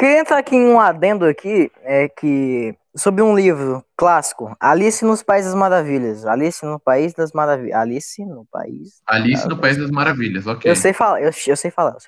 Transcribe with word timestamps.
Queria 0.00 0.20
entrar 0.20 0.38
aqui 0.38 0.56
em 0.56 0.64
um 0.64 0.80
adendo 0.80 1.26
aqui, 1.26 1.70
é 1.82 2.08
que 2.08 2.74
sobre 2.96 3.22
um 3.22 3.36
livro 3.36 3.84
clássico, 3.94 4.56
Alice 4.58 5.04
nos 5.04 5.22
País 5.22 5.44
das 5.44 5.54
Maravilhas. 5.54 6.24
Alice 6.24 6.64
no 6.64 6.80
País 6.80 7.12
das 7.12 7.32
Maravilhas. 7.32 7.76
Alice 7.76 8.24
no 8.24 8.46
País. 8.46 9.02
Alice 9.06 9.46
no 9.46 9.58
País 9.58 9.76
das 9.76 9.90
Maravilhas, 9.90 10.46
ok. 10.46 10.70
Eu 10.70 10.74
sei 10.74 10.94
falar, 10.94 11.20
eu, 11.20 11.30
eu 11.46 11.54
sei 11.54 11.70
falar. 11.70 11.98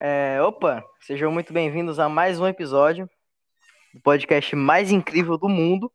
É, 0.00 0.40
opa, 0.40 0.82
sejam 1.02 1.30
muito 1.30 1.52
bem-vindos 1.52 1.98
a 1.98 2.08
mais 2.08 2.40
um 2.40 2.46
episódio 2.46 3.06
do 3.92 4.00
podcast 4.00 4.56
mais 4.56 4.90
incrível 4.90 5.36
do 5.36 5.46
mundo. 5.46 5.92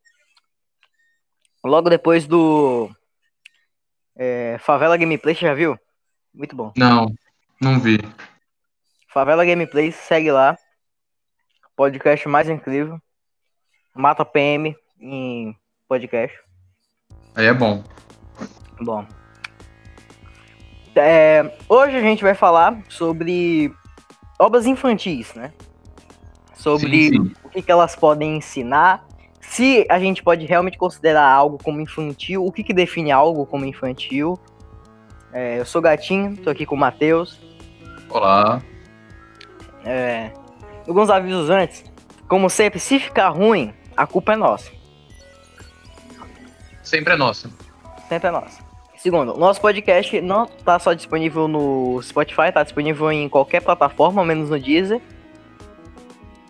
Logo 1.65 1.89
depois 1.89 2.27
do 2.27 2.87
é, 4.15 4.57
Favela 4.59 4.95
Gameplay, 4.95 5.33
você 5.33 5.41
já 5.41 5.55
viu? 5.55 5.75
Muito 6.31 6.55
bom. 6.55 6.71
Não, 6.77 7.11
não 7.59 7.79
vi. 7.79 7.97
Favela 9.11 9.43
Gameplay, 9.43 9.91
segue 9.91 10.31
lá. 10.31 10.55
Podcast 11.79 12.27
mais 12.27 12.49
incrível. 12.49 12.99
Mata 13.95 14.25
PM 14.25 14.75
em 14.99 15.55
podcast. 15.87 16.37
Aí 17.33 17.45
é 17.45 17.53
bom. 17.53 17.81
Bom. 18.81 19.05
É, 20.93 21.57
hoje 21.69 21.95
a 21.95 22.01
gente 22.01 22.21
vai 22.21 22.35
falar 22.35 22.77
sobre 22.89 23.73
obras 24.37 24.65
infantis, 24.65 25.33
né? 25.33 25.53
Sobre 26.53 27.11
Sim, 27.11 27.11
sim. 27.11 27.33
o 27.45 27.47
que, 27.47 27.61
que 27.61 27.71
elas 27.71 27.95
podem 27.95 28.35
ensinar. 28.35 29.07
Se 29.39 29.87
a 29.89 29.97
gente 30.01 30.21
pode 30.21 30.45
realmente 30.45 30.77
considerar 30.77 31.31
algo 31.31 31.57
como 31.63 31.79
infantil, 31.79 32.45
o 32.45 32.51
que, 32.51 32.61
que 32.61 32.73
define 32.73 33.09
algo 33.09 33.45
como 33.45 33.63
infantil. 33.63 34.37
É, 35.31 35.61
eu 35.61 35.65
sou 35.65 35.81
Gatinho, 35.81 36.35
tô 36.35 36.49
aqui 36.49 36.65
com 36.65 36.75
o 36.75 36.77
Matheus. 36.77 37.39
Olá. 38.09 38.61
É, 39.85 40.33
alguns 40.89 41.09
avisos 41.09 41.49
antes. 41.49 41.83
Como 42.27 42.49
sempre, 42.49 42.79
se 42.79 42.99
ficar 42.99 43.29
ruim, 43.29 43.73
a 43.95 44.05
culpa 44.05 44.33
é 44.33 44.35
nossa. 44.35 44.71
Sempre 46.83 47.13
é 47.13 47.17
nossa. 47.17 47.49
Sempre 48.07 48.27
é 48.27 48.31
nossa. 48.31 48.69
Segundo, 48.97 49.37
nosso 49.37 49.61
podcast 49.61 50.19
não 50.19 50.45
tá 50.45 50.77
só 50.77 50.93
disponível 50.93 51.47
no 51.47 52.01
Spotify, 52.01 52.51
tá 52.53 52.63
disponível 52.63 53.11
em 53.11 53.29
qualquer 53.29 53.61
plataforma, 53.61 54.25
menos 54.25 54.49
no 54.49 54.59
Deezer. 54.59 54.99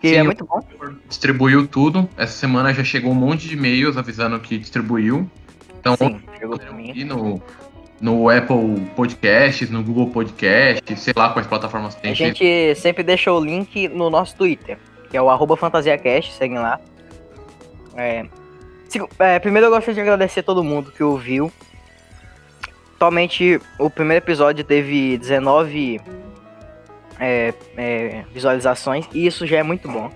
Que 0.00 0.08
Sim, 0.08 0.16
é 0.16 0.22
muito 0.22 0.44
bom. 0.44 0.60
Distribuiu 1.06 1.68
tudo. 1.68 2.08
Essa 2.16 2.32
semana 2.32 2.72
já 2.72 2.82
chegou 2.82 3.12
um 3.12 3.14
monte 3.14 3.46
de 3.46 3.54
e-mails 3.54 3.96
avisando 3.98 4.40
que 4.40 4.58
distribuiu. 4.58 5.30
Então, 5.78 5.94
Sim, 5.96 6.20
chegou 6.38 6.58
pra 6.58 6.72
mim. 6.72 6.92
e 6.94 7.04
no, 7.04 7.40
no 8.00 8.28
Apple 8.30 8.80
Podcasts, 8.96 9.68
no 9.70 9.82
Google 9.82 10.08
Podcasts, 10.08 11.00
sei 11.00 11.12
lá 11.14 11.30
quais 11.30 11.46
plataformas 11.46 11.94
tem. 11.94 12.12
A 12.12 12.14
gente 12.14 12.74
sempre 12.76 13.02
deixa 13.02 13.30
o 13.32 13.38
link 13.38 13.88
no 13.88 14.08
nosso 14.08 14.34
Twitter, 14.36 14.78
que 15.10 15.16
é 15.16 15.22
o 15.22 15.28
arroba 15.28 15.56
FantasiaCast, 15.56 16.32
seguem 16.32 16.58
lá. 16.58 16.80
É, 17.96 18.24
é, 19.18 19.38
primeiro 19.38 19.66
eu 19.66 19.70
gostaria 19.70 19.94
de 19.94 20.00
agradecer 20.00 20.40
a 20.40 20.42
todo 20.42 20.64
mundo 20.64 20.90
que 20.90 21.02
ouviu. 21.02 21.52
Atualmente 22.96 23.60
o 23.78 23.90
primeiro 23.90 24.24
episódio 24.24 24.64
teve 24.64 25.18
19 25.18 26.00
é, 27.18 27.54
é, 27.76 28.24
visualizações 28.32 29.06
e 29.12 29.26
isso 29.26 29.46
já 29.46 29.58
é 29.58 29.62
muito 29.62 29.88
bom. 29.88 30.10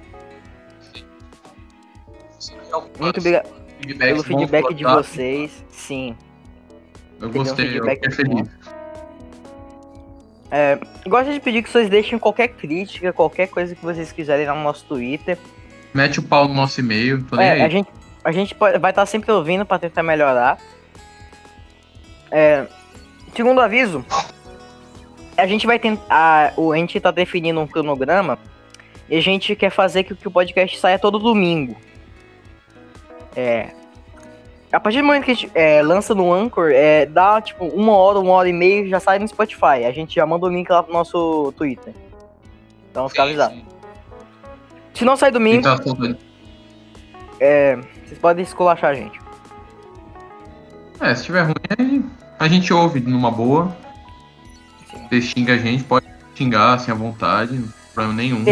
Muito 2.98 3.20
obrigado 3.20 3.48
pelo 3.98 4.22
feedback 4.22 4.74
de 4.74 4.84
vocês. 4.84 5.64
Sim. 5.68 6.16
Eu 7.24 7.30
Teve 7.30 7.38
um 7.38 7.42
gostei, 7.44 7.78
eu 7.78 7.84
fiquei 7.84 8.10
feliz. 8.10 8.48
É, 10.50 10.78
gosto 11.08 11.32
de 11.32 11.40
pedir 11.40 11.62
que 11.62 11.70
vocês 11.70 11.88
deixem 11.88 12.18
qualquer 12.18 12.48
crítica, 12.48 13.12
qualquer 13.12 13.48
coisa 13.48 13.74
que 13.74 13.82
vocês 13.84 14.12
quiserem 14.12 14.46
lá 14.46 14.54
no 14.54 14.62
nosso 14.62 14.84
Twitter. 14.84 15.38
Mete 15.92 16.20
o 16.20 16.22
pau 16.22 16.46
no 16.46 16.54
nosso 16.54 16.78
e-mail, 16.80 17.24
É, 17.38 17.50
aí. 17.52 17.62
a 17.62 17.68
gente, 17.68 17.88
a 18.22 18.30
gente 18.30 18.54
pode- 18.54 18.78
vai 18.78 18.90
estar 18.92 19.06
sempre 19.06 19.32
ouvindo 19.32 19.64
pra 19.64 19.78
tentar 19.78 20.02
melhorar. 20.02 20.58
É, 22.30 22.66
segundo 23.34 23.60
aviso, 23.60 24.04
a 25.36 25.46
gente 25.46 25.66
vai 25.66 25.78
tentar. 25.78 26.04
A, 26.10 26.52
a 26.72 26.76
gente 26.76 27.00
tá 27.00 27.10
definindo 27.10 27.60
um 27.60 27.66
cronograma 27.66 28.38
e 29.08 29.16
a 29.16 29.20
gente 29.20 29.56
quer 29.56 29.70
fazer 29.70 30.04
que, 30.04 30.14
que 30.14 30.28
o 30.28 30.30
podcast 30.30 30.78
saia 30.78 30.98
todo 30.98 31.18
domingo. 31.18 31.76
É. 33.34 33.70
A 34.74 34.80
partir 34.80 35.02
do 35.02 35.06
momento 35.06 35.24
que 35.24 35.30
a 35.30 35.34
gente 35.34 35.50
é, 35.54 35.80
lança 35.82 36.16
no 36.16 36.32
Anchor, 36.32 36.70
é, 36.72 37.06
dá 37.06 37.40
tipo 37.40 37.64
uma 37.66 37.92
hora, 37.92 38.18
uma 38.18 38.32
hora 38.32 38.48
e 38.48 38.52
meia 38.52 38.82
e 38.82 38.88
já 38.88 38.98
sai 38.98 39.20
no 39.20 39.28
Spotify. 39.28 39.84
A 39.86 39.92
gente 39.92 40.16
já 40.16 40.26
manda 40.26 40.46
o 40.46 40.48
link 40.48 40.68
lá 40.68 40.82
pro 40.82 40.92
nosso 40.92 41.54
Twitter. 41.56 41.94
Então 42.90 43.08
fica 43.08 43.22
avisado. 43.22 43.54
Se 44.92 45.04
não 45.04 45.16
sair 45.16 45.30
domingo, 45.30 45.58
Então, 45.58 46.16
é, 47.38 47.76
vocês 48.04 48.18
podem 48.18 48.42
esculachar 48.42 48.90
a 48.90 48.94
gente. 48.94 49.20
É, 51.00 51.14
se 51.14 51.24
tiver 51.24 51.42
ruim, 51.42 51.54
aí 51.78 52.04
a 52.40 52.48
gente 52.48 52.72
ouve 52.72 52.98
numa 52.98 53.30
boa. 53.30 53.76
Sim. 54.90 55.06
Você 55.08 55.22
xinga 55.22 55.54
a 55.54 55.58
gente, 55.58 55.84
pode 55.84 56.06
xingar 56.34 56.74
assim 56.74 56.90
à 56.90 56.94
vontade, 56.94 57.54
não 57.54 57.62
tem 57.62 57.72
problema 57.94 58.14
nenhum. 58.14 58.44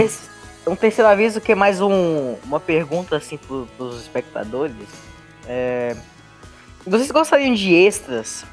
Um 0.69 0.77
terceiro 0.77 1.11
aviso 1.11 1.41
que 1.41 1.51
é 1.51 1.57
mais 1.57 1.81
um, 1.81 2.37
uma 2.45 2.61
pergunta 2.61 3.17
assim 3.17 3.37
pro, 3.37 3.67
pros 3.77 4.03
espectadores. 4.03 5.12
É, 5.47 5.97
vocês 6.87 7.11
gostariam 7.11 7.55
de 7.55 7.75
extras? 7.75 8.45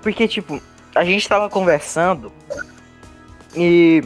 Porque, 0.00 0.26
tipo, 0.26 0.60
a 0.94 1.04
gente 1.04 1.28
tava 1.28 1.48
conversando 1.48 2.32
e 3.54 4.02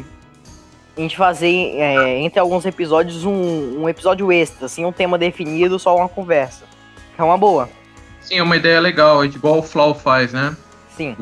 a 0.97 1.01
gente 1.01 1.17
fazer 1.17 1.77
é, 1.77 2.19
entre 2.21 2.39
alguns 2.39 2.65
episódios 2.65 3.25
um, 3.25 3.83
um 3.83 3.89
episódio 3.89 4.31
extra, 4.33 4.67
assim, 4.67 4.85
um 4.85 4.93
tema 4.93 5.17
definido, 5.17 5.79
só 5.79 5.97
uma 5.97 6.09
conversa. 6.09 6.65
É 7.19 7.23
uma 7.23 7.39
boa, 7.39 7.69
Sim, 8.27 8.39
é 8.39 8.43
uma 8.43 8.57
ideia 8.57 8.81
legal, 8.81 9.23
é 9.23 9.27
igual 9.27 9.59
o 9.59 9.63
Flau 9.63 9.95
faz, 9.95 10.33
né? 10.33 10.57
sim. 10.97 11.15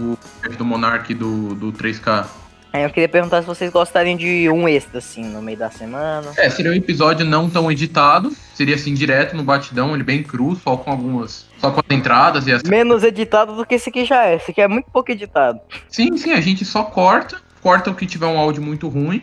Do 0.57 0.65
Monark 0.65 1.13
do, 1.13 1.55
do 1.55 1.71
3K. 1.73 2.27
Aí 2.75 2.83
eu 2.83 2.91
queria 2.91 3.09
perguntar 3.09 3.41
se 3.41 3.47
vocês 3.47 3.71
gostariam 3.71 4.17
de 4.17 4.51
um 4.51 4.69
extra, 4.69 4.99
assim, 4.99 5.23
no 5.23 5.41
meio 5.41 5.57
da 5.57 5.71
semana. 5.71 6.33
É, 6.37 6.51
seria 6.51 6.73
um 6.73 6.75
episódio 6.75 7.25
não 7.25 7.49
tão 7.49 7.71
editado, 7.71 8.33
seria 8.53 8.75
assim 8.75 8.93
direto 8.93 9.37
no 9.37 9.45
batidão, 9.45 9.95
ele 9.95 10.03
bem 10.03 10.25
cru, 10.25 10.57
só 10.57 10.77
com 10.77 10.91
algumas. 10.91 11.47
Só 11.59 11.71
com 11.71 11.79
as 11.79 11.97
entradas 11.97 12.49
e 12.49 12.53
as. 12.53 12.65
Menos 12.65 13.05
editado 13.05 13.55
do 13.55 13.65
que 13.65 13.77
esse 13.77 13.91
aqui 13.91 14.05
já 14.05 14.25
é. 14.25 14.34
Esse 14.34 14.51
aqui 14.51 14.61
é 14.61 14.67
muito 14.67 14.91
pouco 14.91 15.13
editado. 15.13 15.61
Sim, 15.89 16.17
sim, 16.17 16.33
a 16.33 16.41
gente 16.41 16.65
só 16.65 16.83
corta, 16.83 17.41
corta 17.63 17.93
o 17.93 17.95
que 17.95 18.07
tiver 18.07 18.27
um 18.27 18.37
áudio 18.37 18.61
muito 18.61 18.89
ruim 18.89 19.23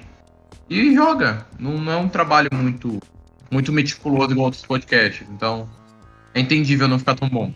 e 0.69 0.95
joga. 0.95 1.45
Não, 1.59 1.71
não 1.71 1.91
é 1.91 1.97
um 1.97 2.07
trabalho 2.07 2.47
muito, 2.53 3.01
muito 3.51 3.73
meticuloso 3.73 4.31
igual 4.31 4.45
outros 4.45 4.65
podcasts. 4.65 5.27
Então, 5.29 5.67
é 6.33 6.39
entendível 6.39 6.87
não 6.87 6.97
ficar 6.97 7.15
tão 7.15 7.27
bom. 7.27 7.51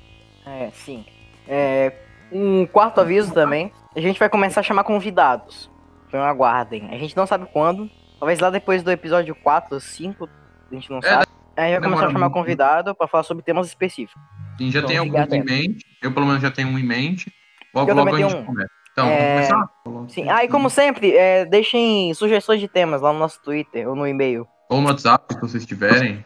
É, 0.46 0.72
sim. 0.74 1.06
É, 1.48 1.94
um 2.34 2.66
quarto 2.66 3.00
aviso 3.00 3.34
também. 3.34 3.72
A 3.96 4.02
gente 4.02 4.20
vai 4.20 4.28
começar 4.28 4.60
a 4.60 4.64
chamar 4.64 4.84
convidados. 4.84 5.74
Então 6.16 6.24
aguardem. 6.28 6.90
A 6.92 6.98
gente 6.98 7.16
não 7.16 7.28
sabe 7.28 7.46
quando. 7.52 7.90
Talvez 8.20 8.40
lá 8.40 8.50
depois 8.50 8.82
do 8.84 8.92
episódio 8.92 9.36
4 9.36 9.74
ou 9.76 9.80
5. 9.80 10.30
A 10.72 10.76
gente 10.76 10.90
não 10.90 11.00
É, 11.00 11.02
sabe. 11.02 11.26
Aí 11.58 11.72
vai 11.74 11.82
começar 11.82 12.08
a 12.08 12.12
chamar 12.12 12.20
muito. 12.30 12.34
convidado 12.34 12.96
pra 12.96 13.08
falar 13.08 13.24
sobre 13.24 13.44
temas 13.44 13.68
específicos. 13.68 14.22
A 14.60 14.62
gente 14.64 14.74
já 14.74 14.80
Então, 14.80 14.90
tem 14.90 14.98
alguns 14.98 15.34
em 15.34 15.44
mente. 15.44 15.86
Eu, 16.02 16.14
pelo 16.14 16.26
menos, 16.26 16.42
já 16.42 16.52
tenho 16.52 16.70
um 16.70 16.80
em 16.80 16.84
mente. 16.84 17.32
Logo, 17.74 17.90
Eu 17.92 17.96
logo 17.96 18.16
a 18.16 18.18
gente 18.20 18.36
um. 18.36 18.46
começa. 18.46 18.70
Então, 18.92 19.08
É, 19.10 19.42
vamos 19.42 19.48
começar? 19.50 20.14
Sim. 20.14 20.30
Ah, 20.30 20.44
e 20.46 20.48
como 20.48 20.70
sempre, 20.70 21.16
é, 21.16 21.44
deixem 21.46 22.14
sugestões 22.14 22.62
de 22.62 22.68
temas 22.70 23.02
lá 23.02 23.12
no 23.12 23.20
nosso 23.20 23.42
Twitter 23.42 23.88
ou 23.90 23.96
no 23.96 24.08
e-mail. 24.08 24.48
Ou 24.70 24.80
no 24.82 24.88
WhatsApp, 24.88 25.34
se 25.34 25.40
vocês 25.42 25.66
tiverem. 25.66 26.24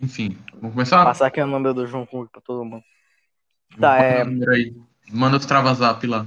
Enfim, 0.00 0.38
vamos 0.54 0.72
começar? 0.72 1.04
Passar 1.04 1.26
aqui 1.26 1.40
o 1.42 1.46
número 1.46 1.74
do 1.74 1.86
João 1.86 2.06
Cook 2.06 2.30
pra 2.32 2.40
todo 2.40 2.64
mundo. 2.64 2.82
Tá, 3.78 3.98
é. 3.98 4.24
o. 4.24 4.30
Manda 5.12 5.36
os 5.36 5.44
travazap 5.44 6.06
lá. 6.06 6.24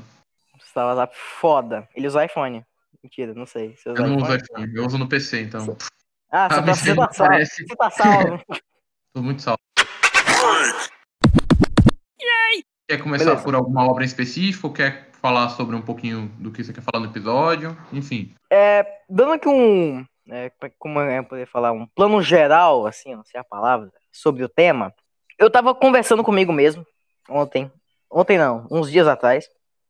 Estava 0.64 0.94
lá 0.94 1.10
foda. 1.12 1.88
Ele 1.96 2.08
usa 2.08 2.24
iPhone. 2.26 2.64
Mentira, 3.04 3.34
não 3.34 3.46
sei. 3.46 3.76
Eu 3.86 3.94
não 3.96 4.16
uso 4.18 4.36
iPhone? 4.36 4.74
eu 4.76 4.86
uso 4.86 4.98
no 4.98 5.08
PC, 5.10 5.42
então. 5.42 5.78
Ah, 6.32 6.48
você 6.48 6.60
Ah, 6.60 6.64
tá, 6.64 6.74
você 6.74 6.96
tá 6.96 7.08
parece- 7.18 7.68
Você 7.68 7.76
tá 7.76 7.90
salvo. 7.92 8.44
Tô 9.14 9.22
muito 9.22 9.42
salvo. 9.42 9.60
Quer 12.88 12.98
começar 13.02 13.26
Beleza. 13.26 13.44
por 13.44 13.56
alguma 13.56 13.86
obra 13.90 14.04
em 14.04 14.08
específico? 14.08 14.72
Quer 14.72 15.10
falar 15.22 15.50
sobre 15.50 15.76
um 15.76 15.82
pouquinho 15.82 16.28
do 16.40 16.52
que 16.52 16.64
você 16.64 16.74
quer 16.74 16.82
falar 16.82 17.00
no 17.04 17.10
episódio? 17.12 17.78
Enfim. 17.92 18.34
Dando 19.10 19.34
aqui 19.34 19.48
um. 19.48 20.06
é, 20.30 20.52
como 20.80 21.00
eu 21.00 21.24
poder 21.24 21.46
falar? 21.48 21.72
Um 21.72 21.86
plano 21.88 22.22
geral, 22.22 22.86
assim, 22.86 23.16
não 23.16 23.24
sei 23.24 23.40
a 23.40 23.44
palavra, 23.44 23.92
sobre 24.12 24.44
o 24.44 24.50
tema. 24.50 24.94
Eu 25.40 25.50
tava 25.50 25.74
conversando 25.76 26.24
comigo 26.24 26.52
mesmo 26.54 26.86
ontem. 27.30 27.72
Ontem 28.10 28.38
não, 28.38 28.68
uns 28.70 28.92
dias 28.92 29.08
atrás. 29.08 29.48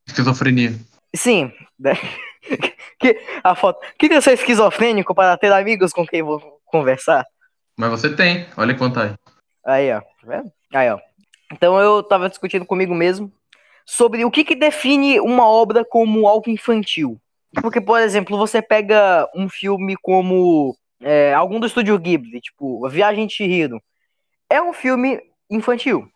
Esquizofrenia. 0.08 0.74
Sim. 1.16 1.52
que, 3.04 3.20
a 3.44 3.56
foto. 3.56 3.80
Que 3.98 4.10
que 4.10 4.16
eu 4.16 4.22
sou 4.22 4.34
esquizofrênico 4.34 5.14
para 5.14 5.38
ter 5.38 5.52
amigos 5.52 5.92
com 5.92 6.06
quem 6.06 6.24
vou 6.24 6.42
conversar? 6.66 7.26
Mas 7.78 7.92
você 7.92 8.16
tem, 8.16 8.48
olha 8.58 8.76
quanto 8.76 9.00
aí. 9.00 9.14
Aí, 9.66 9.92
ó. 9.94 10.02
Tá 10.02 10.08
vendo? 10.26 10.52
Aí, 10.74 10.90
ó. 10.90 11.00
Então 11.52 11.80
eu 11.80 12.02
tava 12.02 12.30
discutindo 12.30 12.66
comigo 12.66 12.96
mesmo 12.96 13.32
sobre 13.86 14.26
o 14.26 14.32
que, 14.32 14.44
que 14.44 14.56
define 14.56 15.20
uma 15.20 15.48
obra 15.48 15.86
como 15.86 16.28
algo 16.28 16.50
infantil. 16.50 17.20
Porque, 17.62 17.80
por 17.80 18.00
exemplo, 18.02 18.38
você 18.38 18.62
pega 18.62 19.30
um 19.36 19.48
filme 19.48 19.96
como 20.02 20.76
é, 21.02 21.34
algum 21.34 21.60
do 21.60 21.68
estúdio 21.68 22.00
Ghibli, 22.00 22.42
tipo, 22.42 22.86
A 22.86 22.90
Viagem 22.90 23.28
de 23.28 23.34
Chihiro. 23.34 23.82
É 24.50 24.62
um 24.62 24.74
filme 24.74 25.20
infantil. 25.50 26.08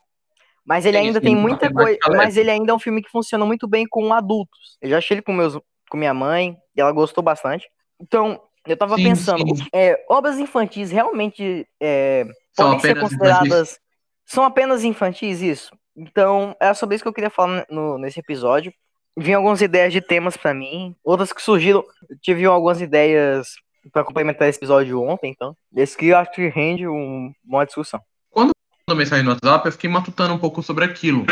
Mas 0.66 0.86
ele 0.86 0.98
ainda 0.98 1.22
tem 1.22 1.36
muita 1.36 1.72
coisa. 1.72 1.98
Mas 2.10 2.36
ele 2.36 2.52
ainda 2.52 2.72
é 2.72 2.76
um 2.76 2.80
filme 2.80 3.02
que 3.02 3.10
funciona 3.10 3.46
muito 3.46 3.68
bem 3.68 3.86
com 3.88 4.12
adultos. 4.12 4.78
Eu 4.82 4.90
já 4.90 4.98
achei 4.98 5.16
ele 5.16 5.22
com, 5.22 5.32
meus, 5.32 5.58
com 5.90 5.98
minha 5.98 6.14
mãe, 6.14 6.58
e 6.76 6.82
ela 6.82 6.92
gostou 6.92 7.24
bastante. 7.24 7.68
Então, 8.00 8.42
eu 8.66 8.76
tava 8.78 8.96
Sim, 8.96 9.04
pensando, 9.04 9.56
sim. 9.56 9.66
é, 9.74 10.04
obras 10.10 10.38
infantis 10.38 10.92
realmente 10.92 11.66
é, 11.82 12.26
podem 12.56 12.80
ser 12.80 13.00
consideradas. 13.00 13.80
São 14.26 14.44
apenas 14.44 14.84
infantis, 14.84 15.42
isso. 15.42 15.72
Então, 15.96 16.56
era 16.60 16.74
sobre 16.74 16.96
isso 16.96 17.04
que 17.04 17.08
eu 17.08 17.14
queria 17.14 17.30
falar 17.30 17.66
no- 17.70 17.98
nesse 17.98 18.20
episódio. 18.20 18.74
Vinham 19.18 19.40
algumas 19.40 19.62
ideias 19.62 19.92
de 19.94 20.02
temas 20.02 20.36
pra 20.38 20.54
mim, 20.54 20.96
outras 21.04 21.32
que 21.34 21.42
surgiram. 21.42 21.84
Eu 22.10 22.18
tive 22.22 22.46
algumas 22.46 22.82
ideias 22.82 23.48
pra 23.92 24.04
complementar 24.04 24.48
esse 24.50 24.60
episódio 24.60 25.02
ontem, 25.02 25.32
então. 25.32 25.56
Esse 25.76 25.98
que 25.98 26.08
eu 26.08 26.18
acho 26.18 26.32
que 26.34 26.48
rende 26.50 26.88
um- 26.88 27.32
uma 27.46 27.66
discussão. 27.66 28.02
mandou 28.36 29.00
mensagem 29.00 29.26
no 29.26 29.32
WhatsApp, 29.32 29.66
eu 29.66 29.72
fiquei 29.74 29.90
matutando 29.90 30.34
um 30.34 30.40
pouco 30.40 30.62
sobre 30.64 30.86
aquilo. 30.86 31.26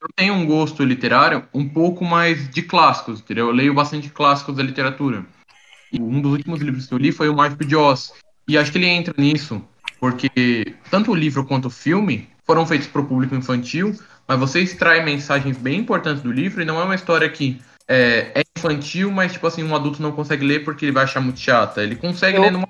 Eu 0.00 0.08
tenho 0.14 0.32
um 0.34 0.46
gosto 0.46 0.84
literário 0.84 1.44
um 1.52 1.68
pouco 1.68 2.04
mais 2.04 2.48
de 2.48 2.62
clássicos, 2.62 3.18
entendeu? 3.18 3.46
Eu 3.48 3.52
leio 3.52 3.74
bastante 3.74 4.08
clássicos 4.08 4.54
da 4.54 4.62
literatura. 4.62 5.26
E 5.92 6.00
um 6.00 6.20
dos 6.20 6.32
últimos 6.32 6.60
livros 6.60 6.86
que 6.86 6.94
eu 6.94 6.98
li 6.98 7.10
foi 7.10 7.28
o 7.28 7.34
Mágico 7.34 7.64
de 7.64 7.74
Oz. 7.74 8.12
E 8.46 8.56
acho 8.56 8.70
que 8.70 8.78
ele 8.78 8.86
entra 8.86 9.12
nisso, 9.18 9.60
porque 9.98 10.30
tanto 10.88 11.10
o 11.10 11.14
livro 11.14 11.44
quanto 11.44 11.66
o 11.66 11.70
filme 11.70 12.28
foram 12.46 12.64
feitos 12.64 12.86
para 12.86 13.00
o 13.00 13.06
público 13.06 13.34
infantil, 13.34 13.92
mas 14.26 14.38
você 14.38 14.60
extrai 14.60 15.04
mensagens 15.04 15.56
bem 15.56 15.80
importantes 15.80 16.22
do 16.22 16.30
livro 16.30 16.62
e 16.62 16.64
não 16.64 16.80
é 16.80 16.84
uma 16.84 16.94
história 16.94 17.28
que 17.28 17.60
é, 17.88 18.30
é 18.36 18.42
infantil, 18.56 19.10
mas 19.10 19.32
tipo 19.32 19.46
assim, 19.48 19.64
um 19.64 19.74
adulto 19.74 20.00
não 20.00 20.12
consegue 20.12 20.46
ler 20.46 20.64
porque 20.64 20.84
ele 20.84 20.92
vai 20.92 21.04
achar 21.04 21.20
muito 21.20 21.40
chata. 21.40 21.82
Ele 21.82 21.96
consegue 21.96 22.36
Eu- 22.36 22.42
ler 22.42 22.52
numa 22.52 22.68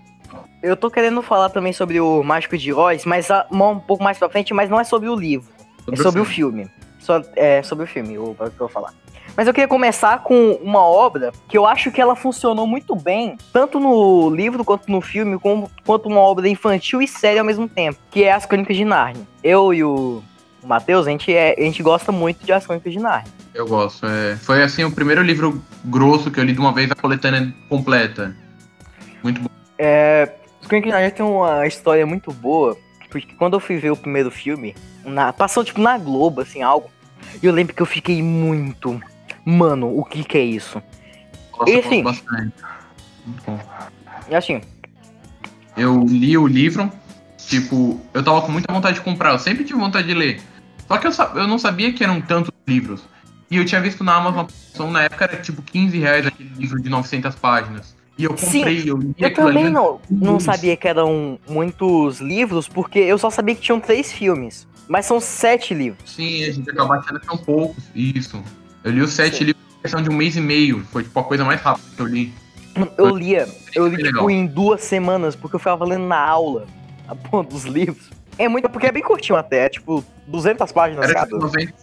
Eu 0.62 0.76
tô 0.76 0.90
querendo 0.90 1.20
falar 1.20 1.50
também 1.50 1.74
sobre 1.74 2.00
o 2.00 2.22
Mágico 2.22 2.56
de 2.56 2.72
Oz, 2.72 3.04
mas 3.04 3.30
ah, 3.30 3.46
um 3.52 3.78
pouco 3.78 4.02
mais 4.02 4.16
pra 4.18 4.30
frente, 4.30 4.54
mas 4.54 4.70
não 4.70 4.80
é 4.80 4.84
sobre 4.84 5.08
o 5.10 5.14
livro. 5.14 5.46
É 5.92 5.96
sobre 5.96 6.20
o 6.20 6.24
filme. 6.24 6.68
Só, 7.08 7.22
é 7.34 7.62
sobre 7.62 7.84
o 7.84 7.88
filme, 7.88 8.18
o 8.18 8.34
que 8.34 8.42
eu 8.42 8.52
vou 8.58 8.68
falar. 8.68 8.92
Mas 9.34 9.46
eu 9.46 9.54
queria 9.54 9.66
começar 9.66 10.22
com 10.22 10.58
uma 10.62 10.82
obra 10.82 11.32
que 11.48 11.56
eu 11.56 11.64
acho 11.64 11.90
que 11.90 12.02
ela 12.02 12.14
funcionou 12.14 12.66
muito 12.66 12.94
bem, 12.94 13.38
tanto 13.50 13.80
no 13.80 14.28
livro 14.28 14.62
quanto 14.62 14.92
no 14.92 15.00
filme, 15.00 15.38
como, 15.38 15.70
quanto 15.86 16.06
uma 16.06 16.20
obra 16.20 16.46
infantil 16.50 17.00
e 17.00 17.08
séria 17.08 17.40
ao 17.40 17.46
mesmo 17.46 17.66
tempo, 17.66 17.98
que 18.10 18.24
é 18.24 18.32
As 18.32 18.44
Crônicas 18.44 18.76
de 18.76 18.84
Nárnia. 18.84 19.26
Eu 19.42 19.72
e 19.72 19.82
o 19.82 20.22
Matheus, 20.62 21.06
a 21.06 21.10
gente, 21.10 21.32
é, 21.32 21.54
a 21.56 21.62
gente 21.62 21.82
gosta 21.82 22.12
muito 22.12 22.44
de 22.44 22.52
As 22.52 22.66
Crônicas 22.66 22.92
de 22.92 22.98
Nárnia. 22.98 23.32
Eu 23.54 23.66
gosto. 23.66 24.04
é. 24.04 24.36
Foi 24.36 24.62
assim 24.62 24.84
o 24.84 24.92
primeiro 24.92 25.22
livro 25.22 25.64
grosso 25.82 26.30
que 26.30 26.38
eu 26.38 26.44
li 26.44 26.52
de 26.52 26.60
uma 26.60 26.74
vez 26.74 26.90
a 26.90 26.94
coletânea 26.94 27.50
completa. 27.70 28.36
Muito 29.22 29.40
bom. 29.40 29.48
É, 29.78 30.30
As 30.60 30.66
Crônicas 30.66 30.90
de 30.90 30.92
Nárnia 30.92 31.10
tem 31.10 31.24
uma 31.24 31.66
história 31.66 32.04
muito 32.04 32.30
boa, 32.34 32.76
porque 33.10 33.34
quando 33.38 33.54
eu 33.54 33.60
fui 33.60 33.78
ver 33.78 33.92
o 33.92 33.96
primeiro 33.96 34.30
filme, 34.30 34.74
na, 35.06 35.32
passou 35.32 35.64
tipo 35.64 35.80
na 35.80 35.96
Globo, 35.96 36.42
assim, 36.42 36.62
algo, 36.62 36.90
e 37.42 37.46
eu 37.46 37.52
lembro 37.52 37.74
que 37.74 37.82
eu 37.82 37.86
fiquei 37.86 38.22
muito... 38.22 39.00
Mano, 39.44 39.98
o 39.98 40.04
que 40.04 40.24
que 40.24 40.36
é 40.36 40.42
isso? 40.42 40.82
Gosto, 41.52 41.70
E, 41.70 41.78
assim. 41.78 42.04
E 44.28 44.34
assim, 44.34 44.60
Eu 45.76 46.04
li 46.04 46.36
o 46.36 46.46
livro, 46.46 46.92
tipo, 47.38 48.00
eu 48.12 48.22
tava 48.22 48.42
com 48.42 48.52
muita 48.52 48.72
vontade 48.72 48.96
de 48.96 49.00
comprar, 49.02 49.32
eu 49.32 49.38
sempre 49.38 49.64
tive 49.64 49.78
vontade 49.78 50.06
de 50.06 50.14
ler. 50.14 50.40
Só 50.86 50.98
que 50.98 51.06
eu, 51.06 51.12
eu 51.34 51.46
não 51.46 51.58
sabia 51.58 51.92
que 51.92 52.04
eram 52.04 52.20
tantos 52.20 52.52
livros. 52.66 53.02
E 53.50 53.56
eu 53.56 53.64
tinha 53.64 53.80
visto 53.80 54.04
na 54.04 54.14
Amazon, 54.14 54.46
na 54.90 55.04
época 55.04 55.24
era 55.24 55.36
tipo 55.36 55.62
15 55.62 55.98
reais 55.98 56.26
aquele 56.26 56.50
livro 56.50 56.80
de 56.82 56.90
900 56.90 57.34
páginas. 57.36 57.96
E 58.18 58.24
eu 58.24 58.36
Sim, 58.36 58.58
comprei, 58.58 58.82
eu 58.84 58.98
li 58.98 59.14
eu 59.16 59.32
também 59.32 59.70
não, 59.70 60.00
não 60.10 60.38
sabia 60.40 60.76
que 60.76 60.86
eram 60.86 61.38
muitos 61.48 62.20
livros, 62.20 62.68
porque 62.68 62.98
eu 62.98 63.16
só 63.16 63.30
sabia 63.30 63.54
que 63.54 63.62
tinham 63.62 63.80
três 63.80 64.12
filmes. 64.12 64.67
Mas 64.88 65.06
são 65.06 65.20
sete 65.20 65.74
livros. 65.74 66.10
Sim, 66.10 66.44
a 66.44 66.50
gente 66.52 66.70
acaba 66.70 66.96
achando 66.96 67.20
que 67.20 67.26
são 67.26 67.36
poucos. 67.36 67.84
Isso. 67.94 68.42
Eu 68.82 68.92
li 68.92 69.00
os 69.02 69.12
sete 69.12 69.36
Sim. 69.38 69.44
livros 69.44 69.62
em 69.78 69.82
questão 69.82 70.02
de 70.02 70.08
um 70.10 70.14
mês 70.14 70.34
e 70.36 70.40
meio. 70.40 70.82
Foi 70.90 71.02
tipo 71.02 71.18
a 71.20 71.24
coisa 71.24 71.44
mais 71.44 71.60
rápida 71.60 71.86
que 71.94 72.00
eu 72.02 72.06
li. 72.06 72.32
Eu 72.96 73.16
lia, 73.16 73.48
eu 73.74 73.88
li 73.88 74.02
tipo 74.02 74.30
em 74.30 74.46
duas 74.46 74.82
semanas, 74.82 75.34
porque 75.34 75.56
eu 75.56 75.58
ficava 75.58 75.84
lendo 75.84 76.06
na 76.06 76.18
aula 76.20 76.66
a 77.08 77.14
porra 77.14 77.42
dos 77.42 77.64
livros. 77.64 78.08
É 78.38 78.48
muito, 78.48 78.68
porque 78.68 78.86
é 78.86 78.92
bem 78.92 79.02
curtinho 79.02 79.36
até, 79.36 79.64
é 79.66 79.68
tipo 79.68 80.04
200 80.28 80.70
páginas 80.70 81.04
Era 81.04 81.14
cada. 81.14 81.26
tipo 81.26 81.38
90. 81.40 81.74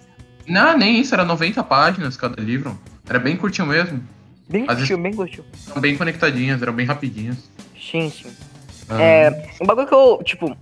Não, 0.48 0.78
nem 0.78 1.00
isso, 1.02 1.14
era 1.14 1.26
90 1.26 1.62
páginas 1.64 2.16
cada 2.16 2.42
livro. 2.42 2.80
Era 3.10 3.20
bem 3.20 3.36
curtinho 3.36 3.68
mesmo. 3.68 4.02
Bem 4.48 4.64
às 4.70 4.78
curtinho, 4.78 5.00
bem 5.00 5.14
curtinho. 5.14 5.44
Eram 5.70 5.82
bem 5.82 5.98
conectadinhas, 5.98 6.62
eram 6.62 6.72
bem 6.74 6.86
rapidinhas. 6.86 7.38
Sim, 7.78 8.10
sim. 8.10 8.32
Ah, 8.88 9.02
É, 9.02 9.50
um 9.62 9.66
bagulho 9.66 9.88
que 9.88 9.94
eu, 9.94 10.22
tipo, 10.24 10.56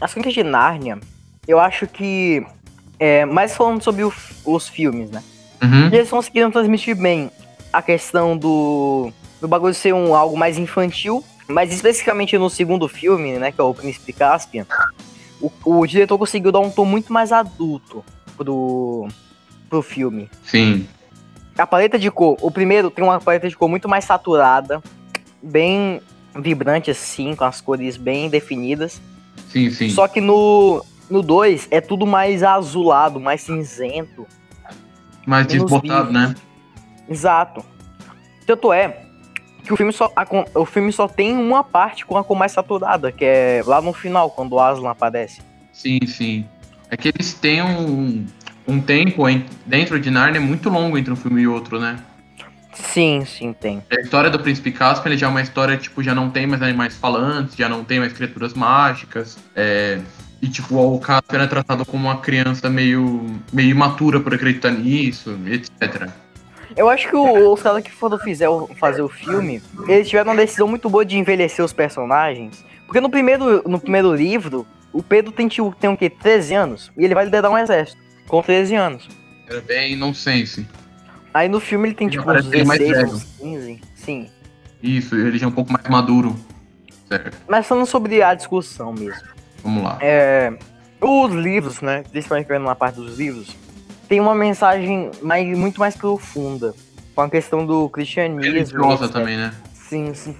as 0.00 0.12
crônicas 0.12 0.34
de 0.34 0.42
Nárnia, 0.42 0.98
eu 1.46 1.58
acho 1.60 1.86
que, 1.86 2.44
é, 2.98 3.24
mais 3.24 3.54
falando 3.56 3.82
sobre 3.82 4.02
o- 4.04 4.12
os 4.44 4.68
filmes, 4.68 5.10
né? 5.10 5.22
uhum. 5.62 5.86
Eles 5.86 6.10
conseguiram 6.10 6.50
transmitir 6.50 6.96
bem 6.96 7.30
a 7.72 7.80
questão 7.82 8.36
do, 8.36 9.10
do 9.40 9.48
bagulho 9.48 9.74
ser 9.74 9.94
um, 9.94 10.14
algo 10.14 10.36
mais 10.36 10.58
infantil, 10.58 11.24
mas 11.48 11.72
especificamente 11.72 12.36
no 12.38 12.50
segundo 12.50 12.88
filme, 12.88 13.32
né, 13.38 13.52
que 13.52 13.60
é 13.60 13.64
o 13.64 13.72
Príncipe 13.74 14.12
Caspian, 14.12 14.66
o, 15.40 15.50
o 15.64 15.86
diretor 15.86 16.18
conseguiu 16.18 16.50
dar 16.50 16.60
um 16.60 16.70
tom 16.70 16.84
muito 16.84 17.12
mais 17.12 17.32
adulto 17.32 18.04
pro, 18.36 19.08
pro 19.68 19.82
filme. 19.82 20.28
Sim. 20.44 20.86
A 21.56 21.66
paleta 21.66 21.98
de 21.98 22.10
cor, 22.10 22.36
o 22.42 22.50
primeiro 22.50 22.90
tem 22.90 23.04
uma 23.04 23.20
paleta 23.20 23.48
de 23.48 23.56
cor 23.56 23.68
muito 23.68 23.88
mais 23.88 24.04
saturada, 24.04 24.82
bem 25.42 26.00
vibrante 26.34 26.90
assim, 26.90 27.34
com 27.34 27.44
as 27.44 27.60
cores 27.60 27.96
bem 27.96 28.28
definidas. 28.28 29.00
Sim, 29.50 29.70
sim. 29.70 29.88
Só 29.90 30.06
que 30.08 30.20
no 30.20 30.84
no 31.10 31.22
2 31.22 31.68
é 31.70 31.80
tudo 31.80 32.06
mais 32.06 32.42
azulado, 32.42 33.20
mais 33.20 33.42
cinzento. 33.42 34.26
Mais 35.26 35.46
desbotado, 35.46 36.12
né? 36.12 36.34
Exato. 37.08 37.64
Tanto 38.46 38.72
é 38.72 39.02
que 39.64 39.72
o 39.72 39.76
filme 39.76 39.92
só 39.92 40.12
a 40.14 40.24
o 40.54 40.64
filme 40.64 40.92
só 40.92 41.08
tem 41.08 41.36
uma 41.36 41.64
parte 41.64 42.06
com 42.06 42.16
a 42.16 42.22
cor 42.24 42.36
mais 42.36 42.52
saturada, 42.52 43.10
que 43.10 43.24
é 43.24 43.62
lá 43.66 43.80
no 43.80 43.92
final 43.92 44.30
quando 44.30 44.52
o 44.52 44.60
Aslan 44.60 44.90
aparece. 44.90 45.40
Sim, 45.72 45.98
sim. 46.06 46.46
É 46.88 46.96
que 46.96 47.08
eles 47.08 47.34
têm 47.34 47.62
um, 47.62 48.24
um 48.66 48.80
tempo 48.80 49.28
em- 49.28 49.44
dentro 49.66 49.98
de 49.98 50.10
Narnia 50.10 50.40
muito 50.40 50.70
longo 50.70 50.96
entre 50.96 51.12
um 51.12 51.16
filme 51.16 51.42
e 51.42 51.48
outro, 51.48 51.80
né? 51.80 51.96
Sim, 52.72 53.24
sim, 53.24 53.52
tem. 53.52 53.82
A 53.90 54.00
história 54.00 54.30
do 54.30 54.38
Príncipe 54.38 54.70
Caspian 54.70 55.10
ele 55.10 55.18
já 55.18 55.26
é 55.26 55.30
uma 55.30 55.40
história, 55.40 55.76
tipo, 55.76 56.02
já 56.02 56.14
não 56.14 56.30
tem 56.30 56.46
mais 56.46 56.62
animais 56.62 56.94
falantes, 56.96 57.56
já 57.56 57.68
não 57.68 57.82
tem 57.82 57.98
mais 57.98 58.12
criaturas 58.12 58.54
mágicas. 58.54 59.36
é, 59.56 59.98
E, 60.46 60.48
tipo, 60.48 60.76
o 60.76 61.00
Caspian 61.00 61.42
é 61.42 61.46
tratado 61.48 61.84
como 61.84 62.06
uma 62.06 62.18
criança 62.20 62.70
meio, 62.70 63.26
meio 63.52 63.68
imatura 63.70 64.20
por 64.20 64.32
acreditar 64.32 64.70
nisso, 64.70 65.36
etc. 65.50 66.08
Eu 66.76 66.88
acho 66.88 67.08
que 67.08 67.16
o- 67.16 67.52
os 67.52 67.60
caras 67.60 67.82
que 67.82 67.90
foram 67.90 68.16
fizer 68.20 68.48
o- 68.48 68.68
fazer 68.78 69.02
o 69.02 69.08
filme, 69.08 69.60
eles 69.88 70.08
tiveram 70.08 70.30
uma 70.30 70.36
decisão 70.36 70.68
muito 70.68 70.88
boa 70.88 71.04
de 71.04 71.18
envelhecer 71.18 71.64
os 71.64 71.72
personagens. 71.72 72.64
Porque 72.86 73.00
no 73.00 73.10
primeiro, 73.10 73.68
no 73.68 73.80
primeiro 73.80 74.14
livro, 74.14 74.64
o 74.92 75.02
Pedro 75.02 75.32
tem, 75.32 75.48
tipo, 75.48 75.74
tem 75.80 75.90
o 75.90 75.96
quê? 75.96 76.08
13 76.08 76.54
anos. 76.54 76.92
E 76.96 77.04
ele 77.04 77.14
vai 77.14 77.24
liderar 77.24 77.50
um 77.50 77.58
exército. 77.58 78.00
Com 78.28 78.40
13 78.40 78.76
anos. 78.76 79.08
Era 79.48 79.60
bem 79.60 79.96
nonsense. 79.96 80.64
Aí 81.34 81.48
no 81.48 81.58
filme 81.58 81.88
ele 81.88 81.94
tem 81.96 82.06
Já 82.06 82.12
tipo 82.20 82.22
uns 82.22 82.26
parece 82.26 82.48
ele 82.54 82.64
mais 82.64 82.78
16, 82.78 83.02
velho. 83.04 83.16
uns 83.16 83.24
15. 83.40 83.80
Sim. 83.96 84.30
Isso, 84.80 85.16
ele 85.16 85.38
já 85.38 85.46
é 85.46 85.48
um 85.48 85.52
pouco 85.52 85.72
mais 85.72 85.88
maduro. 85.88 86.36
Certo, 87.08 87.36
Mas 87.48 87.66
falando 87.66 87.86
sobre 87.86 88.22
a 88.22 88.32
discussão 88.34 88.92
mesmo. 88.92 89.35
Vamos 89.66 89.82
lá. 89.82 89.98
É, 90.00 90.52
os 91.00 91.32
livros, 91.34 91.80
né? 91.80 92.04
Principalmente 92.10 92.46
vendo 92.46 92.64
na 92.64 92.74
parte 92.74 92.96
dos 92.96 93.18
livros, 93.18 93.56
tem 94.08 94.20
uma 94.20 94.34
mensagem 94.34 95.10
mais, 95.22 95.56
muito 95.56 95.80
mais 95.80 95.96
profunda. 95.96 96.74
Com 97.14 97.22
a 97.22 97.30
questão 97.30 97.64
do 97.64 97.88
cristianismo. 97.88 98.42
Religiosa 98.42 99.06
etc. 99.06 99.16
também, 99.16 99.38
né? 99.38 99.54
Sim, 99.72 100.12
sim. 100.12 100.36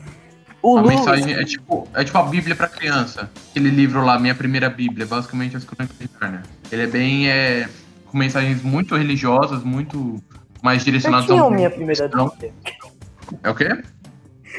O 0.61 0.78
A 0.78 0.83
mensagem 0.83 1.33
é 1.33 1.45
tipo, 1.45 1.88
é 1.95 2.04
tipo 2.04 2.18
a 2.18 2.23
Bíblia 2.25 2.54
pra 2.54 2.68
criança. 2.68 3.30
Aquele 3.50 3.71
livro 3.71 4.04
lá, 4.04 4.18
Minha 4.18 4.35
Primeira 4.35 4.68
Bíblia, 4.68 5.06
basicamente 5.06 5.56
as 5.56 5.64
crônicas 5.64 5.97
de 5.99 6.11
Narnia. 6.21 6.42
Ele 6.71 6.83
é 6.83 6.87
bem, 6.87 7.30
é, 7.30 7.68
com 8.04 8.18
mensagens 8.18 8.62
muito 8.62 8.95
religiosas, 8.95 9.62
muito 9.62 10.23
mais 10.62 10.83
eu 10.83 10.87
direcionadas 10.87 11.26
tinha 11.26 11.40
ao 11.40 11.49
a 11.49 11.50
minha 11.50 11.71
primeira. 11.71 12.09
Bíblia. 12.09 12.52
É 13.42 13.50
o 13.50 13.54
quê? 13.54 13.83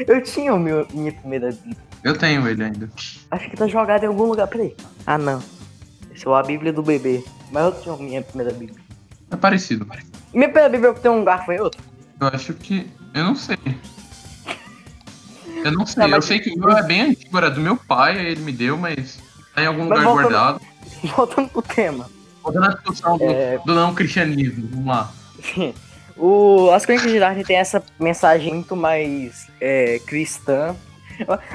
Eu 0.07 0.23
tinha 0.23 0.53
a 0.53 0.57
minha, 0.57 0.85
minha 0.93 1.11
primeira 1.11 1.51
Bíblia. 1.51 1.86
Eu 2.07 2.17
tenho 2.17 2.47
ele 2.47 2.63
ainda. 2.63 2.89
Acho 3.29 3.49
que 3.49 3.57
tá 3.57 3.67
jogado 3.67 4.03
em 4.03 4.07
algum 4.07 4.23
lugar. 4.25 4.47
Peraí. 4.47 4.75
Ah, 5.05 5.17
não. 5.17 5.41
Esse 6.15 6.27
é 6.27 6.31
a 6.33 6.41
Bíblia 6.43 6.71
do 6.71 6.81
bebê. 6.81 7.23
Mas 7.51 7.65
eu 7.65 7.71
tinha 7.81 7.95
a 7.95 7.97
minha 7.97 8.21
primeira 8.21 8.53
Bíblia. 8.53 8.79
É 9.29 9.35
parecido. 9.35 9.85
Minha 10.33 10.47
primeira 10.47 10.69
Bíblia 10.69 10.93
tem 10.93 11.11
um 11.11 11.23
gafanhoto? 11.23 11.77
Eu 12.19 12.27
acho 12.27 12.53
que. 12.53 12.87
Eu 13.13 13.23
não 13.25 13.35
sei. 13.35 13.57
Eu 15.63 15.71
não 15.71 15.85
sei. 15.85 16.07
Não, 16.07 16.15
Eu 16.15 16.21
sei 16.21 16.39
que 16.39 16.49
o 16.51 16.59
meu 16.59 16.71
é 16.77 16.83
bem 16.83 17.01
antigo, 17.01 17.37
era 17.37 17.49
do 17.51 17.59
meu 17.59 17.75
pai, 17.75 18.17
aí 18.19 18.25
ele 18.27 18.41
me 18.41 18.51
deu, 18.51 18.77
mas 18.77 19.19
tá 19.53 19.63
em 19.63 19.65
algum 19.67 19.85
Mas 19.87 19.99
lugar 19.99 20.03
voltando- 20.05 20.29
guardado. 20.31 20.61
Voltando 21.15 21.49
pro 21.49 21.61
tema. 21.61 22.09
Voltando 22.43 22.65
à 22.65 22.69
discussão 22.69 23.17
do, 23.17 23.23
É. 23.25 23.59
do 23.65 23.75
não 23.75 23.93
cristianismo, 23.93 24.67
vamos 24.71 24.87
lá. 24.87 25.11
O, 26.19 26.71
as 26.71 26.83
Crônicas 26.83 27.11
de 27.11 27.19
Narnia 27.19 27.43
tem 27.45 27.57
essa 27.57 27.83
mensagem 27.99 28.51
muito 28.51 28.75
mais 28.75 29.47
é, 29.61 29.99
cristã. 29.99 30.75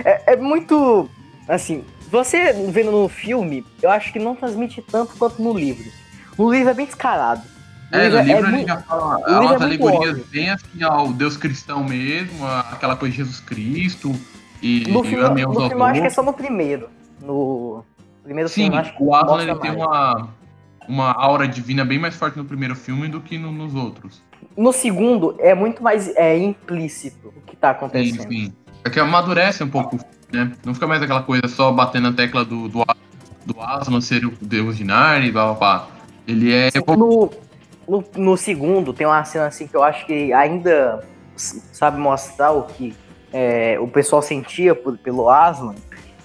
É, 0.05 0.33
é 0.33 0.37
muito. 0.37 1.09
Assim, 1.49 1.85
você 2.11 2.53
vendo 2.53 2.91
no 2.93 3.09
filme, 3.09 3.65
eu 3.83 3.91
acho 3.91 4.13
que 4.13 4.19
não 4.19 4.35
transmite 4.35 4.81
tanto 4.83 5.17
quanto 5.17 5.43
no 5.43 5.53
livro. 5.57 5.91
No 6.39 6.51
livro 6.53 6.71
é 6.71 6.75
bem 6.75 6.87
descarado. 6.87 7.43
No 7.91 7.99
é, 7.99 8.09
livro 8.09 8.19
no 8.19 8.25
livro 8.25 8.47
é 8.47 8.53
ele 8.59 8.67
já 8.67 8.79
fala 8.83 9.21
é 9.27 9.31
umas 9.33 9.51
muito 9.51 9.63
alegorias 9.63 10.27
bem 10.29 10.49
assim 10.51 10.83
ao 10.83 11.13
Deus 11.13 11.37
cristão 11.37 11.85
mesmo, 11.85 12.47
aquela 12.47 12.97
coisa 12.97 13.13
de 13.13 13.19
Jesus 13.23 13.41
Cristo 13.41 14.15
e, 14.63 14.85
No 14.91 15.05
e 15.05 15.09
filme, 15.09 15.45
uns 15.45 15.55
no 15.55 15.69
filme 15.69 15.83
eu 15.83 15.87
acho 15.87 16.01
que 16.01 16.07
é 16.07 16.11
só 16.11 16.23
no 16.23 16.33
primeiro. 16.33 16.89
No 17.21 17.85
primeiro 18.23 18.49
Sim, 18.49 18.65
filme, 18.65 18.77
acho 18.79 18.97
que 18.97 19.03
o 19.03 19.15
Aslan 19.15 19.43
ele 19.43 19.55
tem 19.57 19.71
uma, 19.73 20.29
uma 20.89 21.13
aura 21.13 21.47
divina 21.47 21.85
bem 21.85 21.99
mais 21.99 22.15
forte 22.17 22.39
no 22.39 22.45
primeiro 22.45 22.75
filme 22.75 23.09
do 23.09 23.21
que 23.21 23.37
no- 23.39 23.53
nos 23.53 23.75
outros. 23.75 24.23
No 24.57 24.73
segundo, 24.73 25.37
é 25.39 25.55
muito 25.55 25.83
mais 25.83 26.09
é, 26.17 26.37
implícito 26.39 27.29
o 27.37 27.41
que 27.43 27.57
tá 27.57 27.69
Sim, 27.71 27.73
acontecendo. 27.77 28.29
sim. 28.29 28.53
É 28.85 28.91
que 28.91 28.99
amadurece 29.01 29.63
um 29.63 29.69
pouco, 29.71 29.99
né? 30.33 30.53
Não 30.65 30.75
fica 30.75 30.87
mais 30.87 31.03
aquela 31.03 31.23
coisa 31.23 31.47
só 31.49 31.71
batendo 31.73 32.11
na 32.11 32.13
tecla 32.17 32.45
do, 32.45 32.69
do, 32.69 32.85
do 33.47 33.61
Aslan 33.61 34.01
ser 34.01 34.25
o 34.25 34.33
Deus 34.41 34.77
de 34.77 34.85
Narnia 34.85 35.29
e 35.29 35.33
blá 35.33 35.47
blá 35.47 35.55
blá. 35.55 35.89
Ele 36.27 36.53
é. 36.53 36.69
No, 36.89 37.31
no, 37.89 38.05
no 38.17 38.37
segundo, 38.37 38.93
tem 38.93 39.07
uma 39.07 39.25
cena 39.25 39.47
assim 39.47 39.67
que 39.67 39.77
eu 39.77 39.83
acho 39.83 40.05
que 40.07 40.33
ainda 40.33 41.05
sabe 41.37 41.99
mostrar 41.99 42.53
o 42.53 42.63
que 42.65 42.95
é, 43.33 43.79
o 43.81 43.89
pessoal 43.89 44.21
sentia 44.23 44.75
por- 44.75 44.99
pelo 44.99 45.29
Aslan. 45.31 45.75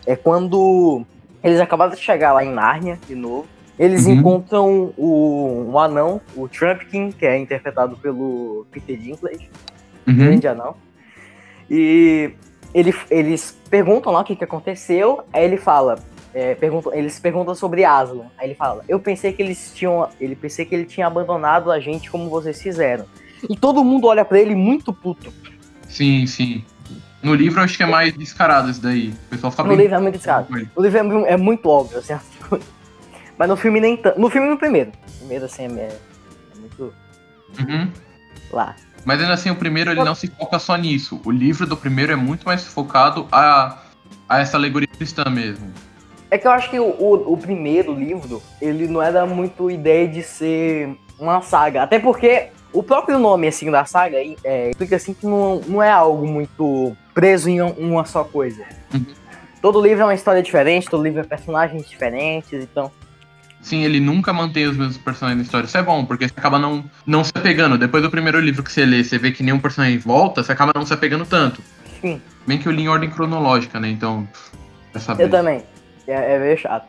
É 0.05 0.15
quando 0.15 1.03
eles 1.43 1.59
acabaram 1.59 1.93
de 1.93 1.99
chegar 2.01 2.33
lá 2.33 2.43
em 2.43 2.51
Nárnia, 2.51 2.99
de 3.07 3.15
novo. 3.15 3.45
Eles 3.77 4.05
Uhum. 4.07 4.13
encontram 4.13 4.93
o, 4.97 5.67
um 5.71 5.77
anão, 5.77 6.19
o 6.35 6.47
Trumpkin, 6.47 7.11
que 7.11 7.25
é 7.25 7.37
interpretado 7.37 7.95
pelo 7.97 8.65
Peter 8.71 8.97
Dinklage. 8.97 9.49
Uhum. 10.07 10.15
grande 10.15 10.47
anão. 10.47 10.75
E 11.69 12.31
ele, 12.73 12.93
eles 13.09 13.57
perguntam 13.69 14.11
lá 14.11 14.21
o 14.21 14.23
que, 14.23 14.35
que 14.35 14.43
aconteceu, 14.43 15.21
aí 15.31 15.43
ele 15.43 15.57
fala, 15.57 15.97
é, 16.33 16.55
perguntam, 16.55 16.93
eles 16.93 17.19
perguntam 17.19 17.55
sobre 17.55 17.83
Aslan. 17.83 18.25
Aí 18.37 18.47
ele 18.47 18.55
fala, 18.55 18.83
eu 18.87 18.99
pensei 18.99 19.33
que 19.33 19.41
eles 19.41 19.71
tinham. 19.73 20.07
Ele 20.19 20.35
pensei 20.35 20.65
que 20.65 20.75
ele 20.75 20.85
tinha 20.85 21.07
abandonado 21.07 21.71
a 21.71 21.79
gente 21.79 22.11
como 22.11 22.29
vocês 22.29 22.61
fizeram. 22.61 23.05
E 23.49 23.55
todo 23.55 23.83
mundo 23.83 24.07
olha 24.07 24.23
pra 24.25 24.39
ele 24.39 24.55
muito 24.55 24.91
puto. 24.93 25.33
Sim, 25.87 26.25
sim. 26.27 26.63
No 27.23 27.33
livro 27.33 27.59
eu 27.59 27.63
acho 27.63 27.75
que 27.75 27.83
é 27.83 27.87
mais 27.87 28.13
descarado 28.15 28.69
isso 28.69 28.81
daí. 28.81 29.09
O 29.09 29.29
pessoal 29.29 29.51
fica 29.51 29.63
No 29.63 29.73
livro 29.75 29.95
é 29.95 29.99
muito 29.99 30.15
descarado. 30.15 30.47
O 30.75 30.81
livro 30.81 31.25
é, 31.25 31.33
é 31.33 31.37
muito 31.37 31.67
óbvio, 31.67 31.99
assim. 31.99 32.15
Mas 33.37 33.49
no 33.49 33.55
filme 33.55 33.79
nem 33.79 33.97
tanto. 33.97 34.19
No 34.19 34.29
filme 34.29 34.49
no 34.49 34.57
primeiro. 34.57 34.91
No 34.91 35.17
primeiro, 35.19 35.45
assim, 35.45 35.63
é, 35.63 35.89
é 35.89 36.59
muito 36.59 36.93
Uhum. 37.59 37.89
lá. 38.51 38.75
Mas 39.05 39.21
ainda 39.21 39.33
assim, 39.33 39.49
o 39.49 39.55
primeiro 39.55 39.91
ele 39.91 40.03
não 40.03 40.15
se 40.15 40.27
foca 40.27 40.59
só 40.59 40.75
nisso. 40.75 41.21
O 41.25 41.31
livro 41.31 41.65
do 41.65 41.77
primeiro 41.77 42.11
é 42.11 42.15
muito 42.15 42.45
mais 42.45 42.65
focado 42.65 43.27
a, 43.31 43.77
a 44.27 44.39
essa 44.39 44.57
alegoria 44.57 44.87
cristã 44.87 45.25
mesmo. 45.29 45.71
É 46.29 46.37
que 46.37 46.45
eu 46.45 46.51
acho 46.51 46.69
que 46.69 46.79
o, 46.79 46.83
o, 46.83 47.33
o 47.33 47.37
primeiro 47.37 47.93
livro, 47.93 48.41
ele 48.61 48.87
não 48.87 49.01
era 49.01 49.25
muito 49.25 49.71
ideia 49.71 50.07
de 50.07 50.21
ser 50.21 50.97
uma 51.17 51.41
saga. 51.41 51.83
Até 51.83 51.99
porque 51.99 52.47
o 52.73 52.83
próprio 52.83 53.17
nome, 53.17 53.47
assim, 53.47 53.71
da 53.71 53.85
saga 53.85 54.17
é, 54.43 54.71
explica, 54.71 54.97
assim, 54.97 55.13
que 55.13 55.25
não, 55.25 55.61
não 55.65 55.81
é 55.81 55.89
algo 55.89 56.27
muito 56.27 56.95
preso 57.13 57.49
em 57.49 57.61
um- 57.61 57.71
uma 57.77 58.03
só 58.03 58.25
coisa. 58.25 58.65
Uhum. 58.93 59.05
Todo 59.61 59.81
livro 59.81 60.03
é 60.03 60.05
uma 60.05 60.13
história 60.13 60.43
diferente, 60.43 60.89
todo 60.89 61.01
livro 61.01 61.21
é 61.21 61.23
personagens 61.23 61.87
diferentes, 61.87 62.61
então... 62.61 62.91
Sim, 63.67 63.83
ele 63.83 63.99
nunca 63.99 64.31
mantém 64.31 64.65
os 64.65 64.77
mesmos 64.77 64.97
personagens 64.97 65.39
na 65.39 65.43
história. 65.43 65.65
Isso 65.65 65.77
é 65.77 65.83
bom, 65.83 66.05
porque 66.05 66.25
você 66.25 66.33
acaba 66.37 66.57
não, 66.57 66.89
não 67.05 67.21
se 67.21 67.33
apegando. 67.35 67.77
Depois 67.77 68.01
do 68.01 68.09
primeiro 68.09 68.39
livro 68.39 68.63
que 68.63 68.71
você 68.71 68.85
lê, 68.85 69.03
você 69.03 69.17
vê 69.17 69.29
que 69.29 69.43
nenhum 69.43 69.59
personagem 69.59 69.97
volta, 69.97 70.41
você 70.41 70.53
acaba 70.53 70.71
não 70.73 70.85
se 70.85 70.93
apegando 70.93 71.25
tanto. 71.25 71.61
Sim, 71.99 72.21
Bem 72.47 72.57
que 72.57 72.65
eu 72.65 72.71
li 72.71 72.83
em 72.83 72.87
ordem 72.87 73.09
cronológica, 73.09 73.77
né? 73.77 73.89
Então, 73.89 74.25
eu 75.19 75.29
também. 75.29 75.65
É, 76.07 76.35
é 76.35 76.39
meio 76.39 76.57
chato. 76.57 76.87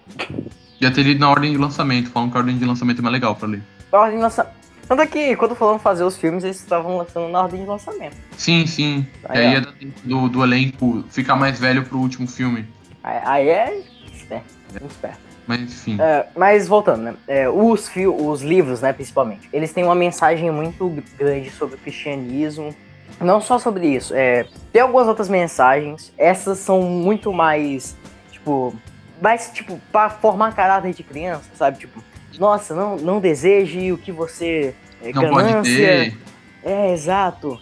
Já 0.81 0.89
ter 0.93 1.03
lido 1.03 1.19
na 1.19 1.29
ordem 1.29 1.51
de 1.51 1.59
lançamento, 1.59 2.11
falam 2.11 2.31
que 2.31 2.37
a 2.37 2.41
ordem 2.41 2.57
de 2.57 2.65
lançamento 2.65 3.01
é 3.01 3.03
mais 3.03 3.13
legal 3.13 3.35
pra 3.35 3.49
ler. 3.49 3.63
A 3.91 3.99
ordem 3.99 4.17
de 4.19 4.23
lança- 4.23 4.49
Tanto 4.87 5.03
é 5.03 5.07
que 5.09 5.35
quando 5.35 5.57
foram 5.57 5.81
fazer 5.81 6.05
os 6.05 6.17
filmes, 6.17 6.45
eles 6.45 6.61
estavam 6.61 6.97
lançando 6.99 7.29
na 7.29 7.43
ordem 7.43 7.61
de 7.61 7.67
lançamento. 7.67 8.17
Sim, 8.37 8.69
sim. 8.69 9.05
Aí, 9.29 9.37
e 9.43 9.47
aí 9.47 9.55
é 9.57 9.61
do, 10.05 10.29
do 10.29 10.45
elenco 10.45 11.05
ficar 11.11 11.35
mais 11.35 11.59
velho 11.59 11.83
pro 11.85 11.99
último 11.99 12.29
filme. 12.29 12.65
Aí, 13.03 13.19
aí 13.25 13.49
é 13.49 13.83
esperto, 14.15 14.55
muito 14.71 14.93
esperto. 14.93 15.28
Mas 15.49 15.63
enfim. 15.63 15.97
É, 15.99 16.27
mas 16.37 16.69
voltando, 16.69 17.03
né? 17.05 17.15
é, 17.27 17.49
os, 17.49 17.91
os 18.19 18.43
livros, 18.43 18.83
né, 18.83 18.93
principalmente, 18.93 19.49
eles 19.51 19.73
têm 19.73 19.83
uma 19.83 19.95
mensagem 19.95 20.51
muito 20.51 21.03
grande 21.19 21.51
sobre 21.51 21.77
o 21.77 21.79
cristianismo. 21.79 22.75
Não 23.19 23.41
só 23.41 23.59
sobre 23.59 23.87
isso, 23.87 24.15
é, 24.15 24.47
tem 24.71 24.83
algumas 24.83 25.09
outras 25.09 25.29
mensagens. 25.29 26.13
Essas 26.19 26.59
são 26.59 26.83
muito 26.83 27.33
mais, 27.33 27.97
tipo, 28.31 28.77
mais, 29.21 29.51
tipo, 29.53 29.81
pra 29.91 30.11
formar 30.11 30.55
caráter 30.55 30.93
de 30.93 31.03
criança, 31.03 31.51
sabe? 31.55 31.79
Tipo, 31.79 32.05
nossa, 32.39 32.75
não, 32.75 32.97
não 32.97 33.19
deseje 33.19 33.91
o 33.91 33.99
que 33.99 34.13
você. 34.13 34.75
É, 35.03 35.13
não 35.13 35.31
pode 35.31 35.49
ganância. 35.49 35.75
ter. 35.75 36.19
É, 36.63 36.93
exato. 36.93 37.59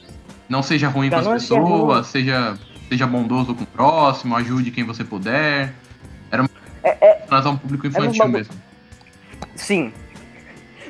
Não 0.48 0.62
seja 0.62 0.88
ruim 0.88 1.08
com 1.08 1.16
as 1.16 1.26
é 1.26 1.32
pessoas, 1.32 2.06
seja, 2.08 2.58
seja 2.88 3.06
bondoso 3.06 3.54
com 3.54 3.62
o 3.62 3.66
próximo, 3.66 4.36
ajude 4.36 4.72
quem 4.72 4.84
você 4.84 5.04
puder. 5.04 5.72
Era 6.30 6.42
um, 6.42 6.48
É, 6.82 6.96
é, 7.00 7.15
um 7.30 7.56
público 7.56 7.86
infantil 7.86 8.12
bagulho- 8.24 8.32
mesmo. 8.38 8.54
Sim. 9.54 9.92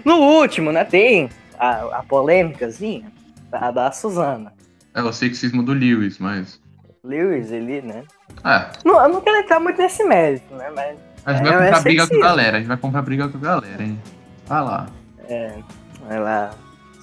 No 0.04 0.16
último, 0.16 0.70
né, 0.72 0.84
tem 0.84 1.28
a, 1.58 1.98
a 1.98 2.02
polêmicazinha 2.02 3.10
da, 3.50 3.70
da 3.70 3.92
Suzana. 3.92 4.52
É 4.94 5.02
o 5.02 5.12
sexismo 5.12 5.62
do 5.62 5.72
Lewis, 5.72 6.18
mas. 6.18 6.60
Lewis, 7.04 7.50
ele, 7.52 7.82
né? 7.82 8.04
É, 8.44 8.66
Não, 8.84 9.00
eu 9.02 9.08
não 9.08 9.20
quero 9.20 9.36
entrar 9.38 9.60
muito 9.60 9.80
nesse 9.80 10.02
mérito, 10.04 10.54
né? 10.54 10.70
Mas 10.74 10.98
a 11.24 11.34
gente 11.34 11.48
É, 11.48 11.52
vai 11.56 11.62
é 11.62 11.64
comprar 11.66 11.80
briga 11.82 12.00
com 12.00 12.04
a 12.04 12.06
sexismo. 12.08 12.22
galera, 12.24 12.56
a 12.56 12.60
gente 12.60 12.68
vai 12.68 12.76
comprar 12.76 13.02
briga 13.02 13.28
com 13.28 13.38
a 13.38 13.40
galera, 13.40 13.82
hein? 13.82 14.00
Vai 14.46 14.62
lá. 14.62 14.86
ela. 16.08 16.50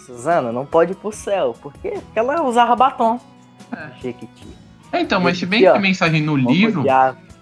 Suzana 0.05 0.51
não 0.51 0.65
pode 0.65 0.91
ir 0.91 0.95
pro 0.95 1.13
céu. 1.13 1.55
Por 1.61 1.71
quê? 1.75 1.91
Porque 1.91 2.19
ela 2.19 2.41
usava 2.43 2.75
batom. 2.75 3.19
É. 3.71 3.89
Jequiti. 4.01 4.45
É, 4.91 4.99
então, 4.99 5.19
mas 5.21 5.37
se 5.37 5.45
bem 5.45 5.61
que 5.61 5.67
a 5.67 5.79
mensagem 5.79 6.21
no 6.21 6.35
livro, 6.35 6.83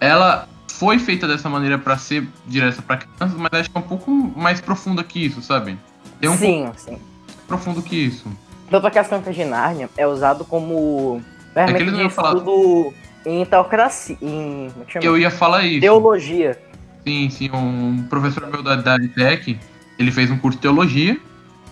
ela 0.00 0.48
foi 0.82 0.98
feita 0.98 1.28
dessa 1.28 1.48
maneira 1.48 1.78
pra 1.78 1.96
ser 1.96 2.26
direta 2.44 2.82
pra 2.82 2.96
crianças, 2.96 3.38
mas 3.38 3.52
acho 3.52 3.70
que 3.70 3.76
é 3.78 3.80
um 3.80 3.84
pouco 3.84 4.10
mais 4.10 4.60
profunda 4.60 5.04
que 5.04 5.24
isso, 5.24 5.40
sabe? 5.40 5.78
Tem 6.20 6.28
um 6.28 6.36
pouco 6.36 6.44
Sim, 6.44 6.72
sim. 6.76 6.90
mais 6.90 7.36
profundo 7.46 7.80
que 7.80 7.94
isso. 7.94 8.26
Tanto 8.68 8.90
que 8.90 8.98
as 8.98 9.06
Crônicas 9.06 9.36
de 9.36 9.44
Nárnia 9.44 9.88
é 9.96 10.04
usado 10.08 10.44
como 10.44 11.22
É 11.54 11.66
que 11.66 11.70
ferramenta 11.72 11.78
eles 11.82 11.92
de 11.92 11.96
não 11.98 12.00
iam 12.00 12.10
falar- 12.10 12.32
estudo 12.34 12.92
em 13.24 13.44
teocracia. 13.44 14.18
Em. 14.20 14.72
É? 14.96 14.98
Eu 15.06 15.16
ia 15.16 15.30
falar 15.30 15.62
isso. 15.64 15.82
Teologia. 15.82 16.60
Sim, 17.06 17.30
sim, 17.30 17.48
um 17.52 18.04
professor 18.10 18.48
meu 18.48 18.60
da, 18.60 18.74
da 18.74 18.96
ele 18.96 20.10
fez 20.10 20.32
um 20.32 20.38
curso 20.38 20.58
de 20.58 20.62
teologia 20.62 21.16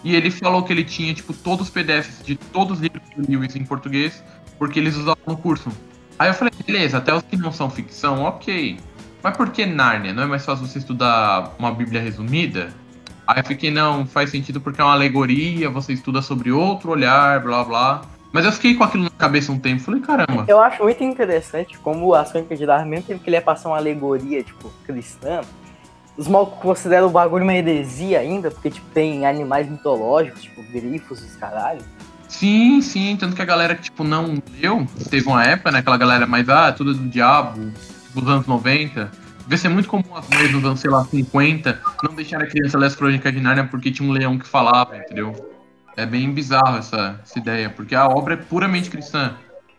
e 0.04 0.14
ele 0.14 0.30
falou 0.30 0.62
que 0.62 0.72
ele 0.72 0.84
tinha, 0.84 1.12
tipo, 1.12 1.32
todos 1.32 1.66
os 1.66 1.72
PDFs 1.72 2.22
de 2.24 2.36
todos 2.36 2.76
os 2.78 2.80
livros 2.80 3.02
do 3.16 3.28
Lewis 3.28 3.56
em 3.56 3.64
português, 3.64 4.22
porque 4.56 4.78
eles 4.78 4.94
usavam 4.96 5.16
no 5.26 5.36
curso. 5.36 5.68
Aí 6.18 6.28
eu 6.28 6.34
falei, 6.34 6.52
beleza, 6.66 6.98
até 6.98 7.14
os 7.14 7.22
que 7.22 7.34
não 7.34 7.50
são 7.50 7.70
ficção, 7.70 8.22
ok. 8.24 8.78
Mas 9.22 9.36
por 9.36 9.50
que 9.50 9.66
Nárnia? 9.66 10.12
Não 10.12 10.22
é 10.22 10.26
mais 10.26 10.44
fácil 10.44 10.66
você 10.66 10.78
estudar 10.78 11.54
uma 11.58 11.72
Bíblia 11.72 12.00
resumida? 12.00 12.70
Aí 13.26 13.40
eu 13.40 13.44
fiquei, 13.44 13.70
não, 13.70 14.06
faz 14.06 14.30
sentido 14.30 14.60
porque 14.60 14.80
é 14.80 14.84
uma 14.84 14.92
alegoria, 14.92 15.70
você 15.70 15.92
estuda 15.92 16.20
sobre 16.20 16.50
outro 16.50 16.90
olhar, 16.90 17.40
blá 17.40 17.62
blá. 17.62 18.02
Mas 18.32 18.44
eu 18.44 18.52
fiquei 18.52 18.74
com 18.74 18.84
aquilo 18.84 19.04
na 19.04 19.10
cabeça 19.10 19.52
um 19.52 19.58
tempo, 19.58 19.82
falei, 19.82 20.00
caramba. 20.00 20.44
Eu 20.48 20.60
acho 20.60 20.82
muito 20.82 21.02
interessante 21.02 21.78
como 21.78 22.14
as 22.14 22.30
Crônicas 22.30 22.58
de 22.58 22.66
Nárnia, 22.66 22.86
mesmo 22.86 23.06
tempo 23.06 23.22
que 23.22 23.28
ele 23.28 23.36
ia 23.36 23.42
passar 23.42 23.68
uma 23.68 23.76
alegoria, 23.76 24.42
tipo, 24.42 24.70
cristã, 24.86 25.40
os 26.16 26.28
mal 26.28 26.46
consideram 26.46 27.08
o 27.08 27.10
bagulho 27.10 27.44
uma 27.44 27.54
heresia 27.54 28.20
ainda, 28.20 28.50
porque, 28.50 28.70
tipo, 28.70 28.86
tem 28.92 29.26
animais 29.26 29.68
mitológicos, 29.68 30.42
tipo, 30.42 30.62
grifos, 30.72 31.22
os 31.22 31.36
caralho. 31.36 31.82
Sim, 32.28 32.80
sim, 32.80 33.16
tanto 33.18 33.34
que 33.34 33.42
a 33.42 33.44
galera 33.44 33.74
que, 33.74 33.82
tipo, 33.82 34.04
não 34.04 34.40
leu, 34.60 34.86
teve 35.08 35.26
uma 35.26 35.44
época, 35.44 35.72
né, 35.72 35.80
aquela 35.80 35.96
galera 35.96 36.26
mais, 36.26 36.48
ah, 36.48 36.72
tudo 36.72 36.94
do 36.94 37.08
diabo, 37.08 37.72
dos 38.14 38.28
anos 38.28 38.46
90, 38.46 39.10
devia 39.42 39.58
ser 39.58 39.68
muito 39.68 39.88
comum 39.88 40.14
as 40.14 40.28
mães 40.28 40.52
dos 40.52 40.64
anos, 40.64 40.80
sei 40.80 40.90
lá, 40.90 41.04
50, 41.04 41.80
não 42.04 42.14
deixar 42.14 42.40
a 42.42 42.46
criança 42.46 42.78
ler 42.78 42.86
as 42.86 42.94
crônicas 42.94 43.32
de 43.32 43.40
Nárnia 43.40 43.64
porque 43.64 43.90
tinha 43.90 44.08
um 44.08 44.12
leão 44.12 44.38
que 44.38 44.46
falava, 44.46 44.96
entendeu? 44.96 45.32
É 45.96 46.06
bem 46.06 46.30
bizarro 46.32 46.78
essa, 46.78 47.20
essa 47.22 47.38
ideia, 47.38 47.68
porque 47.68 47.94
a 47.94 48.06
obra 48.06 48.34
é 48.34 48.36
puramente 48.36 48.88
cristã. 48.88 49.34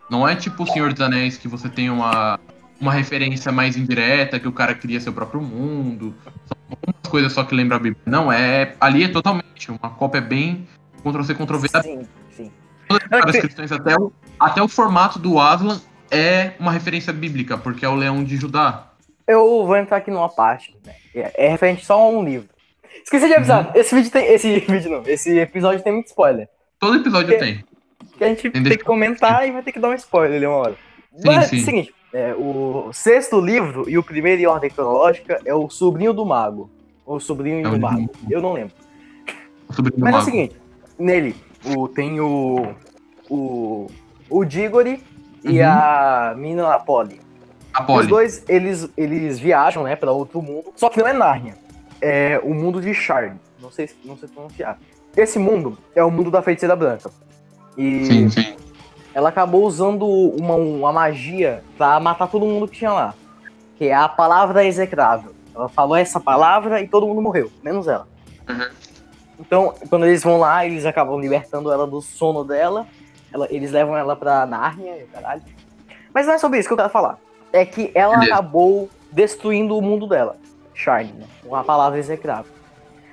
Não 0.09 0.27
é 0.27 0.35
tipo 0.35 0.63
o 0.63 0.67
Senhor 0.67 0.91
dos 0.91 1.01
Anéis, 1.01 1.37
que 1.37 1.47
você 1.47 1.69
tem 1.69 1.89
uma, 1.89 2.37
uma 2.79 2.91
referência 2.91 3.51
mais 3.51 3.77
indireta, 3.77 4.39
que 4.39 4.47
o 4.47 4.51
cara 4.51 4.75
cria 4.75 4.99
seu 4.99 5.13
próprio 5.13 5.41
mundo, 5.41 6.13
são 6.45 6.57
algumas 6.69 7.07
coisas 7.07 7.31
só 7.31 7.43
que 7.43 7.55
lembra 7.55 7.77
a 7.77 7.79
Bíblia. 7.79 8.01
Não, 8.05 8.31
é 8.31 8.75
ali 8.79 9.03
é 9.03 9.07
totalmente, 9.07 9.71
uma 9.71 9.89
cópia 9.89 10.19
bem 10.19 10.67
Ctrl-C, 11.01 11.33
Ctrl-V 11.33 11.69
da 11.69 11.81
Sim, 11.81 12.07
sim. 12.31 12.51
todas 12.87 13.03
as 13.03 13.09
caras 13.09 13.37
cristãs, 13.37 13.71
até 13.71 13.95
o, 13.95 14.11
até 14.39 14.61
o 14.61 14.67
formato 14.67 15.17
do 15.17 15.39
Aslan 15.39 15.79
é 16.11 16.53
uma 16.59 16.71
referência 16.71 17.11
bíblica, 17.13 17.57
porque 17.57 17.85
é 17.85 17.89
o 17.89 17.95
leão 17.95 18.23
de 18.23 18.35
Judá. 18.35 18.87
Eu 19.27 19.65
vou 19.65 19.77
entrar 19.77 19.97
aqui 19.97 20.11
numa 20.11 20.29
parte, 20.29 20.75
né? 20.85 20.93
É, 21.15 21.45
é 21.45 21.49
referente 21.49 21.85
só 21.85 21.93
a 21.93 22.09
um 22.09 22.23
livro. 22.23 22.49
Esqueci 23.03 23.27
de 23.27 23.33
avisar, 23.33 23.71
esse 23.75 23.95
vídeo 23.95 24.11
tem. 24.11 24.25
Esse 24.27 24.59
vídeo 24.59 24.91
não, 24.91 25.03
esse 25.05 25.39
episódio 25.39 25.81
tem 25.81 25.93
muito 25.93 26.07
spoiler. 26.07 26.49
Todo 26.77 26.97
episódio 26.97 27.33
É. 27.33 27.37
tem. 27.37 27.63
Que 28.17 28.23
a 28.23 28.27
gente 28.27 28.49
Tem 28.49 28.63
tem 28.63 28.77
que 28.77 28.83
comentar 28.83 29.47
e 29.47 29.51
vai 29.51 29.63
ter 29.63 29.71
que 29.71 29.79
dar 29.79 29.89
um 29.89 29.93
spoiler 29.93 30.37
ali 30.37 30.45
uma 30.45 30.57
hora. 30.57 30.75
Mas, 31.25 31.47
sim. 31.47 31.59
seguinte, 31.59 31.93
é, 32.13 32.33
o 32.35 32.91
sexto 32.93 33.39
livro 33.39 33.89
e 33.89 33.97
o 33.97 34.03
primeiro 34.03 34.41
em 34.41 34.45
ordem 34.45 34.69
cronológica 34.69 35.39
é 35.45 35.53
o 35.55 35.69
Sobrinho 35.69 36.13
do 36.13 36.25
Mago. 36.25 36.69
Ou 37.05 37.19
Sobrinho 37.19 37.65
É 37.65 37.69
o 37.69 37.71
do 37.71 37.79
Mago. 37.79 38.09
Eu 38.29 38.41
não 38.41 38.53
lembro. 38.53 38.73
O 39.67 39.73
sobrinho 39.73 39.97
do 39.97 40.03
Mas 40.03 40.15
é 40.15 40.17
o 40.17 40.21
seguinte, 40.21 40.55
nele 40.99 41.35
o, 41.75 41.87
tem 41.87 42.19
o. 42.19 42.75
O. 43.29 43.87
O 44.29 44.45
Diggory 45.43 45.57
e 45.57 45.61
Uhum. 45.61 45.67
a 45.69 46.33
mina 46.37 46.79
Polly. 46.79 47.19
A 47.73 47.81
Os 47.81 47.87
Polly. 47.87 48.07
dois, 48.07 48.43
eles, 48.49 48.89
eles 48.97 49.39
viajam, 49.39 49.83
né, 49.83 49.95
pra 49.95 50.11
outro 50.11 50.41
mundo. 50.41 50.65
Só 50.75 50.89
que 50.89 50.99
não 50.99 51.07
é 51.07 51.13
Nárnia. 51.13 51.55
É 52.01 52.39
o 52.43 52.53
mundo 52.53 52.81
de 52.81 52.93
Shard. 52.93 53.35
Não 53.61 53.71
sei, 53.71 53.89
não 54.03 54.17
sei 54.17 54.27
pronunciar. 54.27 54.77
Esse 55.15 55.37
mundo 55.37 55.77
é 55.95 56.03
o 56.03 56.09
mundo 56.11 56.31
da 56.31 56.41
feiticeira 56.41 56.75
branca. 56.75 57.09
E 57.77 58.05
Sim, 58.05 58.29
sim. 58.29 58.55
ela 59.13 59.29
acabou 59.29 59.63
usando 59.65 60.05
uma, 60.07 60.55
uma 60.55 60.91
magia 60.91 61.63
pra 61.77 61.99
matar 61.99 62.27
todo 62.27 62.45
mundo 62.45 62.67
que 62.67 62.77
tinha 62.79 62.91
lá. 62.91 63.13
Que 63.77 63.87
é 63.87 63.93
a 63.93 64.07
palavra 64.09 64.65
execrável. 64.65 65.33
Ela 65.53 65.69
falou 65.69 65.95
essa 65.95 66.19
palavra 66.19 66.81
e 66.81 66.87
todo 66.87 67.05
mundo 67.07 67.21
morreu, 67.21 67.51
menos 67.63 67.87
ela. 67.87 68.07
Uhum. 68.49 68.69
Então, 69.39 69.73
quando 69.89 70.05
eles 70.05 70.23
vão 70.23 70.37
lá, 70.37 70.65
eles 70.65 70.85
acabam 70.85 71.19
libertando 71.19 71.71
ela 71.71 71.85
do 71.87 72.01
sono 72.01 72.43
dela. 72.43 72.87
Ela- 73.33 73.47
eles 73.49 73.71
levam 73.71 73.97
ela 73.97 74.15
pra 74.15 74.45
Nárnia, 74.45 74.97
e 74.97 75.03
caralho. 75.07 75.41
Mas 76.13 76.25
não 76.27 76.33
é 76.33 76.37
sobre 76.37 76.59
isso 76.59 76.67
que 76.67 76.73
eu 76.73 76.77
quero 76.77 76.89
falar. 76.89 77.17
É 77.53 77.65
que 77.65 77.91
ela 77.95 78.15
Beleza. 78.17 78.33
acabou 78.33 78.89
destruindo 79.11 79.77
o 79.77 79.81
mundo 79.81 80.07
dela. 80.07 80.35
Shine, 80.73 81.13
né? 81.13 81.25
Com 81.45 81.55
a 81.55 81.63
palavra 81.63 81.99
execrável. 81.99 82.51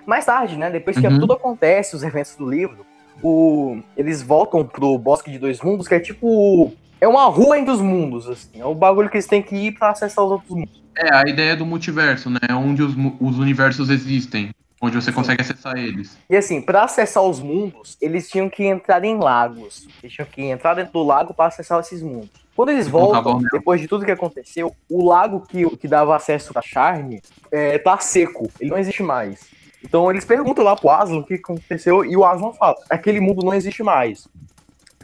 Mais 0.07 0.25
tarde, 0.25 0.57
né? 0.57 0.71
Depois 0.71 0.99
que 0.99 1.07
Uhum. 1.07 1.19
tudo 1.21 1.33
acontece, 1.35 1.95
os 1.95 2.03
eventos 2.03 2.35
do 2.37 2.49
livro, 2.49 2.87
o... 3.23 3.79
eles 3.97 4.23
voltam 4.23 4.65
pro 4.65 4.97
Bosque 4.99 5.31
de 5.31 5.39
Dois 5.39 5.61
Mundos, 5.61 5.87
que 5.87 5.95
é 5.95 6.01
tipo. 6.01 6.73
É 7.01 7.07
uma 7.07 7.27
rua 7.27 7.59
entre 7.59 7.73
os 7.73 7.81
mundos, 7.81 8.29
assim. 8.29 8.61
É 8.61 8.65
o 8.65 8.75
bagulho 8.75 9.09
que 9.09 9.17
eles 9.17 9.27
têm 9.27 9.43
que 9.43 9.55
ir 9.55 9.73
pra 9.73 9.91
acessar 9.91 10.25
os 10.25 10.33
outros 10.33 10.51
mundos. 10.51 10.83
É, 10.97 11.15
a 11.15 11.23
ideia 11.29 11.55
do 11.55 11.65
multiverso, 11.67 12.29
né? 12.29 12.39
Onde 12.53 12.83
os, 12.83 12.95
os 13.21 13.39
universos 13.39 13.89
existem. 13.91 14.51
Onde 14.80 14.94
você 14.94 15.11
consegue 15.11 15.42
acessar 15.42 15.76
eles. 15.76 16.16
E 16.30 16.37
assim, 16.37 16.61
pra 16.61 16.85
acessar 16.85 17.23
os 17.23 17.40
mundos, 17.40 17.97
eles 18.00 18.28
tinham 18.28 18.49
que 18.49 18.64
entrar 18.64 19.04
em 19.04 19.18
lagos. 19.18 19.88
Eles 20.02 20.14
tinham 20.14 20.28
que 20.28 20.42
entrar 20.42 20.75
dentro 20.75 20.92
do 20.92 21.02
lago 21.02 21.35
pra 21.35 21.47
acessar 21.47 21.80
esses 21.80 22.00
mundos. 22.00 22.30
Quando 22.54 22.70
eles 22.70 22.88
voltam, 22.88 23.40
depois 23.52 23.80
de 23.80 23.88
tudo 23.88 24.04
que 24.04 24.11
aconteceu, 24.11 24.75
o 24.88 25.08
lago 25.08 25.40
que, 25.47 25.64
que 25.76 25.87
dava 25.87 26.14
acesso 26.14 26.52
pra 26.52 26.62
Charme 26.62 27.23
é, 27.50 27.78
tá 27.78 27.99
seco. 27.99 28.50
Ele 28.61 28.70
não 28.70 28.78
existe 28.78 29.02
mais. 29.02 29.47
Então 29.82 30.11
eles 30.11 30.25
perguntam 30.25 30.64
lá 30.64 30.75
pro 30.75 30.90
Aslan 30.90 31.18
o 31.18 31.25
que 31.25 31.35
aconteceu 31.35 32.04
e 32.04 32.16
o 32.16 32.25
Aslan 32.25 32.52
fala: 32.52 32.76
aquele 32.90 33.20
mundo 33.20 33.44
não 33.44 33.54
existe 33.54 33.82
mais. 33.82 34.28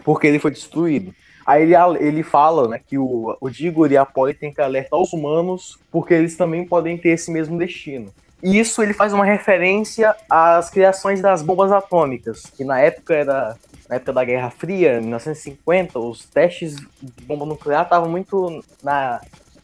Porque 0.04 0.26
ele 0.26 0.38
foi 0.38 0.50
destruído. 0.50 1.14
Aí 1.46 1.62
ele, 1.62 1.74
ele 2.00 2.22
fala 2.22 2.68
né, 2.68 2.80
que 2.84 2.98
o, 2.98 3.36
o 3.40 3.50
Digor 3.50 3.90
e 3.92 3.96
a 3.96 4.06
Polly 4.06 4.34
têm 4.34 4.52
que 4.52 4.60
alertar 4.60 4.98
os 4.98 5.12
humanos 5.12 5.78
porque 5.90 6.14
eles 6.14 6.36
também 6.36 6.66
podem 6.66 6.96
ter 6.96 7.10
esse 7.10 7.30
mesmo 7.30 7.58
destino. 7.58 8.12
E 8.44 8.58
isso 8.58 8.82
ele 8.82 8.92
faz 8.92 9.14
uma 9.14 9.24
referência 9.24 10.14
às 10.28 10.68
criações 10.68 11.22
das 11.22 11.40
bombas 11.40 11.72
atômicas, 11.72 12.42
que 12.54 12.62
na 12.62 12.78
época 12.78 13.14
era 13.14 13.56
na 13.88 13.96
época 13.96 14.12
da 14.12 14.24
Guerra 14.24 14.50
Fria, 14.50 14.98
em 14.98 15.02
1950, 15.02 15.98
os 15.98 16.24
testes 16.24 16.76
de 16.76 17.24
bomba 17.24 17.46
nuclear 17.46 17.84
estavam 17.84 18.08
muito 18.08 18.62
na, 18.82 19.20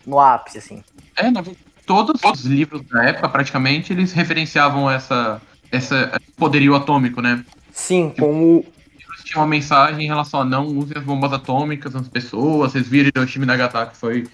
no 0.06 0.18
ápice, 0.18 0.58
assim. 0.58 0.84
É, 1.16 1.30
na 1.30 1.40
verdade, 1.40 1.58
todos 1.86 2.20
os 2.22 2.44
livros 2.44 2.82
da 2.82 3.04
época, 3.04 3.28
praticamente, 3.28 3.92
eles 3.92 4.12
referenciavam 4.12 4.90
essa, 4.90 5.40
essa 5.70 6.12
esse 6.20 6.32
poderio 6.32 6.74
atômico, 6.74 7.20
né? 7.20 7.44
Sim, 7.72 8.12
como 8.18 8.64
Eles 8.94 9.24
tinham 9.24 9.42
uma 9.42 9.48
mensagem 9.48 10.04
em 10.04 10.08
relação 10.08 10.40
a 10.40 10.44
não 10.44 10.66
usem 10.66 10.96
as 10.96 11.04
bombas 11.04 11.32
atômicas 11.32 11.94
nas 11.94 12.08
pessoas. 12.08 12.72
Vocês 12.72 12.86
viram 12.86 13.10
Hiroshima 13.14 13.44
e 13.44 13.48
Nagasaki 13.48 13.96
foi 13.96 14.26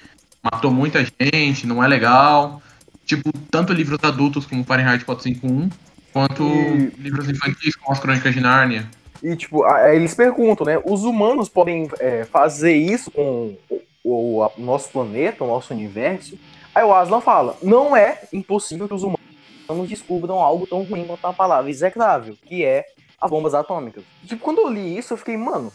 matou 0.43 0.71
muita 0.71 1.05
gente, 1.05 1.67
não 1.67 1.83
é 1.83 1.89
legal. 1.89 2.63
Tipo, 3.07 3.31
tanto 3.51 3.73
livros 3.73 3.99
adultos 4.03 4.45
como 4.45 4.65
Fahrenheit 4.65 5.05
451, 5.05 5.71
quanto 6.13 6.43
E- 6.43 6.93
livros 6.99 7.29
infantis 7.31 7.75
como 7.77 7.93
as 7.93 8.01
Crônicas 8.01 8.35
de 8.35 8.41
Nárnia. 8.41 8.91
E, 9.23 9.35
tipo, 9.37 9.65
aí 9.65 9.97
eles 9.97 10.15
perguntam, 10.15 10.67
né? 10.67 10.83
Os 10.85 11.05
humanos 11.05 11.49
podem 11.49 11.89
é, 12.01 12.25
fazer 12.25 12.75
isso 12.75 13.11
com 13.11 13.57
o, 14.05 14.43
o- 14.43 14.51
nosso 14.59 14.91
planeta, 14.91 15.43
o 15.45 15.47
nosso 15.47 15.73
universo? 15.73 16.37
Aí 16.75 16.85
o 16.85 16.93
Aslan 16.93 17.21
fala, 17.21 17.57
não 17.63 17.97
é 17.97 18.21
impossível 18.33 18.87
que 18.89 18.95
os 18.95 19.03
humanos 19.03 19.89
descubram 19.89 20.41
algo 20.41 20.67
tão 20.67 20.83
ruim 20.83 21.05
quanto 21.07 21.25
a 21.25 21.33
palavra 21.33 21.71
execrável, 21.71 22.37
que 22.45 22.65
é 22.65 22.85
as 23.21 23.31
bombas 23.31 23.55
atômicas. 23.55 24.05
Tipo, 24.27 24.43
quando 24.43 24.59
eu 24.59 24.69
li 24.69 24.99
isso, 24.99 25.15
eu 25.15 25.17
fiquei, 25.17 25.37
mano, 25.37 25.73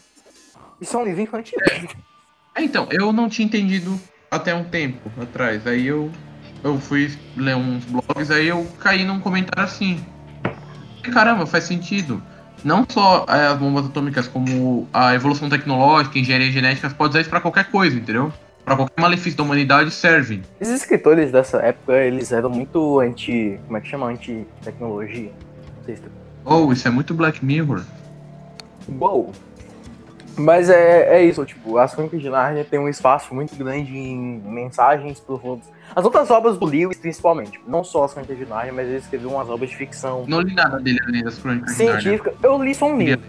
isso 0.80 0.96
é 0.96 1.00
um 1.00 1.04
livro 1.04 1.22
infantil. 1.22 1.58
É, 2.54 2.62
então, 2.62 2.86
eu 2.90 3.12
não 3.12 3.28
tinha 3.28 3.46
entendido 3.46 3.98
até 4.30 4.54
um 4.54 4.64
tempo 4.64 5.10
atrás. 5.20 5.66
Aí 5.66 5.86
eu, 5.86 6.10
eu 6.62 6.78
fui 6.78 7.10
ler 7.36 7.56
uns 7.56 7.84
blogs, 7.84 8.30
aí 8.30 8.48
eu 8.48 8.66
caí 8.78 9.04
num 9.04 9.20
comentário 9.20 9.64
assim. 9.64 10.04
Caramba, 11.12 11.46
faz 11.46 11.64
sentido. 11.64 12.22
Não 12.64 12.86
só 12.88 13.26
é, 13.28 13.48
as 13.48 13.58
bombas 13.58 13.86
atômicas, 13.86 14.28
como 14.28 14.86
a 14.92 15.14
evolução 15.14 15.48
tecnológica, 15.48 16.18
engenharia 16.18 16.52
genética, 16.52 16.88
pode 16.90 17.10
usar 17.10 17.20
isso 17.20 17.30
pra 17.30 17.40
qualquer 17.40 17.70
coisa, 17.70 17.96
entendeu? 17.96 18.32
Pra 18.64 18.76
qualquer 18.76 19.00
malefício 19.00 19.36
da 19.36 19.42
humanidade 19.42 19.90
serve. 19.90 20.42
Os 20.60 20.68
escritores 20.68 21.32
dessa 21.32 21.58
época, 21.58 21.96
eles 21.96 22.30
eram 22.30 22.50
muito 22.50 23.00
anti... 23.00 23.58
como 23.66 23.76
é 23.76 23.80
que 23.80 23.88
chama? 23.88 24.06
Anti-tecnologia. 24.06 25.32
Se 25.84 26.00
Oh, 26.44 26.72
isso 26.72 26.86
é 26.86 26.90
muito 26.90 27.14
Black 27.14 27.44
Mirror. 27.44 27.82
Uou. 28.88 29.32
Mas 30.36 30.70
é, 30.70 31.16
é 31.18 31.22
isso, 31.24 31.44
tipo, 31.44 31.76
as 31.76 31.94
Crônicas 31.94 32.20
de 32.20 32.30
Nárnia 32.30 32.64
tem 32.64 32.78
um 32.78 32.88
espaço 32.88 33.34
muito 33.34 33.54
grande 33.54 33.94
em 33.96 34.40
mensagens 34.44 35.20
profundas. 35.20 35.66
As 35.94 36.04
outras 36.04 36.30
obras 36.30 36.56
do 36.56 36.64
Lewis, 36.64 36.96
principalmente, 36.96 37.60
não 37.66 37.84
só 37.84 38.04
as 38.04 38.12
Crônicas 38.14 38.38
de 38.38 38.46
Nárnia, 38.46 38.72
mas 38.72 38.88
ele 38.88 38.96
escreveu 38.96 39.30
umas 39.30 39.48
obras 39.50 39.68
de 39.68 39.76
ficção 39.76 40.24
Não 40.26 40.40
li 40.40 40.54
nada 40.54 40.80
dele 40.80 40.98
além 41.06 41.22
das 41.22 41.38
crônicas 41.38 41.76
de 41.76 41.84
Nárnia. 41.84 42.00
científica. 42.00 42.34
Eu 42.42 42.62
li 42.62 42.74
só 42.74 42.86
um 42.86 42.96
livro. 42.98 43.22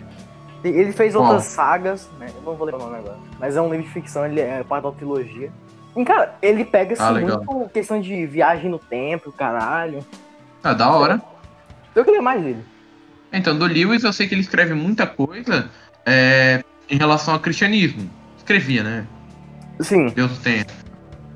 Ele 0.64 0.94
fez 0.94 1.14
Qual? 1.14 1.26
outras 1.26 1.44
sagas, 1.44 2.10
né? 2.18 2.28
Eu 2.34 2.42
não 2.42 2.56
vou 2.56 2.66
lembrar 2.66 2.84
o 2.84 2.86
nome 2.88 3.00
agora. 3.00 3.18
Mas 3.38 3.58
é 3.58 3.62
um 3.62 3.70
livro 3.70 3.86
de 3.86 3.92
ficção, 3.92 4.26
ele 4.26 4.40
é 4.40 4.64
parte 4.64 4.84
da 4.86 4.92
trilogia. 4.94 5.52
E, 5.96 6.06
cara, 6.06 6.36
ele 6.42 6.64
pega 6.64 6.96
Ah, 6.98 7.10
assim, 7.10 7.20
legal. 7.20 7.44
muito 7.44 7.70
questão 7.74 8.00
de 8.00 8.26
viagem 8.26 8.72
no 8.72 8.80
tempo, 8.80 9.30
caralho. 9.34 10.00
Ah, 10.64 10.74
da 10.74 10.90
hora. 10.90 11.22
Eu 11.94 12.06
queria 12.06 12.22
mais 12.22 12.42
dele. 12.42 12.64
Então, 13.34 13.58
do 13.60 13.66
Lewis 13.66 14.06
eu 14.06 14.14
sei 14.14 14.26
que 14.26 14.34
ele 14.36 14.42
escreve 14.42 14.74
muita 14.74 15.06
coisa 15.06 15.70
é, 16.06 16.64
em 16.90 16.98
relação 16.98 17.34
ao 17.34 17.40
cristianismo. 17.40 18.10
Escrevia, 18.38 18.84
né? 18.84 19.08
Sim, 19.80 20.08
Deus 20.10 20.38
tenha. 20.40 20.66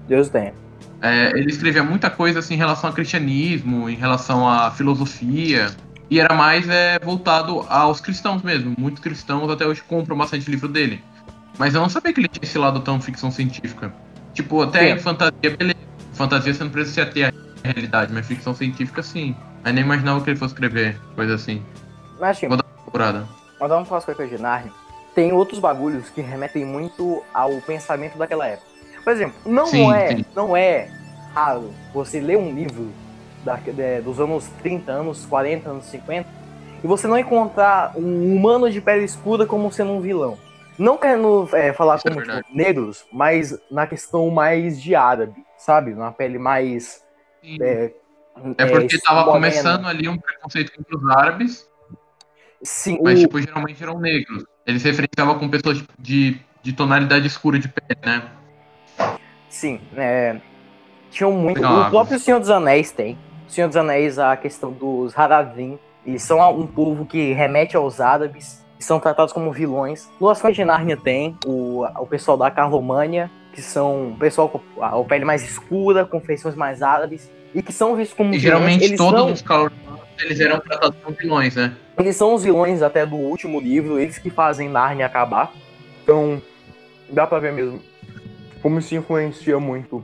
Deus 0.08 0.30
tenha. 0.30 0.54
É, 1.02 1.32
ele 1.38 1.50
escrevia 1.50 1.84
muita 1.84 2.10
coisa 2.10 2.40
assim, 2.40 2.56
em 2.56 2.58
relação 2.58 2.90
ao 2.90 2.94
cristianismo, 2.94 3.90
em 3.90 3.96
relação 3.96 4.48
à 4.48 4.72
filosofia. 4.72 5.70
E 6.10 6.20
era 6.20 6.34
mais 6.34 6.68
é, 6.70 6.98
voltado 7.00 7.66
aos 7.70 8.00
cristãos 8.00 8.42
mesmo. 8.42 8.74
Muitos 8.78 9.02
cristãos 9.02 9.50
até 9.50 9.66
hoje 9.66 9.84
compram 9.84 10.18
bastante 10.18 10.50
livro 10.50 10.68
dele. 10.68 11.04
Mas 11.58 11.74
eu 11.74 11.82
não 11.82 11.90
sabia 11.90 12.14
que 12.14 12.20
ele 12.20 12.28
tinha 12.28 12.44
esse 12.44 12.58
lado 12.58 12.80
tão 12.80 13.02
ficção 13.02 13.30
científica. 13.30 13.94
Tipo, 14.34 14.62
até 14.62 14.96
Sim. 14.96 15.04
fantasia, 15.04 15.58
beleza. 15.58 15.78
Fantasia 16.14 16.54
você 16.54 16.64
não 16.64 16.72
precisa 16.72 17.06
ter 17.06 17.26
a 17.26 17.34
realidade, 17.64 18.14
mas 18.14 18.26
ficção 18.26 18.54
científica 18.54 19.04
sim. 19.04 19.36
Aí 19.64 19.74
nem 19.74 19.84
imaginava 19.84 20.22
que 20.22 20.30
ele 20.30 20.38
fosse 20.38 20.54
escrever 20.54 21.00
coisa 21.16 21.36
assim. 21.36 21.62
Mas, 22.20 22.40
tipo, 22.40 22.50
Vou 22.50 22.58
dar 22.58 22.66
uma 22.66 22.84
procurada. 22.84 23.28
Vamos 23.60 23.88
falar 23.88 24.00
as 24.00 24.06
coisas 24.06 24.30
de 24.30 24.42
Narnia. 24.42 24.72
Tem 25.18 25.34
outros 25.34 25.58
bagulhos 25.58 26.12
que 26.12 26.22
remetem 26.22 26.64
muito 26.64 27.24
ao 27.34 27.60
pensamento 27.62 28.20
daquela 28.20 28.46
época. 28.46 28.68
Por 29.04 29.12
exemplo, 29.12 29.36
não 29.48 29.66
Sim, 29.66 29.92
é, 29.92 30.16
sim. 30.18 30.26
não 30.36 30.56
é 30.56 30.92
raro 31.34 31.74
você 31.92 32.20
ler 32.20 32.38
um 32.38 32.54
livro 32.54 32.92
da- 33.44 33.56
de- 33.56 34.02
dos 34.02 34.20
anos 34.20 34.46
30, 34.62 34.92
anos 34.92 35.26
40, 35.26 35.72
anos 35.72 35.86
50, 35.86 36.30
e 36.84 36.86
você 36.86 37.08
não 37.08 37.18
encontrar 37.18 37.94
um 37.98 38.36
humano 38.36 38.70
de 38.70 38.80
pele 38.80 39.06
escura 39.06 39.48
como 39.48 39.72
sendo 39.72 39.92
um 39.94 40.02
vilão. 40.02 40.38
Não 40.78 41.00
querendo 41.00 41.50
é, 41.52 41.74
falar 41.74 41.96
Isso 41.96 42.08
é 42.08 42.12
como 42.12 42.22
tipo, 42.22 42.34
verdade. 42.36 42.56
negros, 42.56 43.04
mas 43.12 43.58
na 43.72 43.88
questão 43.88 44.30
mais 44.30 44.80
de 44.80 44.94
árabe, 44.94 45.44
sabe? 45.58 45.96
Na 45.96 46.12
pele 46.12 46.38
mais. 46.38 47.04
Sim. 47.42 47.58
É, 47.60 47.92
É 48.60 48.66
porque 48.68 49.00
tava 49.02 49.22
morena. 49.26 49.34
começando 49.34 49.88
ali 49.88 50.08
um 50.08 50.16
preconceito 50.20 50.74
contra 50.78 50.96
os 50.96 51.10
árabes, 51.10 51.68
Sim, 52.62 53.00
mas 53.02 53.18
o- 53.18 53.22
tipo, 53.24 53.42
geralmente 53.42 53.82
eram 53.82 54.00
negros. 54.00 54.44
Eles 54.68 54.82
se 54.82 54.90
referenciavam 54.90 55.40
com 55.40 55.48
pessoas 55.48 55.82
de, 55.98 56.38
de 56.62 56.74
tonalidade 56.74 57.26
escura 57.26 57.58
de 57.58 57.70
pele, 57.70 58.00
né? 58.06 58.24
Sim, 59.50 59.80
é, 59.96 60.36
tinham 61.10 61.32
muito. 61.32 61.56
Legal, 61.56 61.88
o 61.88 61.90
próprio 61.90 62.20
Senhor 62.20 62.40
dos 62.40 62.50
Anéis 62.50 62.92
tem. 62.92 63.18
O 63.48 63.52
Senhor 63.52 63.68
dos 63.68 63.78
Anéis, 63.78 64.20
a 64.20 64.36
questão 64.36 64.72
dos 64.74 65.18
Haradrim, 65.18 65.80
eles 66.06 66.22
são 66.22 66.38
um 66.60 66.68
povo 66.68 67.06
que 67.06 67.32
remete 67.32 67.78
aos 67.78 68.02
árabes, 68.02 68.62
são 68.78 69.00
tratados 69.00 69.32
como 69.32 69.52
vilões. 69.54 70.10
No 70.20 70.30
As 70.30 70.42
de 70.54 70.66
Nárnia 70.66 70.98
tem 70.98 71.38
o, 71.46 71.86
o 71.86 72.06
pessoal 72.06 72.38
da 72.38 72.52
Carlomânia, 72.52 73.32
que 73.54 73.62
são 73.62 74.12
o 74.12 74.18
pessoal 74.18 74.50
com 74.50 74.84
a, 74.84 75.00
a 75.00 75.04
pele 75.06 75.24
mais 75.24 75.44
escura, 75.44 76.06
com 76.06 76.20
feições 76.20 76.56
mais 76.56 76.82
árabes, 76.82 77.32
e 77.56 77.62
que 77.62 77.72
são 77.72 77.96
vistos 77.96 78.18
como 78.18 78.34
E 78.34 78.38
vilões. 78.38 78.42
geralmente 78.42 78.84
Eles 78.84 78.98
todos 78.98 79.32
os 79.32 79.42
calores 79.42 79.74
eles 80.20 80.40
eram 80.40 80.60
tratados 80.60 80.98
como 81.04 81.16
vilões, 81.16 81.56
né? 81.56 81.74
Eles 81.98 82.16
são 82.16 82.34
os 82.34 82.44
vilões 82.44 82.82
até 82.82 83.06
do 83.06 83.16
último 83.16 83.60
livro, 83.60 84.00
eles 84.00 84.18
que 84.18 84.30
fazem 84.30 84.70
Narnia 84.70 85.06
acabar. 85.06 85.52
Então, 86.04 86.42
dá 87.10 87.26
pra 87.26 87.40
ver 87.40 87.52
mesmo 87.52 87.82
como 88.62 88.80
isso 88.80 88.96
influencia 88.96 89.60
muito 89.60 90.04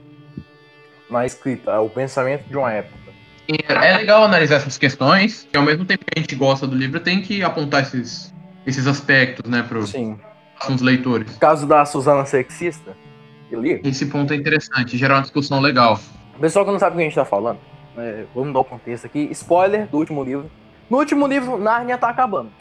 na 1.10 1.26
escrita, 1.26 1.80
o 1.80 1.90
pensamento 1.90 2.48
de 2.48 2.58
uma 2.58 2.72
época. 2.72 3.04
E 3.48 3.58
é 3.68 3.98
legal 3.98 4.24
analisar 4.24 4.56
essas 4.56 4.78
questões, 4.78 5.48
que 5.52 5.58
ao 5.58 5.64
mesmo 5.64 5.86
tempo 5.86 6.06
que 6.06 6.18
a 6.18 6.22
gente 6.22 6.36
gosta 6.36 6.66
do 6.66 6.76
livro, 6.76 7.00
tem 7.00 7.22
que 7.22 7.44
apontar 7.44 7.84
esses, 7.84 8.34
esses 8.66 8.88
aspectos, 8.88 9.50
né, 9.50 9.64
para 9.68 9.82
Sim. 9.86 10.18
os 10.70 10.82
leitores. 10.82 11.36
O 11.36 11.40
caso 11.40 11.68
da 11.68 11.86
Suzana 11.86 12.26
sexista, 12.26 12.96
eu 13.52 13.62
li. 13.62 13.82
Esse 13.84 14.06
ponto 14.06 14.34
é 14.34 14.36
interessante, 14.36 14.98
gera 14.98 15.16
uma 15.16 15.22
discussão 15.22 15.60
legal. 15.60 16.00
Pessoal 16.40 16.66
que 16.66 16.72
não 16.72 16.80
sabe 16.80 16.96
o 16.96 16.98
que 16.98 17.02
a 17.02 17.06
gente 17.06 17.16
tá 17.16 17.26
falando, 17.26 17.60
é, 17.98 18.24
vamos 18.34 18.54
dar 18.54 18.62
o 18.62 18.66
contexto 18.66 19.06
aqui. 19.06 19.28
Spoiler 19.32 19.88
do 19.88 19.98
último 19.98 20.24
livro. 20.24 20.50
No 20.94 21.00
último 21.00 21.26
livro, 21.26 21.58
Narnia 21.58 21.98
tá 21.98 22.10
acabando. 22.10 22.52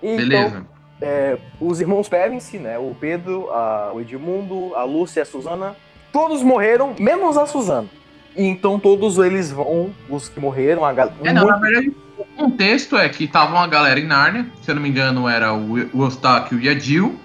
E, 0.00 0.16
Beleza. 0.16 0.58
Então, 0.58 0.66
é, 1.02 1.38
os 1.60 1.80
irmãos 1.80 2.08
Pevensey, 2.08 2.60
né? 2.60 2.78
O 2.78 2.94
Pedro, 2.94 3.50
a, 3.50 3.90
o 3.92 4.00
Edmundo, 4.00 4.76
a 4.76 4.84
Lúcia 4.84 5.18
e 5.18 5.22
a 5.22 5.26
Suzana, 5.26 5.74
todos 6.12 6.40
morreram, 6.40 6.94
menos 7.00 7.36
a 7.36 7.46
Suzana. 7.46 7.88
E 8.36 8.44
então 8.44 8.78
todos 8.78 9.18
eles 9.18 9.50
vão, 9.50 9.92
os 10.08 10.28
que 10.28 10.38
morreram, 10.38 10.84
a 10.84 10.92
galera. 10.92 11.16
É, 11.24 11.32
não, 11.32 11.48
na 11.48 11.56
verdade, 11.56 11.92
o 12.16 12.24
contexto 12.36 12.96
é 12.96 13.08
que 13.08 13.26
tava 13.26 13.56
uma 13.56 13.66
galera 13.66 13.98
em 13.98 14.06
Nárnia, 14.06 14.46
se 14.62 14.70
eu 14.70 14.76
não 14.76 14.82
me 14.82 14.88
engano 14.88 15.28
era 15.28 15.52
o, 15.52 15.72
o 15.92 16.04
Eustáquio 16.04 16.60
e 16.60 16.68
a 16.68 16.78
Jill. 16.78 17.18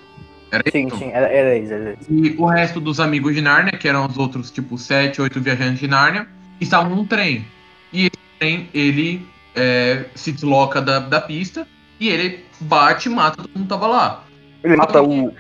Era 0.52 0.64
Sim, 0.72 0.88
isso? 0.88 0.98
sim, 0.98 1.12
era, 1.14 1.28
era 1.28 1.56
isso, 1.56 1.74
era 1.74 1.96
isso. 2.02 2.12
E 2.12 2.36
o 2.40 2.48
resto 2.48 2.82
dos 2.82 3.00
amigos 3.00 3.36
de 3.36 3.42
Nárnia, 3.42 3.74
que 3.74 3.88
eram 3.88 4.08
os 4.08 4.18
outros, 4.18 4.50
tipo, 4.50 4.80
sete, 4.80 5.22
oito 5.22 5.40
viajantes 5.40 5.80
de 5.80 5.88
Nárnia, 5.88 6.28
estavam 6.60 6.96
num 6.96 7.06
trem. 7.06 7.46
E 7.92 8.06
esse 8.08 8.18
trem, 8.40 8.68
ele 8.74 9.32
é, 9.56 10.06
se 10.16 10.32
desloca 10.32 10.82
da, 10.82 11.00
da 11.00 11.22
pista 11.22 11.68
e 12.00 12.10
ele 12.10 12.44
bate 12.60 13.08
e 13.08 13.12
mata 13.12 13.38
todo 13.38 13.50
mundo 13.54 13.64
que 13.64 13.70
tava 13.70 13.88
lá. 13.88 14.24
Ele 14.64 14.76
mata 14.76 15.02
o. 15.02 15.34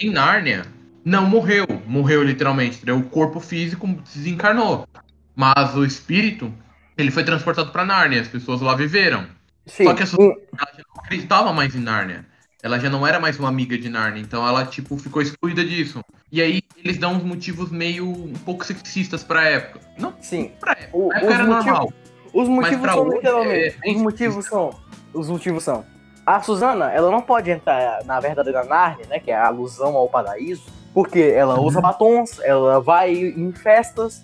Em 0.00 0.10
Nárnia, 0.10 0.66
não 1.04 1.26
morreu. 1.26 1.66
Morreu 1.86 2.22
literalmente. 2.22 2.76
entendeu? 2.76 2.98
O 2.98 3.04
corpo 3.04 3.38
físico 3.40 3.86
desencarnou. 4.14 4.86
Mas 5.34 5.74
o 5.76 5.84
espírito, 5.84 6.52
ele 6.96 7.10
foi 7.10 7.24
transportado 7.24 7.70
pra 7.70 7.84
Nárnia. 7.84 8.20
As 8.20 8.28
pessoas 8.28 8.60
lá 8.60 8.74
viveram. 8.74 9.26
Sim, 9.66 9.84
Só 9.84 9.94
que 9.94 10.02
a 10.02 10.06
já 10.06 10.16
não 10.18 11.02
acreditava 11.04 11.52
mais 11.52 11.74
em 11.74 11.80
Nárnia. 11.80 12.26
Ela 12.62 12.78
já 12.78 12.88
não 12.90 13.04
era 13.06 13.18
mais 13.18 13.38
uma 13.38 13.48
amiga 13.48 13.76
de 13.78 13.88
Nárnia. 13.88 14.20
Então 14.20 14.46
ela, 14.46 14.64
tipo, 14.64 14.96
ficou 14.96 15.22
excluída 15.22 15.64
disso. 15.64 16.00
E 16.30 16.40
aí 16.40 16.62
eles 16.84 16.98
dão 16.98 17.14
uns 17.14 17.22
motivos 17.24 17.70
meio 17.70 18.08
um 18.08 18.32
pouco 18.44 18.64
sexistas 18.64 19.22
pra 19.22 19.44
época. 19.48 19.80
Não 19.98 20.14
sim. 20.20 20.52
pra 20.60 20.72
época. 20.72 20.96
O- 20.96 21.12
época 21.12 21.34
era 21.34 21.44
motivos- 21.44 21.64
normal. 21.66 21.92
Os 22.32 22.48
motivos 22.48 22.90
são 22.90 23.02
hoje 23.06 23.16
literalmente. 23.16 23.76
é 23.76 23.80
bem 23.80 23.96
os 23.96 24.02
motivos 24.02 24.46
são. 24.46 24.70
Os 25.12 25.28
motivos 25.28 25.62
são. 25.64 25.84
A 26.24 26.40
Suzana, 26.40 26.90
ela 26.92 27.10
não 27.10 27.20
pode 27.20 27.50
entrar 27.50 28.04
na 28.04 28.20
verdadeira 28.20 28.64
Nárnia, 28.64 29.06
né? 29.08 29.18
Que 29.18 29.30
é 29.30 29.36
a 29.36 29.46
alusão 29.48 29.96
ao 29.96 30.08
paraíso. 30.08 30.62
Porque 30.94 31.20
ela 31.20 31.58
usa 31.60 31.78
Uhum. 31.78 31.82
batons, 31.82 32.38
ela 32.40 32.80
vai 32.80 33.12
em 33.14 33.50
festas. 33.52 34.22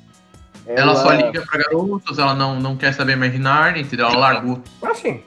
Ela 0.66 0.94
só 0.96 1.12
liga 1.12 1.42
pra 1.46 1.58
garotos, 1.62 2.18
ela 2.18 2.34
não, 2.34 2.60
não 2.60 2.76
quer 2.76 2.92
saber 2.92 3.16
mais 3.16 3.32
de 3.32 3.38
Nárnia, 3.38 3.80
entendeu? 3.82 4.06
Ela 4.06 4.18
largou. 4.18 4.60
Assim. 4.82 5.22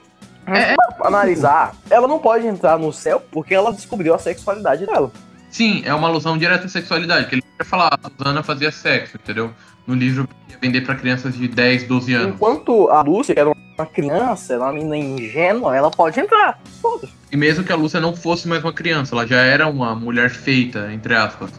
Mas 0.46 0.58
É, 0.70 0.76
pra 0.96 1.08
analisar, 1.08 1.74
ela 1.90 2.06
não 2.08 2.18
pode 2.18 2.46
entrar 2.46 2.78
no 2.78 2.92
céu 2.92 3.20
porque 3.30 3.54
ela 3.54 3.72
descobriu 3.72 4.14
a 4.14 4.18
sexualidade 4.18 4.86
dela. 4.86 5.10
Sim, 5.50 5.82
é 5.84 5.92
uma 5.92 6.08
alusão 6.08 6.38
direta 6.38 6.64
à 6.66 6.68
sexualidade, 6.68 7.26
que 7.26 7.34
ele 7.34 7.42
quer 7.58 7.64
falar, 7.64 7.90
a 8.02 8.08
Susana 8.18 8.42
fazia 8.42 8.70
sexo, 8.72 9.16
entendeu? 9.22 9.52
No 9.86 9.94
livro 9.94 10.28
ia 10.48 10.56
vender 10.60 10.82
pra 10.82 10.94
crianças 10.94 11.34
de 11.34 11.48
10, 11.48 11.84
12 11.84 12.14
anos. 12.14 12.34
Enquanto 12.34 12.88
a 12.88 13.02
Lúcia, 13.02 13.34
que 13.34 13.40
era 13.40 13.50
uma 13.50 13.86
criança, 13.86 14.54
era 14.54 14.62
uma 14.62 14.72
menina 14.72 14.96
ingênua, 14.96 15.76
ela 15.76 15.90
pode 15.90 16.18
entrar. 16.20 16.60
Foda-se. 16.80 17.12
E 17.32 17.36
mesmo 17.36 17.64
que 17.64 17.72
a 17.72 17.76
Lúcia 17.76 18.00
não 18.00 18.14
fosse 18.14 18.46
mais 18.46 18.62
uma 18.62 18.72
criança, 18.72 19.14
ela 19.14 19.26
já 19.26 19.40
era 19.40 19.66
uma 19.66 19.94
mulher 19.94 20.30
feita, 20.30 20.92
entre 20.92 21.14
aspas. 21.14 21.50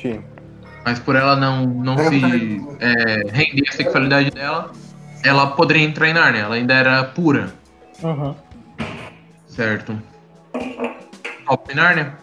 Sim. 0.00 0.22
Mas 0.84 0.98
por 0.98 1.16
ela 1.16 1.34
não, 1.36 1.66
não 1.66 1.96
se 1.98 2.60
é, 2.80 3.30
render 3.30 3.68
à 3.68 3.72
sexualidade 3.72 4.30
dela, 4.30 4.70
ela 5.24 5.48
poderia 5.48 5.82
entrar 5.82 6.08
em 6.08 6.12
Nárnia, 6.14 6.42
ela 6.42 6.54
ainda 6.54 6.74
era 6.74 7.02
pura, 7.04 7.52
Uhum. 8.02 8.34
certo? 9.46 9.98
Top 11.46 11.72
em 11.72 11.76
Nárnia? 11.76 12.14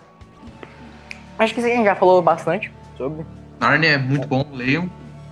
Acho 1.39 1.53
que 1.53 1.59
isso 1.59 1.67
aí 1.67 1.73
a 1.73 1.77
gente 1.77 1.85
já 1.85 1.95
falou 1.95 2.21
bastante 2.21 2.71
sobre. 2.97 3.25
Nárnia 3.59 3.89
é 3.89 3.97
muito 3.97 4.27
bom, 4.27 4.45
leiam. 4.53 4.89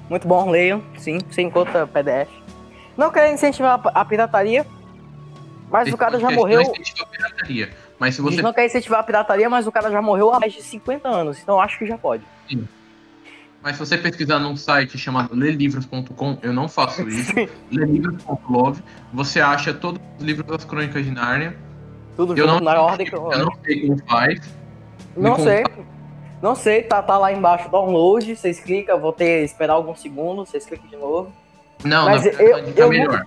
Muito 0.09 0.27
bom, 0.27 0.49
leiam, 0.49 0.81
sim, 0.97 1.19
você 1.29 1.41
encontra 1.41 1.85
PDF. 1.85 2.29
Não 2.97 3.11
quero 3.11 3.31
incentivar 3.33 3.79
a 3.93 4.03
pirataria, 4.03 4.65
mas 5.69 5.87
Esse 5.87 5.95
o 5.95 5.97
cara 5.97 6.19
já 6.19 6.31
morreu. 6.31 6.63
Não 6.63 6.71
incentiva 6.71 7.03
a 7.03 7.05
pirataria. 7.05 7.69
Mas 7.99 8.15
se 8.15 8.21
você 8.21 8.41
não 8.41 8.53
quer 8.53 8.65
incentivar 8.65 9.01
a 9.01 9.03
pirataria, 9.03 9.49
mas 9.49 9.67
o 9.67 9.71
cara 9.71 9.91
já 9.91 10.01
morreu 10.01 10.33
há 10.33 10.39
mais 10.39 10.53
de 10.53 10.63
50 10.63 11.07
anos, 11.07 11.39
então 11.41 11.59
acho 11.61 11.77
que 11.77 11.85
já 11.85 11.97
pode. 11.97 12.23
Mas 13.61 13.73
se 13.75 13.79
você 13.79 13.97
pesquisar 13.97 14.39
num 14.39 14.55
site 14.55 14.97
chamado 14.97 15.35
lelivros.com, 15.35 16.37
eu 16.41 16.53
não 16.53 16.67
faço 16.67 17.01
isso, 17.09 17.33
lelivros.love, 17.71 18.81
você 19.13 19.41
acha 19.41 19.73
todos 19.73 20.01
os 20.17 20.23
livros 20.23 20.47
das 20.47 20.63
crônicas 20.65 21.05
de 21.05 21.11
Nárnia. 21.11 21.55
Tudo 22.15 22.33
Eu 22.33 22.47
junto 22.47 22.63
não, 22.63 22.73
na 22.73 22.81
ordem 22.81 23.05
eu 23.05 23.11
cronológica. 23.11 23.45
não 23.45 23.63
sei 23.63 23.81
como 23.81 23.97
faz. 24.07 24.41
Não 25.15 25.39
sei. 25.39 25.63
Não 26.41 26.55
sei, 26.55 26.83
tá, 26.83 27.01
tá 27.01 27.17
lá 27.17 27.31
embaixo 27.33 27.69
download, 27.69 28.35
vocês 28.35 28.59
clicam, 28.59 28.99
vou 28.99 29.11
ter 29.11 29.43
esperar 29.43 29.73
alguns 29.73 29.99
segundos, 30.01 30.49
vocês 30.49 30.65
clicam 30.65 30.87
de 30.89 30.95
novo. 30.95 31.31
Não, 31.83 32.05
Mas 32.05 32.23
não, 32.25 32.31
eu- 32.33 32.51
uma 32.57 32.61
dica 32.61 32.81
eu 32.81 32.89
melhor. 32.89 33.25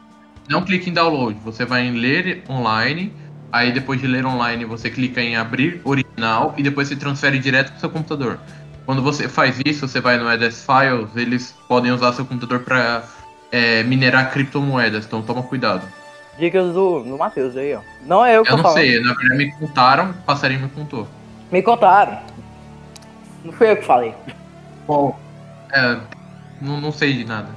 Não 0.49 0.63
clique 0.65 0.91
em 0.91 0.93
download, 0.93 1.39
você 1.45 1.65
vai 1.65 1.83
em 1.87 1.93
ler 1.93 2.43
online, 2.49 3.13
aí 3.53 3.71
depois 3.71 4.01
de 4.01 4.07
ler 4.07 4.25
online 4.27 4.65
você 4.65 4.91
clica 4.91 5.21
em 5.21 5.37
abrir 5.37 5.81
original 5.85 6.55
e 6.57 6.63
depois 6.63 6.89
você 6.89 6.97
transfere 6.97 7.39
direto 7.39 7.71
pro 7.73 7.81
seu 7.81 7.91
computador. 7.91 8.39
Quando 8.85 9.01
você 9.03 9.29
faz 9.29 9.61
isso, 9.65 9.87
você 9.87 10.01
vai 10.01 10.17
no 10.19 10.29
EDS 10.31 10.67
Files, 10.67 11.15
eles 11.15 11.55
podem 11.69 11.93
usar 11.93 12.13
seu 12.15 12.25
computador 12.27 12.61
para 12.61 13.05
minerar 13.87 14.33
criptomoedas, 14.33 15.05
então 15.07 15.23
toma 15.23 15.43
cuidado. 15.43 15.87
Dicas 16.39 16.73
do, 16.73 17.01
do 17.01 17.17
Matheus 17.19 17.57
aí, 17.57 17.75
ó. 17.75 17.81
Não 18.07 18.25
é 18.25 18.37
eu 18.37 18.43
que 18.43 18.49
Eu 18.49 18.57
tô 18.57 18.57
não 18.57 18.63
falando. 18.71 18.79
sei, 18.79 19.01
na 19.01 19.13
verdade 19.13 19.37
me 19.39 19.53
contaram, 19.53 20.13
passarinho 20.27 20.61
me 20.61 20.69
contou. 20.71 21.07
Me 21.51 21.63
contaram. 21.63 22.19
Não 23.45 23.53
fui 23.53 23.71
eu 23.71 23.77
que 23.77 23.83
falei. 23.83 24.15
Bom, 24.87 25.19
é, 25.73 26.01
não, 26.61 26.81
não 26.81 26.93
sei 26.93 27.13
de 27.13 27.25
nada. 27.25 27.49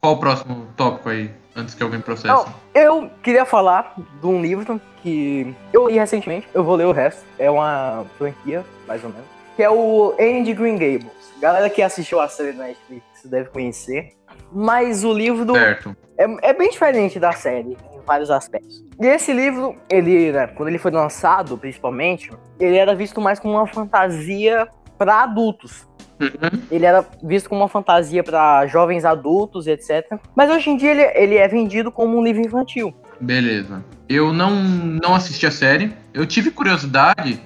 Qual 0.00 0.16
o 0.16 0.18
próximo 0.18 0.66
tópico 0.76 1.08
aí, 1.08 1.34
antes 1.64 1.74
que 1.74 1.82
alguém 1.82 2.00
processe? 2.00 2.28
Não, 2.28 2.46
eu 2.74 3.10
queria 3.22 3.44
falar 3.44 3.94
de 4.20 4.26
um 4.26 4.40
livro 4.40 4.80
que 5.02 5.54
eu 5.72 5.88
li 5.88 5.98
recentemente, 5.98 6.46
eu 6.54 6.62
vou 6.62 6.76
ler 6.76 6.86
o 6.86 6.92
resto. 6.92 7.24
É 7.38 7.50
uma 7.50 8.04
franquia, 8.16 8.64
mais 8.86 9.02
ou 9.02 9.10
menos. 9.10 9.26
Que 9.56 9.62
é 9.62 9.70
o 9.70 10.14
Anne 10.18 10.44
de 10.44 10.52
Green 10.52 10.74
Gables. 10.74 11.12
Galera 11.40 11.68
que 11.68 11.82
assistiu 11.82 12.20
a 12.20 12.28
série 12.28 12.52
da 12.52 12.64
Netflix 12.64 13.04
deve 13.24 13.50
conhecer. 13.50 14.12
Mas 14.52 15.04
o 15.04 15.12
livro 15.12 15.52
Certo. 15.54 15.96
é, 16.18 16.50
é 16.50 16.52
bem 16.52 16.70
diferente 16.70 17.18
da 17.18 17.32
série, 17.32 17.76
em 17.92 18.00
vários 18.06 18.30
aspectos. 18.30 18.84
E 19.00 19.06
esse 19.06 19.32
livro, 19.32 19.76
ele, 19.90 20.32
né, 20.32 20.46
quando 20.48 20.68
ele 20.68 20.78
foi 20.78 20.90
lançado, 20.90 21.58
principalmente, 21.58 22.30
ele 22.60 22.76
era 22.76 22.94
visto 22.94 23.20
mais 23.20 23.40
como 23.40 23.54
uma 23.54 23.66
fantasia 23.66 24.68
para 24.96 25.22
adultos. 25.22 25.88
Uhum. 26.20 26.60
Ele 26.70 26.86
era 26.86 27.04
visto 27.22 27.48
como 27.48 27.60
uma 27.60 27.68
fantasia 27.68 28.22
para 28.22 28.66
jovens 28.66 29.04
adultos 29.04 29.66
etc. 29.66 30.18
Mas 30.34 30.50
hoje 30.50 30.70
em 30.70 30.76
dia 30.76 30.90
ele, 30.92 31.02
ele 31.14 31.36
é 31.36 31.48
vendido 31.48 31.90
como 31.90 32.16
um 32.16 32.22
livro 32.22 32.42
infantil. 32.42 32.94
Beleza. 33.20 33.84
Eu 34.08 34.32
não, 34.32 34.62
não 34.62 35.14
assisti 35.14 35.46
a 35.46 35.50
série. 35.50 35.92
Eu 36.12 36.26
tive 36.26 36.50
curiosidade 36.50 37.40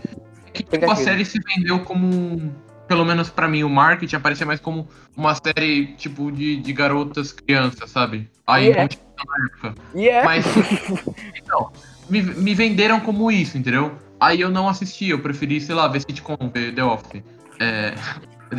que 0.52 0.62
tipo, 0.62 0.90
a 0.90 0.96
série 0.96 1.24
se 1.24 1.38
vendeu 1.40 1.80
como. 1.80 2.52
Pelo 2.86 3.04
menos 3.04 3.28
pra 3.28 3.46
mim, 3.46 3.62
o 3.64 3.68
marketing 3.68 4.16
aparecia 4.16 4.46
mais 4.46 4.60
como 4.60 4.88
uma 5.14 5.34
série 5.34 5.88
tipo 5.96 6.32
de, 6.32 6.56
de 6.56 6.72
garotas 6.72 7.32
crianças, 7.32 7.90
sabe? 7.90 8.30
Aí 8.46 8.68
E 8.68 8.72
é. 8.72 8.80
não 8.80 8.88
tinha 8.88 9.02
na 9.26 9.46
época. 9.46 9.74
E 9.94 10.08
é. 10.08 10.24
Mas. 10.24 10.46
então, 11.36 11.70
me, 12.08 12.22
me 12.22 12.54
venderam 12.54 12.98
como 12.98 13.30
isso, 13.30 13.58
entendeu? 13.58 13.92
Aí 14.18 14.40
eu 14.40 14.48
não 14.48 14.68
assisti, 14.68 15.10
eu 15.10 15.18
preferi, 15.20 15.60
sei 15.60 15.74
lá, 15.74 15.86
ver 15.86 16.00
sitcom, 16.00 16.36
ver 16.52 16.74
The 16.74 16.82
Office. 16.82 17.22
É, 17.60 17.94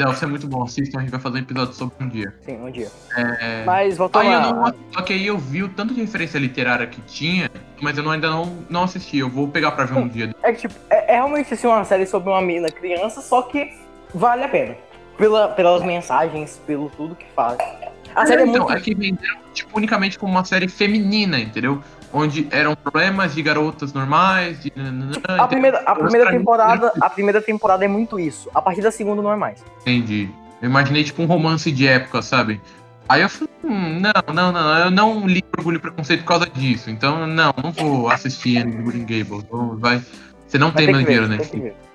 Office 0.07 0.23
é 0.23 0.25
muito 0.27 0.47
bom, 0.47 0.63
assistam, 0.63 0.97
a 0.99 1.01
gente 1.01 1.11
vai 1.11 1.19
fazer 1.19 1.37
um 1.37 1.41
episódio 1.41 1.73
sobre 1.73 1.95
um 2.03 2.07
dia. 2.09 2.33
Sim, 2.45 2.57
um 2.61 2.71
dia. 2.71 2.89
É, 3.15 3.63
Mas 3.65 3.97
voltando 3.97 4.21
Aí 4.27 4.33
eu 4.33 4.39
a- 4.39 4.53
não, 4.53 4.73
só 4.93 5.01
que 5.01 5.13
aí 5.13 5.25
eu 5.27 5.37
vi 5.37 5.63
o 5.63 5.69
tanto 5.69 5.93
de 5.93 6.01
referência 6.01 6.37
literária 6.37 6.85
que 6.87 7.01
tinha, 7.01 7.49
mas 7.81 7.97
eu 7.97 8.03
não- 8.03 8.11
ainda 8.11 8.29
não, 8.29 8.57
não 8.69 8.83
assisti. 8.83 9.17
Eu 9.17 9.29
vou 9.29 9.47
pegar 9.47 9.71
pra 9.71 9.85
ver 9.85 9.97
um 9.97 10.07
dia. 10.07 10.33
É 10.43 10.51
que, 10.53 10.61
tipo, 10.67 10.75
é, 10.89 11.13
é 11.13 11.15
realmente 11.15 11.53
assim, 11.53 11.67
uma 11.67 11.83
série 11.83 12.05
sobre 12.05 12.29
uma 12.29 12.41
menina 12.41 12.69
criança, 12.69 13.21
só 13.21 13.41
que 13.41 13.73
vale 14.13 14.43
a 14.43 14.49
pena. 14.49 14.75
Pela, 15.17 15.49
pelas 15.49 15.83
mensagens, 15.83 16.61
pelo 16.65 16.89
tudo 16.91 17.13
que 17.15 17.25
faz. 17.35 17.57
A 18.15 18.25
série 18.25 18.43
é 18.43 18.45
então, 18.47 18.63
muito. 18.65 18.77
é 18.77 18.79
que 18.81 18.95
venderam 18.95 19.37
tipo, 19.53 19.77
unicamente 19.77 20.17
como 20.17 20.31
uma 20.31 20.45
série 20.45 20.67
feminina, 20.69 21.37
entendeu? 21.39 21.83
Onde 22.13 22.47
eram 22.51 22.75
problemas 22.75 23.33
de 23.35 23.41
garotas 23.41 23.93
normais. 23.93 24.61
De... 24.61 24.71
A 25.27 25.47
primeira, 25.47 25.79
a 25.85 25.95
primeira 25.95 26.31
temporada, 26.31 26.93
a 27.01 27.09
primeira 27.09 27.41
temporada 27.41 27.85
é 27.85 27.87
muito 27.87 28.19
isso. 28.19 28.49
A 28.53 28.61
partir 28.61 28.81
da 28.81 28.91
segunda 28.91 29.21
não 29.21 29.31
é 29.31 29.35
mais. 29.35 29.63
Entendi. 29.81 30.29
Eu 30.61 30.69
imaginei 30.69 31.03
tipo 31.03 31.21
um 31.21 31.25
romance 31.25 31.71
de 31.71 31.87
época, 31.87 32.21
sabe? 32.21 32.61
Aí 33.07 33.21
eu 33.21 33.29
falei, 33.29 33.49
hum, 33.63 33.99
não, 33.99 34.33
não, 34.33 34.51
não, 34.51 34.77
eu 34.77 34.91
não 34.91 35.27
li 35.27 35.43
Orgulho 35.57 35.77
e 35.77 35.79
Preconceito 35.79 36.21
por 36.21 36.27
causa 36.27 36.45
disso. 36.47 36.91
Então, 36.91 37.25
não, 37.25 37.53
não 37.63 37.71
vou 37.71 38.09
assistir 38.09 38.63
Green 38.63 39.01
Gables. 39.01 39.45
Vai, 39.79 40.01
você 40.47 40.57
não 40.57 40.71
tem 40.71 40.87
meu 40.87 41.01
dinheiro, 41.01 41.27
né? 41.27 41.39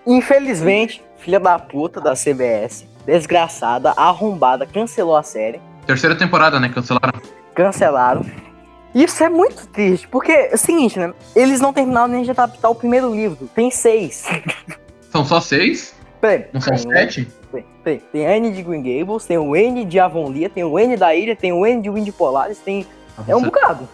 Infelizmente, 0.06 1.02
filha 1.18 1.38
da 1.38 1.58
puta 1.58 2.00
da 2.00 2.14
CBS, 2.14 2.86
desgraçada, 3.06 3.92
arrombada, 3.92 4.66
cancelou 4.66 5.16
a 5.16 5.22
série. 5.22 5.60
Terceira 5.86 6.16
temporada, 6.16 6.58
né? 6.58 6.68
Cancelaram. 6.68 7.20
Cancelaram. 7.54 8.26
Isso 8.94 9.24
é 9.24 9.28
muito 9.28 9.66
triste, 9.66 10.06
porque 10.06 10.30
é 10.30 10.54
o 10.54 10.58
seguinte, 10.58 10.98
né? 10.98 11.12
Eles 11.34 11.60
não 11.60 11.72
terminaram 11.72 12.08
nem 12.08 12.22
de 12.22 12.30
adaptar 12.30 12.70
o 12.70 12.74
primeiro 12.74 13.12
livro. 13.12 13.48
Tem 13.54 13.70
seis. 13.70 14.24
São 15.10 15.24
só 15.24 15.40
seis? 15.40 15.94
Peraí. 16.20 16.46
Não 16.52 16.60
são 16.60 16.76
sete? 16.76 17.28
Tem, 17.52 17.64
tem, 17.84 18.02
tem 18.10 18.22
N 18.22 18.50
de 18.50 18.62
Green 18.62 18.82
Gables, 18.82 19.26
tem 19.26 19.36
o 19.36 19.54
N 19.54 19.84
de 19.84 20.00
Avonlea, 20.00 20.48
tem 20.48 20.64
o 20.64 20.78
N 20.78 20.96
da 20.96 21.14
Ilha, 21.14 21.36
tem 21.36 21.52
o 21.52 21.66
N 21.66 21.82
de 21.82 21.90
Wind 21.90 22.10
Polaris, 22.12 22.58
tem. 22.58 22.86
É 23.28 23.36
um 23.36 23.42
bocado. 23.42 23.88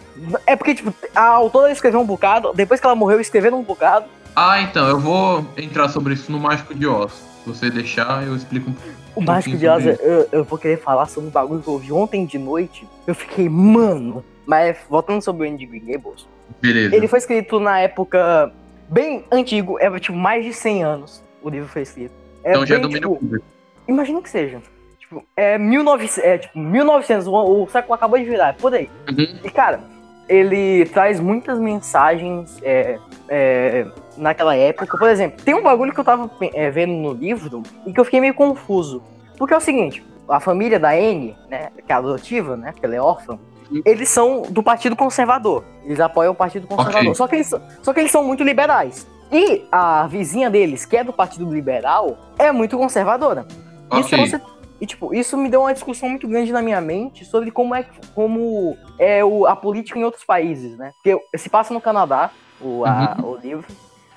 É 0.47 0.55
porque, 0.55 0.73
tipo, 0.73 0.93
a 1.13 1.25
autora 1.25 1.71
escreveu 1.71 1.99
um 1.99 2.05
bocado, 2.05 2.53
depois 2.55 2.79
que 2.79 2.87
ela 2.87 2.95
morreu, 2.95 3.19
escrevendo 3.19 3.57
um 3.57 3.61
bocado. 3.61 4.05
Ah, 4.35 4.61
então, 4.61 4.87
eu 4.87 4.99
vou 4.99 5.45
entrar 5.57 5.89
sobre 5.89 6.13
isso 6.13 6.31
no 6.31 6.39
Mágico 6.39 6.73
de 6.73 6.87
Oz. 6.87 7.11
Se 7.43 7.49
você 7.49 7.69
deixar, 7.69 8.25
eu 8.25 8.35
explico 8.35 8.69
um. 8.69 8.75
O 9.13 9.21
Mágico 9.21 9.57
de 9.57 9.67
Oz, 9.67 9.85
eu, 9.85 10.29
eu, 10.31 10.43
vou 10.43 10.57
querer 10.57 10.79
falar 10.79 11.07
sobre 11.07 11.27
um 11.27 11.31
bagulho 11.31 11.61
que 11.61 11.67
eu 11.67 11.73
ouvi 11.73 11.91
ontem 11.91 12.25
de 12.25 12.39
noite. 12.39 12.87
Eu 13.05 13.13
fiquei, 13.13 13.49
mano. 13.49 14.23
Mas 14.45 14.77
voltando 14.89 15.21
sobre 15.21 15.43
o 15.43 15.45
N 15.45 15.57
de 15.57 15.65
Green 15.65 15.85
Gables. 15.85 16.27
Beleza. 16.61 16.95
Ele 16.95 17.07
foi 17.07 17.19
escrito 17.19 17.59
na 17.59 17.79
época 17.79 18.51
bem 18.89 19.23
antigo, 19.31 19.77
é 19.79 19.99
tipo 19.99 20.17
mais 20.17 20.43
de 20.43 20.53
100 20.53 20.83
anos 20.83 21.23
o 21.41 21.49
livro 21.49 21.67
foi 21.67 21.81
escrito. 21.81 22.13
É 22.43 22.51
então 22.51 22.61
bem, 22.61 22.67
já 22.67 22.75
é 22.75 22.79
domínio 22.79 23.01
tipo, 23.01 23.15
público. 23.17 23.45
Imagina 23.87 24.21
que 24.21 24.29
seja. 24.29 24.61
Tipo, 24.99 25.23
é, 25.35 25.57
1900, 25.57 26.17
é 26.19 26.37
tipo 26.37 26.57
1900, 26.57 27.27
o, 27.27 27.63
o 27.63 27.69
século 27.69 27.93
acabou 27.93 28.17
de 28.17 28.25
virar, 28.25 28.49
é 28.49 28.53
por 28.53 28.73
aí. 28.73 28.89
Uhum. 29.09 29.39
E 29.43 29.49
cara, 29.49 29.81
ele 30.29 30.85
traz 30.85 31.19
muitas 31.19 31.59
mensagens 31.59 32.57
é, 32.61 32.97
é, 33.27 33.87
naquela 34.17 34.55
época. 34.55 34.97
Por 34.97 35.09
exemplo, 35.09 35.43
tem 35.43 35.53
um 35.53 35.63
bagulho 35.63 35.93
que 35.93 35.99
eu 35.99 36.03
tava 36.03 36.29
é, 36.53 36.69
vendo 36.69 36.93
no 36.93 37.13
livro 37.13 37.63
e 37.85 37.91
que 37.91 37.99
eu 37.99 38.05
fiquei 38.05 38.21
meio 38.21 38.33
confuso. 38.33 39.03
Porque 39.37 39.53
é 39.53 39.57
o 39.57 39.61
seguinte, 39.61 40.03
a 40.29 40.39
família 40.39 40.79
da 40.79 40.91
Anne, 40.91 41.35
né, 41.49 41.71
que 41.85 41.91
é 41.91 41.95
adotiva, 41.95 42.55
né, 42.55 42.73
que 42.77 42.85
ela 42.85 42.95
é 42.95 43.01
órfã. 43.01 43.39
Eles 43.85 44.09
são 44.09 44.43
do 44.43 44.61
Partido 44.61 44.95
Conservador. 44.95 45.63
Eles 45.83 45.99
apoiam 45.99 46.33
o 46.33 46.35
Partido 46.35 46.67
Conservador. 46.67 47.01
Okay. 47.01 47.15
Só, 47.15 47.27
que 47.27 47.35
eles, 47.35 47.53
só 47.81 47.93
que 47.93 47.99
eles 47.99 48.11
são 48.11 48.23
muito 48.23 48.43
liberais. 48.43 49.07
E 49.31 49.65
a 49.71 50.07
vizinha 50.07 50.49
deles, 50.49 50.85
que 50.85 50.97
é 50.97 51.03
do 51.03 51.13
Partido 51.13 51.51
Liberal, 51.51 52.17
é 52.37 52.51
muito 52.51 52.77
conservadora. 52.77 53.45
Isso 53.93 54.13
okay. 54.13 54.27
você 54.27 54.41
e, 54.81 54.85
tipo, 54.87 55.13
isso 55.13 55.37
me 55.37 55.47
deu 55.47 55.61
uma 55.61 55.73
discussão 55.73 56.09
muito 56.09 56.27
grande 56.27 56.51
na 56.51 56.59
minha 56.59 56.81
mente 56.81 57.23
sobre 57.23 57.51
como 57.51 57.75
é, 57.75 57.85
como 58.15 58.75
é 58.97 59.23
o, 59.23 59.45
a 59.45 59.55
política 59.55 59.99
em 59.99 60.03
outros 60.03 60.23
países, 60.23 60.75
né? 60.75 60.91
Porque 60.95 61.37
se 61.37 61.49
passa 61.49 61.71
no 61.71 61.79
Canadá, 61.79 62.31
o, 62.59 62.83
a, 62.83 63.15
uhum. 63.19 63.29
o 63.29 63.35
livro. 63.37 63.67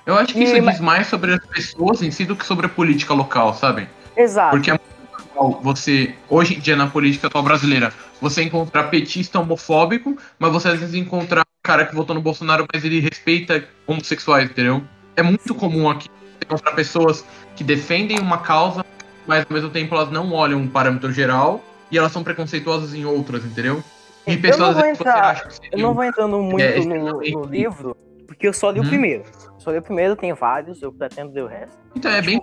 Eu 0.07 0.15
acho 0.17 0.33
que 0.33 0.39
e, 0.39 0.43
isso 0.43 0.59
mas... 0.63 0.75
diz 0.75 0.79
mais 0.79 1.05
sobre 1.05 1.33
as 1.33 1.45
pessoas 1.45 2.01
em 2.01 2.09
si 2.09 2.25
do 2.25 2.35
que 2.35 2.43
sobre 2.43 2.65
a 2.65 2.69
política 2.69 3.13
local, 3.13 3.53
sabe? 3.53 3.87
Exato. 4.17 4.57
Porque 4.57 4.71
é 4.71 4.79
você, 5.61 6.15
hoje 6.29 6.55
em 6.55 6.59
dia 6.59 6.75
na 6.75 6.87
política 6.87 7.27
atual 7.27 7.43
brasileira, 7.43 7.93
você 8.21 8.43
encontrar 8.43 8.85
petista 8.85 9.39
homofóbico, 9.39 10.17
mas 10.39 10.51
você 10.51 10.69
às 10.69 10.79
vezes 10.79 10.95
encontrar 10.95 11.41
um 11.41 11.61
cara 11.63 11.85
que 11.85 11.95
votou 11.95 12.15
no 12.15 12.21
Bolsonaro, 12.21 12.65
mas 12.73 12.83
ele 12.83 12.99
respeita 12.99 13.63
homossexuais, 13.85 14.49
entendeu? 14.49 14.83
É 15.15 15.23
muito 15.23 15.53
comum 15.55 15.89
aqui 15.89 16.09
encontrar 16.43 16.73
pessoas 16.73 17.25
que 17.55 17.63
defendem 17.63 18.19
uma 18.19 18.39
causa, 18.39 18.85
mas 19.25 19.45
ao 19.45 19.53
mesmo 19.53 19.69
tempo 19.69 19.95
elas 19.95 20.11
não 20.11 20.31
olham 20.33 20.59
um 20.59 20.67
parâmetro 20.67 21.11
geral 21.11 21.63
e 21.91 21.97
elas 21.97 22.11
são 22.11 22.23
preconceituosas 22.23 22.93
em 22.93 23.05
outras, 23.05 23.43
entendeu? 23.45 23.83
E 24.27 24.37
pessoas 24.37 24.69
eu 24.69 24.73
não 24.73 24.81
vou 24.81 24.89
entrar, 24.89 25.47
eu 25.71 25.79
não 25.79 25.93
vou 25.93 26.03
entrando 26.03 26.41
muito 26.41 26.61
é, 26.61 26.79
no, 26.79 27.21
no, 27.21 27.45
livro, 27.45 27.95
porque 28.25 28.47
eu 28.47 28.53
só 28.53 28.71
li 28.71 28.79
hum. 28.79 28.81
o 28.81 28.85
uhum. 28.85 28.89
primeiro. 28.89 29.23
Só 29.59 29.71
li 29.71 29.77
o 29.77 29.81
primeiro, 29.81 30.15
tenho 30.15 30.35
vários, 30.35 30.81
eu 30.81 30.91
pretendo 30.91 31.33
ler 31.33 31.43
o 31.43 31.47
resto. 31.47 31.77
Então 31.95 32.11
é 32.11 32.21
bem 32.21 32.41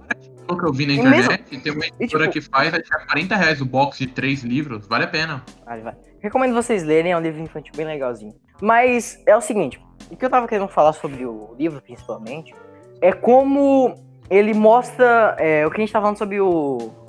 o 0.48 0.56
que 0.56 0.66
eu 0.66 0.72
vi 0.72 0.86
na 0.86 0.94
internet, 0.94 1.44
mesmo... 1.50 1.62
tem 1.62 1.72
uma 1.72 1.86
editora 1.86 2.28
tipo... 2.28 2.32
que 2.32 2.40
faz, 2.40 2.70
que 2.70 2.94
é 2.94 3.06
40 3.06 3.36
reais 3.36 3.60
o 3.60 3.64
box 3.64 3.98
de 3.98 4.06
três 4.06 4.42
livros, 4.42 4.86
vale 4.86 5.04
a 5.04 5.08
pena. 5.08 5.42
Vale, 5.64 5.82
vale. 5.82 5.96
Recomendo 6.20 6.54
vocês 6.54 6.82
lerem, 6.82 7.12
é 7.12 7.16
um 7.16 7.20
livro 7.20 7.40
infantil 7.40 7.72
bem 7.76 7.86
legalzinho. 7.86 8.34
Mas 8.60 9.20
é 9.26 9.36
o 9.36 9.40
seguinte, 9.40 9.80
o 10.10 10.16
que 10.16 10.24
eu 10.24 10.30
tava 10.30 10.46
querendo 10.46 10.68
falar 10.68 10.92
sobre 10.92 11.24
o 11.24 11.54
livro, 11.58 11.80
principalmente, 11.80 12.54
é 13.00 13.12
como 13.12 13.94
ele 14.30 14.54
mostra 14.54 15.36
é, 15.38 15.66
o 15.66 15.70
que 15.70 15.76
a 15.78 15.80
gente 15.80 15.92
tá 15.92 16.00
falando 16.00 16.18
sobre 16.18 16.40
o 16.40 17.02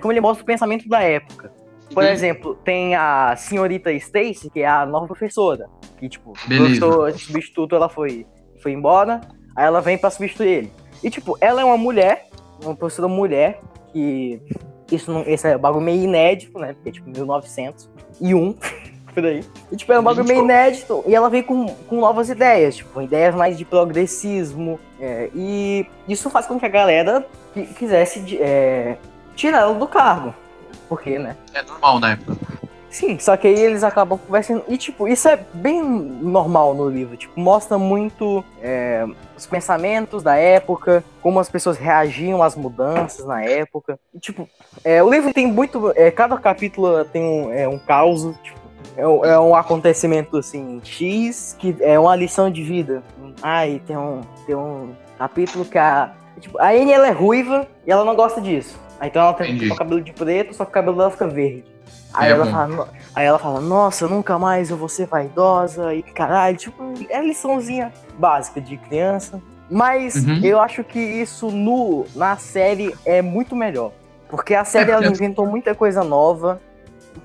como 0.00 0.12
ele 0.12 0.20
mostra 0.20 0.42
o 0.42 0.46
pensamento 0.46 0.86
da 0.86 1.00
época. 1.00 1.50
Por 1.92 2.02
uhum. 2.02 2.10
exemplo, 2.10 2.54
tem 2.56 2.94
a 2.94 3.34
senhorita 3.36 3.92
Stacy, 3.92 4.50
que 4.50 4.60
é 4.60 4.66
a 4.66 4.84
nova 4.84 5.06
professora, 5.06 5.66
que 5.98 6.08
tipo, 6.08 6.34
Beleza. 6.46 6.84
o 6.84 6.90
professor 6.90 7.18
substituto 7.18 7.74
ela 7.74 7.88
foi, 7.88 8.26
foi 8.62 8.72
embora, 8.72 9.20
aí 9.56 9.64
ela 9.64 9.80
vem 9.80 9.96
para 9.96 10.10
substituir 10.10 10.48
ele. 10.48 10.72
E 11.02 11.10
tipo, 11.10 11.38
ela 11.40 11.60
é 11.60 11.64
uma 11.64 11.78
mulher, 11.78 12.26
uma 12.62 12.74
professora 12.74 13.08
mulher, 13.08 13.60
que 13.92 14.40
isso 14.90 15.12
não, 15.12 15.22
esse 15.22 15.48
é 15.48 15.56
um 15.56 15.60
bagulho 15.60 15.84
meio 15.84 16.02
inédito, 16.02 16.58
né? 16.58 16.74
Porque 16.74 16.88
é 16.90 16.92
tipo 16.92 17.10
1901. 17.10 18.54
por 19.16 19.24
aí. 19.24 19.42
E, 19.72 19.76
tipo, 19.76 19.90
é 19.92 19.98
um 19.98 20.02
bagulho 20.02 20.26
meio 20.26 20.42
inédito. 20.42 21.02
E 21.06 21.14
ela 21.14 21.30
vem 21.30 21.42
com, 21.42 21.66
com 21.66 21.98
novas 21.98 22.28
ideias, 22.28 22.76
tipo, 22.76 23.00
ideias 23.00 23.34
mais 23.34 23.56
de 23.56 23.64
progressismo. 23.64 24.78
É, 25.00 25.30
e 25.34 25.86
isso 26.06 26.28
faz 26.28 26.46
com 26.46 26.60
que 26.60 26.66
a 26.66 26.68
galera 26.68 27.26
quisesse 27.78 28.38
é, 28.38 28.98
tirar 29.34 29.60
ela 29.60 29.74
do 29.74 29.88
cargo. 29.88 30.34
Por 30.86 31.00
quê, 31.00 31.18
né? 31.18 31.34
É 31.54 31.62
normal 31.62 31.98
na 31.98 32.12
época. 32.12 32.36
Sim, 32.90 33.18
só 33.18 33.36
que 33.36 33.46
aí 33.46 33.58
eles 33.58 33.84
acabam 33.84 34.18
conversando. 34.18 34.64
E, 34.68 34.78
tipo, 34.78 35.06
isso 35.06 35.28
é 35.28 35.38
bem 35.52 35.82
normal 35.82 36.74
no 36.74 36.88
livro. 36.88 37.16
Tipo, 37.16 37.38
mostra 37.38 37.76
muito 37.76 38.44
é, 38.62 39.04
os 39.36 39.46
pensamentos 39.46 40.22
da 40.22 40.36
época, 40.36 41.04
como 41.20 41.38
as 41.38 41.48
pessoas 41.48 41.76
reagiam 41.76 42.42
às 42.42 42.56
mudanças 42.56 43.26
na 43.26 43.42
época. 43.42 43.98
E, 44.14 44.18
tipo, 44.18 44.48
é, 44.84 45.02
o 45.02 45.10
livro 45.10 45.32
tem 45.32 45.46
muito. 45.46 45.92
É, 45.94 46.10
cada 46.10 46.36
capítulo 46.38 47.04
tem 47.04 47.22
um, 47.22 47.52
é, 47.52 47.68
um 47.68 47.78
caos. 47.78 48.34
Tipo, 48.42 48.58
é 48.96 49.06
um, 49.06 49.24
é 49.24 49.38
um 49.38 49.54
acontecimento 49.54 50.38
assim, 50.38 50.80
X, 50.82 51.54
que 51.58 51.76
é 51.80 51.98
uma 51.98 52.16
lição 52.16 52.50
de 52.50 52.62
vida. 52.62 53.02
Ai, 53.42 53.80
tem 53.86 53.96
um, 53.96 54.22
tem 54.46 54.54
um 54.54 54.94
capítulo 55.18 55.64
que 55.64 55.76
a. 55.76 56.14
Tipo, 56.40 56.58
a 56.58 56.70
Anne 56.70 56.92
ela 56.92 57.08
é 57.08 57.12
ruiva 57.12 57.66
e 57.86 57.90
ela 57.90 58.04
não 58.04 58.14
gosta 58.14 58.40
disso. 58.40 58.78
Aí, 58.98 59.08
então 59.08 59.22
ela 59.22 59.34
tem 59.34 59.70
o 59.70 59.76
cabelo 59.76 60.00
de 60.00 60.12
preto, 60.12 60.54
só 60.54 60.64
que 60.64 60.70
o 60.70 60.74
cabelo 60.74 60.96
dela 60.96 61.10
fica 61.10 61.26
verde. 61.26 61.75
Aí, 62.16 62.30
é 62.30 62.32
ela 62.32 62.46
fala, 62.46 62.88
aí 63.14 63.26
ela 63.26 63.38
fala, 63.38 63.60
nossa, 63.60 64.08
nunca 64.08 64.38
mais 64.38 64.70
eu 64.70 64.76
vou 64.76 64.88
ser 64.88 65.06
vaidosa 65.06 65.94
e 65.94 66.02
caralho, 66.02 66.56
tipo, 66.56 66.82
é 67.10 67.20
liçãozinha 67.20 67.92
básica 68.18 68.60
de 68.60 68.76
criança. 68.78 69.40
Mas 69.70 70.14
uhum. 70.24 70.40
eu 70.42 70.60
acho 70.60 70.82
que 70.82 70.98
isso 70.98 71.50
no, 71.50 72.06
na 72.14 72.36
série 72.36 72.94
é 73.04 73.20
muito 73.20 73.54
melhor. 73.54 73.92
Porque 74.28 74.54
a 74.54 74.64
série 74.64 74.90
é, 74.90 74.94
ela 74.94 75.06
inventou 75.06 75.46
muita 75.46 75.74
coisa 75.74 76.02
nova. 76.02 76.60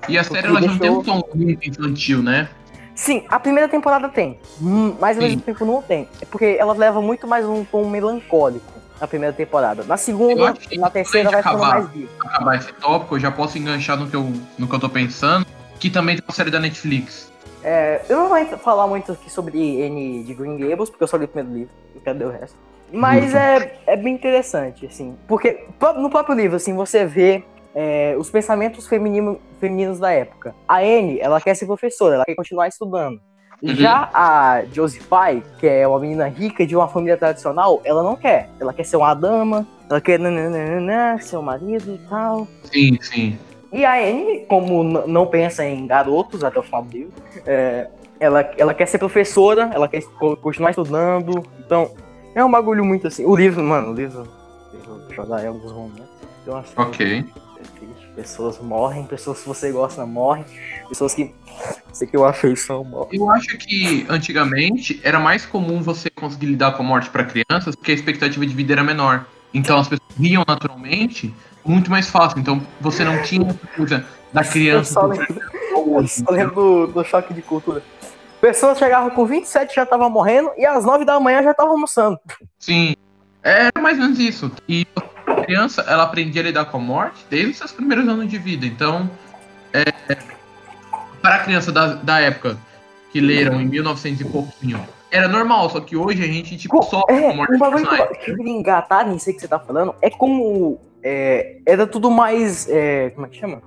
E 0.08 0.18
a 0.18 0.24
série 0.24 0.48
ela 0.48 0.60
deixou... 0.60 0.74
não 0.74 0.80
tem 0.80 0.90
um 0.90 1.02
tom 1.02 1.22
muito 1.34 1.68
infantil, 1.68 2.22
né? 2.22 2.48
Sim, 2.94 3.24
a 3.28 3.40
primeira 3.40 3.68
temporada 3.68 4.08
tem, 4.08 4.38
hum, 4.60 4.94
mas 5.00 5.16
ao 5.16 5.22
mesmo 5.22 5.40
tempo 5.40 5.64
não 5.64 5.80
tem. 5.80 6.06
É 6.20 6.26
porque 6.26 6.56
ela 6.58 6.74
leva 6.74 7.00
muito 7.00 7.26
mais 7.26 7.46
um 7.46 7.64
tom 7.64 7.88
melancólico 7.88 8.71
na 9.02 9.08
primeira 9.08 9.34
temporada. 9.34 9.82
Na 9.82 9.96
segunda, 9.96 10.54
na 10.78 10.88
terceira 10.88 11.28
vai 11.28 11.42
ficando 11.42 11.58
mais 11.58 11.88
vivo. 11.88 12.08
acabar 12.24 12.56
esse 12.56 12.72
tópico, 12.74 13.16
eu 13.16 13.20
já 13.20 13.32
posso 13.32 13.58
enganchar 13.58 13.98
no 13.98 14.08
que, 14.08 14.14
eu, 14.14 14.32
no 14.56 14.68
que 14.68 14.74
eu 14.74 14.78
tô 14.78 14.88
pensando, 14.88 15.44
que 15.80 15.90
também 15.90 16.14
tem 16.14 16.24
uma 16.24 16.32
série 16.32 16.52
da 16.52 16.60
Netflix. 16.60 17.32
É, 17.64 18.00
eu 18.08 18.16
não 18.16 18.28
vou 18.28 18.58
falar 18.58 18.86
muito 18.86 19.10
aqui 19.10 19.28
sobre 19.28 19.58
N 19.58 20.22
de 20.22 20.34
Green 20.34 20.56
Gables, 20.56 20.88
porque 20.88 21.02
eu 21.02 21.08
só 21.08 21.16
li 21.16 21.24
o 21.24 21.28
primeiro 21.28 21.58
livro, 21.58 21.74
eu 21.96 22.00
quero 22.00 22.16
ler 22.16 22.26
o 22.26 22.30
resto. 22.30 22.56
Mas 22.92 23.34
é, 23.34 23.80
é 23.86 23.96
bem 23.96 24.14
interessante, 24.14 24.86
assim, 24.86 25.16
porque 25.26 25.64
no 25.96 26.08
próprio 26.08 26.36
livro, 26.36 26.56
assim, 26.56 26.74
você 26.74 27.04
vê 27.04 27.42
é, 27.74 28.14
os 28.16 28.30
pensamentos 28.30 28.86
feminino, 28.86 29.40
femininos 29.58 29.98
da 29.98 30.12
época. 30.12 30.54
A 30.68 30.78
Anne, 30.78 31.18
ela 31.18 31.40
quer 31.40 31.56
ser 31.56 31.66
professora, 31.66 32.14
ela 32.14 32.24
quer 32.24 32.36
continuar 32.36 32.68
estudando. 32.68 33.20
Uhum. 33.62 33.76
Já 33.76 34.10
a 34.12 34.64
Josephine, 34.72 35.42
que 35.60 35.68
é 35.68 35.86
uma 35.86 36.00
menina 36.00 36.26
rica 36.26 36.66
de 36.66 36.74
uma 36.74 36.88
família 36.88 37.16
tradicional, 37.16 37.80
ela 37.84 38.02
não 38.02 38.16
quer. 38.16 38.50
Ela 38.58 38.72
quer 38.72 38.84
ser 38.84 38.96
uma 38.96 39.14
dama, 39.14 39.64
ela 39.88 40.00
quer 40.00 40.18
nananana, 40.18 41.18
ser 41.20 41.36
o 41.36 41.42
marido 41.42 41.94
e 41.94 42.08
tal. 42.08 42.48
Sim, 42.64 42.98
sim. 43.00 43.38
E 43.72 43.84
a 43.84 43.94
Anne, 43.94 44.44
como 44.48 44.82
não 45.06 45.26
pensa 45.26 45.64
em 45.64 45.86
garotos 45.86 46.42
até 46.42 46.58
o 46.58 46.62
final 46.62 46.82
do 46.82 46.92
livro, 46.92 47.12
é, 47.46 47.88
ela, 48.18 48.40
ela 48.58 48.74
quer 48.74 48.86
ser 48.86 48.98
professora, 48.98 49.70
ela 49.72 49.86
quer 49.86 50.02
continuar 50.42 50.70
estudando. 50.70 51.44
Então, 51.64 51.92
é 52.34 52.44
um 52.44 52.50
bagulho 52.50 52.84
muito 52.84 53.06
assim. 53.06 53.24
O 53.24 53.36
livro, 53.36 53.62
mano, 53.62 53.92
o 53.92 53.94
livro. 53.94 54.26
Deixa 55.06 55.22
eu 55.22 55.26
dar 55.26 55.46
alguns 55.46 55.72
momentos. 55.72 56.10
Então, 56.42 56.64
ok 56.76 57.24
pessoas 58.14 58.58
morrem, 58.58 59.04
pessoas 59.04 59.40
que 59.40 59.48
você 59.48 59.70
gosta 59.70 60.04
morrem, 60.06 60.44
pessoas 60.88 61.14
que 61.14 61.34
Você 61.92 62.06
tem 62.06 62.20
uma 62.20 62.30
afeição, 62.30 62.84
mano. 62.84 63.08
Eu 63.12 63.30
acho 63.30 63.56
que 63.58 64.06
antigamente 64.08 65.00
era 65.02 65.18
mais 65.18 65.46
comum 65.46 65.82
você 65.82 66.10
conseguir 66.10 66.46
lidar 66.46 66.72
com 66.72 66.82
a 66.82 66.86
morte 66.86 67.10
para 67.10 67.24
crianças 67.24 67.74
porque 67.74 67.92
a 67.92 67.94
expectativa 67.94 68.46
de 68.46 68.54
vida 68.54 68.72
era 68.72 68.84
menor. 68.84 69.26
Então 69.52 69.78
as 69.78 69.88
pessoas 69.88 70.08
riam 70.18 70.44
naturalmente 70.46 71.34
muito 71.64 71.90
mais 71.90 72.08
fácil. 72.10 72.38
Então 72.38 72.62
você 72.80 73.04
não 73.04 73.22
tinha 73.22 73.54
coisa 73.76 74.04
da 74.32 74.44
criança. 74.44 74.98
Eu 74.98 75.02
só 75.02 75.06
lembro, 75.06 75.40
eu 76.00 76.08
só 76.08 76.30
lembro 76.30 76.54
do, 76.54 76.86
do 76.88 77.04
choque 77.04 77.34
de 77.34 77.42
cultura. 77.42 77.82
Pessoas 78.40 78.78
chegavam 78.78 79.10
com 79.10 79.24
27 79.24 79.74
já 79.74 79.84
estavam 79.84 80.10
morrendo 80.10 80.50
e 80.56 80.66
às 80.66 80.84
9 80.84 81.04
da 81.04 81.20
manhã 81.20 81.42
já 81.42 81.52
estavam 81.52 81.74
almoçando. 81.74 82.18
Sim. 82.58 82.96
Era 83.42 83.70
mais 83.80 83.98
ou 83.98 84.04
menos 84.04 84.18
isso. 84.18 84.50
E 84.68 84.86
a 85.42 85.46
criança, 85.46 85.82
ela 85.88 86.04
aprendia 86.04 86.40
a 86.42 86.44
lidar 86.44 86.64
com 86.66 86.76
a 86.76 86.80
morte 86.80 87.24
desde 87.30 87.50
os 87.50 87.58
seus 87.58 87.72
primeiros 87.72 88.06
anos 88.08 88.28
de 88.28 88.38
vida. 88.38 88.64
Então, 88.66 89.10
é, 89.72 89.84
para 91.20 91.36
a 91.36 91.38
criança 91.40 91.70
da, 91.70 91.94
da 91.94 92.20
época 92.20 92.56
que 93.12 93.20
leram 93.20 93.60
em 93.60 93.66
1900 93.66 94.20
e 94.20 94.24
pouquinho, 94.24 94.80
era 95.10 95.28
normal, 95.28 95.68
só 95.68 95.80
que 95.80 95.94
hoje 95.96 96.22
a 96.22 96.26
gente, 96.26 96.56
tipo, 96.56 96.78
Co- 96.78 96.82
sofre 96.84 97.14
É, 97.16 97.20
com 97.20 97.30
a 97.30 97.34
morte 97.34 97.50
um 97.50 97.54
de 97.54 97.58
bagulho 97.58 97.86
que 97.86 98.30
eu 98.30 98.36
queria 98.36 98.52
engatar 98.52 99.06
nisso 99.06 99.26
que 99.32 99.38
você 99.40 99.46
tá 99.48 99.58
falando 99.58 99.94
é 100.00 100.08
como 100.08 100.80
é, 101.02 101.58
era 101.66 101.86
tudo 101.86 102.10
mais. 102.10 102.66
é, 102.70 103.10
como 103.10 103.26
é 103.26 103.28
que 103.28 103.38
chama? 103.38 103.60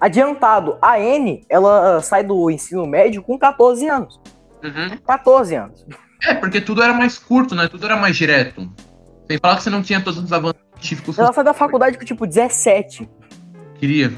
Adiantado. 0.00 0.76
A 0.82 0.98
N, 0.98 1.44
ela 1.48 2.00
sai 2.02 2.24
do 2.24 2.50
ensino 2.50 2.86
médio 2.86 3.22
com 3.22 3.38
14 3.38 3.86
anos. 3.88 4.20
Uhum. 4.64 4.96
14 5.06 5.54
anos. 5.54 5.86
É, 6.26 6.34
porque 6.34 6.60
tudo 6.60 6.82
era 6.82 6.92
mais 6.92 7.18
curto, 7.18 7.54
né? 7.54 7.68
Tudo 7.68 7.86
era 7.86 7.96
mais 7.96 8.16
direto. 8.16 8.68
Sem 9.28 9.38
falar 9.38 9.56
que 9.56 9.62
você 9.62 9.70
não 9.70 9.82
tinha 9.82 10.00
todos 10.02 10.18
os 10.22 10.32
avanços 10.32 10.60
Ela 11.18 11.32
sai 11.32 11.44
da 11.44 11.54
faculdade 11.54 11.98
com 11.98 12.04
tipo 12.04 12.26
17. 12.26 13.08
queria. 13.78 14.12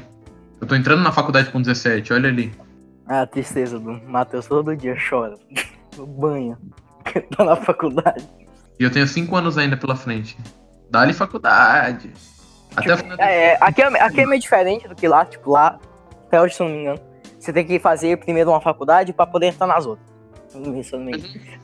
Eu 0.60 0.66
tô 0.66 0.74
entrando 0.76 1.02
na 1.02 1.10
faculdade 1.10 1.50
com 1.50 1.60
17, 1.60 2.12
olha 2.12 2.28
ali. 2.28 2.52
Ah, 3.06 3.22
a 3.22 3.26
tristeza 3.26 3.80
do 3.80 3.92
Matheus 4.08 4.46
todo 4.46 4.76
dia 4.76 4.96
chora. 5.08 5.36
No 5.96 6.06
banho. 6.06 6.56
tá 7.36 7.44
na 7.44 7.54
faculdade. 7.54 8.26
E 8.80 8.82
eu 8.84 8.90
tenho 8.90 9.06
5 9.06 9.36
anos 9.36 9.58
ainda 9.58 9.76
pela 9.76 9.94
frente. 9.94 10.38
Dá-lhe 10.90 11.12
faculdade. 11.12 12.10
Até 12.74 12.94
o 12.94 12.96
final 12.96 13.16
do- 13.18 13.22
É, 13.22 13.58
aqui, 13.60 13.82
é, 13.82 14.00
aqui 14.02 14.20
é 14.22 14.26
meio 14.26 14.40
diferente 14.40 14.88
do 14.88 14.94
que 14.94 15.06
lá, 15.06 15.26
tipo, 15.26 15.50
lá, 15.50 15.78
até 16.26 16.40
hoje, 16.40 16.54
se 16.54 16.60
não 16.62 16.70
me 16.70 16.78
engano, 16.78 16.98
você 17.38 17.52
tem 17.52 17.66
que 17.66 17.78
fazer 17.78 18.16
primeiro 18.16 18.48
uma 18.50 18.60
faculdade 18.62 19.12
pra 19.12 19.26
poder 19.26 19.48
entrar 19.48 19.66
nas 19.66 19.84
outras. 19.84 20.06
Eu 20.54 20.60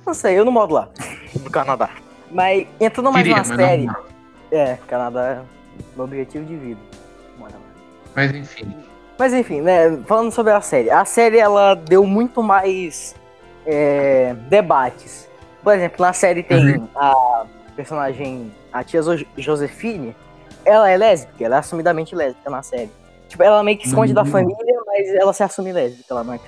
não 0.06 0.12
sei, 0.14 0.38
eu 0.38 0.44
não 0.44 0.52
moro 0.52 0.74
lá, 0.74 0.88
no 1.42 1.50
Canadá. 1.50 1.88
Mas 2.30 2.66
entrando 2.78 3.10
mais 3.10 3.26
Queria, 3.26 3.38
mas 3.38 3.46
série. 3.48 3.86
não. 3.86 3.96
É, 4.50 4.76
Canadá 4.86 5.26
é 5.26 5.40
meu 5.96 6.04
objetivo 6.04 6.44
de 6.44 6.56
vida. 6.56 6.80
Lá. 7.40 7.48
Mas 8.14 8.34
enfim. 8.34 8.76
Mas 9.18 9.32
enfim, 9.34 9.60
né, 9.60 9.96
falando 10.06 10.30
sobre 10.30 10.52
a 10.52 10.60
série. 10.60 10.90
A 10.90 11.04
série, 11.04 11.38
ela 11.38 11.74
deu 11.74 12.04
muito 12.06 12.42
mais 12.42 13.14
é, 13.66 14.34
debates. 14.48 15.28
Por 15.62 15.74
exemplo, 15.74 15.96
na 16.04 16.12
série 16.12 16.42
tem 16.42 16.80
a 16.94 17.44
personagem, 17.76 18.52
a 18.72 18.82
tia 18.84 19.02
Jo- 19.02 19.26
Josefine, 19.36 20.14
ela 20.64 20.88
é 20.88 20.96
lésbica, 20.96 21.44
ela 21.44 21.56
é 21.56 21.58
assumidamente 21.58 22.14
lésbica 22.14 22.48
na 22.48 22.62
série. 22.62 22.90
Tipo, 23.28 23.42
ela 23.42 23.62
meio 23.62 23.76
que 23.76 23.86
esconde 23.86 24.14
da 24.14 24.22
Hum. 24.22 24.26
família, 24.26 24.80
mas 24.86 25.08
ela 25.14 25.32
se 25.32 25.42
assume 25.42 25.72
lésbica, 25.72 26.06
ela 26.10 26.24
não 26.24 26.34
é 26.34 26.40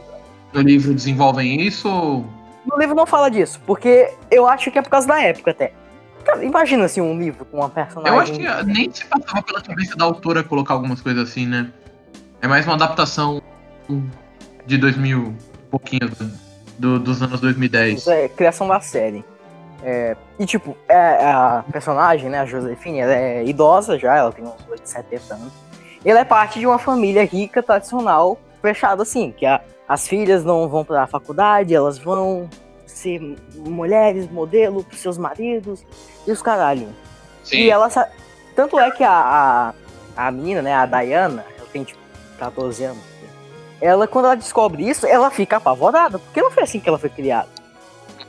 No 0.55 0.61
livro 0.63 0.95
desenvolvem 0.95 1.61
isso. 1.61 1.89
No 2.67 2.79
livro 2.79 2.95
não 2.95 3.07
fala 3.07 3.31
disso, 3.31 3.61
porque 3.67 4.13
eu 4.31 4.47
acho 4.47 4.71
que 4.71 4.79
é 4.79 4.83
por 4.83 4.91
causa 4.91 5.07
da 5.07 5.21
época 5.21 5.51
até. 5.51 5.73
Cara, 6.25 6.45
imagina 6.45 6.85
assim 6.85 7.01
um 7.01 7.19
livro 7.19 7.45
com 7.45 7.59
uma 7.59 7.69
personagem. 7.69 8.15
Eu 8.15 8.21
acho 8.21 8.33
que 8.33 8.47
ah, 8.47 8.63
nem 8.63 8.93
se 8.93 9.05
passava 9.07 9.43
pela 9.43 9.61
cabeça 9.61 9.97
da 9.97 10.05
autora 10.05 10.43
colocar 10.45 10.75
algumas 10.75 11.01
coisas 11.01 11.29
assim, 11.29 11.47
né? 11.47 11.71
É 12.43 12.47
mais 12.49 12.65
uma 12.67 12.75
adaptação 12.75 13.41
de 14.67 14.79
2000, 14.79 15.35
pouquinho 15.71 16.11
do, 16.79 16.99
dos 16.99 17.23
anos 17.23 17.41
2010. 17.41 18.07
é 18.09 18.29
criação 18.29 18.67
da 18.69 18.81
série. 18.81 19.25
É, 19.83 20.15
e 20.39 20.45
tipo, 20.45 20.77
é, 20.89 20.95
a 21.31 21.65
personagem, 21.73 22.29
né, 22.29 22.41
a 22.41 22.45
Josefine, 22.45 22.99
ela 23.01 23.15
é 23.15 23.45
idosa 23.45 23.99
já, 23.99 24.15
ela 24.17 24.31
tem 24.31 24.45
uns 24.45 24.55
8, 24.71 24.83
70 24.87 25.35
anos. 25.35 25.53
E 26.05 26.11
ela 26.11 26.21
é 26.21 26.25
parte 26.25 26.59
de 26.59 26.67
uma 26.67 26.79
família 26.79 27.25
rica, 27.25 27.63
tradicional, 27.63 28.39
fechada 28.61 29.03
assim, 29.03 29.33
que 29.33 29.47
a- 29.47 29.61
as 29.89 30.07
filhas 30.07 30.45
não 30.45 30.69
vão 30.69 30.85
pra 30.85 31.07
faculdade, 31.07 31.75
elas 31.75 31.99
vão 31.99 32.49
ser 33.01 33.37
mulheres, 33.55 34.31
modelo 34.31 34.85
pros 34.85 35.01
seus 35.01 35.19
maridos 35.19 35.85
e 36.27 36.31
os 36.31 36.43
caralho. 36.43 36.89
E 37.51 37.71
ela 37.71 37.89
Tanto 38.55 38.79
é 38.79 38.91
que 38.91 39.03
a, 39.03 39.75
a, 40.17 40.27
a 40.27 40.31
menina, 40.31 40.61
né, 40.61 40.75
a 40.75 40.87
Diana, 40.87 41.45
ela 41.57 41.67
tem 41.73 41.85
tipo 41.85 42.01
14 42.39 42.85
anos. 42.85 43.03
Ela, 43.81 44.07
quando 44.07 44.27
ela 44.27 44.35
descobre 44.35 44.87
isso, 44.87 45.07
ela 45.07 45.31
fica 45.31 45.57
apavorada, 45.57 46.19
porque 46.19 46.43
não 46.43 46.51
foi 46.51 46.65
assim 46.65 46.81
que 46.81 46.89
ela 46.89 46.99
foi 46.99 47.09
criada. 47.09 47.49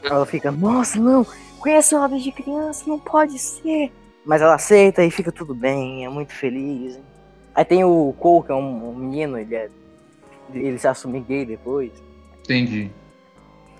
Ela 0.04 0.26
fica, 0.26 0.50
nossa, 0.50 0.98
não, 1.00 1.26
conhece 1.60 1.94
ela 1.94 2.08
desde 2.08 2.32
criança, 2.32 2.86
não 2.88 2.98
pode 2.98 3.38
ser. 3.38 3.92
Mas 4.26 4.42
ela 4.42 4.56
aceita 4.56 5.04
e 5.04 5.12
fica 5.12 5.32
tudo 5.32 5.54
bem, 5.54 6.06
é 6.06 6.10
muito 6.10 6.34
feliz. 6.34 6.98
Aí 7.54 7.66
tem 7.66 7.84
o 7.84 8.16
Cole, 8.18 8.46
que 8.46 8.52
é 8.52 8.56
um, 8.56 8.92
um 8.92 8.96
menino, 8.96 9.38
ele 9.38 9.56
é. 9.56 9.70
Ele 10.54 10.78
se 10.78 10.88
assume 10.88 11.20
gay 11.22 11.46
depois. 11.46 11.92
Entendi. 12.40 12.92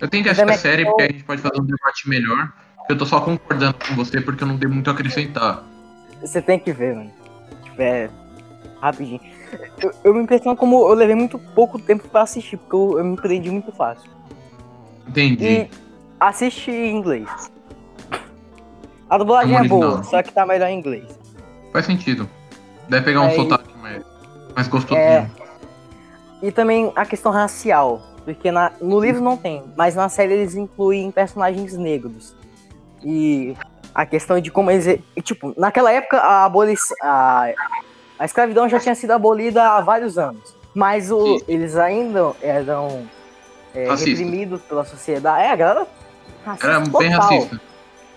Eu 0.02 0.08
tenho 0.08 0.24
que 0.24 0.28
Mas 0.30 0.38
assistir 0.40 0.50
é 0.50 0.54
a 0.54 0.58
série 0.58 0.84
porque 0.84 1.02
a 1.02 1.06
gente 1.06 1.22
pode 1.22 1.40
fazer 1.40 1.60
um 1.60 1.64
debate 1.64 2.08
melhor. 2.08 2.52
Eu 2.90 2.98
tô 2.98 3.06
só 3.06 3.20
concordando 3.20 3.74
com 3.86 3.94
você 3.94 4.20
porque 4.20 4.42
eu 4.42 4.48
não 4.48 4.58
tenho 4.58 4.74
muito 4.74 4.90
a 4.90 4.92
acrescentar. 4.92 5.62
Você 6.20 6.42
tem 6.42 6.58
que 6.58 6.72
ver, 6.72 6.96
mano. 6.96 7.12
Tipo, 7.62 7.80
é. 7.80 8.10
Rapidinho. 8.80 9.20
Eu, 9.80 9.92
eu 10.02 10.12
me 10.14 10.22
impressiono 10.24 10.56
como 10.56 10.88
eu 10.88 10.94
levei 10.94 11.14
muito 11.14 11.38
pouco 11.38 11.78
tempo 11.78 12.08
pra 12.08 12.22
assistir, 12.22 12.56
porque 12.56 12.74
eu, 12.74 12.98
eu 12.98 13.04
me 13.04 13.16
prendi 13.16 13.48
muito 13.48 13.70
fácil. 13.70 14.10
Entendi. 15.06 15.44
E 15.44 15.70
assiste 16.18 16.72
em 16.72 16.96
inglês. 16.96 17.28
A 19.08 19.18
dublagem 19.18 19.56
No 19.56 19.64
é 19.64 19.68
boa, 19.68 20.02
só 20.02 20.20
que 20.20 20.32
tá 20.32 20.44
melhor 20.44 20.68
em 20.68 20.78
inglês. 20.78 21.06
Faz 21.72 21.86
sentido. 21.86 22.28
Deve 22.88 23.04
pegar 23.04 23.20
um 23.20 23.26
Aí- 23.26 23.36
sotaque 23.36 23.72
mais, 23.78 24.02
mais 24.56 24.66
gostosinho. 24.66 24.98
É. 24.98 25.30
E 26.42 26.50
também 26.50 26.90
a 26.96 27.06
questão 27.06 27.30
racial. 27.30 28.02
Porque 28.24 28.50
na- 28.52 28.72
no 28.80 29.00
livro 29.00 29.20
não 29.22 29.36
tem, 29.36 29.62
mas 29.76 29.94
na 29.94 30.08
série 30.08 30.34
eles 30.34 30.54
incluem 30.54 31.10
personagens 31.10 31.76
negros. 31.76 32.34
E 33.04 33.56
a 33.94 34.06
questão 34.06 34.40
de 34.40 34.50
como 34.50 34.70
eles. 34.70 35.00
Tipo, 35.22 35.52
naquela 35.56 35.90
época 35.92 36.18
a 36.18 36.44
abolição. 36.44 36.96
A, 37.02 37.52
a 38.18 38.24
escravidão 38.24 38.68
já 38.68 38.78
tinha 38.78 38.94
sido 38.94 39.10
abolida 39.10 39.62
há 39.62 39.80
vários 39.80 40.16
anos. 40.18 40.54
Mas 40.74 41.10
o, 41.10 41.38
Sim. 41.38 41.44
eles 41.48 41.76
ainda 41.76 42.32
eram 42.40 43.06
é, 43.74 43.92
reprimidos 43.92 44.62
pela 44.62 44.84
sociedade. 44.84 45.42
É, 45.42 45.50
a 45.50 45.56
galera. 45.56 45.86
Racista 46.44 46.66
Era 46.66 46.80
bem 46.80 46.90
total. 46.90 47.10
racista. 47.20 47.60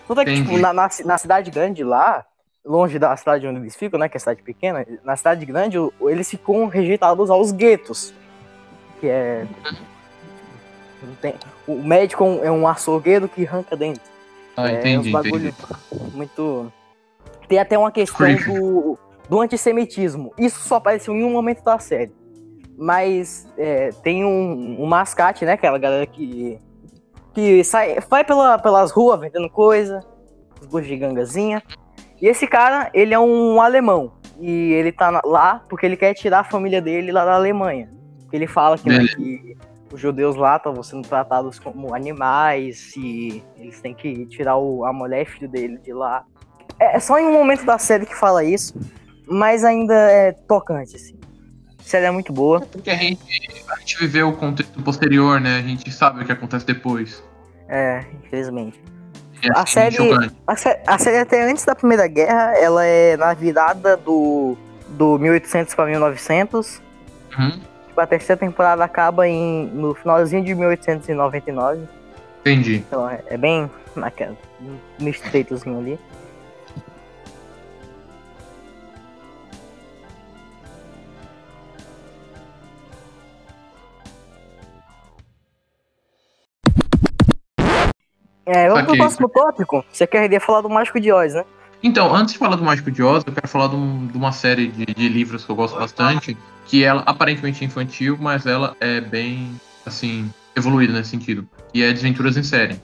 Tanto 0.08 0.20
é 0.20 0.24
que, 0.24 0.34
tipo, 0.36 0.58
na, 0.58 0.72
na, 0.72 0.88
na 1.04 1.18
cidade 1.18 1.50
grande 1.50 1.82
lá, 1.82 2.24
longe 2.64 2.96
da 2.98 3.16
cidade 3.16 3.46
onde 3.46 3.58
eles 3.58 3.74
ficam, 3.74 3.98
né? 3.98 4.08
Que 4.08 4.16
é 4.16 4.20
cidade 4.20 4.40
pequena, 4.42 4.86
na 5.04 5.16
cidade 5.16 5.44
grande, 5.44 5.76
eles 6.02 6.30
ficam 6.30 6.66
rejeitados 6.68 7.28
aos 7.28 7.50
guetos. 7.50 8.14
Que 9.00 9.08
é. 9.08 9.46
Não 11.02 11.14
tem- 11.16 11.34
o 11.66 11.74
médico 11.82 12.22
é 12.22 12.26
um- 12.26 12.44
é 12.44 12.50
um 12.50 12.66
açougueiro 12.68 13.28
que 13.28 13.46
arranca 13.46 13.76
dentro. 13.76 14.02
Ah, 14.56 14.70
é 14.70 14.78
entendi, 14.78 15.08
uns 15.08 15.12
bagulho 15.12 15.48
entendi. 15.48 16.16
muito. 16.16 16.72
Tem 17.48 17.58
até 17.58 17.76
uma 17.76 17.90
questão 17.92 18.26
Creepy. 18.26 18.44
do, 18.52 18.98
do 19.28 19.40
antissemitismo. 19.40 20.32
Isso 20.38 20.60
só 20.60 20.76
apareceu 20.76 21.14
em 21.14 21.24
um 21.24 21.30
momento 21.30 21.62
da 21.62 21.78
série. 21.78 22.12
Mas 22.78 23.46
é, 23.56 23.90
tem 24.02 24.24
um, 24.24 24.76
um 24.82 24.86
mascate, 24.86 25.44
né? 25.44 25.52
Aquela 25.52 25.78
galera 25.78 26.06
que. 26.06 26.58
que 27.32 27.62
sai, 27.64 27.98
vai 28.08 28.24
pela, 28.24 28.58
pelas 28.58 28.90
ruas 28.90 29.20
vendendo 29.20 29.48
coisa, 29.48 30.00
os 30.60 30.66
bugigangazinha. 30.66 31.62
E 32.20 32.26
esse 32.26 32.46
cara, 32.46 32.90
ele 32.94 33.12
é 33.14 33.18
um 33.18 33.60
alemão. 33.60 34.12
E 34.38 34.72
ele 34.72 34.92
tá 34.92 35.20
lá 35.24 35.64
porque 35.68 35.86
ele 35.86 35.96
quer 35.96 36.12
tirar 36.14 36.40
a 36.40 36.44
família 36.44 36.80
dele 36.82 37.12
lá 37.12 37.24
da 37.24 37.34
Alemanha. 37.34 37.90
Ele 38.32 38.46
fala 38.46 38.76
que, 38.76 38.88
né, 38.88 39.04
que 39.06 39.56
os 39.92 40.00
judeus 40.00 40.36
lá 40.36 40.56
estão 40.56 40.82
sendo 40.82 41.06
tratados 41.06 41.58
como 41.58 41.94
animais 41.94 42.92
e 42.96 43.42
eles 43.56 43.80
têm 43.80 43.94
que 43.94 44.26
tirar 44.26 44.56
o, 44.56 44.84
a 44.84 44.92
mulher 44.92 45.22
e 45.22 45.26
filho 45.26 45.48
dele 45.48 45.78
de 45.78 45.92
lá. 45.92 46.24
É, 46.78 46.96
é 46.96 47.00
só 47.00 47.18
em 47.18 47.26
um 47.26 47.32
momento 47.32 47.64
da 47.64 47.78
série 47.78 48.04
que 48.06 48.14
fala 48.14 48.44
isso, 48.44 48.74
mas 49.26 49.64
ainda 49.64 49.94
é 49.94 50.32
tocante, 50.32 50.96
assim. 50.96 51.16
A 51.78 51.82
série 51.88 52.06
é 52.06 52.10
muito 52.10 52.32
boa. 52.32 52.60
Porque 52.60 52.90
a 52.90 52.96
gente, 52.96 53.20
a 53.70 53.76
gente 53.78 53.98
viveu 53.98 54.28
o 54.28 54.32
contexto 54.36 54.82
posterior, 54.82 55.40
né? 55.40 55.58
A 55.58 55.62
gente 55.62 55.90
sabe 55.92 56.22
o 56.22 56.26
que 56.26 56.32
acontece 56.32 56.66
depois. 56.66 57.22
É, 57.68 58.04
infelizmente. 58.24 58.80
E 59.42 59.50
A 59.50 59.62
assim, 59.62 59.74
série-. 59.74 60.30
A, 60.46 60.56
sé- 60.56 60.82
a 60.86 60.98
série 60.98 61.18
até 61.18 61.48
antes 61.48 61.64
da 61.64 61.74
Primeira 61.74 62.06
Guerra, 62.08 62.56
ela 62.56 62.84
é 62.84 63.16
na 63.16 63.34
virada 63.34 63.96
do, 63.96 64.56
do 64.88 65.18
1800 65.18 65.74
para 65.74 65.86
1900. 65.86 66.82
Uhum, 67.38 67.60
a 68.00 68.06
terceira 68.06 68.38
temporada 68.38 68.84
acaba 68.84 69.26
em, 69.26 69.66
no 69.66 69.94
finalzinho 69.94 70.44
de 70.44 70.54
1899. 70.54 71.88
Entendi. 72.40 72.76
Então 72.76 73.08
é, 73.08 73.22
é 73.26 73.36
bem 73.36 73.70
naquele 73.94 74.36
no 74.98 75.08
estreitozinho 75.08 75.78
ali. 75.78 75.98
É, 88.46 88.68
vamos 88.68 88.84
Aqui. 88.84 88.86
pro 88.86 88.96
próximo 88.96 89.28
tópico. 89.28 89.84
Você 89.90 90.06
queria 90.06 90.40
falar 90.40 90.60
do 90.60 90.70
Mágico 90.70 91.00
de 91.00 91.10
Oz, 91.10 91.34
né? 91.34 91.44
Então, 91.82 92.14
antes 92.14 92.32
de 92.32 92.38
falar 92.38 92.56
do 92.56 92.64
Mágico 92.64 92.90
de 92.90 93.02
Oz, 93.02 93.22
eu 93.26 93.32
quero 93.32 93.46
falar 93.48 93.68
de, 93.68 93.76
um- 93.76 94.06
de 94.06 94.16
uma 94.16 94.32
série 94.32 94.68
de, 94.68 94.86
de 94.86 95.08
livros 95.08 95.44
que 95.44 95.50
eu 95.50 95.56
gosto 95.56 95.78
bastante, 95.78 96.36
que 96.66 96.82
ela 96.82 97.02
aparentemente 97.06 97.62
é 97.62 97.66
infantil, 97.66 98.16
mas 98.20 98.46
ela 98.46 98.74
é 98.80 99.00
bem, 99.00 99.60
assim, 99.84 100.32
evoluída 100.56 100.92
nesse 100.92 101.10
sentido. 101.10 101.46
E 101.72 101.82
é 101.82 101.92
Desventuras 101.92 102.36
em 102.36 102.42
Série. 102.42 102.80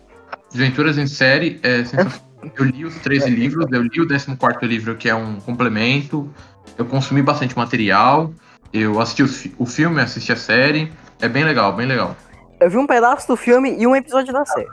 Desventuras 0.50 0.98
em 0.98 1.06
Série 1.06 1.58
é 1.62 1.78
sensacional. 1.84 2.32
Eu 2.56 2.64
li 2.64 2.84
os 2.84 2.96
13 2.96 3.30
livros, 3.30 3.66
eu 3.70 3.82
li 3.82 4.00
o 4.00 4.06
14 4.08 4.66
livro, 4.66 4.96
que 4.96 5.08
é 5.08 5.14
um 5.14 5.36
complemento. 5.40 6.28
Eu 6.76 6.84
consumi 6.84 7.22
bastante 7.22 7.56
material. 7.56 8.32
Eu 8.72 9.00
assisti 9.00 9.26
fi- 9.28 9.54
o 9.58 9.64
filme, 9.64 10.00
assisti 10.00 10.32
a 10.32 10.36
série. 10.36 10.92
É 11.20 11.28
bem 11.28 11.44
legal, 11.44 11.72
bem 11.72 11.86
legal. 11.86 12.16
Eu 12.60 12.68
vi 12.68 12.76
um 12.78 12.86
pedaço 12.86 13.28
do 13.28 13.36
filme 13.36 13.76
e 13.78 13.86
um 13.86 13.94
episódio 13.94 14.32
da 14.32 14.44
série. 14.44 14.66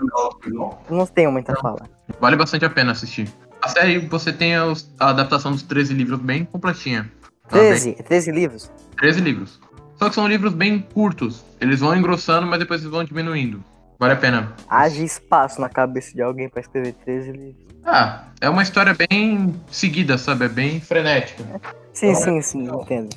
Não 0.90 1.06
tenho 1.06 1.32
muita 1.32 1.56
fala. 1.56 1.80
Vale 2.20 2.36
bastante 2.36 2.66
a 2.66 2.70
pena 2.70 2.92
assistir. 2.92 3.28
A 3.62 3.68
série, 3.70 4.00
você 4.00 4.32
tem 4.32 4.56
a, 4.56 4.64
a 5.00 5.10
adaptação 5.10 5.52
dos 5.52 5.64
13 5.64 5.94
livros 5.94 6.20
bem 6.20 6.46
completinha. 6.46 7.12
Tá 7.48 7.58
bem- 7.58 7.70
13, 7.70 7.94
13 8.04 8.32
livros. 8.32 8.72
13 8.98 9.22
livros. 9.22 9.60
Só 9.98 10.08
que 10.10 10.16
são 10.16 10.28
livros 10.28 10.54
bem 10.54 10.80
curtos. 10.80 11.44
Eles 11.60 11.82
vão 11.82 11.96
engrossando, 11.96 12.48
mas 12.48 12.60
depois 12.60 12.82
eles 12.82 12.92
vão 12.92 13.04
diminuindo. 13.04 13.64
Vale 14.00 14.14
a 14.14 14.16
pena. 14.16 14.54
Haja 14.70 15.04
espaço 15.04 15.60
na 15.60 15.68
cabeça 15.68 16.14
de 16.14 16.22
alguém 16.22 16.48
pra 16.48 16.62
escrever 16.62 16.94
13 17.04 17.32
livros. 17.34 17.56
Ah, 17.86 18.24
é 18.40 18.50
uma 18.50 18.64
história 18.64 18.96
bem 19.10 19.54
seguida, 19.70 20.18
sabe? 20.18 20.46
É 20.46 20.50
bem 20.50 20.80
frenética. 20.80 21.44
Sim, 21.94 22.16
sim, 22.16 22.42
sim, 22.42 22.64
entendo. 22.66 23.10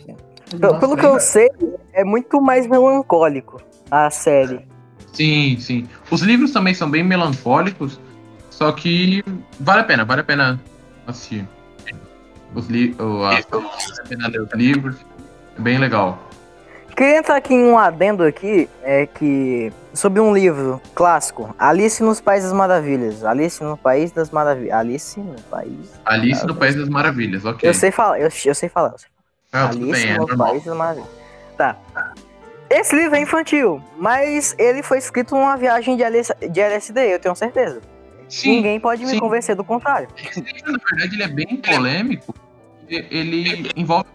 Pelo, 0.58 0.78
pelo 0.80 0.96
que 0.96 1.06
eu 1.06 1.20
sei, 1.20 1.48
é 1.92 2.04
muito 2.04 2.40
mais 2.40 2.66
melancólico 2.66 3.60
a 3.90 4.10
série. 4.10 4.66
Sim, 5.12 5.56
sim. 5.60 5.88
Os 6.10 6.20
livros 6.22 6.50
também 6.52 6.74
são 6.74 6.90
bem 6.90 7.04
melancólicos, 7.04 8.00
só 8.52 8.70
que 8.72 9.24
vale 9.58 9.80
a 9.80 9.84
pena, 9.84 10.04
vale 10.04 10.20
a 10.20 10.24
pena 10.24 10.60
assistir. 11.06 11.48
Os 12.54 12.68
li 12.68 12.94
o- 12.98 13.24
a- 13.24 13.30
vale 13.30 13.44
a 14.04 14.08
pena 14.08 14.28
ler 14.28 14.42
os 14.42 14.52
livros. 14.52 14.96
É 15.58 15.60
bem 15.60 15.78
legal. 15.78 16.18
Queria 16.94 17.18
entrar 17.18 17.36
aqui 17.36 17.54
em 17.54 17.64
um 17.64 17.78
adendo 17.78 18.22
aqui, 18.22 18.68
é 18.82 19.06
que 19.06 19.72
sobre 19.94 20.20
um 20.20 20.34
livro 20.34 20.78
clássico, 20.94 21.54
Alice 21.58 22.02
nos 22.02 22.20
Países 22.20 22.50
das 22.50 22.56
Maravilhas. 22.58 23.24
Alice 23.24 23.64
no 23.64 23.78
País 23.78 24.12
das 24.12 24.30
Maravilhas. 24.30 24.74
Alice 24.74 25.18
no 25.18 25.40
País. 25.50 25.90
Alice 26.04 26.46
no 26.46 26.54
País 26.54 26.74
das 26.76 26.90
Maravilhas, 26.90 27.46
ok. 27.46 27.66
Eu 27.66 27.72
sei 27.72 27.90
falar, 27.90 28.20
eu, 28.20 28.28
eu 28.44 28.54
sei 28.54 28.68
falar. 28.68 28.90
Eu 28.92 28.98
sei 28.98 29.08
Ah, 29.52 29.68
tudo 29.68 29.84
Alice 29.84 30.02
bem, 30.02 30.10
é 30.14 30.18
no 30.18 30.26
normal. 30.26 30.48
País 30.48 30.64
das 30.64 30.76
Maravilhas. 30.76 31.08
Tá. 31.56 31.76
Esse 32.68 32.94
livro 32.94 33.16
é 33.16 33.20
infantil, 33.20 33.82
mas 33.98 34.54
ele 34.58 34.82
foi 34.82 34.98
escrito 34.98 35.34
numa 35.34 35.56
viagem 35.56 35.96
de, 35.96 36.02
LS 36.02 36.34
de 36.50 36.60
LSD, 36.60 37.14
eu 37.14 37.18
tenho 37.18 37.34
certeza. 37.34 37.80
Sim, 38.32 38.56
Ninguém 38.56 38.80
pode 38.80 39.04
me 39.04 39.10
sim. 39.10 39.18
convencer 39.18 39.54
do 39.54 39.62
contrário. 39.62 40.08
Esse 40.16 40.40
livro, 40.40 40.72
na 40.72 40.78
verdade, 40.78 41.14
ele 41.16 41.22
é 41.22 41.28
bem 41.28 41.56
polêmico. 41.58 42.34
Ele 42.88 43.70
envolve 43.76 44.08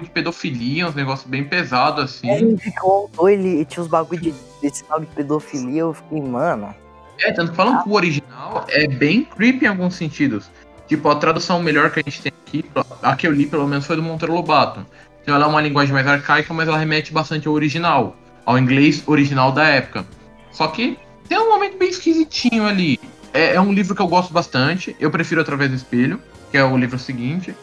de 0.00 0.08
pedofilia, 0.08 0.88
uns 0.88 0.94
negócios 0.94 1.28
bem 1.28 1.44
pesados, 1.44 2.04
assim. 2.04 2.30
Ele 2.30 2.58
contou, 2.80 3.28
ele 3.28 3.62
tinha 3.66 3.82
os 3.82 3.88
bagulho 3.88 4.18
de, 4.18 4.34
desse 4.62 4.82
tal 4.84 4.98
de 4.98 5.06
pedofilia, 5.06 5.82
eu 5.82 5.92
fiquei, 5.92 6.22
mano. 6.22 6.74
É, 7.20 7.32
tanto 7.32 7.50
que 7.50 7.56
falando 7.56 7.82
que 7.82 7.88
o 7.90 7.92
original 7.92 8.64
é 8.70 8.88
bem 8.88 9.26
creepy 9.26 9.66
em 9.66 9.68
alguns 9.68 9.94
sentidos. 9.94 10.50
Tipo, 10.88 11.10
a 11.10 11.16
tradução 11.16 11.62
melhor 11.62 11.90
que 11.90 12.00
a 12.00 12.02
gente 12.02 12.22
tem 12.22 12.32
aqui, 12.46 12.64
a 13.02 13.14
que 13.14 13.26
eu 13.26 13.32
li 13.32 13.44
pelo 13.44 13.68
menos 13.68 13.86
foi 13.86 13.96
do 13.96 14.02
Monteiro 14.02 14.32
Lobato. 14.32 14.86
Então 15.22 15.34
ela 15.34 15.44
é 15.44 15.48
uma 15.48 15.60
linguagem 15.60 15.92
mais 15.92 16.06
arcaica, 16.06 16.54
mas 16.54 16.66
ela 16.66 16.78
remete 16.78 17.12
bastante 17.12 17.46
ao 17.46 17.52
original, 17.52 18.16
ao 18.46 18.58
inglês 18.58 19.02
original 19.06 19.52
da 19.52 19.68
época. 19.68 20.06
Só 20.50 20.66
que 20.68 20.98
tem 21.28 21.38
um 21.38 21.50
momento 21.50 21.76
bem 21.76 21.90
esquisitinho 21.90 22.66
ali. 22.66 22.98
É, 23.34 23.56
é 23.56 23.60
um 23.60 23.72
livro 23.72 23.96
que 23.96 24.00
eu 24.00 24.06
gosto 24.06 24.32
bastante, 24.32 24.94
eu 25.00 25.10
prefiro 25.10 25.40
Através 25.40 25.68
do 25.68 25.76
Espelho, 25.76 26.22
que 26.52 26.56
é 26.56 26.64
o 26.64 26.76
livro 26.76 26.98
seguinte. 27.00 27.54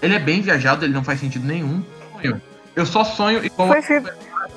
Ele 0.00 0.14
é 0.14 0.20
bem 0.20 0.40
viajado, 0.40 0.84
ele 0.84 0.94
não 0.94 1.02
faz 1.02 1.18
sentido 1.18 1.44
nenhum. 1.44 1.84
Sonho. 2.12 2.40
Eu 2.76 2.86
só 2.86 3.02
sonho 3.02 3.44
igual 3.44 3.68
Foi 3.68 3.78
escrito, 3.80 4.12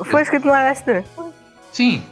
foi 0.05 0.21
escrito 0.21 0.45
no 0.45 0.53
LSD. 0.53 1.03
Sim. 1.71 2.03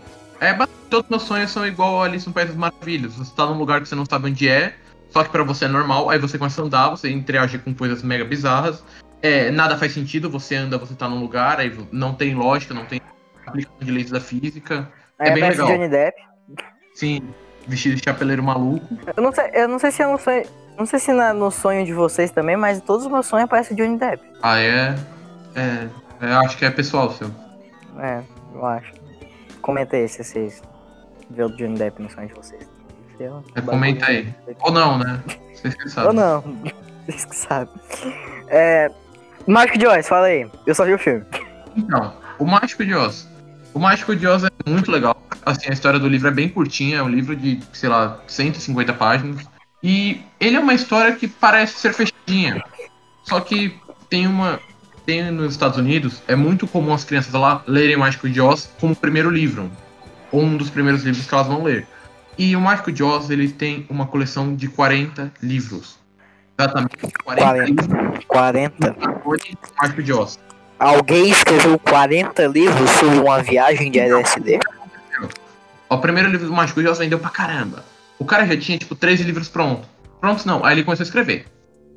É, 0.41 0.57
todos 0.89 1.09
meus 1.09 1.23
sonhos 1.23 1.51
são 1.51 1.67
igual 1.67 2.01
a 2.01 2.05
Alice 2.05 2.25
no 2.25 2.33
País 2.33 2.47
das 2.47 2.57
Maravilhas. 2.57 3.15
Você 3.15 3.31
tá 3.35 3.45
num 3.45 3.57
lugar 3.57 3.79
que 3.81 3.87
você 3.87 3.95
não 3.95 4.05
sabe 4.05 4.29
onde 4.29 4.49
é, 4.49 4.73
só 5.11 5.23
que 5.23 5.29
pra 5.29 5.43
você 5.43 5.65
é 5.65 5.67
normal, 5.67 6.09
aí 6.09 6.17
você 6.17 6.37
começa 6.37 6.61
a 6.61 6.65
andar, 6.65 6.89
você 6.89 7.11
interage 7.11 7.59
com 7.59 7.73
coisas 7.75 8.01
mega 8.01 8.25
bizarras. 8.25 8.83
É, 9.21 9.51
nada 9.51 9.77
faz 9.77 9.93
sentido, 9.93 10.29
você 10.29 10.55
anda, 10.55 10.77
você 10.77 10.95
tá 10.95 11.07
num 11.07 11.19
lugar, 11.19 11.59
aí 11.59 11.75
não 11.91 12.13
tem 12.13 12.33
lógica, 12.33 12.73
não 12.73 12.85
tem 12.85 13.01
aplicação 13.45 13.79
de 13.81 13.91
leis 13.91 14.09
da 14.09 14.19
física. 14.19 14.91
Aí 15.19 15.29
É 15.29 15.33
bem 15.33 15.49
legal. 15.49 15.67
Johnny 15.67 15.89
Depp. 15.89 16.17
Sim, 16.93 17.21
vestido 17.67 17.95
de 17.95 18.03
chapeleiro 18.03 18.41
maluco. 18.43 18.85
Eu 19.15 19.21
não 19.23 19.31
sei, 19.31 19.49
eu 19.53 19.67
não 19.67 19.79
sei 19.79 19.91
se 19.91 20.01
é 20.01 20.07
um 20.07 20.17
sonho. 20.17 20.43
Não 20.77 20.85
sei 20.85 20.99
se 20.99 21.11
na- 21.11 21.33
no 21.33 21.49
sonho 21.49 21.83
de 21.85 21.91
vocês 21.93 22.29
também, 22.31 22.55
mas 22.55 22.79
todos 22.81 23.05
os 23.05 23.11
meus 23.11 23.25
sonhos 23.25 23.45
aparecem 23.45 23.75
Johnny 23.75 23.97
Depp. 23.97 24.23
Ah, 24.43 24.59
é. 24.59 24.95
É. 25.55 25.87
é, 26.21 26.33
acho 26.45 26.55
que 26.57 26.65
é 26.65 26.69
pessoal 26.69 27.09
seu. 27.11 27.31
É, 27.99 28.21
eu 28.53 28.65
acho. 28.65 28.93
Comenta 29.61 29.95
aí 29.97 30.07
se 30.07 30.23
vocês 30.23 30.61
vê 31.31 31.43
o 31.43 31.49
Johnny 31.49 31.77
Depp 31.77 32.01
no 32.01 32.09
sonho 32.09 32.27
de 32.27 32.33
vocês. 32.35 32.67
É, 33.55 33.61
comenta 33.61 34.05
aí. 34.05 34.31
Ou 34.61 34.71
não, 34.71 34.99
né? 34.99 35.19
Vocês 35.55 35.73
que 35.73 35.83
Ou 35.85 35.89
sabem. 35.89 36.13
não, 36.13 36.41
vocês 37.07 37.25
que 37.25 37.35
sabem. 37.35 37.73
É. 38.47 38.91
Mágico 39.47 39.79
de 39.79 39.87
Oz, 39.87 40.07
fala 40.07 40.27
aí. 40.27 40.47
Eu 40.67 40.75
só 40.75 40.85
vi 40.85 40.93
o 40.93 40.99
filme. 40.99 41.25
Então, 41.75 42.13
o 42.37 42.45
Mágico 42.45 42.85
de 42.85 42.93
Oz. 42.93 43.27
O 43.77 43.79
Mágico 43.79 44.15
de 44.15 44.25
Oz 44.25 44.43
é 44.43 44.49
muito 44.67 44.91
legal. 44.91 45.21
Assim, 45.45 45.69
a 45.69 45.71
história 45.71 45.99
do 45.99 46.07
livro 46.07 46.27
é 46.27 46.31
bem 46.31 46.49
curtinha, 46.49 46.97
é 46.97 47.03
um 47.03 47.07
livro 47.07 47.35
de, 47.35 47.59
sei 47.71 47.87
lá, 47.87 48.19
150 48.25 48.91
páginas. 48.95 49.45
E 49.83 50.19
ele 50.39 50.55
é 50.55 50.59
uma 50.59 50.73
história 50.73 51.15
que 51.15 51.27
parece 51.27 51.77
ser 51.77 51.93
fechadinha. 51.93 52.63
Só 53.21 53.39
que 53.39 53.77
tem 54.09 54.25
uma. 54.25 54.59
Tem 55.05 55.29
nos 55.29 55.51
Estados 55.51 55.77
Unidos, 55.77 56.23
é 56.27 56.35
muito 56.35 56.65
comum 56.65 56.91
as 56.91 57.03
crianças 57.03 57.31
lá 57.31 57.61
lerem 57.67 57.95
o 57.95 57.99
Mágico 57.99 58.27
de 58.27 58.41
Oz 58.41 58.67
como 58.79 58.95
primeiro 58.95 59.29
livro. 59.29 59.69
Ou 60.31 60.41
um 60.41 60.57
dos 60.57 60.71
primeiros 60.71 61.03
livros 61.03 61.27
que 61.27 61.33
elas 61.35 61.45
vão 61.45 61.61
ler. 61.61 61.85
E 62.35 62.55
o 62.55 62.59
Mágico 62.59 62.91
de 62.91 63.03
Oz, 63.03 63.29
ele 63.29 63.47
tem 63.47 63.85
uma 63.91 64.07
coleção 64.07 64.55
de 64.55 64.67
40 64.69 65.31
livros. 65.39 65.99
Exatamente, 66.57 66.97
40, 67.23 67.43
40. 67.43 67.65
livros 67.65 68.25
40. 68.25 68.95
de 69.37 69.57
Mágico 69.79 70.01
de 70.01 70.13
Oz. 70.13 70.46
Alguém 70.79 71.29
escreveu 71.31 71.79
40 71.79 72.45
livros 72.47 72.89
sobre 72.91 73.17
uma 73.17 73.41
viagem 73.41 73.89
de 73.89 73.99
LSD? 73.99 74.59
O 75.89 75.97
primeiro 75.97 76.29
livro 76.29 76.45
do 76.45 76.53
Mágico 76.53 76.81
Oz 76.81 76.99
vendeu 76.99 77.17
pra 77.17 77.31
caramba. 77.31 77.83
O 78.19 78.25
cara 78.25 78.45
já 78.45 78.55
tinha, 78.55 78.77
tipo, 78.77 78.93
13 78.93 79.23
livros 79.23 79.49
prontos. 79.49 79.89
Prontos 80.21 80.45
não, 80.45 80.63
aí 80.63 80.75
ele 80.75 80.83
começou 80.83 81.03
a 81.03 81.07
escrever. 81.07 81.47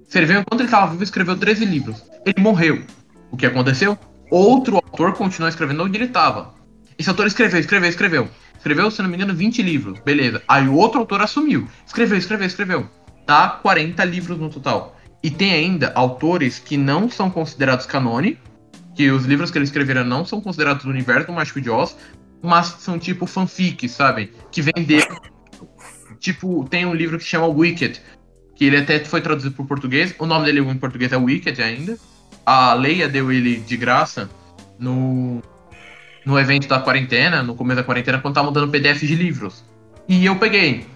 Escreveu 0.09 0.41
enquanto 0.41 0.63
ele 0.63 0.71
tava 0.71 0.93
vivo, 0.93 1.03
escreveu 1.03 1.37
13 1.37 1.67
livros. 1.67 2.03
Ele 2.25 2.41
morreu. 2.41 2.83
O 3.31 3.37
que 3.37 3.45
aconteceu? 3.45 3.99
Outro 4.31 4.77
autor 4.77 5.13
continuou 5.13 5.51
escrevendo 5.51 5.85
onde 5.85 5.99
ele 5.99 6.09
tava. 6.09 6.55
Esse 6.99 7.11
autor 7.11 7.27
escreveu, 7.27 7.61
escreveu, 7.61 7.91
escreveu. 7.91 8.29
Escreveu, 8.57 8.91
se 8.91 9.03
não 9.03 9.11
me 9.11 9.17
engano, 9.17 9.35
20 9.35 9.61
livros. 9.61 10.01
Beleza. 10.01 10.43
Aí 10.49 10.67
o 10.67 10.75
outro 10.75 11.01
autor 11.01 11.21
assumiu. 11.21 11.69
Escreveu, 11.87 12.17
escreveu, 12.17 12.47
escreveu. 12.47 12.89
Tá 13.27 13.49
40 13.63 14.03
livros 14.05 14.39
no 14.39 14.49
total. 14.49 14.97
E 15.23 15.31
tem 15.31 15.53
ainda 15.53 15.93
autores 15.95 16.59
que 16.59 16.79
não 16.79 17.11
são 17.11 17.31
considerados 17.31 17.85
canone, 17.85 18.39
que 18.95 19.11
os 19.11 19.25
livros 19.25 19.51
que 19.51 19.59
eles 19.59 19.69
escreveram 19.69 20.05
não 20.05 20.25
são 20.25 20.41
considerados 20.41 20.85
do 20.85 20.91
universo 20.91 21.29
do 21.29 21.33
Mágico 21.33 21.61
de 21.61 21.71
Oz, 21.71 21.97
mas 22.43 22.67
são 22.79 22.99
tipo 22.99 23.27
fanfics, 23.27 23.93
sabe? 23.93 24.33
Que 24.51 24.63
venderam. 24.63 25.17
tipo, 26.19 26.67
tem 26.69 26.87
um 26.87 26.95
livro 26.95 27.19
que 27.19 27.25
chama 27.25 27.47
Wicked, 27.47 28.01
que 28.55 28.65
ele 28.65 28.77
até 28.77 29.03
foi 29.05 29.21
traduzido 29.21 29.55
para 29.55 29.65
português. 29.65 30.15
O 30.19 30.27
nome 30.27 30.47
dele 30.47 30.61
em 30.61 30.77
português 30.77 31.13
é 31.13 31.17
Wicked 31.17 31.63
ainda. 31.63 31.99
A 32.45 32.75
Leia 32.75 33.09
deu 33.09 33.31
ele 33.31 33.57
de 33.57 33.77
graça 33.77 34.29
no, 34.79 35.43
no 36.25 36.39
evento 36.39 36.67
da 36.67 36.81
quarentena, 36.81 37.43
no 37.43 37.55
começo 37.55 37.77
da 37.77 37.85
quarentena, 37.85 38.19
quando 38.19 38.35
tava 38.35 38.49
mudando 38.49 38.71
PDF 38.71 39.01
de 39.01 39.15
livros. 39.15 39.65
E 40.09 40.25
eu 40.25 40.37
peguei. 40.37 40.87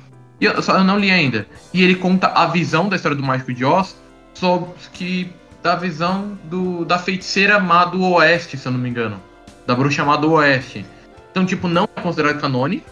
E 0.40 0.47
eu, 0.47 0.61
só 0.62 0.78
eu 0.78 0.84
não 0.84 0.99
li 0.99 1.11
ainda. 1.11 1.47
E 1.72 1.82
ele 1.82 1.95
conta 1.95 2.28
a 2.28 2.47
visão 2.47 2.88
da 2.88 2.97
história 2.97 3.16
do 3.16 3.22
Mágico 3.22 3.53
de 3.53 3.64
Oz 3.64 3.97
sobre 4.32 4.70
que 4.92 5.30
da 5.64 5.74
visão 5.74 6.38
do, 6.44 6.84
da 6.84 6.98
feiticeira 6.98 7.58
má 7.58 7.86
do 7.86 8.02
Oeste, 8.02 8.58
se 8.58 8.66
eu 8.66 8.72
não 8.72 8.78
me 8.78 8.90
engano. 8.90 9.18
Da 9.66 9.74
bruxa 9.74 10.04
má 10.04 10.14
do 10.14 10.32
Oeste. 10.32 10.84
Então, 11.30 11.46
tipo, 11.46 11.66
não 11.68 11.84
é 11.84 12.00
considerado 12.02 12.38
canone, 12.38 12.84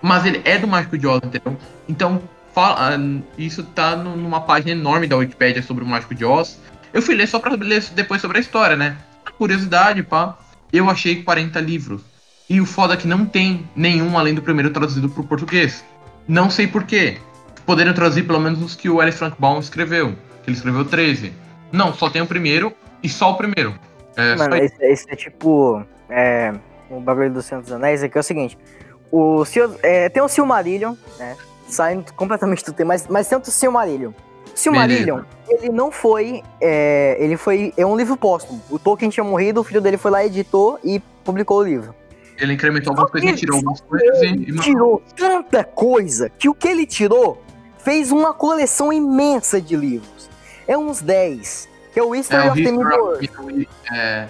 mas 0.00 0.24
ele 0.24 0.40
é 0.44 0.56
do 0.56 0.68
Mágico 0.68 0.96
de 0.96 1.08
Oz, 1.08 1.20
entendeu? 1.24 1.58
Então, 1.88 2.22
fala, 2.54 2.94
ah, 2.94 3.20
isso 3.36 3.64
tá 3.64 3.96
numa 3.96 4.40
página 4.40 4.70
enorme 4.70 5.08
da 5.08 5.16
Wikipédia 5.16 5.60
sobre 5.60 5.82
o 5.82 5.86
Mágico 5.86 6.14
de 6.14 6.24
Oz. 6.24 6.60
Eu 6.92 7.02
fui 7.02 7.16
ler 7.16 7.26
só 7.26 7.40
pra 7.40 7.56
ler 7.56 7.82
depois 7.96 8.20
sobre 8.20 8.38
a 8.38 8.40
história, 8.40 8.76
né? 8.76 8.96
Curiosidade, 9.36 10.04
pá. 10.04 10.38
Eu 10.72 10.88
achei 10.88 11.20
40 11.20 11.60
livros. 11.60 12.00
E 12.48 12.60
o 12.60 12.66
foda 12.66 12.94
é 12.94 12.96
que 12.96 13.08
não 13.08 13.26
tem 13.26 13.68
nenhum 13.74 14.16
além 14.16 14.34
do 14.34 14.42
primeiro 14.42 14.70
traduzido 14.70 15.08
pro 15.08 15.24
português. 15.24 15.84
Não 16.28 16.48
sei 16.48 16.68
porquê. 16.68 17.18
Poderiam 17.66 17.92
traduzir 17.92 18.22
pelo 18.22 18.38
menos 18.38 18.62
os 18.62 18.76
que 18.76 18.88
o 18.88 19.02
L. 19.02 19.10
Frank 19.10 19.36
Baum 19.36 19.58
escreveu. 19.58 20.16
Que 20.44 20.50
ele 20.50 20.56
escreveu 20.56 20.84
13. 20.84 21.43
Não, 21.74 21.92
só 21.92 22.08
tem 22.08 22.22
o 22.22 22.26
primeiro 22.26 22.72
e 23.02 23.08
só 23.08 23.32
o 23.32 23.36
primeiro. 23.36 23.74
É, 24.16 24.36
Mano, 24.36 24.54
esse, 24.56 24.76
esse 24.80 25.10
é 25.10 25.16
tipo. 25.16 25.84
É, 26.08 26.52
o 26.88 27.00
bagulho 27.00 27.32
do 27.32 27.42
Senhor 27.42 27.60
dos 27.60 27.72
Anéis 27.72 28.02
aqui 28.02 28.16
é 28.16 28.20
o 28.20 28.24
seguinte. 28.24 28.56
O 29.10 29.44
Senhor, 29.44 29.76
é, 29.82 30.08
tem 30.08 30.22
o 30.22 30.28
Silmarillion, 30.28 30.94
né? 31.18 31.36
saindo 31.66 32.12
completamente 32.12 32.64
do 32.64 32.72
tema, 32.72 32.88
mas, 32.88 33.08
mas 33.08 33.28
tanto 33.28 33.48
o 33.48 33.50
Silmarillion. 33.50 34.12
Silmarillion, 34.54 35.22
ele 35.48 35.68
não 35.68 35.90
foi. 35.90 36.42
É, 36.60 37.16
ele 37.18 37.36
foi. 37.36 37.74
É 37.76 37.84
um 37.84 37.96
livro 37.96 38.16
póstumo. 38.16 38.62
O 38.70 38.78
Tolkien 38.78 39.10
tinha 39.10 39.24
morrido, 39.24 39.60
o 39.60 39.64
filho 39.64 39.80
dele 39.80 39.96
foi 39.96 40.12
lá, 40.12 40.24
editou 40.24 40.78
e 40.84 41.00
publicou 41.24 41.58
o 41.58 41.62
livro. 41.64 41.92
Ele 42.38 42.52
incrementou 42.52 42.92
algumas 42.92 43.10
coisas, 43.10 43.40
tirou 43.40 43.56
algumas 43.56 43.80
coisas 43.80 44.22
e. 44.22 44.26
Ele 44.26 44.58
tirou 44.60 45.02
tanta 45.16 45.64
coisa 45.64 46.28
que 46.28 46.48
o 46.48 46.54
que 46.54 46.68
ele 46.68 46.86
tirou 46.86 47.42
fez 47.78 48.12
uma 48.12 48.32
coleção 48.32 48.92
imensa 48.92 49.60
de 49.60 49.74
livros. 49.74 50.13
É 50.66 50.76
uns 50.76 51.00
10. 51.00 51.68
Que 51.92 52.00
é 52.00 52.02
o 52.02 52.14
History 52.14 52.42
É, 52.42 52.46
o 52.46 52.52
of 52.52 52.64
the 52.64 52.72
Middle-earth. 52.72 53.20
é, 53.92 54.28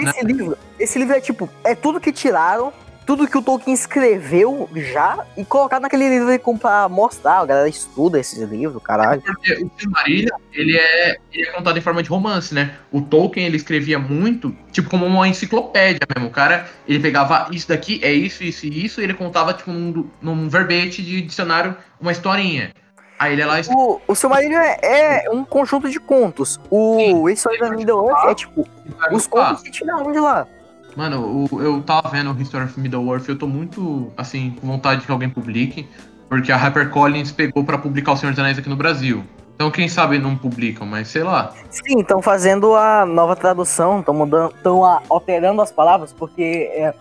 né? 0.00 0.10
Esse 0.10 0.24
livro, 0.24 0.58
esse 0.78 0.98
livro 0.98 1.14
é 1.16 1.20
tipo, 1.20 1.48
é 1.64 1.74
tudo 1.74 1.98
que 2.00 2.12
tiraram, 2.12 2.72
tudo 3.06 3.26
que 3.26 3.38
o 3.38 3.42
Tolkien 3.42 3.72
escreveu 3.72 4.68
já 4.74 5.24
e 5.36 5.44
colocado 5.44 5.82
naquele 5.82 6.08
livro 6.08 6.28
aí 6.28 6.40
pra 6.58 6.88
mostrar. 6.88 7.38
A 7.40 7.46
galera 7.46 7.68
estuda 7.68 8.18
esses 8.18 8.38
livros, 8.50 8.82
caralho. 8.82 9.22
Porque 9.22 9.52
o 9.54 9.70
Silmarillion, 9.78 10.36
ele 10.52 10.76
é, 10.76 11.16
ele 11.32 11.48
é 11.48 11.52
contado 11.52 11.78
em 11.78 11.80
forma 11.80 12.02
de 12.02 12.08
romance, 12.08 12.52
né? 12.52 12.74
O 12.90 13.00
Tolkien, 13.00 13.46
ele 13.46 13.56
escrevia 13.56 13.98
muito, 13.98 14.54
tipo, 14.72 14.90
como 14.90 15.06
uma 15.06 15.26
enciclopédia 15.28 16.00
mesmo. 16.14 16.28
O 16.28 16.32
cara, 16.32 16.68
ele 16.86 16.98
pegava 16.98 17.48
isso 17.52 17.68
daqui, 17.68 18.00
é 18.02 18.12
isso, 18.12 18.42
isso 18.44 18.66
e 18.66 18.84
isso, 18.84 19.00
e 19.00 19.04
ele 19.04 19.14
contava, 19.14 19.54
tipo, 19.54 19.70
num, 19.70 20.10
num 20.20 20.48
verbete 20.48 21.02
de 21.02 21.22
dicionário, 21.22 21.76
uma 22.00 22.12
historinha. 22.12 22.72
Lá 23.18 23.60
e 23.60 23.66
O, 23.74 24.00
o 24.06 24.14
Silmarillion 24.14 24.60
é, 24.60 25.24
é 25.26 25.30
um 25.30 25.44
conjunto 25.44 25.88
de 25.88 25.98
contos. 25.98 26.60
O 26.70 27.28
History 27.28 27.62
of 27.62 27.74
Middle-earth 27.76 28.28
é 28.28 28.34
tipo, 28.34 28.66
os 29.10 29.26
contos 29.26 29.62
que 29.62 29.70
tiraram 29.70 30.12
de 30.12 30.18
lá. 30.20 30.46
Mano, 30.94 31.46
o- 31.50 31.62
eu 31.62 31.82
tava 31.82 32.08
vendo 32.10 32.32
o 32.32 32.40
History 32.40 32.64
of 32.64 32.78
Middle-earth, 32.80 33.28
eu 33.28 33.38
tô 33.38 33.46
muito, 33.46 34.12
assim, 34.16 34.56
com 34.60 34.66
vontade 34.66 35.04
que 35.04 35.10
alguém 35.12 35.28
publique, 35.28 35.88
porque 36.28 36.50
a 36.52 36.56
HarperCollins 36.56 37.30
pegou 37.32 37.64
pra 37.64 37.78
publicar 37.78 38.12
O 38.12 38.16
Senhor 38.16 38.32
dos 38.32 38.38
Anéis 38.38 38.58
aqui 38.58 38.68
no 38.68 38.76
Brasil. 38.76 39.24
Então, 39.54 39.70
quem 39.70 39.88
sabe 39.88 40.18
não 40.18 40.36
publicam, 40.36 40.86
mas 40.86 41.08
sei 41.08 41.22
lá. 41.22 41.52
Sim, 41.70 42.00
estão 42.00 42.20
fazendo 42.20 42.74
a 42.74 43.06
nova 43.06 43.34
tradução, 43.34 44.00
estão 44.00 44.12
mudando, 44.12 44.54
estão 44.54 44.84
alterando 45.08 45.62
as 45.62 45.72
palavras, 45.72 46.12
porque 46.12 46.70
é, 46.74 46.92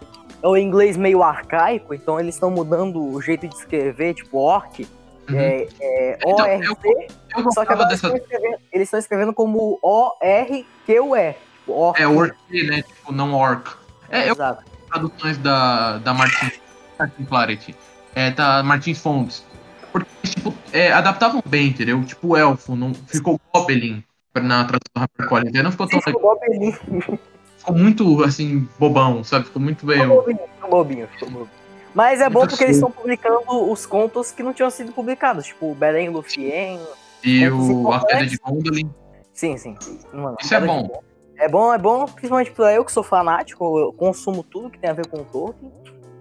é 0.41 0.47
o 0.47 0.55
inglês 0.55 0.95
meio 0.95 1.21
arcaico, 1.21 1.93
então 1.93 2.17
eles 2.17 2.35
estão 2.35 2.49
mudando 2.49 3.01
o 3.03 3.21
jeito 3.21 3.45
de 3.45 3.55
escrever, 3.55 4.13
tipo 4.13 4.37
orc, 4.37 4.87
Uhum. 5.29 5.39
é, 5.39 5.67
é 5.79 6.17
Então, 6.25 6.47
eu, 6.47 6.71
ORC, 6.71 7.07
eu 7.37 7.51
só 7.51 7.65
que 7.65 7.73
agora 7.73 7.89
dessa. 7.89 8.07
eles 8.07 8.13
estão 8.13 8.15
escrevendo, 8.15 8.57
eles 8.71 8.87
estão 8.87 8.99
escrevendo 8.99 9.33
como 9.33 9.79
O-R-Q-U-E. 9.81 11.33
Tipo, 11.33 11.73
orc. 11.73 12.01
É 12.01 12.07
orc, 12.07 12.63
né? 12.67 12.81
Tipo, 12.83 13.11
não 13.11 13.33
orc. 13.33 13.75
É, 14.09 14.29
eu 14.29 14.33
Exato. 14.33 14.63
traduções 14.89 15.37
da, 15.39 15.97
da 15.97 16.13
Martin, 16.13 16.51
Martin 16.99 17.25
Clarity, 17.25 17.75
é, 18.13 18.31
da 18.31 18.61
Martins 18.61 19.01
Fontes. 19.01 19.43
Porque, 19.91 20.07
tipo, 20.23 20.53
é, 20.71 20.91
adaptavam 20.91 21.41
bem, 21.45 21.67
entendeu? 21.67 22.03
Tipo, 22.03 22.37
elfo, 22.37 22.75
não, 22.75 22.93
ficou 22.93 23.39
Goblin 23.53 24.03
na 24.35 24.65
tradução 24.65 25.07
da. 25.27 25.57
Aí 25.57 25.63
não 25.63 25.71
ficou 25.71 25.87
tão 25.87 26.01
Ficou 26.01 26.21
bobinho, 26.21 27.19
Ficou 27.57 27.75
muito, 27.75 28.23
assim, 28.23 28.69
bobão, 28.77 29.23
sabe? 29.23 29.45
Ficou 29.45 29.61
muito 29.61 29.85
bem. 29.85 30.01
ficou 30.01 30.17
bobinho, 30.17 30.39
ficou 30.55 30.69
bobinho, 30.69 31.07
ficou 31.07 31.29
bobinho. 31.29 31.64
Mas 31.95 32.19
é 32.19 32.29
bom 32.29 32.39
Muito 32.39 32.51
porque 32.51 32.65
eles 32.65 32.75
estão 32.75 32.91
publicando 32.91 33.71
os 33.71 33.85
contos 33.85 34.29
que 34.29 34.43
não 34.43 34.53
tinham 34.53 34.69
sido 34.69 34.91
publicados, 34.91 35.45
tipo 35.45 35.71
o 35.71 35.73
Belém 35.73 36.09
Lufien. 36.09 36.77
E 37.23 37.49
Contos 37.49 37.69
o 37.69 37.91
A 37.93 38.05
Queda 38.05 38.25
de 38.27 38.37
Gondolin. 38.37 38.91
Sim, 39.33 39.57
sim. 39.57 39.77
Mano, 40.13 40.35
Isso 40.41 40.53
é 40.53 40.59
nada 40.59 40.73
bom. 40.73 41.01
É 41.37 41.49
bom, 41.49 41.73
é 41.73 41.77
bom, 41.77 42.05
principalmente 42.05 42.51
pra 42.51 42.73
eu 42.73 42.83
que 42.83 42.91
sou 42.91 43.03
fanático, 43.03 43.79
eu 43.79 43.93
consumo 43.93 44.43
tudo 44.43 44.69
que 44.69 44.77
tem 44.77 44.89
a 44.89 44.93
ver 44.93 45.07
com 45.07 45.21
o 45.21 45.25
Tolkien. 45.25 45.71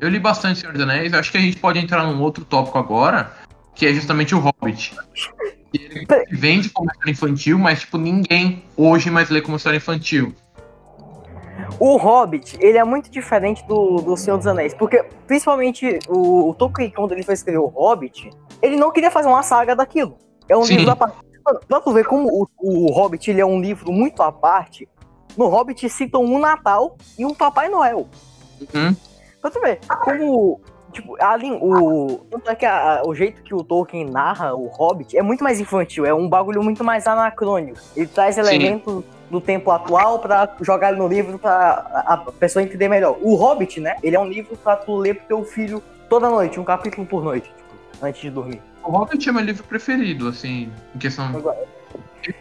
Eu 0.00 0.08
li 0.08 0.18
bastante 0.18 0.60
Senhor 0.60 0.72
dos 0.72 0.82
Anéis, 0.82 1.12
acho 1.12 1.32
que 1.32 1.38
a 1.38 1.40
gente 1.40 1.56
pode 1.56 1.78
entrar 1.78 2.04
num 2.04 2.20
outro 2.22 2.44
tópico 2.44 2.78
agora, 2.78 3.32
que 3.74 3.86
é 3.86 3.92
justamente 3.92 4.34
o 4.34 4.38
Hobbit. 4.38 4.96
Ele 5.72 6.06
vende 6.30 6.70
como 6.70 6.88
história 6.90 7.10
infantil, 7.10 7.58
mas 7.58 7.80
tipo, 7.80 7.98
ninguém 7.98 8.62
hoje 8.76 9.10
mais 9.10 9.28
lê 9.28 9.40
como 9.40 9.56
história 9.56 9.76
infantil. 9.76 10.34
O 11.78 11.96
Hobbit, 11.96 12.56
ele 12.60 12.78
é 12.78 12.84
muito 12.84 13.10
diferente 13.10 13.66
do, 13.66 13.96
do 13.96 14.16
Senhor 14.16 14.36
dos 14.36 14.46
Anéis, 14.46 14.74
porque 14.74 15.04
principalmente 15.26 15.98
o, 16.08 16.50
o 16.50 16.54
Tolkien, 16.54 16.90
quando 16.90 17.12
ele 17.12 17.22
foi 17.22 17.34
escrever 17.34 17.58
o 17.58 17.66
Hobbit, 17.66 18.30
ele 18.62 18.76
não 18.76 18.90
queria 18.90 19.10
fazer 19.10 19.28
uma 19.28 19.42
saga 19.42 19.74
daquilo. 19.76 20.16
É 20.48 20.56
um 20.56 20.64
Sim. 20.64 20.76
livro 20.76 20.92
à 20.92 20.96
parte. 20.96 21.16
Mano, 21.44 21.60
pra 21.68 21.80
tu 21.80 21.92
ver 21.92 22.04
como 22.06 22.28
o, 22.28 22.48
o 22.58 22.90
Hobbit 22.92 23.30
ele 23.30 23.40
é 23.40 23.46
um 23.46 23.60
livro 23.60 23.92
muito 23.92 24.22
à 24.22 24.32
parte, 24.32 24.88
no 25.36 25.46
Hobbit 25.48 25.88
citam 25.90 26.22
um 26.24 26.38
Natal 26.38 26.96
e 27.18 27.26
um 27.26 27.34
Papai 27.34 27.68
Noel. 27.68 28.06
Uhum. 28.74 28.96
Pra 29.40 29.50
tu 29.50 29.60
ver, 29.60 29.80
como. 30.02 30.60
Tipo, 30.92 31.16
o. 31.60 32.20
Tanto 32.30 32.50
é 32.50 32.54
que 32.54 32.64
a- 32.64 33.02
o 33.04 33.12
jeito 33.14 33.42
que 33.42 33.52
o 33.52 33.64
Tolkien 33.64 34.04
narra 34.08 34.54
o 34.54 34.68
Hobbit 34.68 35.18
é 35.18 35.22
muito 35.22 35.42
mais 35.42 35.58
infantil, 35.58 36.06
é 36.06 36.14
um 36.14 36.28
bagulho 36.28 36.62
muito 36.62 36.84
mais 36.84 37.06
anacrônico. 37.08 37.78
Ele 37.96 38.06
traz 38.06 38.38
elementos 38.38 39.02
do 39.34 39.40
tempo 39.40 39.68
atual 39.72 40.20
pra 40.20 40.48
jogar 40.60 40.90
ele 40.90 40.98
no 40.98 41.08
livro 41.08 41.40
pra 41.40 42.04
a, 42.06 42.16
pessoa 42.38 42.62
entender 42.62 42.88
melhor. 42.88 43.18
O 43.20 43.34
Hobbit, 43.34 43.80
né? 43.80 43.96
Ele 44.00 44.14
é 44.14 44.20
um 44.20 44.28
livro 44.28 44.56
pra 44.56 44.76
tu 44.76 44.96
ler 44.96 45.16
pro 45.16 45.26
teu 45.26 45.44
filho 45.44 45.82
toda 46.08 46.30
noite, 46.30 46.60
um 46.60 46.64
capítulo 46.64 47.04
por 47.04 47.24
noite, 47.24 47.48
tipo, 47.48 47.74
antes 48.00 48.20
de 48.20 48.30
dormir. 48.30 48.62
O 48.84 48.92
Hobbit 48.92 49.28
é 49.28 49.32
meu 49.32 49.42
livro 49.42 49.64
preferido, 49.64 50.28
assim, 50.28 50.70
em 50.94 50.98
questão. 50.98 51.32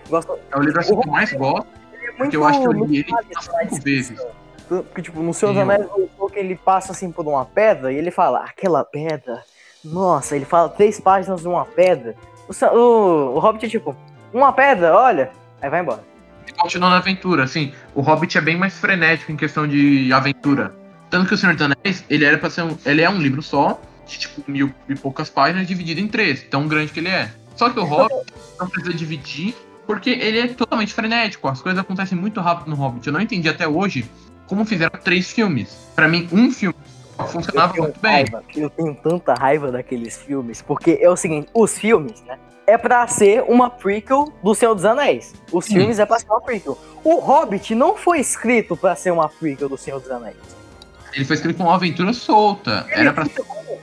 Gosto, 0.07 0.39
É 0.51 0.57
o 0.57 0.61
livro 0.61 0.79
assim, 0.79 0.95
que 0.95 1.07
eu 1.07 1.11
mais 1.11 1.33
gosto, 1.33 1.67
ele 1.93 2.03
é 2.03 2.09
muito, 2.09 2.17
porque 2.17 2.37
eu 2.37 2.45
acho 2.45 2.61
que 2.61 2.67
eu 2.67 2.71
li 2.71 2.79
muito 2.79 2.95
ele 2.95 3.15
cinco 3.41 3.83
vezes. 3.83 4.25
Porque, 4.67 5.01
tipo, 5.01 5.19
no 5.21 5.33
Senhor 5.33 5.53
dos 5.53 5.61
Anéis, 5.63 5.85
o 5.85 6.07
Tolkien, 6.15 6.45
ele 6.45 6.55
passa, 6.55 6.91
assim, 6.91 7.11
por 7.11 7.25
uma 7.25 7.43
pedra 7.43 7.91
e 7.91 7.95
ele 7.95 8.11
fala, 8.11 8.43
aquela 8.43 8.85
pedra, 8.85 9.43
nossa, 9.83 10.35
ele 10.35 10.45
fala 10.45 10.69
três 10.69 10.99
páginas 10.99 11.41
de 11.41 11.47
uma 11.47 11.65
pedra. 11.65 12.15
O, 12.47 12.65
o, 12.65 13.35
o 13.35 13.39
Hobbit 13.39 13.65
é 13.65 13.69
tipo, 13.69 13.95
uma 14.31 14.53
pedra, 14.53 14.95
olha, 14.95 15.31
aí 15.59 15.69
vai 15.71 15.81
embora. 15.81 16.12
Continuando 16.57 16.95
a 16.95 16.97
aventura, 16.97 17.43
assim, 17.43 17.73
o 17.93 18.01
Hobbit 18.01 18.37
é 18.37 18.41
bem 18.41 18.57
mais 18.57 18.77
frenético 18.77 19.31
em 19.31 19.35
questão 19.35 19.67
de 19.67 20.11
aventura. 20.13 20.73
Tanto 21.09 21.27
que 21.27 21.33
o 21.33 21.37
Senhor 21.37 21.53
dos 21.55 21.61
Anéis, 21.61 22.03
ele 22.09 22.25
era 22.25 22.37
para 22.37 22.49
ser 22.49 22.63
um, 22.63 22.77
ele 22.85 23.01
é 23.01 23.09
um 23.09 23.19
livro 23.19 23.41
só, 23.41 23.79
de 24.07 24.17
tipo 24.17 24.43
mil 24.49 24.73
e 24.89 24.95
poucas 24.95 25.29
páginas, 25.29 25.67
dividido 25.67 26.01
em 26.01 26.07
três, 26.07 26.43
tão 26.43 26.67
grande 26.67 26.91
que 26.91 26.99
ele 26.99 27.09
é. 27.09 27.31
Só 27.55 27.69
que 27.69 27.79
o 27.79 27.83
Hobbit 27.83 28.33
não 28.59 28.67
precisa 28.67 28.93
dividir, 28.93 29.55
porque 29.85 30.09
ele 30.09 30.39
é 30.39 30.47
totalmente 30.47 30.93
frenético, 30.93 31.47
as 31.47 31.61
coisas 31.61 31.79
acontecem 31.79 32.17
muito 32.17 32.41
rápido 32.41 32.69
no 32.69 32.75
Hobbit. 32.75 33.05
Eu 33.05 33.13
não 33.13 33.21
entendi 33.21 33.47
até 33.47 33.67
hoje 33.67 34.09
como 34.47 34.65
fizeram 34.65 34.99
três 34.99 35.31
filmes. 35.31 35.91
Pra 35.95 36.07
mim, 36.07 36.27
um 36.31 36.51
filme 36.51 36.75
funcionava 37.27 37.73
muito 37.75 37.99
bem. 37.99 38.11
raiva, 38.11 38.43
eu 38.55 38.69
tenho 38.69 38.95
tanta 38.95 39.33
raiva 39.33 39.71
daqueles 39.71 40.17
filmes, 40.17 40.61
porque 40.61 40.97
é 41.01 41.09
o 41.09 41.15
seguinte, 41.15 41.47
os 41.53 41.77
filmes, 41.77 42.21
né, 42.23 42.37
é 42.66 42.78
pra 42.78 43.05
ser 43.07 43.43
uma 43.43 43.70
prequel 43.70 44.32
do 44.41 44.55
Senhor 44.55 44.74
dos 44.74 44.86
Anéis. 44.86 45.34
Os 45.51 45.66
Sim. 45.66 45.76
filmes 45.76 45.99
é 45.99 46.05
pra 46.05 46.20
ser 46.20 46.30
uma 46.30 46.41
prequel. 46.41 46.78
O 47.03 47.16
Hobbit 47.16 47.76
não 47.76 47.95
foi 47.95 48.20
escrito 48.20 48.78
pra 48.78 48.95
ser 48.95 49.11
uma 49.11 49.28
prequel 49.28 49.70
do 49.70 49.78
Senhor 49.78 49.99
dos 49.99 50.09
Anéis. 50.09 50.38
Ele 51.14 51.26
foi 51.26 51.36
escrito 51.36 51.57
com 51.57 51.64
uma 51.64 51.76
aventura 51.76 52.11
solta. 52.14 52.86
Era 52.89 53.14
pra 53.14 53.26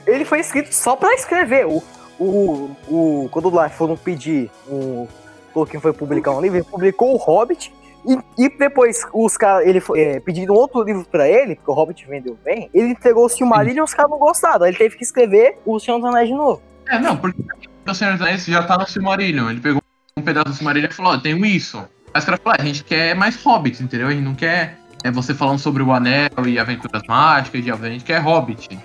Ele 0.06 0.24
foi 0.24 0.40
escrito 0.40 0.72
só 0.72 0.96
pra 0.96 1.14
escrever. 1.14 1.66
O, 1.66 1.82
o, 2.18 2.70
o, 2.88 3.28
quando 3.30 3.50
lá 3.50 3.68
foram 3.68 3.96
pedir, 3.96 4.50
o 4.66 5.06
Tolkien 5.54 5.80
foi 5.80 5.92
publicar 5.92 6.32
um 6.32 6.40
livro, 6.40 6.58
ele 6.58 6.64
publicou 6.64 7.14
o 7.14 7.16
Hobbit. 7.16 7.72
E, 8.06 8.44
e 8.44 8.48
depois 8.48 9.06
os 9.12 9.36
caras, 9.36 9.68
ele 9.68 9.78
foi, 9.78 10.00
é, 10.00 10.20
pediram 10.20 10.54
outro 10.54 10.82
livro 10.82 11.04
pra 11.04 11.28
ele, 11.28 11.54
porque 11.54 11.70
o 11.70 11.74
Hobbit 11.74 12.06
vendeu 12.06 12.36
bem. 12.42 12.70
Ele 12.72 12.88
entregou 12.88 13.26
o 13.26 13.28
Silmarillion 13.28 13.82
e 13.82 13.84
os 13.84 13.94
caras 13.94 14.10
não 14.10 14.18
gostaram. 14.18 14.64
Aí 14.64 14.70
ele 14.70 14.78
teve 14.78 14.96
que 14.96 15.04
escrever 15.04 15.58
o 15.66 15.78
Senhor 15.78 15.98
dos 15.98 16.08
Anéis 16.08 16.28
de 16.28 16.34
novo. 16.34 16.62
É, 16.88 16.98
não, 16.98 17.16
porque 17.16 17.40
o 17.86 17.94
Senhor 17.94 18.12
dos 18.12 18.22
Anéis 18.22 18.44
já 18.44 18.62
tá 18.62 18.78
no 18.78 18.86
Silmarillion. 18.86 19.50
Ele 19.50 19.60
pegou 19.60 19.82
um 20.16 20.22
pedaço 20.22 20.48
do 20.48 20.54
Silmarillion 20.54 20.90
e 20.90 20.94
falou, 20.94 21.12
ó, 21.12 21.18
tenho 21.18 21.44
isso. 21.44 21.78
Aí 22.12 22.18
os 22.18 22.24
caras 22.24 22.40
falaram, 22.42 22.60
"Ah, 22.60 22.62
a 22.62 22.66
gente 22.66 22.84
quer 22.84 23.14
mais 23.14 23.42
hobbits, 23.42 23.80
entendeu? 23.80 24.08
A 24.08 24.10
gente 24.10 24.22
não 24.22 24.34
quer 24.34 24.78
é 25.02 25.10
você 25.10 25.34
falando 25.34 25.58
sobre 25.58 25.82
o 25.82 25.92
anel 25.92 26.30
e 26.46 26.58
aventuras 26.58 27.02
mágicas, 27.08 27.64
e 27.64 27.70
a 27.70 27.76
gente 27.76 28.04
quer 28.04 28.18
hobbit. 28.18 28.78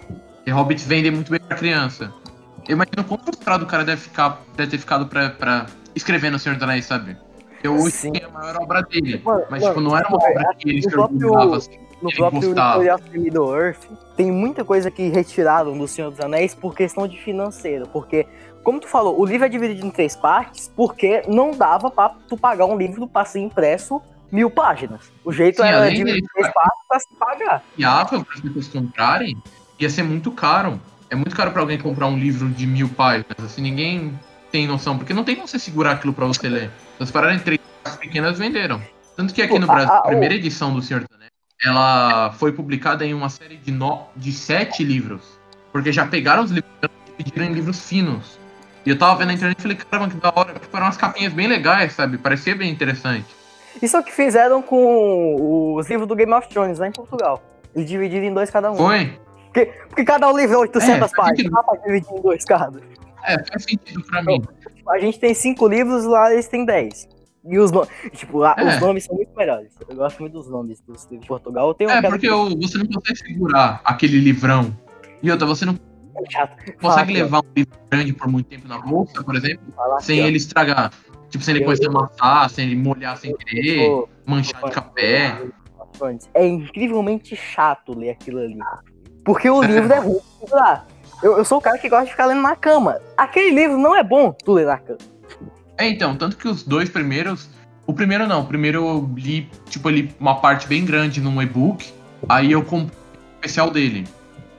E 0.46 0.52
hobbits 0.52 0.86
vendem 0.86 1.12
muito 1.12 1.30
bem 1.32 1.40
pra 1.40 1.58
criança. 1.58 2.14
Eu 2.68 2.74
imagino 2.76 3.04
quão 3.04 3.20
frustrado 3.20 3.66
o 3.66 3.68
cara 3.68 3.84
deve, 3.84 4.02
ficar, 4.02 4.42
deve 4.56 4.72
ter 4.72 4.78
ficado 4.78 5.08
pra, 5.08 5.30
pra 5.30 5.66
escrever 5.94 6.32
no 6.32 6.40
Senhor 6.40 6.56
dos 6.56 6.64
Anéis, 6.64 6.86
sabe? 6.86 7.18
Eu 7.64 7.76
hoje 7.76 8.12
é 8.14 8.26
a 8.26 8.30
maior 8.30 8.62
obra 8.62 8.82
dele. 8.84 9.22
Mano, 9.24 9.44
Mas, 9.50 9.62
mano, 9.62 9.74
tipo, 9.74 9.82
não 9.82 9.98
era 9.98 10.08
uma 10.08 10.18
obra 10.18 10.56
que 10.58 10.70
ele 10.70 10.82
se 10.82 10.96
orgulhava, 10.96 11.58
assim. 11.58 11.78
No 12.02 12.10
Ele 12.10 12.18
próprio 12.18 12.54
the 12.54 13.18
Middle 13.18 13.56
Earth, 13.56 13.86
tem 14.16 14.32
muita 14.32 14.64
coisa 14.64 14.92
que 14.92 15.10
retiraram 15.10 15.78
do 15.78 15.88
Senhor 15.88 16.12
dos 16.12 16.20
Anéis 16.20 16.54
por 16.54 16.76
questão 16.76 17.08
de 17.08 17.20
financeiro. 17.22 17.88
Porque, 17.88 18.28
como 18.66 18.80
tu 18.80 18.88
falou, 18.88 19.18
o 19.20 19.24
livro 19.24 19.46
é 19.46 19.50
dividido 19.50 19.86
em 19.86 19.92
três 19.92 20.16
partes 20.16 20.72
porque 20.76 21.22
não 21.28 21.52
dava 21.52 21.92
pra 21.92 22.10
tu 22.28 22.36
pagar 22.36 22.66
um 22.66 22.76
livro 22.76 23.08
pra 23.08 23.24
ser 23.24 23.40
impresso 23.40 24.02
mil 24.32 24.50
páginas. 24.50 25.14
O 25.24 25.32
jeito 25.32 25.62
Sim, 25.62 25.68
era 25.68 25.88
dividir 25.88 26.18
em 26.18 26.28
três 26.34 26.52
partes 26.52 26.88
pra 26.90 27.00
se 27.00 27.08
pagar. 27.18 27.64
viável 27.78 28.26
para 28.26 28.34
as 28.34 28.42
pessoas 28.42 28.68
comprarem, 28.68 29.38
ia 29.80 29.90
ser 29.90 30.02
muito 30.02 30.32
caro. 30.32 30.82
É 31.12 31.16
muito 31.16 31.36
caro 31.36 31.52
para 31.52 31.62
alguém 31.62 31.78
comprar 31.78 32.08
um 32.08 32.18
livro 32.18 32.50
de 32.50 32.66
mil 32.66 32.90
páginas. 32.90 33.38
Assim, 33.38 33.62
ninguém 33.62 34.20
tem 34.52 34.66
noção, 34.66 34.98
porque 34.98 35.14
não 35.14 35.24
tem 35.24 35.36
como 35.36 35.48
você 35.48 35.60
segurar 35.60 35.92
aquilo 35.92 36.12
para 36.12 36.26
você 36.26 36.50
ler. 36.50 36.72
Então, 36.96 37.06
se 37.06 37.14
pararem 37.14 37.38
em 37.38 37.40
três 37.40 37.60
partes 37.84 38.00
pequenas, 38.00 38.40
venderam. 38.40 38.82
Tanto 39.16 39.32
que 39.32 39.44
aqui 39.44 39.60
no 39.60 39.68
Brasil, 39.68 39.94
a- 39.94 40.02
primeira 40.02 40.34
edição 40.34 40.74
do 40.74 40.82
Senhor 40.82 41.02
dos 41.02 41.16
Anéis, 41.16 41.32
ela 41.64 42.34
foi 42.34 42.52
publicada 42.52 43.06
em 43.06 43.14
uma 43.14 43.30
série 43.30 43.58
de, 43.58 43.72
no... 43.72 44.02
de 44.16 44.34
sete 44.34 44.84
livros. 44.84 45.22
Porque 45.72 45.92
já 45.94 46.08
pegaram 46.08 46.44
os 46.44 46.50
livros 46.50 46.72
dividiram 47.18 47.46
em 47.46 47.54
livros 47.54 47.88
finos. 47.88 48.40
E 48.86 48.90
eu 48.92 48.98
tava 48.98 49.16
vendo 49.18 49.28
na 49.30 49.34
internet 49.34 49.58
e 49.58 49.62
falei, 49.62 49.78
caramba, 49.78 50.10
que 50.14 50.18
da 50.18 50.32
hora. 50.36 50.54
Tipo, 50.54 50.78
eram 50.78 50.86
umas 50.86 50.98
capinhas 50.98 51.34
bem 51.34 51.48
legais, 51.48 51.94
sabe? 51.94 52.18
Parecia 52.18 52.56
bem 52.56 52.70
interessante. 52.72 53.26
Isso 53.82 53.98
é 53.98 54.00
o 54.00 54.04
que 54.04 54.12
fizeram 54.12 54.62
com 54.62 55.76
os 55.76 55.90
livros 55.90 56.08
do 56.08 56.16
Game 56.16 56.32
of 56.34 56.48
Thrones 56.50 56.80
lá 56.80 56.88
em 56.88 56.92
Portugal. 56.92 57.42
Eles 57.76 57.90
dividiram 57.90 58.26
em 58.26 58.34
dois 58.34 58.50
cada 58.50 58.72
um. 58.72 58.76
Foi? 58.76 59.18
Porque 59.90 60.04
cada 60.06 60.30
um 60.32 60.38
livro 60.38 60.56
é 60.56 60.58
800 60.60 61.12
É, 61.12 61.16
páginas. 61.16 61.52
Dá 61.52 61.64
pra 61.64 61.76
dividir 61.78 62.10
em 62.12 62.22
dois 62.22 62.46
cada. 62.46 62.80
É, 63.24 63.44
faz 63.46 63.64
sentido 63.64 64.04
pra 64.06 64.22
mim. 64.24 64.42
A 64.88 65.00
gente 65.00 65.20
tem 65.20 65.34
cinco 65.34 65.68
livros, 65.68 66.06
lá 66.06 66.32
eles 66.32 66.48
têm 66.48 66.64
10. 66.64 67.08
E 67.48 67.58
os 67.60 67.72
nomes, 67.72 67.90
tipo, 68.14 68.38
lá, 68.40 68.56
É. 68.58 68.64
os 68.76 68.80
nomes 68.82 69.04
são 69.06 69.16
muito 69.16 69.36
melhores. 69.36 69.72
Eu 69.88 69.96
gosto 69.96 70.20
muito 70.20 70.34
dos 70.34 70.50
nomes 70.50 70.80
dos 70.82 71.04
livros 71.06 71.22
de 71.22 71.28
Portugal. 71.28 71.68
Eu 71.70 71.74
tenho 71.74 71.90
É, 71.90 71.98
aquela 71.98 72.14
porque 72.14 72.28
que 72.28 72.34
o- 72.34 72.50
você 72.62 72.78
não 72.78 72.86
consegue 72.88 73.18
segurar 73.20 73.82
aquele 73.84 74.20
livrão. 74.20 74.76
E 75.24 75.30
outra, 75.32 75.46
você 75.48 75.66
não 75.66 75.76
é 76.18 76.32
chato. 76.32 76.58
Fala 76.80 76.94
consegue 76.94 77.14
ó. 77.14 77.24
levar 77.24 77.40
um 77.40 77.52
livro 77.56 77.80
grande 77.90 78.14
por 78.14 78.28
muito 78.28 78.48
tempo 78.48 78.68
na 78.68 78.78
bolsa, 78.78 79.24
por 79.24 79.36
exemplo, 79.36 79.64
Fala 79.76 80.00
sem 80.02 80.24
ó. 80.24 80.28
ele 80.28 80.38
estragar. 80.38 80.92
Tipo, 81.30 81.44
sem 81.44 81.56
ele 81.56 81.66
começar 81.66 81.88
a 81.88 81.90
amassar, 81.90 82.50
sem 82.50 82.66
ele 82.68 82.76
molhar 82.76 83.18
sem 83.18 83.36
querer, 83.36 84.06
manchar 84.26 84.64
de 84.64 84.72
café. 84.72 85.42
É 86.34 86.46
incrivelmente 86.46 87.36
chato 87.36 87.98
ler 87.98 88.12
aquilo 88.12 88.40
ali. 88.40 88.58
Porque 89.24 89.50
o 89.50 89.62
livro 89.62 89.92
é 89.92 90.00
ruim 90.00 90.20
segurar. 90.40 90.88
Eu, 91.24 91.38
eu 91.38 91.46
sou 91.46 91.58
o 91.58 91.62
cara 91.62 91.78
que 91.78 91.90
gosta 91.90 92.06
de 92.06 92.12
ficar 92.12 92.28
lendo 92.28 92.42
na 92.42 92.56
cama. 92.56 93.00
Aquele 93.18 93.52
livro 93.56 93.78
não 93.78 93.96
é 93.96 94.04
bom 94.04 94.32
tu 94.32 94.54
ler 94.54 94.66
na 94.66 94.78
cama. 94.78 95.00
É, 95.78 95.88
então, 95.88 96.16
tanto 96.16 96.38
que 96.38 96.48
os 96.48 96.64
dois 96.64 96.90
primeiros. 96.90 97.50
O 97.88 97.94
primeiro 97.94 98.28
não, 98.28 98.42
o 98.42 98.46
primeiro 98.46 98.86
eu 98.86 99.12
li, 99.16 99.50
tipo, 99.70 99.90
eu 99.90 99.94
li 99.94 100.16
uma 100.20 100.36
parte 100.36 100.68
bem 100.68 100.86
grande 100.86 101.22
num 101.22 101.42
e-book. 101.42 101.94
Aí 102.28 102.52
eu 102.52 102.64
comprei 102.64 102.98
o 102.98 103.36
especial 103.36 103.70
dele. 103.70 104.06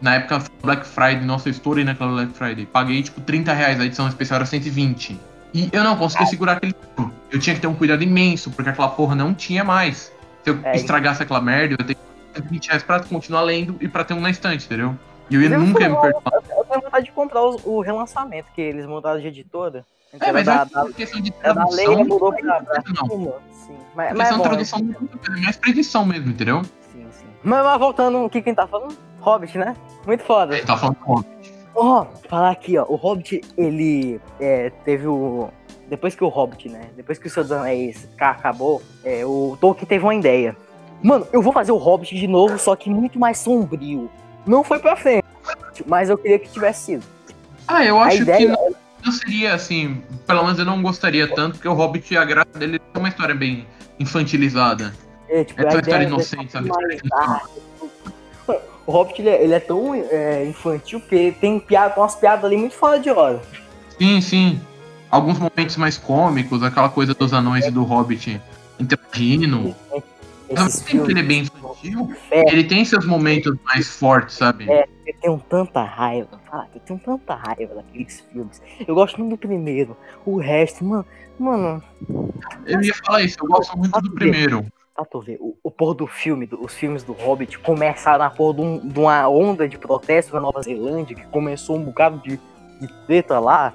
Na 0.00 0.14
época 0.16 0.42
Black 0.62 0.86
Friday, 0.86 1.24
nossa, 1.24 1.48
eu 1.48 1.52
estourei 1.52 1.84
naquela 1.84 2.12
Black 2.12 2.32
Friday. 2.34 2.66
Paguei, 2.66 3.02
tipo, 3.02 3.20
30 3.20 3.52
reais, 3.52 3.80
a 3.80 3.84
edição 3.84 4.06
especial 4.08 4.36
era 4.36 4.46
120. 4.46 5.18
E 5.54 5.68
eu 5.72 5.82
não 5.82 5.96
conseguia 5.96 6.26
segurar 6.26 6.52
aquele 6.52 6.74
livro. 6.96 7.12
Eu 7.30 7.40
tinha 7.40 7.54
que 7.54 7.60
ter 7.62 7.66
um 7.66 7.74
cuidado 7.74 8.02
imenso, 8.02 8.50
porque 8.50 8.68
aquela 8.70 8.88
porra 8.88 9.14
não 9.14 9.32
tinha 9.32 9.64
mais. 9.64 10.12
Se 10.44 10.50
eu 10.50 10.58
É, 10.62 10.76
estragasse 10.76 11.22
aquela 11.22 11.40
merda, 11.40 11.74
eu 11.74 11.78
ia 11.80 11.86
ter 11.86 11.94
que 11.94 12.00
ter 12.34 12.42
20 12.42 12.66
reais 12.68 12.82
pra 12.82 13.00
continuar 13.00 13.40
lendo 13.42 13.76
e 13.80 13.88
pra 13.88 14.04
ter 14.04 14.12
um 14.14 14.20
na 14.20 14.28
estante, 14.30 14.66
entendeu? 14.66 14.94
E 15.30 15.34
eu 15.34 15.42
eu 15.42 15.58
nunca 15.58 15.82
ia 15.82 15.88
me 15.88 15.96
perdoar. 16.00 16.22
Eu 16.34 16.64
tenho 16.64 16.80
vontade 16.82 17.06
de 17.06 17.12
comprar 17.12 17.42
os- 17.42 17.60
o 17.64 17.80
relançamento 17.80 18.48
que 18.54 18.60
eles 18.60 18.86
mudaram 18.86 19.18
de 19.20 19.26
editora. 19.26 19.84
É, 20.12 20.16
Então, 20.16 20.32
mas 20.32 20.44
da, 20.46 20.54
é 20.62 20.64
da, 20.66 20.92
questão 20.92 21.20
de 21.20 21.30
da, 21.42 21.52
da 21.52 21.64
lei 21.70 21.84
tradução. 21.86 22.04
mudou 22.04 22.32
pra, 22.32 22.60
pra 22.60 22.82
Não. 22.94 23.16
uma. 23.16 23.32
Sim. 23.52 23.76
Mas, 23.94 24.14
mas 24.14 24.28
é 24.28 24.30
bom, 24.32 24.36
né? 24.38 24.42
tradução 24.44 24.78
não 24.78 25.34
é 25.34 25.38
é 25.38 25.42
mais 25.42 25.56
preguição 25.56 26.06
mesmo, 26.06 26.30
entendeu? 26.30 26.62
Sim, 26.92 27.06
sim. 27.10 27.26
Mas, 27.42 27.64
mas 27.64 27.78
voltando, 27.78 28.22
o 28.24 28.30
que 28.30 28.40
quem 28.42 28.54
tá 28.54 28.66
falando? 28.68 28.96
Hobbit, 29.26 29.58
né? 29.58 29.74
Muito 30.06 30.22
foda. 30.22 30.56
Ele 30.56 30.64
tá 30.64 30.76
falando 30.76 30.96
com 30.96 31.22
Ó, 31.74 32.06
falar 32.28 32.50
aqui, 32.52 32.78
ó. 32.78 32.86
O 32.88 32.94
Hobbit, 32.94 33.40
ele 33.58 34.20
é, 34.40 34.70
teve 34.84 35.06
o. 35.08 35.48
Depois 35.90 36.14
que 36.14 36.22
o 36.24 36.28
Hobbit, 36.28 36.68
né? 36.68 36.82
Depois 36.96 37.18
que 37.18 37.26
o 37.28 37.30
dos 37.30 37.52
Anéis 37.52 38.08
ca- 38.16 38.30
acabou, 38.30 38.80
é, 39.04 39.26
o 39.26 39.58
Tolkien 39.60 39.86
teve 39.86 40.04
uma 40.04 40.14
ideia. 40.14 40.56
Mano, 41.02 41.26
eu 41.32 41.42
vou 41.42 41.52
fazer 41.52 41.72
o 41.72 41.76
Hobbit 41.76 42.14
de 42.16 42.26
novo, 42.26 42.58
só 42.58 42.74
que 42.76 42.88
muito 42.88 43.18
mais 43.18 43.38
sombrio. 43.38 44.08
Não 44.46 44.62
foi 44.64 44.78
pra 44.78 44.96
frente, 44.96 45.24
mas 45.86 46.08
eu 46.08 46.16
queria 46.16 46.38
que 46.38 46.48
tivesse 46.48 46.84
sido. 46.86 47.04
Ah, 47.68 47.84
eu 47.84 47.98
acho 48.00 48.24
que 48.24 48.46
não, 48.46 48.74
não 49.04 49.12
seria 49.12 49.52
assim. 49.54 50.02
Pelo 50.26 50.44
menos 50.44 50.58
eu 50.58 50.64
não 50.64 50.80
gostaria 50.82 51.32
tanto, 51.34 51.54
porque 51.54 51.68
o 51.68 51.74
Hobbit, 51.74 52.16
a 52.16 52.24
graça 52.24 52.56
dele 52.58 52.80
é 52.94 52.98
uma 52.98 53.08
história 53.08 53.34
bem 53.34 53.66
infantilizada. 53.98 54.94
é, 55.28 55.44
tipo, 55.44 55.60
É 55.60 55.64
uma 55.68 55.80
história 55.80 56.04
inocente, 56.04 56.52
sabe? 56.52 56.68
História 56.68 57.42
O 58.86 58.92
Hobbit, 58.92 59.20
ele 59.20 59.28
é, 59.28 59.42
ele 59.42 59.54
é 59.54 59.60
tão 59.60 59.94
é, 59.94 60.46
infantil 60.46 61.00
que 61.00 61.32
tem 61.40 61.58
piada, 61.58 61.94
tem 61.94 62.02
umas 62.02 62.14
piadas 62.14 62.44
ali 62.44 62.56
muito 62.56 62.74
fora 62.74 62.98
de 62.98 63.10
hora. 63.10 63.42
Sim, 63.98 64.20
sim. 64.20 64.60
Alguns 65.10 65.38
momentos 65.38 65.76
mais 65.76 65.98
cômicos, 65.98 66.62
aquela 66.62 66.88
coisa 66.88 67.14
dos 67.14 67.32
anões 67.32 67.66
e 67.66 67.70
do 67.70 67.82
Hobbit 67.82 68.40
interagindo. 68.78 69.74
Tempo 70.48 71.04
que 71.04 71.10
ele 71.10 71.20
é 71.20 71.22
bem 71.24 71.40
infantil, 71.40 72.14
É. 72.30 72.52
ele 72.52 72.62
tem 72.62 72.84
seus 72.84 73.04
momentos 73.04 73.56
mais 73.64 73.88
fortes, 73.88 74.36
sabe? 74.36 74.70
É. 74.70 74.86
Eu 75.06 75.14
tenho 75.20 75.44
tanta 75.48 75.82
raiva, 75.82 76.40
cara, 76.50 76.68
eu 76.74 76.80
tenho 76.80 76.98
tanta 76.98 77.34
raiva 77.34 77.74
daqueles 77.76 78.24
filmes. 78.32 78.62
Eu 78.86 78.94
gosto 78.94 79.18
muito 79.18 79.30
do 79.30 79.38
primeiro, 79.38 79.96
o 80.24 80.38
resto, 80.38 80.84
mano, 80.84 81.06
mano, 81.38 81.82
Eu 82.64 82.82
ia 82.82 82.94
falar 82.94 83.22
isso, 83.22 83.36
eu 83.40 83.48
gosto 83.48 83.76
muito 83.76 84.00
do 84.00 84.12
primeiro. 84.12 84.66
Pra 84.96 85.04
tu 85.04 85.20
ver, 85.20 85.36
o, 85.40 85.54
o 85.62 85.70
pôr 85.70 85.94
do 85.94 86.06
filme, 86.06 86.46
do- 86.46 86.64
os 86.64 86.74
filmes 86.74 87.02
do 87.02 87.12
Hobbit 87.12 87.58
começaram 87.58 88.18
na 88.18 88.30
porra 88.30 88.54
de, 88.54 88.60
um- 88.62 88.78
de 88.88 88.98
uma 88.98 89.28
onda 89.28 89.68
de 89.68 89.76
protesto 89.78 90.34
na 90.34 90.40
Nova 90.40 90.62
Zelândia, 90.62 91.14
que 91.14 91.26
começou 91.26 91.76
um 91.76 91.82
bocado 91.84 92.18
de, 92.18 92.40
de 92.80 92.88
treta 93.06 93.38
lá. 93.38 93.74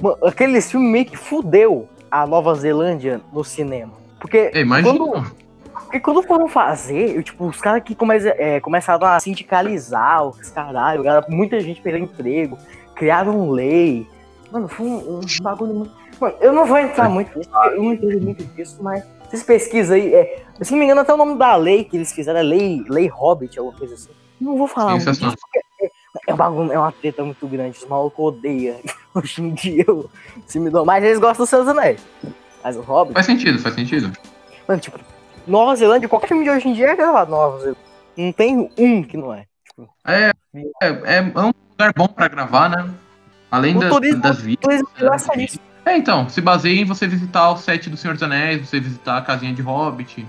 Mano, 0.00 0.18
aqueles 0.26 0.70
filmes 0.70 0.90
meio 0.90 1.06
que 1.06 1.16
fudeu 1.16 1.88
a 2.10 2.26
Nova 2.26 2.54
Zelândia 2.54 3.20
no 3.32 3.42
cinema. 3.42 3.92
Porque 4.20 4.50
É. 4.54 4.64
Quando- 4.82 5.48
Porque 5.84 6.00
quando 6.00 6.22
foram 6.22 6.48
fazer, 6.48 7.16
eu, 7.16 7.22
tipo, 7.22 7.46
os 7.46 7.58
caras 7.60 7.82
que 7.82 7.96
é, 8.36 8.60
começaram 8.60 9.06
a 9.06 9.18
sindicalizar, 9.20 10.22
os 10.26 10.50
caralho, 10.50 11.02
cara, 11.02 11.24
muita 11.30 11.58
gente 11.60 11.80
perdeu 11.80 12.02
emprego, 12.02 12.58
criaram 12.94 13.48
lei. 13.50 14.06
Mano, 14.52 14.68
foi 14.68 14.84
um, 14.86 15.18
um 15.18 15.20
bagulho 15.42 15.74
muito. 15.74 15.92
Mano, 16.20 16.34
eu 16.40 16.52
não 16.52 16.66
vou 16.66 16.76
entrar 16.78 17.08
muito 17.08 17.38
nisso, 17.38 17.48
eu 17.72 17.82
não 17.82 17.92
entendo 17.94 18.20
muito 18.20 18.44
disso, 18.44 18.78
mas 18.82 19.02
vocês 19.28 19.42
pesquisam 19.42 19.96
aí. 19.96 20.14
É, 20.14 20.42
se 20.60 20.72
não 20.72 20.78
me 20.78 20.84
engano, 20.84 21.00
até 21.02 21.12
o 21.12 21.16
nome 21.16 21.36
da 21.38 21.54
lei 21.56 21.84
que 21.84 21.96
eles 21.96 22.12
fizeram 22.12 22.40
é 22.40 22.42
Lei, 22.42 22.84
lei 22.88 23.06
Hobbit, 23.08 23.58
alguma 23.58 23.76
coisa 23.78 23.94
assim. 23.94 24.10
Não 24.40 24.56
vou 24.56 24.66
falar 24.68 24.92
muito 24.92 25.10
disso, 25.12 25.36
é, 25.82 25.90
é 26.28 26.34
um 26.34 26.36
bagulho, 26.36 26.72
é 26.72 26.78
uma 26.78 26.92
treta 26.92 27.22
muito 27.24 27.46
grande, 27.46 27.78
os 27.78 27.86
malucos 27.86 28.24
odeiam. 28.24 28.76
Hoje 29.14 29.42
em 29.42 29.52
dia, 29.54 29.84
eu, 29.86 30.08
se 30.46 30.58
me 30.60 30.70
dou, 30.70 30.84
mas 30.84 31.02
eles 31.04 31.18
gostam 31.18 31.42
dos 31.44 31.50
seus 31.50 31.66
anéis. 31.68 32.00
Mas 32.62 32.76
o 32.76 32.80
Hobbit. 32.82 33.14
Faz 33.14 33.26
sentido, 33.26 33.58
faz 33.58 33.74
sentido. 33.74 34.12
Mano, 34.66 34.80
tipo, 34.80 34.98
Nova 35.46 35.74
Zelândia, 35.76 36.08
qualquer 36.08 36.28
filme 36.28 36.44
de 36.44 36.50
hoje 36.50 36.68
em 36.68 36.72
dia 36.72 36.88
é 36.88 36.96
gravado 36.96 37.30
Nova 37.30 37.58
Zelândia. 37.58 37.82
Não 38.16 38.32
tem 38.32 38.70
um 38.78 39.02
que 39.02 39.16
não 39.16 39.32
é. 39.32 39.44
É, 40.06 40.30
é, 40.82 40.88
é 41.04 41.20
um 41.22 41.52
lugar 41.70 41.92
bom 41.96 42.08
pra 42.08 42.26
gravar, 42.28 42.68
né? 42.68 42.90
Além 43.50 43.76
O 43.76 43.80
da- 43.80 43.88
turismo- 43.90 44.20
das 44.20 44.40
vidas. 44.40 44.60
turismo 44.62 44.88
né? 44.98 45.08
gosta 45.08 45.36
disso. 45.36 45.58
É, 45.88 45.96
então, 45.96 46.28
se 46.28 46.40
baseia 46.42 46.82
em 46.82 46.84
você 46.84 47.06
visitar 47.06 47.50
o 47.50 47.56
set 47.56 47.88
do 47.88 47.96
Senhor 47.96 48.12
dos 48.12 48.22
Anéis, 48.22 48.68
você 48.68 48.78
visitar 48.78 49.16
a 49.16 49.22
casinha 49.22 49.54
de 49.54 49.62
Hobbit, 49.62 50.26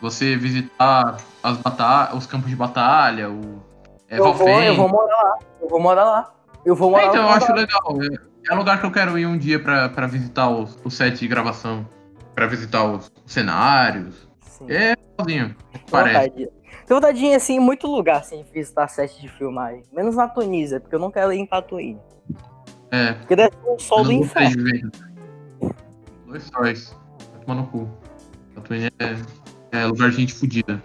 você 0.00 0.36
visitar 0.36 1.18
as 1.42 1.58
bata 1.58 2.16
os 2.16 2.26
campos 2.26 2.48
de 2.48 2.56
batalha, 2.56 3.28
o 3.28 3.62
é, 4.08 4.18
Eu 4.18 4.32
vou, 4.32 4.48
eu 4.48 4.74
vou 4.74 4.88
morar 4.88 5.22
lá. 5.22 5.38
Eu 5.60 5.68
vou 5.68 5.80
morar 5.80 6.04
lá. 6.04 6.32
Eu 6.64 6.74
vou 6.74 6.90
morar 6.90 7.04
É, 7.04 7.06
então, 7.08 7.22
eu 7.22 7.28
lá. 7.28 7.36
acho 7.36 7.52
legal. 7.52 7.98
É, 8.02 8.50
é 8.50 8.54
um 8.54 8.58
lugar 8.58 8.80
que 8.80 8.86
eu 8.86 8.90
quero 8.90 9.18
ir 9.18 9.26
um 9.26 9.36
dia 9.36 9.62
pra, 9.62 9.90
pra 9.90 10.06
visitar 10.06 10.48
os, 10.48 10.78
o 10.82 10.90
set 10.90 11.18
de 11.18 11.28
gravação. 11.28 11.86
Pra 12.34 12.46
visitar 12.46 12.84
os 12.84 13.12
cenários. 13.26 14.28
Sim. 14.40 14.66
É, 14.70 14.96
sozinho. 15.18 15.54
Parece. 15.90 16.30
vontade. 16.30 16.48
Tenho 16.86 17.00
vontade 17.00 17.18
de 17.18 17.26
ir, 17.26 17.34
assim, 17.34 17.56
em 17.56 17.60
muito 17.60 17.86
lugar, 17.86 18.20
assim, 18.20 18.44
visitar 18.52 18.88
set 18.88 19.20
de 19.20 19.28
filmagem. 19.28 19.84
Menos 19.92 20.16
na 20.16 20.26
Tunísia, 20.26 20.80
porque 20.80 20.94
eu 20.94 21.00
não 21.00 21.10
quero 21.10 21.32
ir 21.32 21.38
em 21.38 21.46
Tatooine. 21.46 22.00
É, 22.92 23.12
Porque 23.12 23.36
deve 23.36 23.50
ser 23.50 23.70
um 23.70 23.78
sol 23.78 24.04
do 24.04 24.12
inferno. 24.12 24.90
Dois 26.26 26.44
sóis. 26.44 26.96
Vai 27.32 27.44
tomar 27.44 27.60
no 27.60 27.66
cu. 27.68 27.88
Tatooine 28.54 28.90
é, 28.98 29.16
é 29.72 29.86
lugar 29.86 30.10
de 30.10 30.16
gente 30.16 30.34
fodida. 30.34 30.82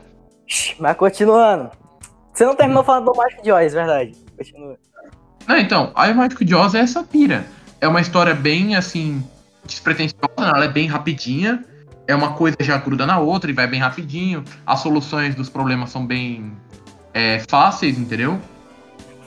Mas 0.79 0.97
continuando. 0.97 1.71
Você 2.33 2.45
não 2.45 2.55
terminou 2.55 2.83
falando 2.83 3.05
do 3.05 3.15
Mágico 3.15 3.41
de 3.41 3.51
Oz, 3.51 3.73
verdade. 3.73 4.13
Continua. 4.37 4.77
Não, 5.47 5.57
então, 5.57 5.91
a 5.95 6.13
Mágico 6.13 6.43
de 6.43 6.53
Oz 6.53 6.75
é 6.75 6.79
essa 6.79 7.03
pira. 7.03 7.45
É 7.79 7.87
uma 7.87 8.01
história 8.01 8.33
bem, 8.33 8.75
assim, 8.75 9.23
despretensiosa, 9.65 10.33
né? 10.39 10.51
ela 10.53 10.65
é 10.65 10.69
bem 10.69 10.87
rapidinha. 10.87 11.63
É 12.07 12.13
uma 12.13 12.33
coisa 12.33 12.57
já 12.59 12.77
gruda 12.77 13.05
na 13.05 13.19
outra 13.19 13.49
e 13.49 13.53
vai 13.53 13.67
bem 13.67 13.79
rapidinho. 13.79 14.43
As 14.65 14.79
soluções 14.79 15.33
dos 15.33 15.49
problemas 15.49 15.89
são 15.89 16.05
bem 16.05 16.51
é, 17.13 17.41
fáceis, 17.49 17.97
entendeu? 17.97 18.39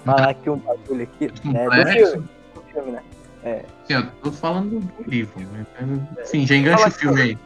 Falar 0.05 0.31
aqui 0.31 0.49
um 0.49 0.59
bagulho 0.59 1.03
aqui. 1.03 1.25
É, 1.25 1.65
Complexo. 1.65 2.38
Filme. 2.73 2.93
Né? 2.93 3.03
Assim, 3.45 3.95
eu 3.95 4.07
tô 4.23 4.33
falando 4.33 4.81
do 4.81 5.11
livro. 5.11 5.41
né? 5.41 5.67
Enfim, 6.23 6.47
já 6.47 6.57
engancha 6.57 6.79
Fala 6.79 6.89
o 6.89 6.93
filme 6.93 7.23
aí. 7.23 7.39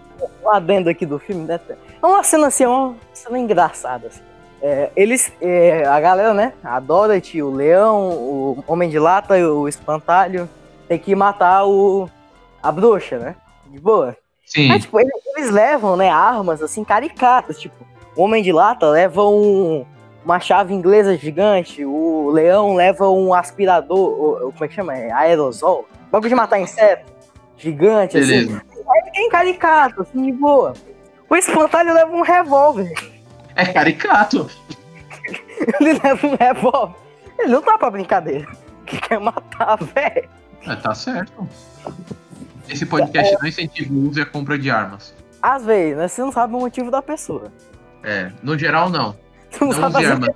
um 0.42 0.50
adendo 0.50 0.88
aqui 0.88 1.06
do 1.06 1.18
filme, 1.18 1.44
né? 1.44 1.60
É 2.02 2.06
uma 2.06 2.22
cena 2.22 2.48
assim, 2.48 2.64
é 2.64 2.68
uma 2.68 2.94
cena 3.12 3.38
engraçada. 3.38 4.08
Assim. 4.08 4.22
É, 4.60 4.90
eles, 4.96 5.32
é, 5.40 5.84
a 5.86 5.98
galera, 6.00 6.32
né? 6.32 6.52
A 6.62 6.78
Dorothy, 6.80 7.42
o 7.42 7.50
leão, 7.50 8.10
o 8.10 8.64
homem 8.66 8.88
de 8.88 8.98
lata 8.98 9.36
e 9.38 9.44
o 9.44 9.68
espantalho 9.68 10.48
tem 10.88 10.98
que 10.98 11.14
matar 11.14 11.66
o 11.66 12.08
a 12.62 12.70
bruxa, 12.70 13.18
né? 13.18 13.34
De 13.66 13.80
boa. 13.80 14.16
Sim, 14.46 14.68
Mas, 14.68 14.82
tipo, 14.82 15.00
eles, 15.00 15.12
eles 15.36 15.50
levam, 15.50 15.96
né, 15.96 16.10
armas 16.10 16.62
assim 16.62 16.84
caricatas, 16.84 17.58
tipo, 17.58 17.74
o 18.14 18.22
homem 18.22 18.42
de 18.42 18.52
lata 18.52 18.86
leva 18.86 19.24
um, 19.24 19.86
uma 20.24 20.38
chave 20.40 20.72
inglesa 20.72 21.16
gigante, 21.16 21.84
o 21.84 22.30
leão 22.30 22.74
leva 22.74 23.08
um 23.08 23.34
aspirador, 23.34 24.52
como 24.52 24.64
é 24.64 24.68
que 24.68 24.74
chama? 24.74 24.96
É 24.96 25.10
aerosol. 25.12 25.88
Bagulho 26.10 26.28
de 26.28 26.34
matar 26.34 26.60
inseto. 26.60 27.10
Gigante, 27.56 28.18
assim. 28.18 28.28
beleza. 28.28 28.62
Tem 29.12 29.28
caricato, 29.28 30.02
assim, 30.02 30.26
de 30.26 30.32
boa. 30.32 30.74
O 31.28 31.36
espantalho 31.36 31.94
leva 31.94 32.12
um 32.12 32.22
revólver. 32.22 32.92
É 33.54 33.66
caricato. 33.66 34.50
Ele 35.80 35.92
leva 36.02 36.26
um 36.26 36.36
revólver. 36.36 36.94
Ele 37.38 37.48
não 37.48 37.62
tá 37.62 37.78
pra 37.78 37.90
brincadeira. 37.90 38.46
quer 38.84 39.18
matar, 39.18 39.76
velho. 39.76 40.28
É, 40.66 40.76
tá 40.76 40.94
certo. 40.94 41.48
Esse 42.68 42.86
podcast 42.86 43.36
não 43.40 43.48
incentiva 43.48 43.92
o 43.92 44.08
uso 44.08 44.18
e 44.18 44.22
a 44.22 44.26
compra 44.26 44.58
de 44.58 44.70
armas. 44.70 45.14
Às 45.40 45.64
vezes, 45.64 45.96
né? 45.96 46.08
Você 46.08 46.20
não 46.20 46.32
sabe 46.32 46.54
o 46.54 46.60
motivo 46.60 46.90
da 46.90 47.02
pessoa. 47.02 47.52
É, 48.02 48.30
no 48.42 48.56
geral 48.56 48.88
não. 48.88 49.16
Não, 49.60 49.68
use 49.68 49.80
arma. 50.06 50.28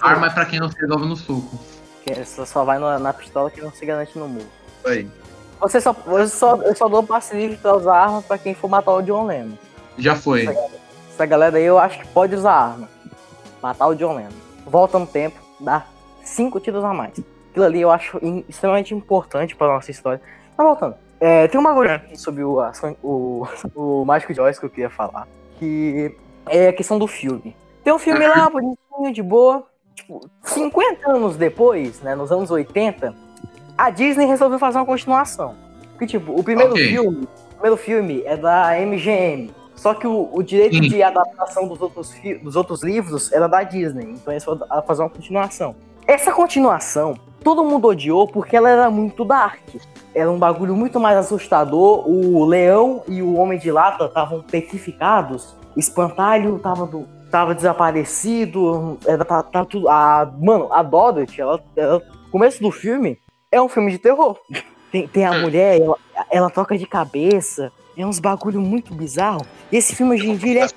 Arma 0.00 0.26
é 0.26 0.30
pra 0.30 0.44
quem 0.46 0.60
não 0.60 0.68
se 0.70 0.78
resolve 0.80 1.06
no 1.06 1.16
suco. 1.16 1.58
Que 2.04 2.14
Você 2.14 2.44
só 2.46 2.64
vai 2.64 2.78
na, 2.78 2.98
na 2.98 3.12
pistola 3.12 3.50
que 3.50 3.60
não 3.60 3.70
se 3.72 3.84
garante 3.86 4.18
no 4.18 4.28
muro. 4.28 4.46
Aí. 4.84 5.08
Você 5.60 5.80
só, 5.80 5.94
eu, 6.06 6.28
só, 6.28 6.56
eu 6.56 6.74
só 6.76 6.88
dou 6.88 7.02
passe 7.02 7.34
livre 7.34 7.56
pra 7.56 7.74
usar 7.76 7.96
arma 7.96 8.22
pra 8.22 8.36
quem 8.36 8.54
for 8.54 8.68
matar 8.68 8.92
o 8.92 9.02
John 9.02 9.26
Lennon. 9.26 9.54
Já 9.96 10.14
foi. 10.16 10.46
Essa 11.10 11.24
galera 11.26 11.56
aí 11.56 11.64
eu 11.64 11.78
acho 11.78 11.98
que 12.00 12.06
pode 12.08 12.34
usar 12.34 12.52
arma. 12.52 12.88
Matar 13.62 13.86
o 13.86 13.94
John 13.94 14.14
Lennon. 14.16 14.30
Volta 14.66 14.98
no 14.98 15.06
tempo, 15.06 15.38
dá 15.60 15.86
cinco 16.22 16.60
tiros 16.60 16.84
a 16.84 16.92
mais. 16.92 17.14
Aquilo 17.50 17.64
ali 17.64 17.80
eu 17.80 17.90
acho 17.90 18.18
in- 18.20 18.44
extremamente 18.48 18.92
importante 18.94 19.54
pra 19.56 19.68
nossa 19.68 19.90
história. 19.90 20.20
Mas 20.56 20.66
voltando. 20.66 20.96
É, 21.20 21.46
tem 21.48 21.58
uma 21.58 21.72
coisa 21.72 21.94
aqui 21.94 22.18
sobre 22.18 22.42
o, 22.42 22.60
a- 22.60 22.72
o, 23.02 23.46
o 23.74 24.04
Mágico 24.04 24.34
de 24.34 24.40
Oz 24.40 24.58
que 24.58 24.66
eu 24.66 24.70
queria 24.70 24.90
falar. 24.90 25.26
Que 25.58 26.14
é 26.46 26.68
a 26.68 26.72
questão 26.72 26.98
do 26.98 27.06
filme. 27.06 27.56
Tem 27.84 27.92
um 27.92 27.98
filme 27.98 28.26
lá, 28.26 28.48
bonitinho, 28.48 29.12
de 29.12 29.22
boa. 29.22 29.64
Tipo, 29.94 30.28
50 30.42 31.08
anos 31.12 31.36
depois, 31.36 32.00
né, 32.00 32.14
nos 32.14 32.32
anos 32.32 32.50
80, 32.50 33.14
a 33.78 33.90
Disney 33.90 34.26
resolveu 34.26 34.58
fazer 34.58 34.78
uma 34.78 34.86
continuação. 34.86 35.54
Porque, 35.90 36.06
tipo, 36.06 36.32
o 36.38 36.42
primeiro 36.42 36.72
Ok. 36.72 36.88
filme, 36.88 37.24
o 37.24 37.54
primeiro 37.54 37.76
filme 37.76 38.22
é 38.24 38.36
da 38.36 38.72
MGM. 38.80 39.52
Só 39.76 39.92
que 39.94 40.06
o, 40.06 40.28
o 40.32 40.42
direito 40.42 40.76
Sim. 40.76 40.82
de 40.88 41.02
adaptação 41.02 41.68
dos 41.68 41.80
outros, 41.80 42.12
dos 42.42 42.56
outros 42.56 42.82
livros 42.82 43.30
era 43.32 43.46
da 43.48 43.62
Disney. 43.62 44.04
Então 44.12 44.32
eles 44.32 44.42
foram 44.44 44.66
fazer 44.86 45.02
uma 45.02 45.10
continuação. 45.10 45.74
Essa 46.06 46.32
continuação, 46.32 47.14
todo 47.42 47.64
mundo 47.64 47.88
odiou 47.88 48.26
porque 48.26 48.56
ela 48.56 48.70
era 48.70 48.90
muito 48.90 49.24
dark. 49.24 49.60
Era 50.14 50.30
um 50.30 50.38
bagulho 50.38 50.74
muito 50.76 50.98
mais 51.00 51.16
assustador. 51.18 52.08
O 52.08 52.44
leão 52.44 53.02
e 53.08 53.20
o 53.20 53.34
homem 53.34 53.58
de 53.58 53.70
lata 53.70 54.04
estavam 54.06 54.42
petrificados. 54.42 55.54
Espantalho 55.76 56.58
tava, 56.60 56.86
do- 56.86 57.06
tava 57.34 57.52
desaparecido. 57.52 58.96
Era, 59.04 59.24
tá, 59.24 59.42
tá 59.42 59.64
tudo. 59.64 59.88
A, 59.88 60.32
mano, 60.38 60.72
a 60.72 60.84
Dorothy, 60.84 61.40
ela, 61.40 61.60
ela, 61.74 62.00
começo 62.30 62.62
do 62.62 62.70
filme 62.70 63.18
é 63.50 63.60
um 63.60 63.68
filme 63.68 63.90
de 63.90 63.98
terror. 63.98 64.38
Tem, 64.92 65.08
tem 65.08 65.26
a 65.26 65.32
Hum. 65.32 65.40
mulher, 65.40 65.80
ela, 65.80 65.96
ela 66.30 66.48
toca 66.48 66.78
de 66.78 66.86
cabeça. 66.86 67.72
É 67.96 68.06
uns 68.06 68.20
bagulho 68.20 68.60
muito 68.60 68.94
bizarro. 68.94 69.44
E 69.72 69.76
esse 69.76 69.92
filme 69.92 70.14
hoje 70.14 70.30
em 70.30 70.36
dia 70.36 70.66
é. 70.66 70.68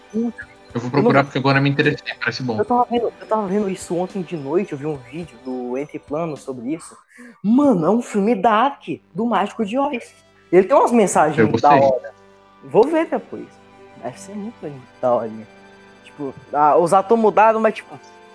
Eu 0.74 0.82
vou 0.82 0.90
procurar 0.90 1.24
porque 1.24 1.38
agora 1.38 1.62
me 1.62 1.70
interessei, 1.70 2.16
parece 2.20 2.42
bom. 2.42 2.58
Eu 2.58 2.66
tava, 2.66 2.88
vendo, 2.90 3.14
eu 3.22 3.28
tava 3.28 3.46
vendo 3.48 3.70
isso 3.70 3.96
ontem 3.96 4.24
de 4.24 4.36
noite, 4.36 4.72
eu 4.72 4.78
vi 4.80 4.88
um 4.88 4.96
vídeo 4.98 5.38
do 5.46 5.78
Entre 5.78 6.00
Planos 6.00 6.40
sobre 6.42 6.74
isso. 6.74 6.98
Mano, 7.44 7.86
é 7.86 7.92
um 7.92 8.02
filme 8.02 8.34
dark 8.34 8.88
do 9.14 9.24
Mágico 9.24 9.64
de 9.64 9.78
Oz. 9.78 10.16
Ele 10.52 10.66
tem 10.66 10.76
umas 10.76 10.92
mensagens 10.92 11.62
da 11.62 11.76
hora. 11.76 12.12
Vou 12.64 12.88
ver 12.88 13.06
depois. 13.08 13.46
Deve 14.02 14.20
ser 14.20 14.36
muito 14.36 14.56
da 15.00 15.14
hora. 15.14 15.30
Tipo, 16.18 16.34
ah, 16.52 16.76
os 16.78 16.94
atores 16.94 17.22
mudaram, 17.22 17.60
mas 17.60 17.76
tipo, 17.76 17.94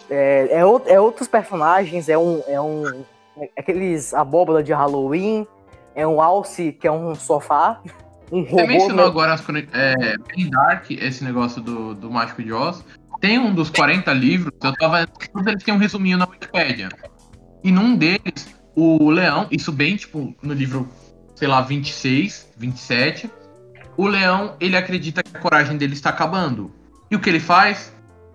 é, 0.09 0.49
é, 0.53 0.61
é 0.61 1.01
outros 1.01 1.27
personagens, 1.27 2.09
é 2.09 2.17
um. 2.17 2.41
É 2.47 2.61
um. 2.61 3.05
é 3.37 3.51
aqueles 3.59 4.15
abóbora 4.15 4.63
de 4.63 4.73
Halloween, 4.73 5.47
é 5.95 6.07
um 6.07 6.21
alce 6.21 6.73
que 6.73 6.87
é 6.87 6.93
um 6.93 7.15
sofá. 7.17 7.81
Um 8.31 8.45
Você 8.45 8.51
robô. 8.53 8.67
mencionou 8.67 9.05
né? 9.05 9.11
agora 9.11 9.35
as 9.35 9.43
é, 9.73 10.17
bem 10.19 10.49
dark, 10.49 10.91
esse 10.93 11.25
negócio 11.25 11.61
do, 11.61 11.95
do 11.95 12.11
Mágico 12.11 12.43
de 12.43 12.53
Oz. 12.53 12.85
Tem 13.21 13.39
um 13.39 13.53
dos 13.53 13.69
40 13.69 14.13
livros, 14.13 14.53
eu 14.63 14.73
tava. 14.75 15.07
Todos 15.07 15.47
eles 15.47 15.63
têm 15.63 15.75
um 15.75 15.79
resuminho 15.79 16.17
na 16.17 16.27
Wikipédia. 16.27 16.89
E 17.65 17.71
num 17.71 17.97
deles, 17.97 18.49
o 18.77 19.11
leão, 19.11 19.49
isso 19.51 19.73
bem, 19.73 19.97
tipo, 19.97 20.35
no 20.41 20.55
livro, 20.55 20.89
sei 21.35 21.47
lá, 21.49 21.61
26, 21.61 22.53
27, 22.57 23.31
o 23.97 24.07
leão, 24.07 24.57
ele 24.59 24.77
acredita 24.77 25.23
que 25.23 25.37
a 25.37 25.41
coragem 25.41 25.77
dele 25.77 25.93
está 25.93 26.11
acabando. 26.11 26.82
E 27.13 27.15
o 27.17 27.21
que 27.21 27.29
ele 27.29 27.41
faz? 27.41 27.93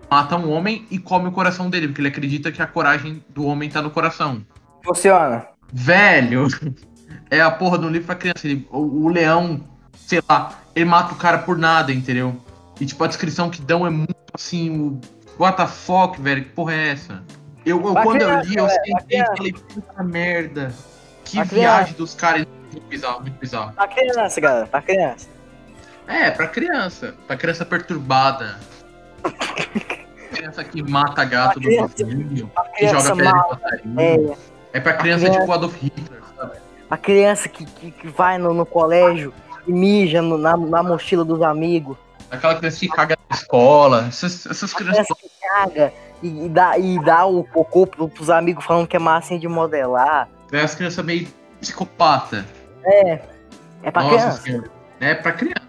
Mata 0.08 0.36
um 0.36 0.52
homem 0.52 0.86
e 0.88 1.00
come 1.00 1.26
o 1.26 1.32
coração 1.32 1.68
dele, 1.68 1.88
porque 1.88 2.00
ele 2.00 2.06
acredita 2.08 2.52
que 2.52 2.62
a 2.62 2.66
coragem 2.66 3.24
do 3.30 3.44
homem 3.44 3.68
tá 3.68 3.82
no 3.82 3.90
coração. 3.90 4.40
Funciona. 4.84 5.48
Velho, 5.72 6.46
é 7.28 7.40
a 7.40 7.50
porra 7.50 7.76
do 7.76 7.88
livro 7.88 8.06
pra 8.06 8.14
criança. 8.14 8.46
Ele- 8.46 8.64
o, 8.70 9.06
o 9.06 9.08
leão, 9.08 9.60
sei 9.96 10.22
lá, 10.30 10.52
ele 10.76 10.84
mata 10.84 11.12
o 11.12 11.16
cara 11.16 11.38
por 11.38 11.58
nada, 11.58 11.92
entendeu? 11.92 12.40
E 12.80 12.86
tipo, 12.86 13.02
a 13.02 13.08
descrição 13.08 13.50
que 13.50 13.60
dão 13.60 13.84
é 13.84 13.90
muito 13.90 14.14
assim, 14.32 14.70
o 14.70 15.00
what 15.42 15.56
the 15.56 15.66
fuck, 15.66 16.20
velho, 16.22 16.44
que 16.44 16.50
porra 16.50 16.72
é 16.74 16.88
essa? 16.90 17.24
Eu, 17.66 17.84
eu 17.84 17.94
quando 17.94 18.22
eu 18.22 18.28
criança, 18.28 18.48
li, 18.48 18.56
eu 18.58 18.66
velho, 18.66 18.80
pra 18.80 19.00
sentei 19.00 19.00
e 19.00 19.06
criança. 19.24 19.36
falei, 19.36 19.52
puta 19.52 20.02
merda. 20.04 20.72
Que 21.24 21.34
Pra 21.38 21.44
viagem 21.44 21.94
dos 21.94 22.14
caras, 22.14 22.46
muito 22.72 22.86
bizarro, 22.86 23.22
muito 23.22 23.38
bizarro. 23.40 23.72
Pra 23.72 23.88
criança, 23.88 24.40
galera, 24.40 24.66
pra 24.68 24.80
criança. 24.80 25.28
É, 26.08 26.30
pra 26.30 26.48
criança, 26.48 27.14
pra 27.26 27.36
criança 27.36 27.64
perturbada. 27.64 28.58
criança 30.32 30.64
que 30.64 30.82
mata 30.82 31.24
gato 31.24 31.60
do 31.60 31.68
vizinho, 31.68 32.50
que 32.76 32.88
joga 32.88 33.14
pedra 33.16 33.28
em 33.28 33.32
passarinho. 33.32 34.32
É, 34.72 34.78
É 34.78 34.80
pra 34.80 34.94
criança 34.94 35.24
criança- 35.26 35.40
tipo 35.40 35.52
Adolf 35.52 35.74
Hitler, 35.76 36.20
sabe? 36.36 36.52
a 36.90 36.96
criança 36.96 37.48
que, 37.48 37.66
que, 37.66 37.90
que 37.90 38.08
vai 38.08 38.38
no, 38.38 38.54
no 38.54 38.64
colégio 38.64 39.32
e 39.66 39.72
mija 39.72 40.22
no- 40.22 40.38
na, 40.38 40.56
na 40.56 40.82
mochila 40.82 41.24
dos 41.24 41.42
amigos. 41.42 41.96
Aquela 42.30 42.54
criança 42.56 42.80
que 42.80 42.88
caga 42.88 43.16
na 43.28 43.36
escola. 43.36 44.06
Essas, 44.08 44.46
essas 44.46 44.72
crianças. 44.72 45.06
criança 45.06 45.14
que 45.20 45.30
caga 45.48 45.92
e, 46.22 46.46
e 46.46 46.48
dá, 46.48 46.78
e 46.78 47.02
dá 47.04 47.24
o 47.26 47.44
cocô 47.44 47.86
pro, 47.86 48.08
pros 48.08 48.30
amigos 48.30 48.64
falando 48.64 48.86
que 48.86 48.96
é 48.96 48.98
massinha 48.98 49.38
de 49.38 49.48
modelar. 49.48 50.28
É 50.52 50.60
as 50.62 50.74
crianças 50.74 51.04
meio 51.04 51.28
psicopata. 51.60 52.44
É. 52.84 53.20
É 53.82 53.90
pra 53.90 54.02
Nossa 54.02 54.16
criança. 54.16 54.42
senhora. 54.42 54.70
É 55.00 55.14
pra 55.14 55.32
criança. 55.32 55.67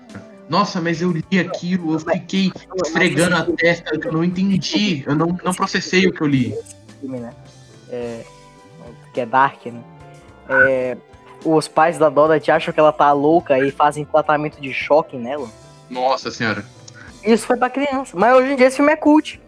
Nossa, 0.49 0.81
mas 0.81 0.99
eu 0.99 1.11
li 1.11 1.39
aquilo, 1.39 1.93
eu 1.93 1.99
fiquei 1.99 2.51
esfregando 2.83 3.35
a 3.35 3.43
testa, 3.43 3.95
eu 3.95 4.11
não 4.11 4.23
entendi. 4.23 5.03
Eu 5.05 5.15
não, 5.15 5.37
não 5.43 5.53
processei 5.53 6.07
o 6.07 6.11
que 6.11 6.21
eu 6.21 6.27
li. 6.27 6.57
É, 7.87 8.23
que 9.13 9.21
é 9.21 9.25
Dark, 9.27 9.63
né? 9.67 9.81
É, 10.49 10.97
os 11.45 11.67
pais 11.67 11.99
da 11.99 12.09
Dorothy 12.09 12.49
acham 12.49 12.73
que 12.73 12.79
ela 12.79 12.91
tá 12.91 13.11
louca 13.11 13.59
e 13.59 13.69
fazem 13.69 14.03
tratamento 14.03 14.59
de 14.59 14.73
choque 14.73 15.15
nela. 15.17 15.47
Nossa 15.87 16.31
senhora. 16.31 16.65
Isso 17.23 17.45
foi 17.45 17.55
pra 17.55 17.69
criança. 17.69 18.17
Mas 18.17 18.35
hoje 18.35 18.53
em 18.53 18.55
dia 18.55 18.65
esse 18.65 18.77
filme 18.77 18.91
é 18.91 18.95
cult. 18.95 19.39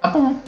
Tá 0.00 0.08
bom. 0.08 0.40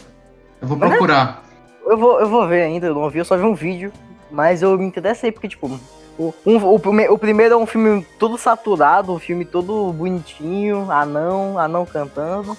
Eu 0.62 0.68
vou 0.68 0.78
procurar. 0.78 1.44
Eu 1.84 1.98
vou, 1.98 2.20
eu 2.20 2.28
vou 2.28 2.48
ver 2.48 2.62
ainda, 2.62 2.86
eu 2.86 2.94
não 2.94 3.10
vi, 3.10 3.18
eu 3.18 3.24
só 3.24 3.36
vi 3.36 3.44
um 3.44 3.54
vídeo. 3.54 3.92
Mas 4.30 4.62
eu 4.62 4.78
me 4.78 4.84
interessei, 4.84 5.32
porque, 5.32 5.48
tipo, 5.48 5.78
o, 6.20 6.34
um- 6.44 6.74
o, 6.74 6.78
prime- 6.78 7.08
o 7.08 7.16
primeiro 7.18 7.54
é 7.54 7.56
um 7.56 7.66
filme 7.66 8.06
todo 8.18 8.36
saturado, 8.36 9.12
um 9.12 9.18
filme 9.18 9.44
todo 9.44 9.92
bonitinho, 9.92 10.90
anão, 10.90 11.58
anão 11.58 11.86
cantando. 11.86 12.56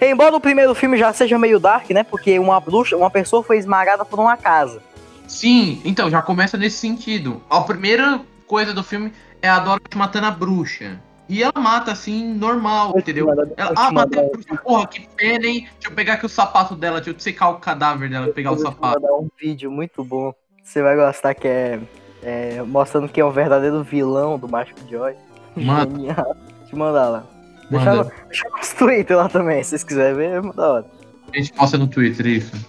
E- 0.00 0.06
embora 0.10 0.34
o 0.34 0.40
primeiro 0.40 0.74
filme 0.74 0.96
já 0.98 1.12
seja 1.12 1.38
meio 1.38 1.60
dark, 1.60 1.90
né? 1.90 2.02
Porque 2.02 2.38
uma 2.38 2.58
bruxa, 2.60 2.96
uma 2.96 3.10
pessoa 3.10 3.42
foi 3.42 3.58
esmagada 3.58 4.04
por 4.04 4.18
uma 4.18 4.36
casa. 4.36 4.82
Sim, 5.28 5.80
então, 5.84 6.10
já 6.10 6.20
começa 6.20 6.56
nesse 6.56 6.78
sentido. 6.78 7.40
A 7.48 7.60
primeira 7.60 8.20
coisa 8.46 8.72
do 8.74 8.82
filme 8.82 9.12
é 9.40 9.48
a 9.48 9.58
Dorothy 9.60 9.96
matando 9.96 10.26
a 10.26 10.30
bruxa. 10.30 10.98
E 11.28 11.44
ela 11.44 11.52
mata 11.56 11.92
assim, 11.92 12.34
normal, 12.34 12.92
entendeu? 12.98 13.30
Ela, 13.30 13.72
ah, 13.76 13.92
matei 13.92 14.18
a 14.18 14.24
bruxa, 14.28 14.56
porra, 14.56 14.88
que 14.88 15.06
pena, 15.16 15.46
hein? 15.46 15.68
Deixa 15.74 15.88
eu 15.88 15.92
pegar 15.92 16.14
aqui 16.14 16.26
o 16.26 16.28
sapato 16.28 16.74
dela, 16.74 16.96
deixa 17.00 17.10
eu 17.16 17.20
secar 17.20 17.50
o 17.50 17.60
cadáver 17.60 18.10
dela, 18.10 18.32
pegar 18.32 18.50
o 18.50 18.54
Eu 18.54 18.56
vou 18.58 18.66
sapato. 18.66 19.00
mandar 19.00 19.14
um 19.14 19.28
vídeo 19.40 19.70
muito 19.70 20.02
bom. 20.02 20.34
Você 20.64 20.82
vai 20.82 20.96
gostar 20.96 21.34
que 21.34 21.46
é, 21.46 21.78
é, 22.22 22.62
mostrando 22.62 23.08
que 23.08 23.20
é 23.20 23.24
o 23.24 23.30
verdadeiro 23.30 23.82
vilão 23.82 24.38
do 24.38 24.48
Mágico 24.48 24.80
de 24.84 24.96
Oz. 24.96 25.16
Deixa 25.54 26.24
eu 26.72 26.78
mandar 26.78 27.08
lá. 27.08 27.24
Deixa 27.70 27.84
Manda. 27.94 28.04
no, 28.04 28.10
deixa 28.26 28.76
Twitter 28.76 29.16
lá 29.16 29.28
também, 29.28 29.62
se 29.62 29.70
vocês 29.70 29.84
quiserem 29.84 30.16
ver, 30.16 30.30
é 30.44 30.52
da 30.52 30.72
hora. 30.72 30.86
A 31.32 31.36
gente 31.36 31.52
posta 31.52 31.78
no 31.78 31.86
Twitter 31.86 32.26
isso. 32.26 32.66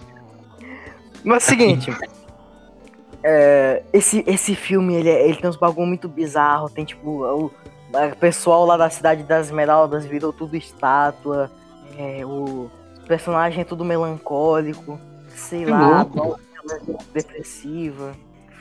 Mas 1.24 1.42
é 1.42 1.46
o 1.46 1.48
seguinte. 1.50 1.90
é, 3.22 3.82
esse, 3.92 4.22
esse 4.26 4.54
filme, 4.54 4.94
ele, 4.94 5.08
é- 5.08 5.28
ele 5.28 5.36
tem 5.36 5.48
uns 5.50 5.56
bagulho 5.56 5.86
muito 5.86 6.08
bizarro. 6.08 6.68
Tem 6.68 6.84
tipo. 6.84 7.24
O, 7.24 7.46
o 7.46 8.16
pessoal 8.18 8.64
lá 8.64 8.76
da 8.76 8.88
cidade 8.90 9.22
das 9.24 9.46
Esmeraldas 9.46 10.04
virou 10.04 10.32
tudo 10.32 10.56
estátua. 10.56 11.50
É, 11.98 12.24
o 12.24 12.70
personagem 13.06 13.60
é 13.62 13.64
tudo 13.64 13.84
melancólico. 13.84 14.98
Sei 15.34 15.64
Que 15.64 15.70
lá, 15.70 16.02
louco. 16.14 16.38
depressiva. 17.12 18.12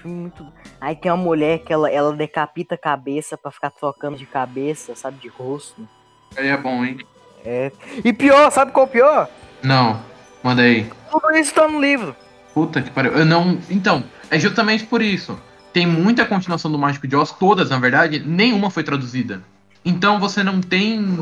Filme 0.01 0.17
muito. 0.17 0.45
Aí 0.79 0.95
tem 0.95 1.11
uma 1.11 1.17
mulher 1.17 1.59
que 1.59 1.71
ela, 1.71 1.89
ela 1.89 2.15
decapita 2.15 2.75
a 2.75 2.77
cabeça 2.77 3.37
pra 3.37 3.51
ficar 3.51 3.69
trocando 3.69 4.17
de 4.17 4.25
cabeça, 4.25 4.95
sabe, 4.95 5.19
de 5.19 5.27
rosto. 5.27 5.87
Aí 6.35 6.47
é 6.47 6.57
bom, 6.57 6.83
hein? 6.83 6.97
É. 7.45 7.71
E 8.03 8.11
pior, 8.11 8.51
sabe 8.51 8.71
qual 8.71 8.85
é 8.85 8.89
o 8.89 8.91
pior? 8.91 9.29
Não, 9.61 10.01
manda 10.43 10.63
aí. 10.63 10.89
Tudo 11.11 11.31
isso 11.31 11.53
tá 11.53 11.67
no 11.67 11.79
livro. 11.79 12.15
Puta 12.53 12.81
que 12.81 12.89
pariu. 12.89 13.13
Eu 13.13 13.25
não. 13.25 13.59
Então, 13.69 14.03
é 14.29 14.39
justamente 14.39 14.85
por 14.85 15.01
isso. 15.01 15.39
Tem 15.71 15.85
muita 15.85 16.25
continuação 16.25 16.71
do 16.71 16.77
Mágico 16.77 17.07
de 17.07 17.15
Oz, 17.15 17.31
todas 17.31 17.69
na 17.69 17.79
verdade, 17.79 18.19
nenhuma 18.19 18.69
foi 18.69 18.83
traduzida. 18.83 19.41
Então 19.85 20.19
você 20.19 20.43
não 20.43 20.61
tem 20.61 21.17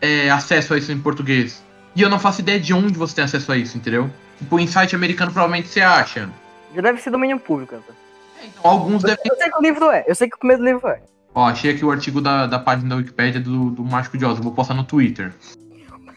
é, 0.00 0.30
acesso 0.30 0.74
a 0.74 0.78
isso 0.78 0.92
em 0.92 1.00
português. 1.00 1.64
E 1.96 2.02
eu 2.02 2.08
não 2.08 2.18
faço 2.18 2.40
ideia 2.40 2.60
de 2.60 2.72
onde 2.72 2.96
você 2.96 3.16
tem 3.16 3.24
acesso 3.24 3.50
a 3.50 3.56
isso, 3.56 3.76
entendeu? 3.76 4.08
Tipo, 4.38 4.58
em 4.60 4.66
site 4.66 4.94
americano 4.94 5.32
provavelmente 5.32 5.68
você 5.68 5.80
acha. 5.80 6.30
Já 6.74 6.80
deve 6.80 7.00
ser 7.00 7.10
domínio 7.10 7.40
público, 7.40 7.74
então. 7.74 7.97
Então, 8.44 8.70
alguns 8.70 9.02
devem. 9.02 9.18
Eu 9.24 9.36
sei 9.36 9.50
que 9.50 9.58
o 9.58 9.62
livro 9.62 9.90
é, 9.90 10.04
eu 10.06 10.14
sei 10.14 10.28
que 10.28 10.36
o 10.36 10.38
primeiro 10.38 10.64
livro 10.64 10.88
é. 10.88 11.00
Ó, 11.34 11.46
achei 11.46 11.70
aqui 11.70 11.84
o 11.84 11.90
artigo 11.90 12.20
da, 12.20 12.46
da 12.46 12.58
página 12.58 12.88
da 12.88 12.96
Wikipédia 12.96 13.40
do, 13.40 13.70
do 13.70 13.84
Mágico 13.84 14.18
de 14.18 14.24
Oz. 14.24 14.38
Eu 14.38 14.42
vou 14.42 14.52
postar 14.52 14.74
no 14.74 14.84
Twitter. 14.84 15.32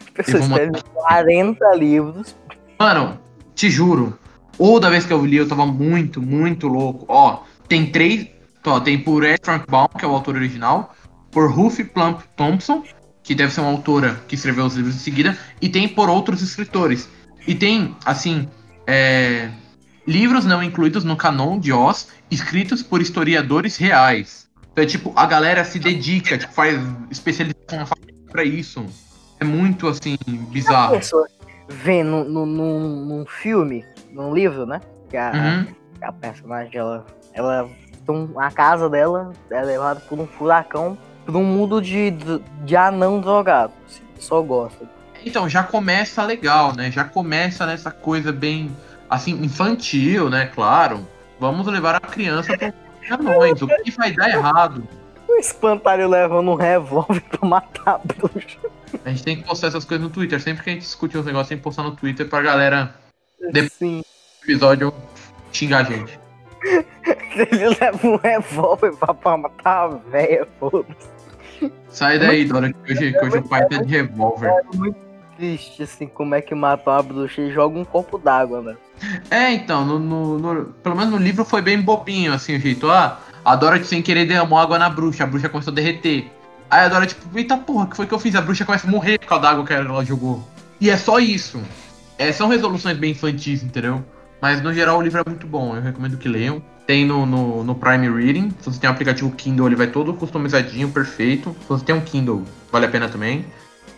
A 0.08 0.12
pessoa 0.12 0.42
Eu 0.42 0.48
vou 0.48 0.58
escreve 0.58 0.82
40 0.94 1.76
livros. 1.76 2.36
Mano, 2.78 3.20
te 3.54 3.70
juro. 3.70 4.18
Outra 4.58 4.90
vez 4.90 5.06
que 5.06 5.12
eu 5.12 5.24
li, 5.24 5.36
eu 5.36 5.48
tava 5.48 5.64
muito, 5.66 6.20
muito 6.20 6.66
louco. 6.68 7.04
Ó, 7.08 7.42
tem 7.68 7.90
três. 7.90 8.28
Ó, 8.64 8.80
tem 8.80 8.98
por 8.98 9.24
Ed 9.24 9.40
Frank 9.42 9.64
Baum, 9.68 9.88
que 9.88 10.04
é 10.04 10.08
o 10.08 10.12
autor 10.12 10.36
original. 10.36 10.94
Por 11.30 11.50
Ruth 11.50 11.80
Plump 11.92 12.20
Thompson, 12.36 12.82
que 13.22 13.34
deve 13.34 13.52
ser 13.52 13.60
uma 13.60 13.70
autora 13.70 14.20
que 14.28 14.34
escreveu 14.34 14.64
os 14.64 14.74
livros 14.74 14.94
em 14.94 14.98
seguida. 14.98 15.38
E 15.60 15.68
tem 15.68 15.88
por 15.88 16.08
outros 16.08 16.42
escritores. 16.42 17.08
E 17.46 17.54
tem, 17.54 17.96
assim, 18.04 18.48
é, 18.86 19.50
livros 20.06 20.44
não 20.44 20.62
incluídos 20.62 21.04
no 21.04 21.16
canon 21.16 21.58
de 21.58 21.72
Oz, 21.72 22.08
escritos 22.30 22.82
por 22.82 23.00
historiadores 23.00 23.76
reais. 23.76 24.48
Então, 24.72 24.84
é 24.84 24.86
tipo, 24.86 25.12
a 25.14 25.26
galera 25.26 25.64
se 25.64 25.78
dedica, 25.78 26.38
tipo, 26.38 26.52
faz 26.52 26.80
especialização 27.10 27.86
pra 28.30 28.44
isso. 28.44 28.86
É 29.38 29.44
muito, 29.44 29.86
assim, 29.88 30.16
bizarro. 30.50 30.96
pessoa 30.96 31.26
vê 31.68 32.02
num, 32.02 32.24
num, 32.24 32.46
num, 32.46 33.26
filme, 33.26 33.84
num 34.10 34.34
livro, 34.34 34.66
né? 34.66 34.80
Que 35.10 35.16
a, 35.16 35.32
Uhum. 35.32 35.66
a 36.02 36.12
personagem, 36.12 36.76
ela, 36.78 37.06
ela. 37.34 37.68
A 38.36 38.50
casa 38.50 38.88
dela 38.88 39.32
é 39.50 39.62
levada 39.62 40.00
por 40.00 40.18
um 40.18 40.26
furacão 40.26 40.98
por 41.24 41.36
um 41.36 41.44
mundo 41.44 41.80
de, 41.80 42.10
de, 42.10 42.42
de 42.64 42.76
anão 42.76 43.20
drogado. 43.20 43.72
Assim, 43.86 44.02
só 44.18 44.42
gosta. 44.42 44.88
Então, 45.24 45.48
já 45.48 45.62
começa 45.62 46.22
legal, 46.24 46.74
né? 46.74 46.90
Já 46.90 47.04
começa 47.04 47.64
nessa 47.64 47.90
coisa 47.90 48.32
bem, 48.32 48.74
assim, 49.14 49.32
infantil, 49.42 50.28
né? 50.30 50.46
Claro. 50.46 51.06
Vamos 51.38 51.66
levar 51.66 51.96
a 51.96 52.00
criança 52.00 52.56
para 52.56 52.72
anões. 53.10 53.60
O 53.60 53.66
que 53.66 53.90
vai 53.92 54.12
dar 54.12 54.30
errado? 54.30 54.86
O 55.28 55.34
espantalho 55.36 56.08
levando 56.08 56.50
um 56.50 56.54
revólver 56.54 57.20
pra 57.22 57.48
matar 57.48 57.94
a 57.94 57.98
bruxa. 57.98 58.58
A 59.04 59.08
gente 59.10 59.22
tem 59.24 59.36
que 59.36 59.44
postar 59.44 59.68
essas 59.68 59.84
coisas 59.84 60.06
no 60.06 60.12
Twitter. 60.12 60.40
Sempre 60.40 60.62
que 60.62 60.70
a 60.70 60.72
gente 60.74 60.82
discute 60.82 61.16
uns 61.16 61.24
negócios, 61.24 61.48
tem 61.48 61.56
que 61.58 61.64
postar 61.64 61.82
no 61.82 61.96
Twitter 61.96 62.28
pra 62.28 62.42
galera 62.42 62.94
De- 63.52 63.68
Sim. 63.70 64.02
do 64.02 64.44
episódio 64.44 64.92
xingar 65.52 65.78
a 65.80 65.84
gente. 65.84 66.20
Ele 67.34 67.68
leva 67.80 68.06
um 68.06 68.16
revólver 68.16 68.92
pra, 68.96 69.14
pra 69.14 69.36
matar 69.36 69.84
a 69.84 69.88
véia, 70.10 70.46
foda-se. 70.60 71.72
Sai 71.88 72.18
daí, 72.18 72.44
Dora, 72.44 72.72
que 72.72 72.92
hoje, 72.92 73.12
que 73.12 73.24
hoje 73.24 73.38
o 73.38 73.42
pai 73.48 73.66
tá 73.68 73.78
de 73.78 73.88
revólver. 73.88 74.52
Triste, 75.42 75.82
assim, 75.82 76.06
como 76.06 76.36
é 76.36 76.40
que 76.40 76.54
matam 76.54 76.92
a 76.92 77.02
bruxa 77.02 77.42
e 77.42 77.50
joga 77.52 77.76
um 77.76 77.84
copo 77.84 78.16
d'água, 78.16 78.62
né? 78.62 78.76
É, 79.28 79.50
então, 79.52 79.84
no, 79.84 79.98
no- 79.98 80.38
no- 80.38 80.64
pelo 80.66 80.94
menos 80.94 81.10
no 81.10 81.16
livro 81.18 81.44
foi 81.44 81.60
bem 81.60 81.80
bobinho, 81.80 82.32
assim, 82.32 82.54
o 82.54 82.60
jeito. 82.60 82.88
Ah, 82.88 83.18
a 83.44 83.56
Dora 83.56 83.82
sem 83.82 84.00
querer 84.00 84.24
derramou 84.24 84.56
água 84.56 84.78
na 84.78 84.88
bruxa, 84.88 85.24
a 85.24 85.26
bruxa 85.26 85.48
começou 85.48 85.72
a 85.72 85.74
derreter. 85.74 86.30
Aí 86.70 86.84
a 86.84 86.88
Dora, 86.88 87.06
tipo, 87.06 87.26
eita 87.36 87.56
porra, 87.56 87.86
o 87.86 87.88
que 87.88 87.96
foi 87.96 88.06
que 88.06 88.14
eu 88.14 88.20
fiz? 88.20 88.36
A 88.36 88.40
bruxa 88.40 88.64
começa 88.64 88.86
a 88.86 88.90
morrer 88.90 89.18
por 89.18 89.26
causa 89.26 89.42
da 89.42 89.50
água 89.50 89.66
que 89.66 89.72
ela 89.72 90.04
jogou. 90.04 90.46
E 90.80 90.88
é 90.88 90.96
só 90.96 91.18
isso. 91.18 91.60
É, 92.16 92.30
são 92.30 92.46
resoluções 92.46 92.96
bem 92.96 93.10
infantis, 93.10 93.64
entendeu? 93.64 94.04
Mas 94.40 94.62
no 94.62 94.72
geral 94.72 94.98
o 94.98 95.02
livro 95.02 95.20
é 95.20 95.28
muito 95.28 95.44
bom, 95.48 95.74
eu 95.74 95.82
recomendo 95.82 96.16
que 96.18 96.28
leiam. 96.28 96.62
Tem 96.86 97.04
no, 97.04 97.26
no, 97.26 97.64
no 97.64 97.74
Prime 97.74 98.08
Reading. 98.08 98.52
Se 98.60 98.70
você 98.70 98.78
tem 98.78 98.88
um 98.88 98.92
aplicativo 98.92 99.32
Kindle, 99.32 99.66
ele 99.66 99.74
vai 99.76 99.88
todo 99.88 100.14
customizadinho, 100.14 100.88
perfeito. 100.88 101.50
Se 101.62 101.68
você 101.68 101.84
tem 101.84 101.96
um 101.96 102.00
Kindle, 102.00 102.44
vale 102.70 102.86
a 102.86 102.88
pena 102.88 103.08
também. 103.08 103.44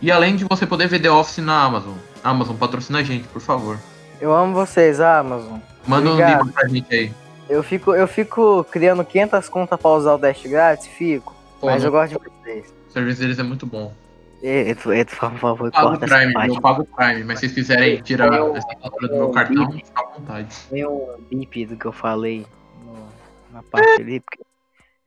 E 0.04 0.10
além 0.12 0.36
de 0.36 0.44
você 0.44 0.66
poder 0.66 0.86
ver 0.86 1.00
The 1.00 1.10
Office 1.10 1.38
na 1.38 1.62
Amazon. 1.64 1.94
Amazon, 2.22 2.54
patrocina 2.56 2.98
a 2.98 3.02
gente, 3.02 3.26
por 3.28 3.40
favor. 3.40 3.78
Eu 4.20 4.34
amo 4.34 4.52
vocês, 4.52 5.00
Amazon. 5.00 5.58
Manda 5.86 6.10
Obrigado. 6.10 6.42
um 6.42 6.44
livro 6.44 6.52
pra 6.52 6.68
gente 6.68 6.94
aí. 6.94 7.12
Eu 7.48 7.62
fico, 7.62 7.94
eu 7.94 8.06
fico 8.06 8.64
criando 8.70 9.02
500 9.02 9.48
contas 9.48 9.80
pra 9.80 9.90
usar 9.92 10.12
o 10.14 10.18
teste 10.18 10.46
grátis, 10.46 10.88
fico. 10.88 11.34
Pô, 11.58 11.68
mas 11.68 11.80
não- 11.82 11.88
eu 11.88 11.92
gosto 11.92 12.12
de 12.12 12.18
vocês. 12.42 12.74
O 12.90 12.92
serviço 12.92 13.20
deles 13.22 13.38
é 13.38 13.42
muito 13.42 13.64
bom. 13.66 13.94
Por 14.42 15.38
favor, 15.38 15.66
Eu 15.68 15.72
pago 15.72 15.94
o 15.94 15.98
Prime, 15.98 16.54
eu 16.54 16.60
pago 16.60 16.82
o 16.82 16.84
Prime, 16.84 17.24
mas 17.24 17.38
se 17.40 17.46
vocês 17.48 17.52
quiserem 17.54 18.02
tirar 18.02 18.26
Eu- 18.34 18.54
essa 18.54 18.68
fatura 18.82 19.08
do 19.08 19.14
meu 19.14 19.30
cartão, 19.30 19.72
fica 19.72 19.88
à 20.02 20.04
vontade. 20.18 20.54
Um 20.70 21.16
bip 21.30 21.64
do 21.64 21.76
que 21.78 21.86
eu 21.86 21.92
falei 21.92 22.46
no- 22.84 23.08
na 23.50 23.62
parte 23.62 24.02
ali, 24.02 24.20
porque 24.20 24.42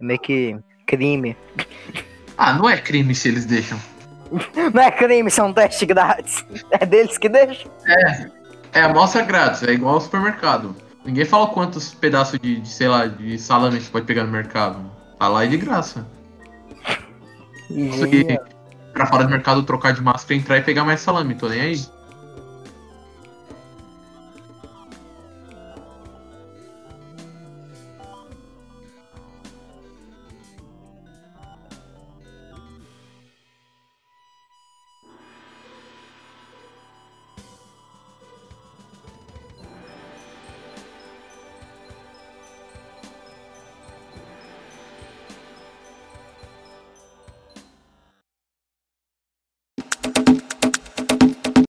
é 0.01 0.03
meio 0.03 0.19
que 0.19 0.57
crime. 0.87 1.37
Ah, 2.35 2.51
não 2.53 2.67
é 2.67 2.77
crime 2.77 3.13
se 3.13 3.27
eles 3.27 3.45
deixam. 3.45 3.77
Não 4.73 4.81
é 4.81 4.91
crime, 4.91 5.29
são 5.29 5.53
teste 5.53 5.85
grátis. 5.85 6.45
É 6.71 6.85
deles 6.85 7.17
que 7.17 7.29
deixam. 7.29 7.71
É 8.73 8.81
amostra 8.81 9.23
grátis, 9.23 9.63
é 9.63 9.71
igual 9.71 9.95
ao 9.95 10.01
supermercado. 10.01 10.75
Ninguém 11.05 11.25
fala 11.25 11.47
quantos 11.47 11.93
pedaços 11.93 12.37
de, 12.39 12.59
de, 12.59 12.67
sei 12.67 12.87
lá, 12.87 13.07
de 13.07 13.39
salame 13.39 13.79
você 13.79 13.89
pode 13.89 14.05
pegar 14.05 14.23
no 14.23 14.31
mercado. 14.31 14.79
Tá 15.17 15.27
lá 15.27 15.45
e 15.45 15.47
de 15.47 15.57
graça. 15.57 16.05
Isso 17.69 18.03
aqui, 18.05 18.25
pra 18.93 19.05
fora 19.05 19.23
do 19.23 19.29
mercado, 19.29 19.63
trocar 19.63 19.93
de 19.93 20.01
máscara, 20.01 20.35
entrar 20.35 20.57
e 20.57 20.61
pegar 20.61 20.83
mais 20.83 20.99
salame, 20.99 21.35
tô 21.35 21.47
nem 21.47 21.61
aí. 21.61 21.81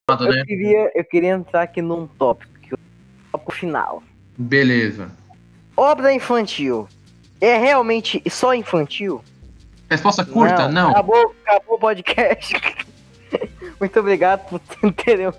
Eu 0.08 0.32
né? 0.32 0.44
queria, 0.46 0.90
eu 0.94 1.04
queria 1.04 1.30
entrar 1.30 1.62
aqui 1.62 1.82
num 1.82 2.06
tópico, 2.06 2.78
tópico 3.30 3.52
final. 3.52 4.02
Beleza. 4.36 5.10
Obra 5.76 6.12
infantil. 6.12 6.88
É 7.40 7.58
realmente 7.58 8.22
só 8.30 8.54
infantil? 8.54 9.22
Resposta 9.90 10.24
curta? 10.24 10.68
Não. 10.68 10.90
Acabou, 10.90 11.34
acabou 11.44 11.76
o 11.76 11.78
podcast. 11.78 12.54
Muito 13.78 14.00
obrigado 14.00 14.48
por 14.48 14.60
terem. 14.92 15.30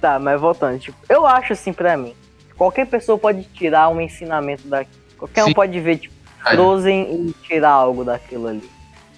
Tá, 0.00 0.18
mas 0.18 0.40
voltando, 0.40 0.78
tipo, 0.78 0.98
eu 1.08 1.26
acho 1.26 1.52
assim 1.52 1.72
pra 1.72 1.96
mim. 1.96 2.14
Qualquer 2.56 2.86
pessoa 2.86 3.16
pode 3.16 3.44
tirar 3.44 3.88
um 3.88 4.00
ensinamento 4.00 4.66
daqui. 4.68 4.90
Qualquer 5.16 5.44
Sim. 5.44 5.50
um 5.50 5.54
pode 5.54 5.80
ver, 5.80 5.98
tipo. 5.98 6.18
Frozen 6.50 7.28
e 7.28 7.32
tirar 7.42 7.70
algo 7.70 8.04
daquilo 8.04 8.48
ali. 8.48 8.70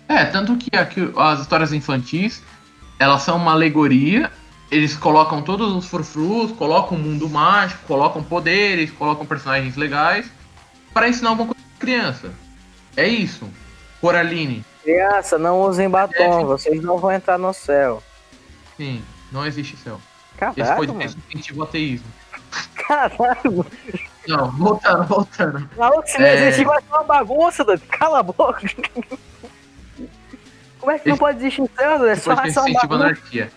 É, 0.08 0.24
tanto 0.24 0.56
que 0.56 0.74
aqui, 0.76 1.12
as 1.16 1.40
histórias 1.40 1.72
infantis, 1.72 2.42
elas 2.98 3.22
são 3.22 3.36
uma 3.36 3.52
alegoria, 3.52 4.30
eles 4.70 4.96
colocam 4.96 5.42
todos 5.42 5.72
os 5.74 5.86
frufrus, 5.86 6.52
colocam 6.52 6.96
um 6.96 7.00
mundo 7.00 7.28
mágico, 7.28 7.80
colocam 7.86 8.22
poderes, 8.22 8.90
colocam 8.92 9.26
personagens 9.26 9.76
legais, 9.76 10.30
para 10.94 11.08
ensinar 11.08 11.30
alguma 11.30 11.52
coisa 11.54 11.66
pra 11.76 11.80
criança. 11.86 12.30
É 12.96 13.06
isso. 13.06 13.48
Coraline, 14.00 14.64
Criança, 14.82 15.38
não 15.38 15.60
usem 15.60 15.88
batom, 15.90 16.46
vocês 16.46 16.82
não 16.82 16.96
vão 16.96 17.12
entrar 17.12 17.36
no 17.38 17.52
céu. 17.52 18.02
sim, 18.76 19.02
não 19.30 19.44
existe 19.46 19.76
céu. 19.76 20.00
Esse 20.32 20.38
Caralho, 20.62 20.76
podcast 20.76 21.16
mano. 21.16 21.26
incentiva 21.28 21.60
o 21.60 21.62
ateísmo. 21.64 22.06
Caralho, 22.74 23.66
Não, 24.26 24.50
voltando, 24.52 25.04
voltando. 25.04 25.70
Maluco, 25.76 26.08
se 26.08 26.18
não 26.18 26.26
É. 26.26 26.48
existir, 26.48 26.64
vai 26.64 26.80
ser 26.80 26.88
uma 26.88 27.04
bagunça, 27.04 27.62
doido. 27.64 27.82
Cala 27.90 28.20
a 28.20 28.22
boca. 28.22 28.60
Como 30.80 30.90
é 30.92 30.98
que 30.98 31.08
não 31.08 31.14
Esse- 31.14 31.20
pode 31.20 31.38
existir 31.38 31.70
céu, 31.76 32.06
É 32.06 32.12
Esse 32.12 32.22
só 32.22 32.34
podcast 32.34 32.54
só 32.54 32.60
uma 32.66 32.80
bagunça. 32.80 33.04
anarquia. 33.04 33.52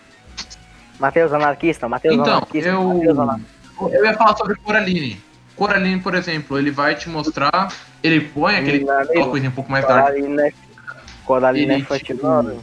Matheus 0.98 1.32
anarquista, 1.32 1.88
Matheus 1.88 2.14
Então, 2.14 2.36
anarquista, 2.36 2.68
eu, 2.70 3.20
anarquista. 3.20 3.52
eu 3.92 4.04
ia 4.04 4.14
falar 4.14 4.36
sobre 4.36 4.54
Coraline. 4.56 5.20
Coraline, 5.56 6.00
por 6.00 6.14
exemplo, 6.14 6.58
ele 6.58 6.70
vai 6.70 6.94
te 6.94 7.08
mostrar, 7.08 7.72
ele 8.02 8.20
põe 8.20 8.56
aquele, 8.56 8.84
Não, 8.84 8.98
aquela 9.00 9.28
coisa 9.28 9.48
um 9.48 9.52
pouco 9.52 9.70
mais 9.70 9.86
dark. 9.86 10.06
Coraline 10.06 10.40
é 10.42 10.52
Coraline 11.24 11.72
é 11.72 11.78
infantil, 11.78 12.16
tipo, 12.16 12.26
não, 12.26 12.60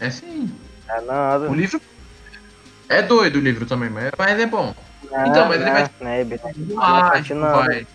É 0.00 0.10
sim. 0.10 0.52
é 0.88 1.00
nada. 1.02 1.48
O 1.50 1.54
livro 1.54 1.80
é 2.88 3.02
doido 3.02 3.36
o 3.36 3.40
livro 3.40 3.64
também, 3.66 3.90
mas 3.90 4.38
é 4.38 4.46
bom. 4.46 4.74
Não, 5.10 5.26
então, 5.26 5.48
mas 5.48 5.60
ele 5.60 5.70
vai- 5.70 5.82
não, 6.00 6.06
né, 6.06 6.24
Bia? 6.24 6.40
Vai, 6.74 7.22
não. 7.34 7.40
vai, 7.52 7.86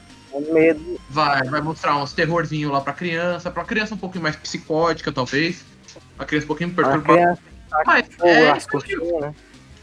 medo. 0.51 0.99
vai, 1.09 1.43
vai 1.43 1.61
mostrar 1.61 1.97
uns 1.97 2.13
terrorzinho 2.13 2.71
lá 2.71 2.79
pra 2.81 2.93
criança, 2.93 3.49
pra 3.49 3.63
criança 3.63 3.95
um 3.95 3.97
pouquinho 3.97 4.23
mais 4.23 4.35
psicótica, 4.35 5.11
talvez. 5.11 5.65
A 6.19 6.25
criança 6.25 6.45
um 6.45 6.47
pouquinho 6.47 6.73
perturbada. 6.73 7.37
Mas 7.85 8.05
é, 8.23 8.59
cortinas, 8.69 9.21
né? 9.21 9.35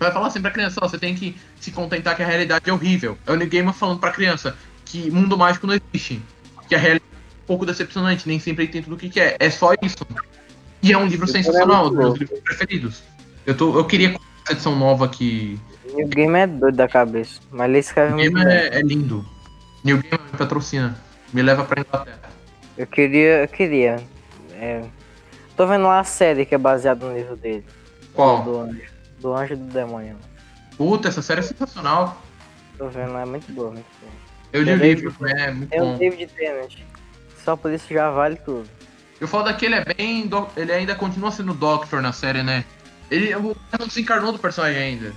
Vai 0.05 0.13
falar 0.13 0.29
assim 0.29 0.41
pra 0.41 0.51
criança, 0.51 0.81
ó, 0.83 0.89
você 0.89 0.99
tem 0.99 1.15
que 1.15 1.37
se 1.61 1.71
contentar 1.71 2.17
que 2.17 2.23
a 2.23 2.27
realidade 2.27 2.69
é 2.69 2.73
horrível. 2.73 3.19
É 3.27 3.33
o 3.33 3.35
New 3.35 3.49
Gamer 3.49 3.73
falando 3.73 3.99
pra 3.99 4.11
criança 4.11 4.57
que 4.85 5.11
mundo 5.11 5.37
mágico 5.37 5.67
não 5.67 5.75
existe. 5.75 6.23
Que 6.69 6.75
a 6.75 6.79
realidade 6.79 7.11
é 7.13 7.43
um 7.43 7.47
pouco 7.47 7.67
decepcionante, 7.67 8.29
nem 8.29 8.39
sempre 8.39 8.69
tem 8.69 8.83
tudo 8.83 8.95
o 8.95 8.99
que 8.99 9.09
quer. 9.09 9.37
É 9.39 9.51
só 9.51 9.73
isso. 9.83 10.07
E 10.83 10.93
é 10.93 10.99
um 10.99 11.07
livro 11.07 11.25
Isso 11.25 11.35
sensacional, 11.35 11.85
é 11.85 11.87
um 11.87 11.89
dos 11.89 11.99
meus 11.99 12.19
livros 12.19 12.41
preferidos. 12.41 13.03
Eu, 13.47 13.57
tô, 13.57 13.77
eu 13.77 13.85
queria 13.85 14.15
essa 14.45 14.53
edição 14.53 14.77
nova 14.77 15.09
que. 15.09 15.59
O 15.93 16.07
game 16.07 16.39
é 16.39 16.47
doido 16.47 16.77
da 16.77 16.89
cabeça. 16.89 17.41
Mas 17.51 17.69
ele 17.69 17.79
escreve 17.79 18.13
O 18.13 18.17
muito 18.17 18.33
game 18.33 18.51
é, 18.51 18.79
é 18.79 18.83
lindo. 18.83 19.25
New 19.83 19.99
Game 19.99 20.23
me 20.33 20.39
patrocina. 20.39 20.97
Me 21.33 21.43
leva 21.43 21.65
pra 21.65 21.81
Inglaterra. 21.81 22.31
Eu 22.77 22.87
queria. 22.87 23.43
Eu 23.43 23.49
queria. 23.49 23.97
É, 24.53 24.83
tô 25.57 25.67
vendo 25.67 25.85
uma 25.85 26.05
série 26.05 26.47
que 26.47 26.55
é 26.55 26.59
baseada 26.59 27.07
no 27.07 27.15
livro 27.15 27.37
dele. 27.37 27.65
Qual? 28.13 28.43
Do 28.43 28.61
anjo. 28.61 28.94
Do 29.25 29.35
anjo 29.35 29.57
do 29.57 29.65
demônio. 29.73 30.19
Puta, 30.77 31.09
essa 31.09 31.23
série 31.23 31.41
é 31.41 31.43
sensacional. 31.43 32.21
Tô 32.77 32.91
vendo, 32.91 33.17
é 33.17 33.25
muito 33.25 33.51
boa, 33.53 33.71
muito 33.71 33.87
boa. 33.99 34.13
Eu 34.53 34.63
li 34.63 34.73
o 34.73 34.77
livro, 34.77 35.15
é 35.27 35.51
muito 35.51 35.71
Tem 35.71 35.81
o 35.81 35.85
bom. 35.87 35.97
David 35.97 36.31
Tennant. 36.35 36.75
Só 37.43 37.57
por 37.57 37.73
isso 37.73 37.87
já 37.89 38.11
vale 38.11 38.37
tudo. 38.37 38.69
E 39.19 39.25
o 39.25 39.27
foda 39.27 39.51
é 39.51 39.65
ele 39.65 39.77
é 39.77 39.83
bem. 39.83 40.31
Ele 40.55 40.73
ainda 40.73 40.95
continua 40.95 41.31
sendo 41.31 41.55
Doctor 41.55 42.03
na 42.03 42.13
série, 42.13 42.43
né? 42.43 42.67
Ele 43.11 43.35
o 43.35 43.55
cara 43.55 43.79
não 43.81 43.87
desencarnou 43.87 44.31
do 44.31 44.39
personagem 44.39 44.79
ainda. 44.79 45.15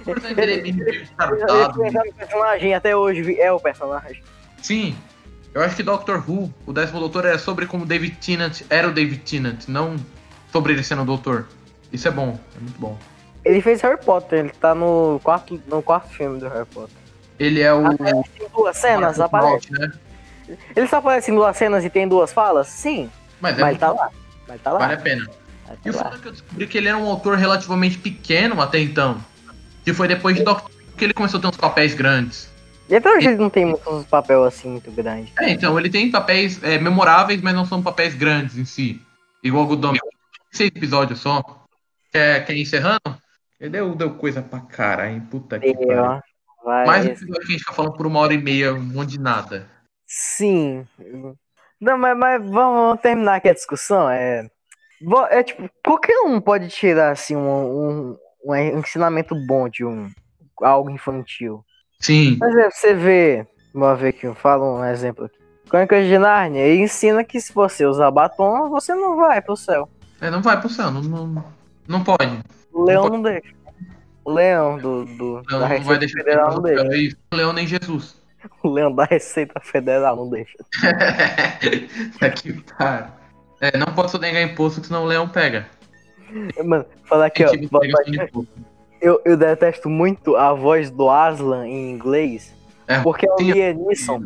O 0.00 0.04
personagem 0.06 0.42
é 0.42 0.46
meio 0.46 0.88
Ele 0.88 0.98
descartado. 1.00 1.74
foi 1.74 1.90
no 1.90 2.14
personagem, 2.14 2.74
até 2.74 2.96
hoje 2.96 3.38
é 3.38 3.52
o 3.52 3.60
personagem. 3.60 4.22
Sim. 4.62 4.96
Eu 5.52 5.60
acho 5.60 5.76
que 5.76 5.82
Doctor 5.82 6.24
Who, 6.26 6.50
o 6.64 6.72
décimo 6.72 7.00
doutor, 7.00 7.26
é 7.26 7.36
sobre 7.36 7.66
como 7.66 7.84
David 7.84 8.16
Tennant 8.16 8.62
era 8.70 8.88
o 8.88 8.92
David 8.92 9.20
Tennant, 9.30 9.68
não 9.68 9.94
sobre 10.50 10.72
ele 10.72 10.82
sendo 10.82 11.02
o 11.02 11.04
doutor. 11.04 11.46
Isso 11.92 12.08
é 12.08 12.10
bom, 12.10 12.38
é 12.56 12.60
muito 12.60 12.78
bom. 12.78 12.98
Ele 13.44 13.60
fez 13.62 13.80
Harry 13.80 13.98
Potter, 14.04 14.40
ele 14.40 14.50
tá 14.50 14.74
no 14.74 15.20
quarto, 15.22 15.60
no 15.66 15.82
quarto 15.82 16.08
filme 16.10 16.38
do 16.38 16.48
Harry 16.48 16.66
Potter. 16.66 16.96
Ele 17.38 17.60
é 17.60 17.72
o. 17.72 17.86
Aparece 17.86 18.30
em 18.40 18.48
duas 18.48 18.76
cenas, 18.76 19.20
aparece. 19.20 19.72
né? 19.72 19.92
Ele 20.74 20.86
só 20.86 20.96
aparece 20.96 21.30
em 21.30 21.34
duas 21.34 21.56
cenas 21.56 21.84
e 21.84 21.90
tem 21.90 22.08
duas 22.08 22.32
falas? 22.32 22.66
Sim, 22.68 23.10
Mas 23.40 23.58
é 23.58 23.60
mas 23.60 23.70
muito 23.70 23.80
tá 23.80 23.92
bom, 23.92 23.98
lá. 23.98 24.10
Mas 24.48 24.60
tá 24.62 24.72
lá. 24.72 24.78
vale 24.80 24.94
a 24.94 24.96
pena. 24.98 25.30
Mas 25.68 25.78
E 25.84 25.90
o 25.90 25.92
tá 25.92 26.04
foda 26.04 26.16
é 26.16 26.18
que 26.18 26.28
eu 26.28 26.32
descobri 26.32 26.66
que 26.66 26.78
ele 26.78 26.88
era 26.88 26.96
um 26.96 27.06
autor 27.06 27.36
relativamente 27.36 27.98
pequeno 27.98 28.60
até 28.60 28.78
então. 28.78 29.22
Que 29.84 29.92
foi 29.92 30.08
depois 30.08 30.36
de 30.36 30.42
Doctor 30.42 30.70
Who 30.70 30.96
que 30.96 31.04
ele 31.04 31.14
começou 31.14 31.38
a 31.38 31.40
ter 31.40 31.48
uns 31.48 31.56
papéis 31.56 31.94
grandes. 31.94 32.50
E 32.88 32.96
até 32.96 33.10
hoje 33.10 33.28
ele 33.28 33.36
não 33.36 33.50
tem 33.50 33.66
muitos 33.66 34.04
papel 34.06 34.44
assim 34.44 34.68
muito 34.70 34.90
grande. 34.90 35.32
É, 35.38 35.50
então, 35.50 35.78
ele 35.78 35.90
tem 35.90 36.10
papéis 36.10 36.62
é, 36.62 36.78
memoráveis, 36.78 37.40
mas 37.42 37.54
não 37.54 37.66
são 37.66 37.82
papéis 37.82 38.14
grandes 38.14 38.56
em 38.56 38.64
si. 38.64 39.00
Igual 39.42 39.64
o 39.64 39.66
Godomy. 39.68 39.98
Seis 40.50 40.70
episódios 40.74 41.20
só. 41.20 41.66
Quer, 42.10 42.44
quer 42.44 42.54
ir 42.54 42.62
encerrando? 42.62 43.00
Ele 43.60 43.70
deu, 43.70 43.94
deu 43.94 44.14
coisa 44.14 44.40
pra 44.40 44.60
caralho, 44.60 45.14
hein? 45.14 45.20
Puta 45.20 45.58
que 45.58 45.74
pariu. 45.74 46.20
Mais 46.64 47.04
um 47.04 47.08
episódio 47.08 47.34
que 47.34 47.46
a 47.46 47.50
gente 47.50 47.60
fica 47.60 47.72
falando 47.72 47.96
por 47.96 48.06
uma 48.06 48.20
hora 48.20 48.34
e 48.34 48.38
meia, 48.38 48.74
um 48.74 48.80
monte 48.80 49.12
de 49.12 49.20
nada. 49.20 49.68
Sim. 50.06 50.86
Não, 51.80 51.98
mas, 51.98 52.16
mas 52.16 52.50
vamos 52.50 53.00
terminar 53.00 53.36
aqui 53.36 53.48
a 53.48 53.54
discussão. 53.54 54.08
É, 54.08 54.48
é 55.30 55.42
tipo, 55.42 55.68
qualquer 55.84 56.18
um 56.20 56.40
pode 56.40 56.68
tirar 56.68 57.10
assim 57.10 57.36
um, 57.36 57.40
um, 57.40 58.16
um 58.44 58.56
ensinamento 58.78 59.34
bom 59.46 59.68
de 59.68 59.84
um 59.84 60.10
algo 60.60 60.90
infantil. 60.90 61.64
Sim, 62.00 62.36
Mas 62.40 62.54
é, 62.56 62.70
você 62.70 62.94
vê, 62.94 63.46
vamos 63.74 64.00
ver 64.00 64.08
aqui, 64.08 64.26
eu 64.26 64.34
falo 64.34 64.78
um 64.78 64.84
exemplo 64.84 65.24
aqui. 65.24 65.38
Crônicas 65.68 66.06
de 66.06 66.16
Nárnia, 66.16 66.62
ele 66.62 66.82
ensina 66.82 67.22
que 67.24 67.40
se 67.40 67.52
você 67.52 67.84
usar 67.84 68.10
batom, 68.10 68.70
você 68.70 68.94
não 68.94 69.16
vai 69.16 69.42
pro 69.42 69.56
céu. 69.56 69.88
é, 70.20 70.30
não 70.30 70.40
vai 70.40 70.58
pro 70.58 70.70
céu, 70.70 70.90
não, 70.90 71.02
não, 71.02 71.44
não 71.88 72.04
pode. 72.04 72.38
O 72.72 72.84
leão 72.84 73.04
Não 73.04 73.10
não 73.16 73.22
deixa. 73.22 73.48
O 74.24 74.32
leão 74.32 74.78
do, 74.78 75.04
do 75.06 75.42
Não, 75.50 75.58
da 75.58 75.58
não 75.60 75.68
vai 75.68 75.78
Receita 75.78 75.98
deixar 75.98 76.18
Federal 76.18 76.52
não 76.54 76.62
deixa. 76.62 76.96
Isso. 76.96 77.16
Leão 77.32 77.52
nem 77.52 77.66
Jesus. 77.66 78.18
O 78.62 78.68
leão 78.68 78.94
da 78.94 79.04
Receita 79.04 79.58
Federal 79.60 80.14
não 80.14 80.30
deixa. 80.30 80.56
Aqui, 82.20 82.52
cara. 82.62 83.12
É, 83.60 83.76
não 83.76 83.86
pode 83.88 84.10
sonegar 84.12 84.40
imposto, 84.42 84.84
senão 84.84 85.02
o 85.02 85.06
leão 85.06 85.28
pega. 85.28 85.66
Mano, 86.64 86.84
falar 87.04 87.26
aqui, 87.26 87.44
ó. 87.44 87.50
Eu, 89.00 89.20
eu 89.24 89.36
detesto 89.36 89.88
muito 89.88 90.36
a 90.36 90.52
voz 90.52 90.90
do 90.90 91.08
Aslan 91.10 91.66
em 91.66 91.90
inglês. 91.90 92.54
É, 92.86 93.00
Porque 93.00 93.28
é 93.28 93.32
o 93.32 93.36
Lianisson. 93.40 94.22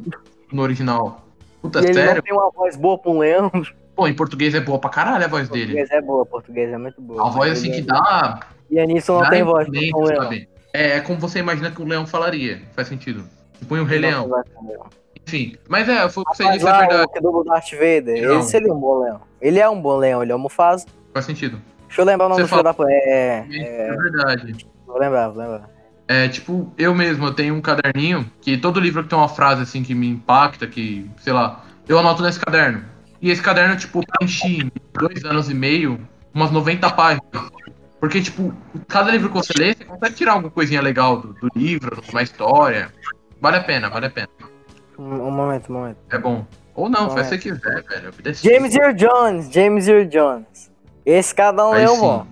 No 0.53 0.63
original. 0.63 1.25
Puta, 1.63 1.81
E 1.81 1.85
ele 1.85 1.95
sério? 1.95 2.15
não 2.17 2.23
tem 2.23 2.35
uma 2.35 2.51
voz 2.51 2.77
boa 2.77 2.99
pra 2.99 3.11
um 3.11 3.19
leão. 3.19 3.51
Pô, 3.95 4.07
em 4.09 4.15
português 4.15 4.55
é 4.55 4.61
boa 4.61 4.79
pra 4.79 4.89
caralho 4.91 5.25
a 5.25 5.29
voz 5.29 5.49
dele. 5.49 5.67
Português 5.75 5.91
é 5.91 6.01
boa, 6.01 6.27
português 6.27 6.73
é 6.73 6.79
muito 6.79 7.01
boa. 7.01 7.27
A 7.27 7.31
voz 7.31 7.53
assim 7.53 7.71
que 7.71 7.83
dá. 7.83 8.41
Lianisson 8.71 9.15
não 9.15 9.23
dá 9.23 9.31
tem 9.31 9.43
voz 9.43 9.69
leão. 9.69 10.07
sabe? 10.07 10.49
É, 10.73 10.97
é 10.97 11.01
como 11.01 11.19
você 11.21 11.41
imagina 11.41 11.71
que 11.71 11.83
o 11.83 11.85
leão 11.87 12.07
falaria. 12.07 12.63
Faz 12.75 12.89
sentido. 12.89 13.25
Tipo, 13.59 13.77
um 13.77 13.85
Rei 13.85 14.01
Não 14.01 14.27
Leão. 14.27 14.43
Enfim. 15.27 15.57
Mas 15.69 15.89
é, 15.89 16.09
foi 16.09 16.23
o 16.23 16.27
que 16.31 16.37
você 16.37 16.51
disse, 16.53 16.67
é 16.67 16.71
lá, 16.71 16.79
verdade. 16.81 17.03
o 17.05 17.09
que 17.09 17.21
dubla 17.21 17.41
o 17.41 17.45
Darth 17.45 17.71
Vader, 17.73 18.23
Não. 18.27 18.35
ele 18.35 18.43
seria 18.45 18.73
um 18.73 18.79
bom 18.81 19.01
leão. 19.05 19.21
Ele 19.41 19.59
é 19.59 19.69
um 19.69 19.81
bom 19.81 19.97
leão, 19.97 20.23
ele 20.23 20.33
é 20.33 20.35
um 20.35 20.39
Mufasa. 20.39 20.87
Faz 21.13 21.27
sentido. 21.27 21.61
Deixa 21.87 22.01
eu 22.01 22.07
lembrar 22.07 22.27
o 22.27 22.29
nome 22.31 22.41
Você 22.43 22.47
do 22.47 22.49
filho 22.51 22.63
da... 22.63 22.75
puta. 22.75 22.89
É, 22.91 23.45
É, 23.53 23.95
verdade. 23.97 24.67
vou 24.87 24.99
lembrar, 24.99 25.29
vou 25.29 25.43
lembrar. 25.43 25.71
É, 26.09 26.29
tipo, 26.29 26.73
eu 26.77 26.95
mesmo, 26.95 27.27
eu 27.27 27.35
tenho 27.35 27.55
um 27.55 27.61
caderninho 27.61 28.31
que 28.41 28.57
todo 28.57 28.81
livro 28.81 29.03
que 29.03 29.11
tem 29.11 29.19
uma 29.19 29.29
frase 29.29 29.63
assim 29.63 29.83
que 29.83 29.95
me 29.95 30.09
impacta, 30.09 30.67
que, 30.67 31.09
sei 31.19 31.33
lá, 31.33 31.63
eu 31.89 31.99
anoto 31.99 32.23
nesse 32.23 32.41
caderno. 32.41 32.85
E 33.23 33.31
esse 33.31 33.41
caderno, 33.41 33.77
tipo, 33.77 34.05
preenchi 34.05 34.71
dois 34.93 35.25
anos 35.25 35.49
e 35.49 35.55
meio, 35.55 35.99
umas 36.35 36.51
90 36.51 36.91
páginas. 36.91 37.51
Porque, 38.01 38.21
tipo, 38.21 38.53
cada 38.89 39.13
livro 39.13 39.29
que 39.29 39.35
você 39.37 39.53
lê, 39.57 39.75
você 39.75 39.85
consegue 39.85 40.15
tirar 40.17 40.33
alguma 40.33 40.51
coisinha 40.51 40.83
legal 40.83 41.21
do, 41.21 41.33
do 41.35 41.49
livro, 41.55 42.03
uma 42.11 42.23
história. 42.23 42.93
Vale 43.41 43.59
a 43.59 43.63
pena, 43.63 43.89
vale 43.89 44.07
a 44.07 44.11
pena. 44.11 44.29
Um, 44.99 45.29
um 45.29 45.31
momento, 45.31 45.71
um 45.71 45.77
momento. 45.79 45.99
É 46.11 46.19
bom. 46.19 46.45
Ou 46.75 46.89
não, 46.89 47.03
Não 47.03 47.11
faz 47.11 47.31
é. 47.31 47.37
o 47.37 47.39
que 47.39 47.49
você 47.51 47.55
quiser, 47.55 47.83
velho. 47.85 48.13
É 48.25 48.33
James. 48.33 48.75
Earl 48.75 48.93
Jones, 48.95 49.53
James 49.53 49.87
Earl 49.87 50.09
Jones. 50.09 50.71
Esse 51.07 51.33
cada 51.35 51.69
um 51.69 51.73
Aí 51.73 51.85
é 51.85 51.91
um 51.91 52.01
bom. 52.01 52.27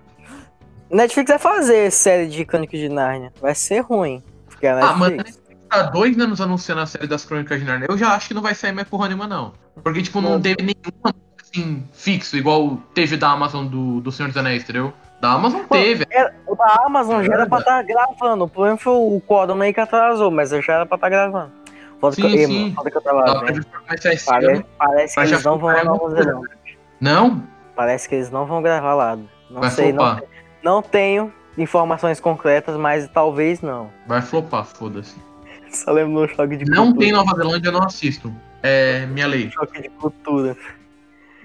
Netflix 0.90 1.28
vai 1.28 1.38
fazer 1.38 1.90
série 1.92 2.26
de 2.26 2.44
Crônicas 2.44 2.80
de 2.80 2.88
Nárnia. 2.88 3.32
Vai 3.40 3.54
ser 3.54 3.80
ruim. 3.80 4.22
Porque 4.46 4.66
a 4.66 4.76
Ah, 4.78 4.96
mano, 4.96 5.16
Netflix. 5.18 5.39
Tá 5.70 5.82
dois 5.84 6.18
anos 6.18 6.40
anunciando 6.40 6.80
a 6.80 6.86
série 6.86 7.06
das 7.06 7.24
Crônicas 7.24 7.60
de 7.60 7.64
Narnia. 7.64 7.86
Eu 7.88 7.96
já 7.96 8.12
acho 8.14 8.28
que 8.28 8.34
não 8.34 8.42
vai 8.42 8.54
sair 8.54 8.72
mais 8.72 8.88
porra 8.88 9.06
nenhuma, 9.08 9.26
não. 9.28 9.52
Porque, 9.82 10.02
tipo, 10.02 10.20
não 10.20 10.40
teve 10.40 10.62
nenhum 10.62 11.12
assim, 11.40 11.84
fixo, 11.92 12.36
igual 12.36 12.76
teve 12.94 13.16
da 13.16 13.30
Amazon 13.30 13.66
do, 13.66 14.00
do 14.00 14.10
Senhor 14.12 14.28
dos 14.28 14.36
Anéis, 14.36 14.62
entendeu? 14.64 14.92
Da 15.20 15.32
Amazon 15.32 15.62
teve. 15.70 16.06
Era- 16.10 16.34
o 16.46 16.56
da 16.56 16.82
Amazon 16.86 17.22
já 17.22 17.34
era 17.34 17.46
pra 17.46 17.58
estar 17.58 17.82
gravando. 17.82 18.44
O 18.44 18.48
problema 18.48 18.76
foi 18.76 18.92
o 18.92 19.20
Codom 19.26 19.60
aí 19.60 19.72
que 19.72 19.80
atrasou, 19.80 20.30
mas 20.30 20.50
já 20.50 20.72
era 20.72 20.86
pra 20.86 20.96
estar 20.96 21.08
gravando. 21.08 21.52
Foda 22.00 22.16
que, 22.16 22.22
Sim, 22.22 22.36
eu- 22.36 22.48
sim. 22.48 22.72
foda 22.74 22.90
que 22.90 22.96
eu 22.96 23.02
tava 23.02 23.22
Dá 23.24 23.40
vendo. 23.40 23.66
Parece, 23.86 24.30
ano. 24.32 24.64
parece 24.78 25.14
que 25.14 25.20
eles 25.20 25.44
não 25.44 25.58
vão 25.58 25.68
lá 25.70 25.84
Nova 25.84 26.08
Zelândia. 26.10 26.56
Não? 27.00 27.42
Parece 27.76 28.08
que 28.08 28.14
eles 28.14 28.30
não 28.30 28.46
vão 28.46 28.62
gravar 28.62 28.94
lá. 28.94 29.16
Não 29.50 29.60
Vai 29.60 29.70
sei, 29.70 29.92
não, 29.92 30.20
não 30.62 30.82
tenho 30.82 31.32
informações 31.58 32.18
concretas, 32.20 32.76
mas 32.76 33.06
talvez 33.08 33.60
não. 33.60 33.90
Vai 34.06 34.22
flopar, 34.22 34.64
foda-se. 34.64 35.16
Só 35.70 35.92
lembro 35.92 36.26
do 36.26 36.34
choque 36.34 36.56
de 36.56 36.64
Não 36.70 36.86
cultura. 36.86 37.00
tem 37.06 37.12
Nova 37.12 37.36
Zelândia, 37.36 37.68
eu 37.68 37.72
não 37.72 37.82
assisto. 37.84 38.32
É 38.62 39.06
minha 39.06 39.26
lei. 39.26 39.50
Choque 39.50 39.80
de 39.82 39.88
cultura. 39.88 40.56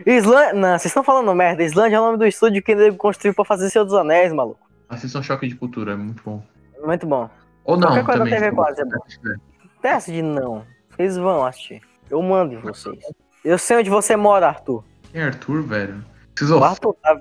Islândia. 0.05 0.53
Não, 0.53 0.69
vocês 0.71 0.85
estão 0.85 1.03
falando 1.03 1.33
merda. 1.33 1.63
Islândia 1.63 1.97
é 1.97 1.99
o 1.99 2.03
nome 2.03 2.17
do 2.17 2.25
estúdio 2.25 2.61
que 2.61 2.71
ele 2.71 2.93
construiu 2.95 3.33
pra 3.33 3.45
fazer 3.45 3.69
Senhor 3.69 3.85
dos 3.85 3.93
Anéis, 3.93 4.33
maluco. 4.33 4.59
Assistam 4.89 5.21
Choque 5.23 5.47
de 5.47 5.55
Cultura, 5.55 5.93
é 5.93 5.95
muito 5.95 6.21
bom. 6.23 6.43
Muito 6.83 7.07
bom. 7.07 7.29
Ou 7.63 7.77
não, 7.77 7.87
Qualquer 7.87 8.03
coisa 8.05 8.19
também. 8.19 8.33
da 8.33 8.39
TV 8.41 8.55
quase 8.55 8.81
é 8.81 8.85
bom. 8.85 9.37
Teste 9.81 10.11
de 10.11 10.21
não. 10.21 10.63
Vocês 10.95 11.17
vão 11.17 11.45
assistir. 11.45 11.81
Eu 12.09 12.21
mando 12.21 12.53
em 12.53 12.59
vocês. 12.59 12.99
Eu 13.43 13.57
sei 13.57 13.77
onde 13.77 13.89
você 13.89 14.15
mora, 14.15 14.47
Arthur. 14.47 14.83
Quem 15.11 15.21
é 15.21 15.25
Arthur, 15.25 15.63
velho? 15.63 15.97
O 15.97 16.33
Precisou. 16.35 16.63
Arthur 16.63 16.93
tá, 17.01 17.19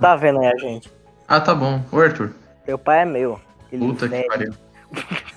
tá 0.00 0.16
vendo 0.16 0.40
aí 0.40 0.48
a 0.48 0.56
gente. 0.58 0.90
Ah, 1.28 1.40
tá 1.40 1.54
bom. 1.54 1.82
Ô, 1.92 2.00
Arthur. 2.00 2.32
Teu 2.66 2.78
pai 2.78 3.02
é 3.02 3.04
meu. 3.04 3.40
Ele 3.72 3.86
Puta 3.86 4.08
que 4.08 4.22
pariu. 4.24 4.52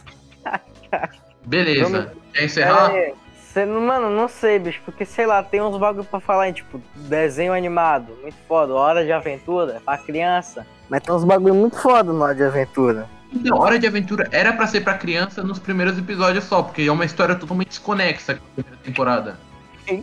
Beleza. 1.46 1.90
Vamos- 1.90 2.24
Quer 2.34 2.46
encerrar? 2.46 2.96
É, 2.96 3.14
cê- 3.52 3.66
mano, 3.66 4.10
não 4.10 4.28
sei, 4.28 4.58
bicho, 4.60 4.82
porque 4.86 5.06
sei 5.06 5.26
lá, 5.26 5.44
tem 5.44 5.62
uns 5.62 5.78
bagulho 5.78 6.04
pra 6.06 6.20
falar 6.20 6.50
em 6.50 6.54
tipo 6.54 6.82
desenho 6.96 7.54
animado, 7.54 8.14
muito 8.22 8.38
foda, 8.48 8.74
hora 8.74 9.04
de 9.06 9.12
aventura 9.12 9.82
pra 9.86 9.98
criança. 9.98 10.66
Mas 10.90 11.02
tem 11.04 11.14
uns 11.14 11.24
bagulho 11.24 11.54
muito 11.56 11.78
foda 11.78 12.12
no 12.12 12.22
hora 12.24 12.34
de 12.36 12.44
aventura. 12.44 13.08
Então, 13.36 13.58
Hora 13.58 13.80
de 13.80 13.88
Aventura 13.88 14.28
era 14.32 14.54
pra 14.54 14.68
ser 14.68 14.82
pra 14.82 14.94
criança 14.94 15.42
nos 15.42 15.58
primeiros 15.58 15.98
episódios 15.98 16.44
só, 16.44 16.62
porque 16.62 16.84
é 16.84 16.92
uma 16.92 17.04
história 17.04 17.34
totalmente 17.34 17.70
desconexa 17.70 18.36
com 18.36 18.42
a 18.44 18.54
primeira 18.54 18.78
temporada. 18.84 19.40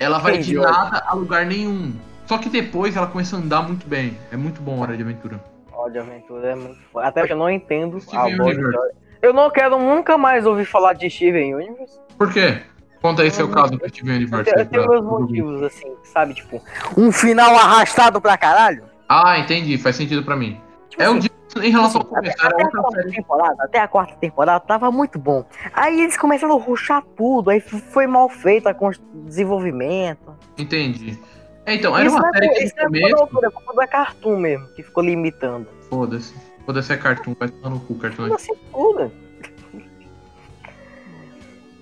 Ela 0.00 0.18
vai 0.18 0.38
de 0.38 0.54
nada 0.56 1.00
a 1.06 1.14
lugar 1.14 1.46
nenhum. 1.46 1.92
Só 2.26 2.38
que 2.38 2.48
depois 2.48 2.96
ela 2.96 3.06
começa 3.06 3.36
a 3.36 3.38
andar 3.38 3.62
muito 3.62 3.86
bem. 3.86 4.18
É 4.32 4.36
muito 4.36 4.60
bom 4.60 4.80
Hora 4.80 4.96
de 4.96 5.04
Aventura. 5.04 5.40
Hora 5.72 5.92
de 5.92 5.98
aventura 6.00 6.48
é 6.50 6.54
muito 6.56 6.80
foda. 6.92 7.06
Até 7.06 7.22
hoje 7.22 7.32
eu 7.32 7.36
não 7.38 7.48
entendo 7.48 7.98
a 8.12 8.20
hora- 8.20 8.90
Eu 9.22 9.32
não 9.32 9.50
quero 9.50 9.78
nunca 9.78 10.16
mais 10.16 10.46
ouvir 10.46 10.64
falar 10.64 10.94
de 10.94 11.08
Steven 11.10 11.54
Universe. 11.54 11.98
Por 12.16 12.32
quê? 12.32 12.62
Conta 13.02 13.22
aí 13.22 13.30
seu 13.30 13.46
Não, 13.46 13.54
caso 13.54 13.72
do 13.76 13.88
Steven 13.88 14.12
Eu 14.12 14.16
Universe. 14.16 14.44
tenho, 14.44 14.58
eu 14.58 14.66
tenho 14.66 14.88
meus 14.88 15.04
motivos, 15.04 15.62
assim, 15.62 15.94
sabe? 16.04 16.34
Tipo, 16.34 16.62
um 16.96 17.10
final 17.10 17.54
arrastado 17.54 18.20
pra 18.20 18.36
caralho. 18.36 18.84
Ah, 19.08 19.38
entendi. 19.38 19.76
Faz 19.78 19.96
sentido 19.96 20.22
pra 20.22 20.36
mim. 20.36 20.60
Tipo 20.88 21.02
É 21.02 21.08
o 21.08 21.12
assim, 21.12 21.20
dia 21.20 21.30
em 21.66 21.70
relação 21.70 22.00
ao 22.02 22.16
Assim, 22.18 22.28
até, 22.30 22.36
começo. 22.38 22.46
Era 22.46 22.56
até 22.56 22.68
a 22.68 22.78
quarta 22.80 23.10
temporada, 23.10 23.64
até 23.64 23.78
a 23.80 23.88
quarta 23.88 24.14
temporada 24.16 24.60
tava 24.60 24.90
muito 24.92 25.18
bom. 25.18 25.44
Aí 25.72 26.00
eles 26.00 26.16
começaram 26.16 26.56
a 26.56 26.60
ruxar 26.60 27.02
tudo, 27.16 27.50
aí 27.50 27.60
foi 27.60 28.06
mal 28.06 28.28
feito 28.28 28.68
a 28.68 28.74
desenvolvimento. 29.24 30.34
Entendi. 30.56 31.18
É, 31.66 31.74
então, 31.74 31.96
era 31.96 32.06
isso 32.06 32.16
uma 32.16 32.28
é, 32.28 32.32
série 32.32 32.48
que 32.50 32.64
isso 32.64 32.74
é 32.78 33.10
culpa 33.12 33.40
da 33.40 33.48
é 33.48 33.50
culpa 33.50 33.74
da 33.74 33.86
Cartoon 33.86 34.36
mesmo, 34.36 34.66
que 34.74 34.82
ficou 34.82 35.02
limitando. 35.02 35.68
Foda-se. 35.88 36.34
Foda-se 36.70 36.92
é 36.92 36.96
cartoon. 36.96 37.34
Vai 37.36 37.48
tomar 37.48 37.70
no 37.70 37.80
cu, 37.80 37.96
cartoon. 37.96 38.22
Tudo 38.22 38.34
assim, 38.36 38.52
tudo. 38.70 39.12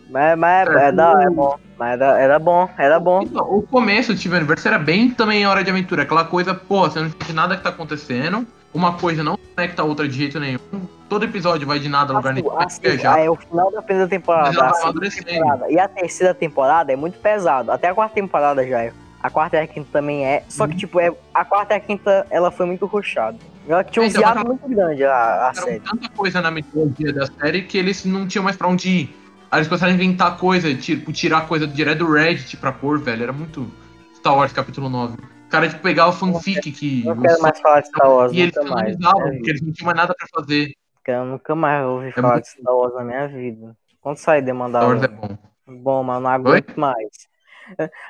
Mas, 0.08 0.38
mas 0.38 0.68
é, 0.70 0.92
da, 0.92 1.22
é 1.22 1.28
bom. 1.28 1.58
Mas 1.78 2.00
era, 2.00 2.18
era 2.18 2.38
bom, 2.38 2.70
era 2.78 2.98
bom. 2.98 3.20
Então, 3.20 3.44
o 3.54 3.62
começo 3.62 4.14
do 4.14 4.18
Steven 4.18 4.38
Universe 4.38 4.66
era 4.66 4.78
bem 4.78 5.10
também 5.10 5.46
Hora 5.46 5.62
de 5.62 5.70
Aventura. 5.70 6.04
Aquela 6.04 6.24
coisa, 6.24 6.54
pô, 6.54 6.88
você 6.88 7.00
não 7.00 7.08
entende 7.08 7.34
nada 7.34 7.54
que 7.54 7.62
tá 7.62 7.68
acontecendo. 7.68 8.46
Uma 8.72 8.94
coisa 8.94 9.22
não 9.22 9.36
conecta 9.36 9.82
a 9.82 9.84
outra 9.84 10.08
de 10.08 10.14
jeito 10.16 10.40
nenhum. 10.40 10.58
Todo 11.06 11.26
episódio 11.26 11.66
vai 11.66 11.78
de 11.78 11.90
nada 11.90 12.14
a 12.14 12.16
lugar 12.16 12.32
nenhum. 12.32 12.58
Assim, 12.58 12.80
viajar. 12.80 13.20
É 13.20 13.28
o 13.28 13.36
final 13.36 13.70
da 13.70 13.82
primeira 13.82 14.08
temporada. 14.08 14.48
A 14.48 14.92
temporada. 14.92 15.70
E 15.70 15.78
a 15.78 15.86
terceira 15.86 16.32
temporada 16.32 16.90
é 16.90 16.96
muito 16.96 17.18
pesado. 17.18 17.70
Até 17.70 17.88
a 17.88 17.94
quarta 17.94 18.14
temporada 18.14 18.66
já 18.66 18.84
é. 18.84 18.92
A 19.22 19.28
quarta 19.28 19.56
e 19.56 19.60
a 19.60 19.66
quinta 19.66 19.88
também 19.92 20.24
é. 20.24 20.44
Só 20.48 20.66
que, 20.66 20.72
uhum. 20.72 20.78
tipo, 20.78 20.98
é, 20.98 21.12
a 21.34 21.44
quarta 21.44 21.74
e 21.74 21.76
a 21.76 21.80
quinta, 21.80 22.26
ela 22.30 22.50
foi 22.50 22.64
muito 22.64 22.86
ruxada. 22.86 23.36
Ela 23.68 23.84
tinha 23.84 24.02
um 24.02 24.08
então, 24.08 24.44
muito 24.44 24.68
grande 24.68 25.04
a, 25.04 25.48
a 25.48 25.54
série. 25.54 25.80
tanta 25.80 26.08
coisa 26.08 26.40
na 26.40 26.50
mitologia 26.50 27.12
da 27.12 27.26
série 27.26 27.62
que 27.62 27.76
eles 27.76 28.04
não 28.04 28.26
tinham 28.26 28.42
mais 28.42 28.56
pra 28.56 28.66
onde 28.66 28.88
ir. 28.88 29.16
Aí 29.50 29.58
eles 29.58 29.68
começaram 29.68 29.92
a 29.92 29.94
inventar 29.94 30.38
coisa, 30.38 30.74
tipo, 30.74 31.12
tirar 31.12 31.46
coisa 31.46 31.66
direto 31.66 31.98
do 31.98 32.12
Reddit 32.12 32.56
pra 32.56 32.72
pôr, 32.72 32.98
velho. 32.98 33.22
Era 33.22 33.32
muito 33.32 33.70
Star 34.14 34.34
Wars 34.34 34.52
capítulo 34.52 34.88
9. 34.88 35.14
O 35.14 35.50
cara, 35.50 35.68
tipo, 35.68 35.82
pegava 35.82 36.10
o 36.10 36.12
fanfic 36.12 36.72
que. 36.72 37.04
Não 37.04 37.20
quero 37.20 37.42
mais 37.42 37.60
falar 37.60 37.80
de 37.80 37.88
Star 37.88 38.10
Wars, 38.10 38.32
E 38.32 38.40
eles 38.40 38.54
finalizavam, 38.54 39.28
é 39.28 39.32
porque 39.32 39.50
eles 39.50 39.62
não 39.62 39.72
tinham 39.72 39.86
mais 39.86 39.96
nada 39.96 40.14
pra 40.14 40.26
fazer. 40.34 40.72
Eu 41.06 41.24
nunca 41.24 41.54
mais 41.54 41.86
ouvi 41.86 42.08
é 42.08 42.12
falar 42.12 42.34
muito... 42.34 42.44
de 42.44 42.50
Star 42.50 42.74
Wars 42.74 42.94
na 42.94 43.04
minha 43.04 43.28
vida. 43.28 43.76
Quando 44.00 44.16
sair 44.16 44.42
de 44.42 44.52
mandar. 44.52 44.80
Star 44.80 44.90
Wars 44.90 45.02
é 45.02 45.08
bom. 45.08 45.38
Bom, 45.66 46.02
mas 46.02 46.22
não 46.22 46.30
aguento 46.30 46.70
Oi? 46.70 46.74
mais. 46.76 47.27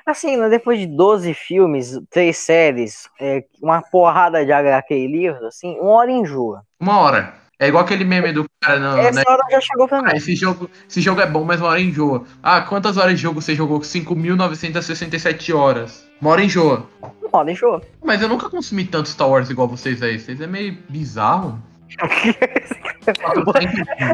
Assim, 0.06 0.36
né, 0.36 0.48
depois 0.48 0.78
de 0.78 0.86
12 0.86 1.34
filmes, 1.34 2.00
três 2.10 2.38
séries, 2.38 3.08
é, 3.20 3.44
uma 3.62 3.82
porrada 3.82 4.44
de 4.44 4.52
HQ 4.52 4.94
e 4.94 5.06
livros, 5.06 5.42
assim, 5.42 5.78
uma 5.78 5.92
hora 5.92 6.10
enjoa. 6.10 6.62
Uma 6.80 6.98
hora. 6.98 7.34
É 7.60 7.66
igual 7.66 7.82
aquele 7.82 8.04
meme 8.04 8.32
do 8.32 8.46
cara. 8.60 8.78
Não, 8.78 8.96
Essa 8.96 9.18
né? 9.18 9.24
hora 9.26 9.42
já 9.50 9.60
chegou 9.60 9.88
pra 9.88 10.00
mim. 10.00 10.10
Ah, 10.12 10.16
esse, 10.16 10.36
jogo, 10.36 10.70
esse 10.88 11.00
jogo 11.00 11.20
é 11.20 11.26
bom, 11.26 11.42
mas 11.42 11.60
uma 11.60 11.70
hora 11.70 11.80
enjoa. 11.80 12.24
Ah, 12.40 12.60
quantas 12.60 12.96
horas 12.96 13.16
de 13.16 13.22
jogo 13.22 13.42
você 13.42 13.52
jogou? 13.52 13.80
5.967 13.80 15.52
horas. 15.52 16.08
Uma 16.20 16.30
hora 16.30 16.44
enjoa. 16.44 16.86
Uma 17.02 17.40
hora 17.40 17.50
enjoa. 17.50 17.82
Mas 18.04 18.22
eu 18.22 18.28
nunca 18.28 18.48
consumi 18.48 18.84
tanto 18.84 19.08
Star 19.08 19.28
Wars 19.28 19.50
igual 19.50 19.66
vocês 19.66 20.00
aí. 20.02 20.20
Vocês 20.20 20.40
é 20.40 20.46
meio 20.46 20.78
bizarro. 20.88 21.60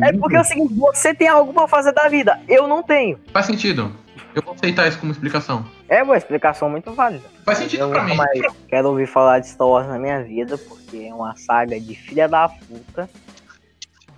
é 0.02 0.12
porque 0.12 0.36
é 0.36 0.40
o 0.40 0.44
seguinte, 0.44 0.74
você 0.74 1.12
tem 1.12 1.28
algo 1.28 1.52
pra 1.52 1.68
fazer 1.68 1.92
da 1.92 2.08
vida. 2.08 2.40
Eu 2.48 2.66
não 2.66 2.82
tenho. 2.82 3.18
Faz 3.30 3.44
sentido. 3.44 3.92
Eu 4.34 4.42
vou 4.42 4.54
aceitar 4.54 4.88
isso 4.88 4.98
como 4.98 5.12
explicação. 5.12 5.64
É 5.88 6.02
uma 6.02 6.16
explicação 6.16 6.68
muito 6.68 6.92
válida. 6.92 7.24
Faz 7.44 7.58
sentido 7.58 7.82
eu 7.82 7.90
pra 7.90 8.04
mim. 8.04 8.16
Quero 8.68 8.88
ouvir 8.88 9.06
falar 9.06 9.38
de 9.38 9.48
Star 9.48 9.68
Wars 9.68 9.86
na 9.86 9.98
minha 9.98 10.22
vida, 10.22 10.58
porque 10.58 11.06
é 11.08 11.14
uma 11.14 11.36
saga 11.36 11.78
de 11.78 11.94
filha 11.94 12.28
da 12.28 12.48
puta. 12.48 13.08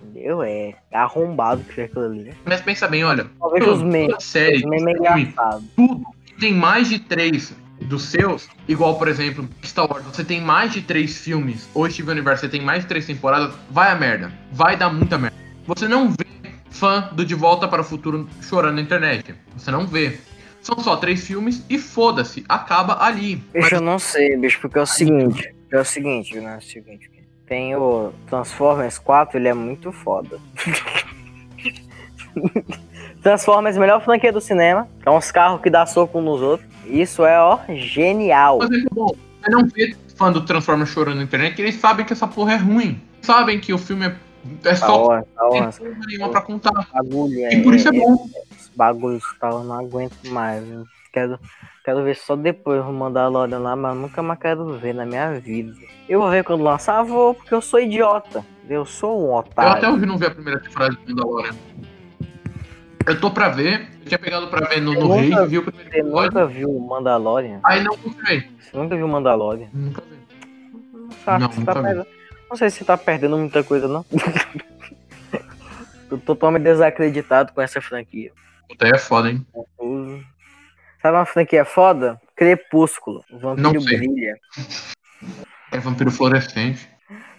Entendeu? 0.01 0.41
É 0.43 0.75
arrombado 0.91 1.63
que 1.63 1.73
foi 1.73 1.83
aquilo 1.85 2.05
ali. 2.05 2.33
Mas 2.45 2.61
pensa 2.61 2.87
bem, 2.87 3.03
olha. 3.03 3.27
Talvez 3.39 3.67
os 3.67 3.81
memes. 3.81 4.23
Série, 4.23 4.57
os 4.57 4.63
memes 4.63 4.97
filme, 4.97 5.33
tudo 5.75 6.17
tem 6.39 6.53
mais 6.53 6.89
de 6.89 6.99
três 6.99 7.53
dos 7.81 8.03
seus, 8.03 8.47
igual, 8.67 8.97
por 8.97 9.07
exemplo, 9.07 9.47
Star 9.63 9.89
Wars, 9.89 10.03
você 10.05 10.23
tem 10.23 10.41
mais 10.41 10.73
de 10.73 10.81
três 10.81 11.17
filmes, 11.17 11.69
ou 11.73 11.89
Steven 11.89 12.13
Universe, 12.13 12.41
você 12.41 12.49
tem 12.49 12.61
mais 12.61 12.83
de 12.83 12.87
três 12.87 13.05
temporadas, 13.05 13.53
vai 13.69 13.91
a 13.91 13.95
merda. 13.95 14.31
Vai 14.51 14.75
dar 14.75 14.89
muita 14.89 15.17
merda. 15.17 15.37
Você 15.65 15.87
não 15.87 16.09
vê 16.09 16.26
fã 16.77 17.09
do 17.11 17.25
De 17.25 17.35
Volta 17.35 17.67
para 17.67 17.81
o 17.81 17.83
Futuro 17.83 18.29
chorando 18.41 18.75
na 18.75 18.81
internet. 18.81 19.35
Você 19.55 19.71
não 19.71 19.87
vê. 19.87 20.19
São 20.61 20.77
só 20.79 20.97
três 20.97 21.25
filmes 21.25 21.63
e 21.69 21.77
foda-se, 21.77 22.43
acaba 22.47 23.03
ali. 23.03 23.37
Bicho, 23.37 23.61
Mas... 23.61 23.71
eu 23.71 23.81
não 23.81 23.99
sei, 23.99 24.37
bicho, 24.37 24.59
porque 24.59 24.77
é 24.77 24.81
o 24.81 24.85
seguinte. 24.85 25.55
É 25.71 25.79
o 25.79 25.85
seguinte, 25.85 26.39
né? 26.39 26.55
É 26.55 26.57
o 26.57 26.61
seguinte. 26.61 27.09
Tem 27.45 27.75
o 27.75 28.11
Transformers 28.27 28.97
4, 28.97 29.37
ele 29.37 29.47
é 29.47 29.53
muito 29.53 29.91
foda. 29.91 30.37
Transformers, 33.23 33.77
melhor 33.77 34.03
franquia 34.03 34.31
do 34.31 34.41
cinema. 34.41 34.87
É 35.05 35.09
uns 35.09 35.31
carros 35.31 35.61
que 35.61 35.69
dá 35.69 35.85
soco 35.85 36.21
nos 36.21 36.41
outros. 36.41 36.67
Isso 36.85 37.25
é, 37.25 37.39
ó, 37.39 37.59
genial. 37.69 38.59
Mas 38.59 38.71
é 38.71 38.85
bom, 38.91 39.15
você 39.41 39.49
não 39.49 39.65
vê 39.67 39.95
fã 40.15 40.31
do 40.31 40.41
Transformers 40.41 40.89
chorando 40.89 41.17
na 41.17 41.23
internet, 41.23 41.55
que 41.55 41.61
eles 41.61 41.75
sabem 41.75 42.05
que 42.05 42.11
essa 42.11 42.27
porra 42.27 42.53
é 42.53 42.57
ruim. 42.57 42.99
Sabem 43.21 43.59
que 43.59 43.73
o 43.73 43.77
filme 43.77 44.07
é, 44.07 44.15
é 44.63 44.75
só 44.75 45.05
hora, 45.05 45.27
tá 45.35 45.45
hora. 45.45 45.69
nenhuma 46.07 46.29
pra 46.29 46.41
contar. 46.41 46.87
Bagulho, 46.93 47.51
e 47.51 47.63
por 47.63 47.73
isso 47.73 47.87
é, 47.89 47.95
é 47.95 47.99
bom. 47.99 48.29
Esse 48.51 48.71
bagulho 48.75 49.19
tá, 49.39 49.49
eu 49.49 49.63
não 49.63 49.79
aguento 49.79 50.23
mais. 50.29 50.63
Viu? 50.63 50.85
Quero, 51.11 51.39
quero 51.83 52.03
ver 52.03 52.15
só 52.15 52.35
depois 52.35 52.85
o 52.85 52.91
Mandalorian 52.91 53.59
lá, 53.59 53.75
mas 53.75 53.97
nunca 53.97 54.21
mais 54.21 54.39
quero 54.39 54.77
ver 54.77 54.93
na 54.93 55.05
minha 55.05 55.39
vida. 55.39 55.73
Eu 56.07 56.21
vou 56.21 56.29
ver 56.29 56.43
quando 56.43 56.63
lançar, 56.63 57.03
vou, 57.03 57.33
porque 57.33 57.53
eu 57.53 57.61
sou 57.61 57.79
idiota. 57.79 58.45
Eu 58.69 58.85
sou 58.85 59.27
um 59.27 59.33
otário. 59.33 59.71
Eu 59.71 59.77
até 59.77 59.89
ouvi 59.89 60.05
não 60.05 60.17
ver 60.17 60.27
a 60.27 60.31
primeira 60.31 60.59
temporada 60.59 60.95
do 60.95 60.99
Mandalorian. 61.07 61.55
Eu 63.07 63.19
tô 63.19 63.31
pra 63.31 63.49
ver. 63.49 63.87
Eu 64.01 64.05
tinha 64.05 64.19
pegado 64.19 64.47
pra 64.47 64.67
ver 64.67 64.81
no, 64.81 64.93
no 64.93 65.15
Rei, 65.15 65.31
viu 65.47 65.61
o 65.61 65.65
Você 65.65 66.03
nunca 66.03 66.45
viu 66.45 66.69
o 66.69 66.87
Mandalorian? 66.87 67.59
Aí 67.63 67.81
não 67.81 67.95
confirmei. 67.97 68.49
Você 68.59 68.77
nunca 68.77 68.95
viu 68.95 69.05
o 69.05 69.09
Mandalorian? 69.09 69.67
Nunca 69.73 70.01
vi. 70.01 70.17
Não, 71.25 71.39
não, 71.39 71.49
nunca 71.49 71.73
tá 71.73 71.81
vi. 71.81 72.16
Não 72.49 72.57
sei 72.57 72.69
se 72.69 72.77
você 72.77 72.85
tá 72.85 72.97
perdendo 72.97 73.37
muita 73.37 73.63
coisa, 73.63 73.87
não. 73.87 74.05
tô 76.09 76.17
totalmente 76.17 76.63
desacreditado 76.63 77.53
com 77.53 77.61
essa 77.61 77.81
franquia. 77.81 78.31
Puta, 78.67 78.87
é 78.87 78.97
foda, 78.97 79.29
hein? 79.29 79.45
Sabe 81.01 81.17
uma 81.17 81.25
franquia 81.25 81.65
foda? 81.65 82.19
Crepúsculo. 82.35 83.23
O 83.31 83.39
vampiro 83.39 83.83
brilha. 83.83 84.37
É 85.71 85.79
vampiro 85.79 86.11
fluorescente. 86.11 86.89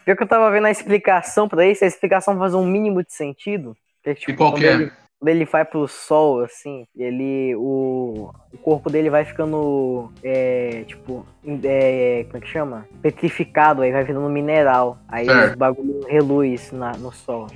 Pior 0.05 0.17
que 0.17 0.23
eu 0.23 0.29
tava 0.29 0.51
vendo 0.51 0.67
a 0.67 0.71
explicação 0.71 1.49
pra 1.49 1.67
isso, 1.67 1.85
a 1.85 1.87
explicação 1.87 2.39
faz 2.39 2.55
um 2.55 2.65
mínimo 2.65 3.03
de 3.03 3.13
sentido. 3.13 3.77
Que, 4.03 4.15
tipo, 4.15 4.31
e 4.31 4.37
qual 4.37 4.55
que 4.55 4.67
é? 4.67 4.91
Quando 5.21 5.31
ele 5.31 5.45
vai 5.45 5.65
pro 5.65 5.89
sol, 5.89 6.45
assim, 6.45 6.87
ele. 6.97 7.55
O, 7.57 8.31
o 8.53 8.59
corpo 8.59 8.89
dele 8.89 9.11
vai 9.11 9.25
ficando. 9.25 10.13
É, 10.23 10.85
tipo. 10.87 11.27
É, 11.65 12.25
como 12.29 12.39
é 12.39 12.41
que 12.41 12.47
chama? 12.47 12.87
Petrificado, 13.03 13.83
aí 13.83 13.91
vai 13.91 14.05
virando 14.05 14.29
mineral. 14.29 14.97
Aí 15.09 15.27
certo. 15.27 15.55
o 15.55 15.59
bagulho 15.59 16.07
reluz 16.07 16.71
na, 16.71 16.93
no 16.93 17.13
sol. 17.13 17.49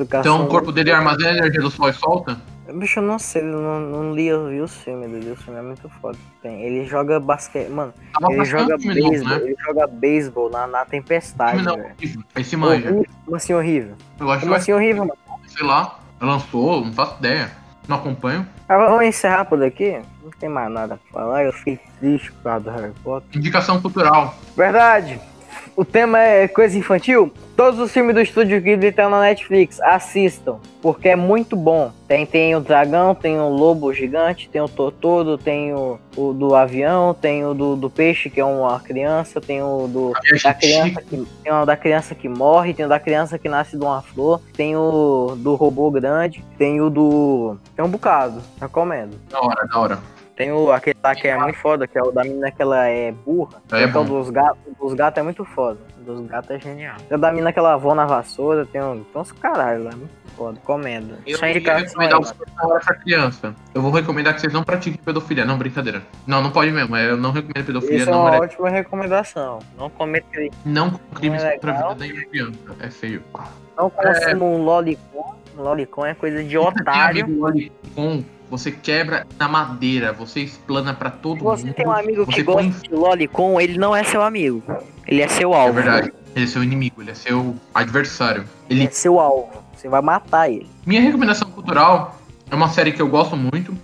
Então 0.00 0.44
o 0.44 0.48
corpo 0.48 0.72
dele 0.72 0.90
armazena 0.90 1.30
a 1.30 1.36
energia 1.36 1.60
do 1.60 1.70
sol 1.70 1.88
e 1.88 1.92
solta? 1.92 2.40
Bicho, 2.72 2.98
eu 2.98 3.02
não 3.02 3.18
sei, 3.18 3.42
eu 3.42 3.46
não, 3.46 3.78
não 3.80 4.14
li, 4.14 4.26
eu 4.26 4.48
vi 4.48 4.60
os 4.60 4.74
filmes 4.74 5.08
dele, 5.08 5.30
o 5.30 5.36
filme 5.36 5.60
é 5.60 5.62
muito 5.62 5.88
foda. 6.00 6.18
Tem, 6.42 6.62
ele 6.62 6.84
joga 6.86 7.20
basquete, 7.20 7.68
mano, 7.68 7.94
ah, 8.20 8.32
ele 8.32 8.44
joga 8.44 8.76
beisebol, 8.76 9.28
né? 9.28 9.36
ele 9.44 9.56
joga 9.64 9.86
beisebol 9.86 10.50
na, 10.50 10.66
na 10.66 10.84
tempestade, 10.84 11.62
Não, 11.62 11.74
horrível, 11.74 12.22
esse 12.34 12.56
manja. 12.56 12.90
Como 13.24 13.36
assim 13.36 13.54
horrível? 13.54 13.94
Eu 14.18 14.30
acho 14.30 14.40
Como 14.40 14.54
assim 14.54 14.72
horrível, 14.72 15.04
mano? 15.04 15.18
Sei 15.46 15.64
lá. 15.64 16.00
Lançou, 16.20 16.84
não 16.84 16.92
faço 16.92 17.16
ideia. 17.18 17.50
Não 17.88 17.96
acompanho. 17.96 18.46
Ah, 18.68 18.76
vamos 18.78 19.04
encerrar 19.04 19.44
por 19.44 19.62
aqui? 19.62 20.00
Não 20.22 20.30
tem 20.40 20.48
mais 20.48 20.70
nada 20.70 20.96
pra 20.96 21.20
falar. 21.20 21.44
Eu 21.44 21.52
fiquei 21.52 21.78
triste 22.00 22.32
por 22.32 22.42
causa 22.42 22.64
do 22.64 22.70
Harry 22.70 22.92
Potter. 23.04 23.38
Indicação 23.38 23.80
cultural. 23.80 24.34
Verdade. 24.56 25.20
O 25.76 25.84
tema 25.84 26.18
é 26.18 26.48
coisa 26.48 26.78
infantil? 26.78 27.30
Todos 27.54 27.78
os 27.78 27.92
filmes 27.92 28.14
do 28.14 28.20
Estúdio 28.22 28.58
Ghibli 28.62 28.88
estão 28.88 29.10
na 29.10 29.20
Netflix. 29.20 29.78
Assistam, 29.82 30.58
porque 30.80 31.10
é 31.10 31.16
muito 31.16 31.54
bom. 31.54 31.92
Tem, 32.08 32.24
tem 32.24 32.56
o 32.56 32.60
dragão, 32.60 33.14
tem 33.14 33.38
o 33.38 33.50
lobo 33.50 33.92
gigante, 33.92 34.48
tem 34.48 34.58
o 34.62 34.68
Totoro, 34.68 35.36
tem 35.36 35.74
o, 35.74 35.98
o 36.16 36.32
do 36.32 36.54
avião, 36.54 37.12
tem 37.12 37.44
o 37.44 37.52
do, 37.52 37.76
do, 37.76 37.90
peixe, 37.90 38.30
que 38.30 38.40
é 38.40 38.44
uma 38.44 38.80
criança, 38.80 39.38
tem 39.38 39.62
o 39.62 39.86
do 39.86 40.12
da 40.42 40.54
criança 40.54 41.02
que 41.02 41.26
tem 41.42 41.52
o 41.52 41.66
da 41.66 41.76
criança 41.76 42.14
que 42.14 42.28
morre, 42.28 42.72
tem 42.72 42.86
o 42.86 42.88
da 42.88 42.98
criança 42.98 43.38
que 43.38 43.48
nasce 43.48 43.76
de 43.76 43.84
uma 43.84 44.00
flor, 44.00 44.40
tem 44.54 44.74
o 44.76 45.34
do 45.36 45.56
robô 45.56 45.90
grande, 45.90 46.42
tem 46.56 46.80
o 46.80 46.88
do. 46.88 47.58
Tem 47.74 47.84
um 47.84 47.90
bocado. 47.90 48.40
Recomendo. 48.58 49.18
Da 49.30 49.40
hora, 49.42 49.66
da 49.66 49.78
hora. 49.78 50.15
Tem 50.36 50.52
o, 50.52 50.70
aquele 50.70 50.98
lá 51.02 51.14
que 51.14 51.26
é 51.26 51.38
muito 51.38 51.58
foda, 51.58 51.86
que 51.88 51.98
é 51.98 52.02
o 52.02 52.12
da 52.12 52.22
menina 52.22 52.50
que 52.50 52.60
ela 52.60 52.86
é 52.86 53.10
burra. 53.10 53.62
É 53.72 53.84
então, 53.84 54.04
dos 54.04 54.28
gatos, 54.28 54.58
dos 54.78 54.92
gatos 54.92 55.18
é 55.18 55.22
muito 55.22 55.44
foda. 55.46 55.80
Dos 55.98 56.20
gatos 56.26 56.50
é 56.50 56.60
genial. 56.60 56.96
Tem 57.08 57.16
o 57.16 57.20
da 57.20 57.30
menina 57.30 57.52
que 57.54 57.58
ela 57.58 57.76
voa 57.78 57.94
na 57.94 58.04
vassoura, 58.04 58.66
tem, 58.66 58.82
um, 58.82 59.02
tem 59.02 59.22
uns 59.22 59.32
caralho 59.32 59.84
lá, 59.84 59.92
muito 59.92 60.12
foda. 60.36 60.60
Comenda. 60.62 61.18
Eu 61.26 61.38
Só 61.38 61.46
indicar 61.46 61.80
recomendar 61.80 62.20
os 62.20 62.34
essa 62.76 62.94
criança. 62.94 63.54
Eu 63.74 63.80
vou 63.80 63.90
recomendar 63.90 64.34
que 64.34 64.42
vocês 64.42 64.52
não 64.52 64.62
pratiquem 64.62 65.00
pedofilia. 65.02 65.46
Não, 65.46 65.56
brincadeira. 65.56 66.02
Não, 66.26 66.42
não 66.42 66.50
pode 66.50 66.70
mesmo. 66.70 66.94
Eu 66.98 67.16
não 67.16 67.32
recomendo 67.32 67.64
pedofilia. 67.64 67.96
Isso 67.96 68.10
não 68.10 68.18
é 68.18 68.20
uma 68.20 68.30
merece. 68.32 68.54
ótima 68.54 68.68
recomendação. 68.68 69.58
Não 69.78 69.88
cometa 69.88 70.26
crime. 70.30 70.52
Não 70.66 70.90
crimes 71.14 71.42
é 71.42 71.52
contra 71.52 71.72
a 71.72 71.94
vida 71.94 72.14
da 72.14 72.24
criança. 72.26 72.58
É 72.80 72.90
feio. 72.90 73.22
Não 73.76 73.88
consuma 73.88 74.30
é... 74.30 74.48
um 74.48 74.62
lolicon. 74.62 75.34
Lolicon 75.56 76.06
é 76.06 76.14
coisa 76.14 76.42
de 76.44 76.56
otário. 76.56 77.26
Lolicon 77.38 78.24
você 78.48 78.70
quebra 78.70 79.26
na 79.38 79.48
madeira, 79.48 80.12
você 80.12 80.40
explana 80.40 80.94
para 80.94 81.10
todo 81.10 81.42
você 81.42 81.64
mundo. 81.64 81.74
Você 81.74 81.82
tem 81.82 81.86
um 81.86 81.92
amigo 81.92 82.26
que 82.26 82.42
gosta 82.42 82.70
de 82.70 82.94
Lolicon, 82.94 83.60
ele 83.60 83.76
não 83.76 83.94
é 83.94 84.04
seu 84.04 84.22
amigo. 84.22 84.62
Ele 85.06 85.20
é 85.20 85.28
seu 85.28 85.52
alvo. 85.52 85.78
É 85.78 85.82
verdade. 85.82 86.12
Ele 86.34 86.44
é 86.44 86.48
seu 86.48 86.62
inimigo, 86.62 87.02
ele 87.02 87.10
é 87.10 87.14
seu 87.14 87.56
adversário. 87.74 88.44
Ele, 88.70 88.80
ele 88.80 88.88
é 88.88 88.90
seu 88.90 89.18
alvo. 89.18 89.64
Você 89.74 89.88
vai 89.88 90.00
matar 90.00 90.48
ele. 90.48 90.68
Minha 90.84 91.00
recomendação 91.00 91.50
cultural 91.50 92.18
é 92.50 92.54
uma 92.54 92.68
série 92.68 92.92
que 92.92 93.02
eu 93.02 93.08
gosto 93.08 93.36
muito. 93.36 93.76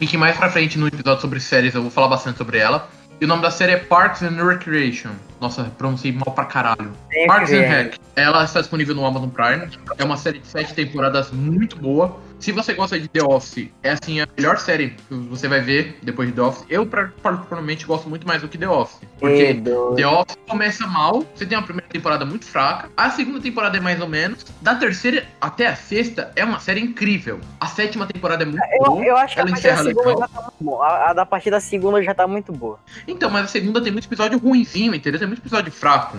E 0.00 0.06
que 0.06 0.16
mais 0.16 0.36
pra 0.36 0.50
frente 0.50 0.78
no 0.78 0.88
episódio 0.88 1.20
sobre 1.20 1.40
séries 1.40 1.74
eu 1.74 1.82
vou 1.82 1.90
falar 1.90 2.08
bastante 2.08 2.38
sobre 2.38 2.58
ela. 2.58 2.88
E 3.20 3.24
o 3.24 3.28
nome 3.28 3.42
da 3.42 3.50
série 3.50 3.72
é 3.72 3.76
Parks 3.76 4.22
and 4.22 4.44
Recreation. 4.44 5.10
Nossa, 5.44 5.64
pronunciei 5.76 6.10
mal 6.10 6.34
pra 6.34 6.46
caralho. 6.46 6.90
Parks 7.26 7.52
and 7.52 7.60
Rec. 7.60 7.98
Ela 8.16 8.44
está 8.44 8.62
disponível 8.62 8.94
no 8.94 9.04
Amazon 9.04 9.28
Prime. 9.28 9.68
É 9.98 10.02
uma 10.02 10.16
série 10.16 10.38
de 10.38 10.46
sete 10.46 10.72
temporadas 10.72 11.30
muito 11.32 11.76
boa. 11.76 12.18
Se 12.44 12.52
você 12.52 12.74
gosta 12.74 13.00
de 13.00 13.08
The 13.08 13.22
Office, 13.22 13.70
é 13.82 13.92
assim 13.92 14.20
a 14.20 14.28
melhor 14.36 14.58
série 14.58 14.90
que 14.90 15.14
você 15.14 15.48
vai 15.48 15.62
ver 15.62 15.96
depois 16.02 16.28
de 16.28 16.34
The 16.34 16.42
Office. 16.42 16.66
Eu, 16.68 16.86
particularmente, 16.86 17.86
gosto 17.86 18.06
muito 18.06 18.28
mais 18.28 18.42
do 18.42 18.48
que 18.48 18.58
The 18.58 18.68
Office. 18.68 19.00
Porque 19.18 19.62
The 19.96 20.06
Office 20.06 20.36
começa 20.46 20.86
mal, 20.86 21.24
você 21.34 21.46
tem 21.46 21.56
uma 21.56 21.64
primeira 21.64 21.88
temporada 21.88 22.26
muito 22.26 22.44
fraca, 22.44 22.90
a 22.94 23.08
segunda 23.08 23.40
temporada 23.40 23.78
é 23.78 23.80
mais 23.80 23.98
ou 23.98 24.06
menos, 24.06 24.44
da 24.60 24.74
terceira 24.74 25.26
até 25.40 25.68
a 25.68 25.74
sexta 25.74 26.32
é 26.36 26.44
uma 26.44 26.60
série 26.60 26.82
incrível. 26.82 27.40
A 27.58 27.66
sétima 27.66 28.06
temporada 28.06 28.42
é 28.42 28.46
muito 28.46 28.62
eu, 28.72 28.84
boa. 28.84 29.02
Eu 29.02 29.16
acho 29.16 29.36
que 29.36 29.40
a 29.40 29.56
segunda 29.56 29.82
legal. 29.82 30.18
já 30.18 30.28
tá 30.28 30.42
muito 30.42 30.64
boa. 30.64 30.86
A, 30.86 31.10
a 31.10 31.12
da 31.14 31.24
partir 31.24 31.50
da 31.50 31.60
segunda 31.60 32.02
já 32.02 32.12
tá 32.12 32.26
muito 32.26 32.52
boa. 32.52 32.78
Então, 33.08 33.30
mas 33.30 33.46
a 33.46 33.48
segunda 33.48 33.80
tem 33.80 33.90
muito 33.90 34.06
episódio 34.06 34.38
ruimzinho, 34.38 34.94
entendeu? 34.94 35.18
Tem 35.18 35.26
muito 35.26 35.40
episódio 35.40 35.72
fraco. 35.72 36.18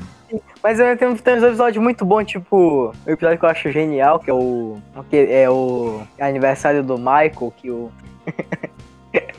Mas 0.64 0.80
eu 0.80 0.98
tenho, 0.98 1.18
tenho 1.18 1.38
uns 1.38 1.44
episódios 1.44 1.84
muito 1.84 2.04
bons, 2.04 2.26
tipo, 2.26 2.94
o 3.06 3.10
episódio 3.10 3.38
que 3.38 3.46
eu 3.46 3.50
acho 3.50 3.72
genial, 3.72 4.20
que 4.20 4.30
é 4.30 4.34
o. 4.34 4.78
Que 5.10 5.18
é 5.18 5.50
o 5.50 6.02
aniversário 6.20 6.84
do 6.84 6.98
Michael, 6.98 7.54
que 7.58 7.70
o. 7.70 7.92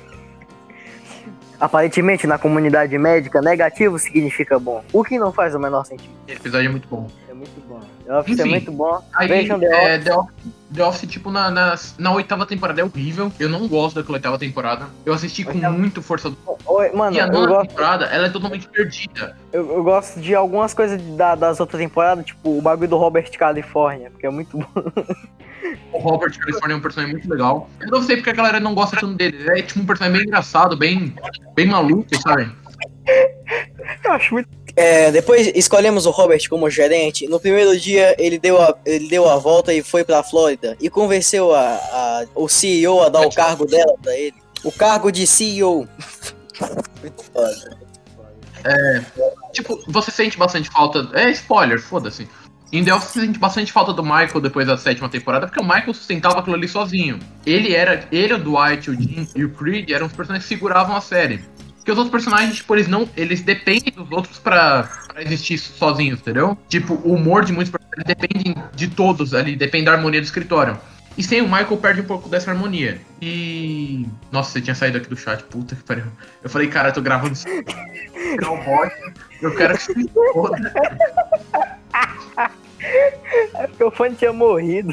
Aparentemente, 1.58 2.26
na 2.26 2.38
comunidade 2.38 2.96
médica, 2.98 3.40
negativo 3.40 3.98
significa 3.98 4.58
bom. 4.58 4.84
O 4.92 5.02
que 5.02 5.18
não 5.18 5.32
faz 5.32 5.54
o 5.54 5.58
menor 5.58 5.84
sentido. 5.84 6.12
Esse 6.28 6.38
episódio 6.38 6.68
é 6.68 6.70
muito 6.70 6.86
bom. 6.86 7.08
É 7.28 7.32
muito 7.32 7.66
bom. 7.66 7.80
The 8.06 8.18
Office 8.18 8.38
é 8.38 8.42
Enfim, 8.42 8.48
é 8.48 8.50
muito 8.52 8.72
bom. 8.72 9.04
Aí, 9.14 9.28
Vejam 9.28 9.58
The 9.58 9.66
Office. 9.66 9.88
É, 9.88 9.98
The 9.98 10.16
Office. 10.16 10.56
The 10.74 10.84
Office, 10.84 11.08
tipo, 11.08 11.30
na, 11.30 11.50
na, 11.50 11.76
na, 11.98 12.12
oitava 12.12 12.44
temporada 12.44 12.80
é 12.80 12.84
horrível. 12.84 13.32
Eu 13.38 13.48
não 13.48 13.66
gosto 13.68 13.96
daquela 13.96 14.16
oitava 14.16 14.38
temporada. 14.38 14.86
Eu 15.04 15.14
assisti 15.14 15.44
com 15.44 15.52
oitava... 15.52 15.76
muito 15.76 16.02
força 16.02 16.30
do. 16.30 16.36
Oi, 16.66 16.90
mano, 16.92 17.16
e 17.16 17.20
a 17.20 17.26
nona 17.26 17.46
gosto... 17.46 17.68
temporada, 17.68 18.04
ela 18.06 18.26
é 18.26 18.30
totalmente 18.30 18.68
perdida. 18.68 19.36
Eu, 19.52 19.68
eu 19.72 19.84
gosto 19.84 20.20
de 20.20 20.34
algumas 20.34 20.74
coisas 20.74 21.00
da, 21.16 21.34
das 21.34 21.60
outras 21.60 21.80
temporadas, 21.80 22.24
tipo 22.26 22.58
o 22.58 22.60
bagulho 22.60 22.88
do 22.88 22.96
Robert 22.96 23.30
California, 23.38 24.10
porque 24.10 24.26
é 24.26 24.30
muito 24.30 24.58
bom. 24.58 24.66
O 25.92 25.98
Robert 25.98 26.38
California 26.38 26.74
é 26.74 26.76
um 26.76 26.80
personagem 26.80 27.14
muito 27.14 27.28
legal. 27.28 27.68
Eu 27.80 27.88
não 27.88 28.02
sei 28.02 28.16
porque 28.16 28.30
a 28.30 28.34
galera 28.34 28.60
não 28.60 28.74
gosta 28.74 28.96
tanto 28.96 29.14
dele. 29.14 29.38
Ele 29.38 29.58
é 29.58 29.62
tipo 29.62 29.80
um 29.80 29.86
personagem 29.86 30.18
bem 30.18 30.26
engraçado, 30.26 30.76
bem, 30.76 31.14
bem 31.54 31.66
maluco, 31.66 32.08
sabe? 32.20 32.52
Eu 34.04 34.12
acho 34.12 34.34
muito. 34.34 34.48
É, 34.76 35.10
depois 35.10 35.50
escolhemos 35.54 36.04
o 36.04 36.10
Robert 36.10 36.46
como 36.50 36.68
gerente. 36.68 37.26
No 37.26 37.40
primeiro 37.40 37.78
dia, 37.80 38.14
ele 38.18 38.38
deu 38.38 38.60
a, 38.60 38.76
ele 38.84 39.08
deu 39.08 39.26
a 39.26 39.38
volta 39.38 39.72
e 39.72 39.82
foi 39.82 40.04
pra 40.04 40.22
Flórida 40.22 40.76
e 40.78 40.90
convenceu 40.90 41.54
a, 41.54 41.60
a 41.60 42.24
o 42.34 42.46
CEO 42.46 43.02
a 43.02 43.08
dar 43.08 43.22
o 43.22 43.34
cargo 43.34 43.64
dela 43.64 43.94
pra 44.02 44.14
ele. 44.14 44.34
O 44.62 44.70
cargo 44.70 45.10
de 45.10 45.26
CEO. 45.26 45.88
É, 48.64 49.02
tipo, 49.52 49.82
você 49.88 50.10
sente 50.10 50.36
bastante 50.36 50.68
falta. 50.68 51.08
É 51.14 51.30
spoiler, 51.30 51.80
foda-se. 51.80 52.28
Em 52.70 52.84
The 52.84 52.92
Office, 52.92 53.12
você 53.12 53.20
sente 53.20 53.38
bastante 53.38 53.72
falta 53.72 53.92
do 53.94 54.02
Michael 54.02 54.40
depois 54.42 54.66
da 54.66 54.76
sétima 54.76 55.08
temporada, 55.08 55.46
porque 55.46 55.60
o 55.60 55.64
Michael 55.64 55.94
sustentava 55.94 56.40
aquilo 56.40 56.56
ali 56.56 56.68
sozinho. 56.68 57.18
Ele 57.46 57.74
era. 57.74 58.06
Ele, 58.12 58.34
o 58.34 58.38
Dwight, 58.38 58.90
o 58.90 58.94
Jim 58.94 59.26
e 59.34 59.44
o 59.44 59.50
Creed 59.50 59.90
eram 59.90 60.06
os 60.06 60.12
personagens 60.12 60.46
que 60.46 60.54
seguravam 60.54 60.96
a 60.96 61.00
série. 61.00 61.42
Porque 61.86 61.92
os 61.92 61.98
outros 61.98 62.10
personagens, 62.10 62.56
tipo, 62.56 62.74
eles 62.74 62.88
não. 62.88 63.08
Eles 63.16 63.42
dependem 63.42 63.92
dos 63.94 64.10
outros 64.10 64.40
pra, 64.40 64.90
pra 65.06 65.22
existir 65.22 65.56
sozinhos, 65.56 66.18
entendeu? 66.18 66.58
Tipo, 66.68 66.94
o 66.94 67.14
humor 67.14 67.44
de 67.44 67.52
muitos 67.52 67.70
personagens 67.70 68.04
dependem 68.04 68.56
de 68.74 68.88
todos 68.88 69.32
ali, 69.32 69.54
depende 69.54 69.84
da 69.84 69.92
harmonia 69.92 70.20
do 70.20 70.24
escritório. 70.24 70.76
E 71.16 71.22
sem 71.22 71.40
o 71.40 71.44
Michael 71.44 71.76
perde 71.76 72.00
um 72.00 72.04
pouco 72.04 72.28
dessa 72.28 72.50
harmonia. 72.50 73.00
E. 73.22 74.04
Nossa, 74.32 74.50
você 74.50 74.60
tinha 74.60 74.74
saído 74.74 74.98
aqui 74.98 75.08
do 75.08 75.16
chat, 75.16 75.44
puta 75.44 75.76
que 75.76 75.84
pariu. 75.84 76.06
Eu 76.42 76.50
falei, 76.50 76.66
cara, 76.66 76.88
eu 76.88 76.92
tô 76.92 77.00
gravando 77.00 77.34
isso. 77.34 77.46
Eu 79.40 79.54
quero 79.54 79.78
que 79.78 79.84
você 79.84 80.08
foda. 80.32 80.74
É 83.54 83.66
porque 83.68 83.84
o 83.84 83.90
fone 83.92 84.16
tinha 84.16 84.32
morrido. 84.32 84.92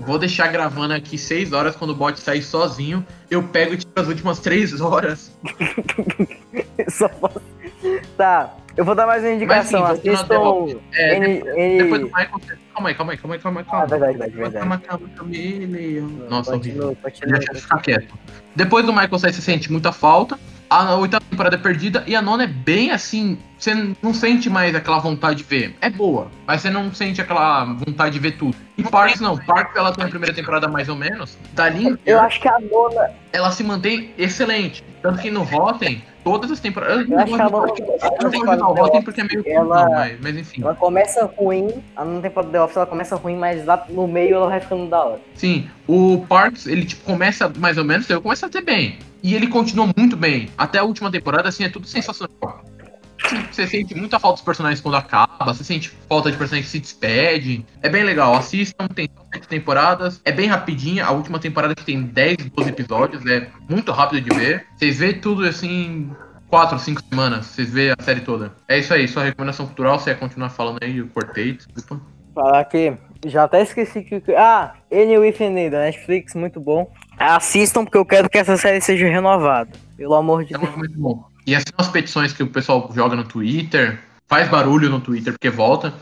Vou 0.00 0.18
deixar 0.18 0.48
gravando 0.48 0.94
aqui 0.94 1.18
6 1.18 1.52
horas 1.52 1.76
quando 1.76 1.90
o 1.90 1.94
bot 1.94 2.18
sair 2.18 2.42
sozinho. 2.42 3.06
Eu 3.30 3.42
pego 3.42 3.74
e 3.74 3.76
tiro 3.76 3.92
as 3.96 4.08
últimas 4.08 4.38
3 4.40 4.80
horas. 4.80 5.36
Posso... 7.20 7.42
Tá, 8.16 8.54
eu 8.76 8.84
vou 8.84 8.94
dar 8.94 9.06
mais 9.06 9.22
uma 9.22 9.32
indicação. 9.32 9.82
Mas, 9.82 10.00
sim, 10.00 10.08
Assistam. 10.10 10.80
É, 10.92 11.16
N, 11.16 11.42
N... 11.56 11.82
Depois 11.82 12.00
do 12.00 12.06
Michael. 12.06 12.40
Calma 12.74 12.88
aí, 12.88 12.94
calma 12.94 13.12
aí, 13.12 13.18
calma 13.18 13.34
aí, 13.34 13.40
calma 13.40 13.60
aí. 13.60 13.66
Calma. 13.66 13.82
Ah, 13.82 13.86
verdade, 13.86 14.18
verdade, 14.18 14.36
verdade. 14.36 14.58
Calma, 14.58 14.78
calma, 14.78 15.08
calma. 15.16 15.32
Nossa, 16.28 16.52
continua, 16.52 16.86
horrível. 16.86 17.02
Continua, 17.02 17.38
Deixa 17.38 17.52
eu 17.52 17.60
ficar 17.60 17.78
quieto. 17.80 18.14
Depois 18.54 18.84
do 18.84 18.92
Michael 18.92 19.18
você 19.18 19.32
sente 19.32 19.70
muita 19.70 19.92
falta. 19.92 20.38
A 20.70 20.94
oitava 20.94 21.24
temporada 21.24 21.56
é 21.56 21.58
perdida 21.58 22.04
e 22.06 22.14
a 22.14 22.22
nona 22.22 22.44
é 22.44 22.46
bem 22.46 22.92
assim. 22.92 23.36
Você 23.58 23.74
não 24.00 24.14
sente 24.14 24.48
mais 24.48 24.72
aquela 24.72 25.00
vontade 25.00 25.38
de 25.38 25.42
ver. 25.42 25.76
É 25.80 25.90
boa, 25.90 26.30
mas 26.46 26.60
você 26.62 26.70
não 26.70 26.94
sente 26.94 27.20
aquela 27.20 27.64
vontade 27.64 28.12
de 28.12 28.20
ver 28.20 28.36
tudo. 28.38 28.56
E 28.78 28.82
Parks 28.84 29.20
não. 29.20 29.36
Parks 29.36 29.74
ela 29.74 29.92
tem 29.92 30.04
a 30.04 30.08
primeira 30.08 30.32
temporada 30.32 30.68
mais 30.68 30.88
ou 30.88 30.94
menos. 30.94 31.36
Dali. 31.54 31.98
Eu 32.06 32.20
acho 32.20 32.40
que 32.40 32.48
a 32.48 32.56
nona. 32.60 33.10
Ela 33.32 33.50
se 33.50 33.64
mantém 33.64 34.14
excelente. 34.16 34.84
Tanto 35.02 35.18
que 35.18 35.28
no 35.28 35.42
Rotten, 35.42 36.04
todas 36.24 36.50
as 36.50 36.60
temporadas. 36.60 37.08
Eu, 37.08 37.12
eu 37.12 37.18
acho 37.18 37.26
que 37.26 37.42
a. 37.42 37.46
Eu 37.46 38.30
não 38.30 38.74
gosto 38.74 38.74
de 38.74 38.80
Rotten 38.80 39.02
porque 39.02 39.20
é 39.20 39.24
meio. 39.24 39.42
Ela... 39.46 39.84
Não, 39.84 39.90
mas, 39.92 40.20
mas, 40.20 40.36
enfim. 40.36 40.62
Ela 40.62 40.74
começa 40.74 41.24
ruim. 41.36 41.82
A 41.96 42.04
nona 42.04 42.20
temporada 42.20 42.48
do 42.48 42.52
The 42.52 42.62
Office 42.62 42.76
ela 42.76 42.86
começa 42.86 43.16
ruim, 43.16 43.36
mas 43.36 43.64
lá 43.64 43.84
no 43.88 44.06
meio 44.06 44.36
ela 44.36 44.48
vai 44.48 44.60
ficando 44.60 44.88
da 44.88 45.04
hora. 45.04 45.20
Sim. 45.34 45.68
O 45.86 46.24
Parks, 46.28 46.66
ele 46.66 46.84
tipo, 46.84 47.04
começa 47.04 47.50
mais 47.56 47.78
ou 47.78 47.84
menos. 47.84 48.08
Eu 48.08 48.22
começo 48.22 48.46
até 48.46 48.60
bem. 48.60 48.98
E 49.22 49.34
ele 49.34 49.46
continua 49.48 49.88
muito 49.96 50.16
bem. 50.16 50.48
Até 50.56 50.78
a 50.78 50.84
última 50.84 51.10
temporada, 51.10 51.48
assim, 51.48 51.64
é 51.64 51.68
tudo 51.68 51.86
sensacional. 51.86 52.64
Você 53.50 53.66
sente 53.66 53.94
muita 53.94 54.18
falta 54.18 54.36
dos 54.36 54.44
personagens 54.44 54.80
quando 54.80 54.96
acaba, 54.96 55.52
você 55.52 55.62
sente 55.62 55.90
falta 56.08 56.30
de 56.30 56.36
personagens 56.36 56.66
que 56.66 56.72
se 56.72 56.80
despedem. 56.80 57.66
É 57.82 57.88
bem 57.88 58.04
legal, 58.04 58.34
assistam, 58.34 58.86
tem 58.88 59.08
sete 59.32 59.48
temporadas, 59.48 60.20
é 60.24 60.32
bem 60.32 60.48
rapidinha. 60.48 61.04
A 61.04 61.10
última 61.10 61.38
temporada 61.38 61.74
que 61.74 61.84
tem 61.84 62.02
10, 62.02 62.36
12 62.54 62.70
episódios, 62.70 63.26
é 63.26 63.48
muito 63.68 63.92
rápido 63.92 64.22
de 64.22 64.36
ver. 64.36 64.66
Vocês 64.76 64.98
vê 64.98 65.12
tudo 65.12 65.44
assim, 65.44 66.10
4, 66.48 66.78
5 66.78 67.02
semanas, 67.08 67.46
vocês 67.46 67.70
vê 67.70 67.94
a 67.96 68.02
série 68.02 68.20
toda. 68.20 68.52
É 68.66 68.78
isso 68.78 68.92
aí, 68.92 69.06
sua 69.06 69.24
recomendação 69.24 69.66
cultural, 69.66 69.98
você 69.98 70.10
ia 70.10 70.16
continuar 70.16 70.50
falando 70.50 70.78
aí, 70.82 70.98
eu 70.98 71.08
cortei, 71.08 71.52
desculpa. 71.74 72.04
Falar 72.34 72.64
que 72.64 72.96
já 73.26 73.44
até 73.44 73.62
esqueci 73.62 74.02
que. 74.02 74.22
Ah, 74.34 74.74
Any 74.90 75.18
With 75.18 75.38
da 75.70 75.80
Netflix, 75.80 76.34
muito 76.34 76.60
bom. 76.60 76.90
Assistam 77.18 77.84
porque 77.84 77.98
eu 77.98 78.06
quero 78.06 78.30
que 78.30 78.38
essa 78.38 78.56
série 78.56 78.80
seja 78.80 79.06
renovada. 79.08 79.70
Pelo 79.96 80.14
amor 80.14 80.44
de 80.44 80.54
é 80.54 80.58
Deus. 80.58 80.76
Muito 80.76 80.98
bom. 80.98 81.29
E 81.50 81.54
assim 81.56 81.72
as 81.76 81.88
petições 81.88 82.32
que 82.32 82.44
o 82.44 82.46
pessoal 82.46 82.88
joga 82.94 83.16
no 83.16 83.24
Twitter, 83.24 83.98
faz 84.28 84.48
barulho 84.48 84.88
no 84.88 85.00
Twitter 85.00 85.32
porque 85.32 85.50
volta. 85.50 85.92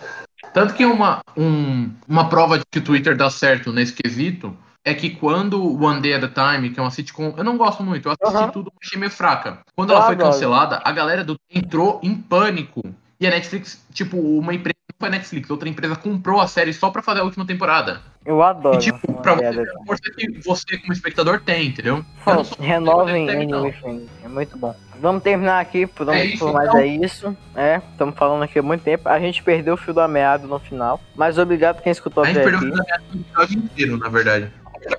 Tanto 0.52 0.74
que 0.74 0.84
uma, 0.84 1.20
um, 1.34 1.90
uma 2.06 2.28
prova 2.28 2.58
de 2.58 2.64
que 2.70 2.80
o 2.80 2.84
Twitter 2.84 3.16
dá 3.16 3.30
certo 3.30 3.72
nesse 3.72 3.94
quesito 3.94 4.54
é 4.84 4.92
que 4.92 5.08
quando 5.08 5.82
One 5.82 6.02
Day 6.02 6.12
at 6.12 6.24
a 6.24 6.28
Time, 6.28 6.68
que 6.68 6.78
é 6.78 6.82
uma 6.82 6.90
sitcom, 6.90 7.32
eu 7.34 7.42
não 7.42 7.56
gosto 7.56 7.82
muito, 7.82 8.06
eu 8.06 8.12
assisti 8.12 8.44
uhum. 8.44 8.50
tudo, 8.50 8.72
achei 8.82 9.00
meio 9.00 9.10
fraca. 9.10 9.60
Quando 9.74 9.90
ela 9.90 10.02
ah, 10.02 10.06
foi 10.06 10.16
cancelada, 10.16 10.82
a 10.84 10.92
galera 10.92 11.24
do 11.24 11.34
entrou 11.50 11.98
em 12.02 12.14
pânico. 12.14 12.82
E 13.18 13.26
a 13.26 13.30
Netflix, 13.30 13.82
tipo, 13.94 14.18
uma 14.18 14.52
empresa 14.52 14.77
foi 14.98 15.08
a 15.08 15.12
Netflix, 15.12 15.48
outra 15.48 15.68
empresa 15.68 15.94
comprou 15.94 16.40
a 16.40 16.48
série 16.48 16.72
só 16.72 16.90
pra 16.90 17.02
fazer 17.02 17.20
a 17.20 17.24
última 17.24 17.46
temporada. 17.46 18.00
Eu 18.26 18.42
adoro. 18.42 18.76
E, 18.76 18.80
tipo, 18.80 19.12
pra 19.22 19.34
você 19.34 19.52
ver 19.52 19.70
a 19.70 19.84
força 19.86 20.02
que 20.16 20.40
você, 20.44 20.78
como 20.78 20.92
espectador, 20.92 21.40
tem, 21.40 21.68
entendeu? 21.68 22.04
Pô, 22.24 22.42
renovem 22.60 23.28
é 23.30 24.28
muito 24.28 24.58
bom. 24.58 24.74
Vamos 25.00 25.22
terminar 25.22 25.60
aqui, 25.60 25.86
por, 25.86 26.08
é 26.08 26.24
isso, 26.24 26.52
mais 26.52 26.68
então. 26.68 26.80
é 26.80 26.86
isso. 26.86 27.36
É, 27.54 27.80
estamos 27.92 28.16
falando 28.16 28.42
aqui 28.42 28.58
há 28.58 28.62
muito 28.62 28.82
tempo. 28.82 29.08
A 29.08 29.20
gente 29.20 29.40
perdeu 29.44 29.74
o 29.74 29.76
fio 29.76 29.94
da 29.94 30.08
meada 30.08 30.44
no 30.48 30.58
final, 30.58 31.00
mas 31.14 31.38
obrigado 31.38 31.80
quem 31.80 31.92
escutou 31.92 32.24
aqui. 32.24 32.32
A 32.32 32.34
gente 32.34 32.42
perdeu 32.42 32.58
o 32.58 32.62
fio 32.62 32.72
da 32.72 32.82
meada 32.82 33.04
no 33.12 33.20
episódio 33.20 33.58
inteiro, 33.58 33.96
na 33.96 34.08
verdade. 34.08 34.52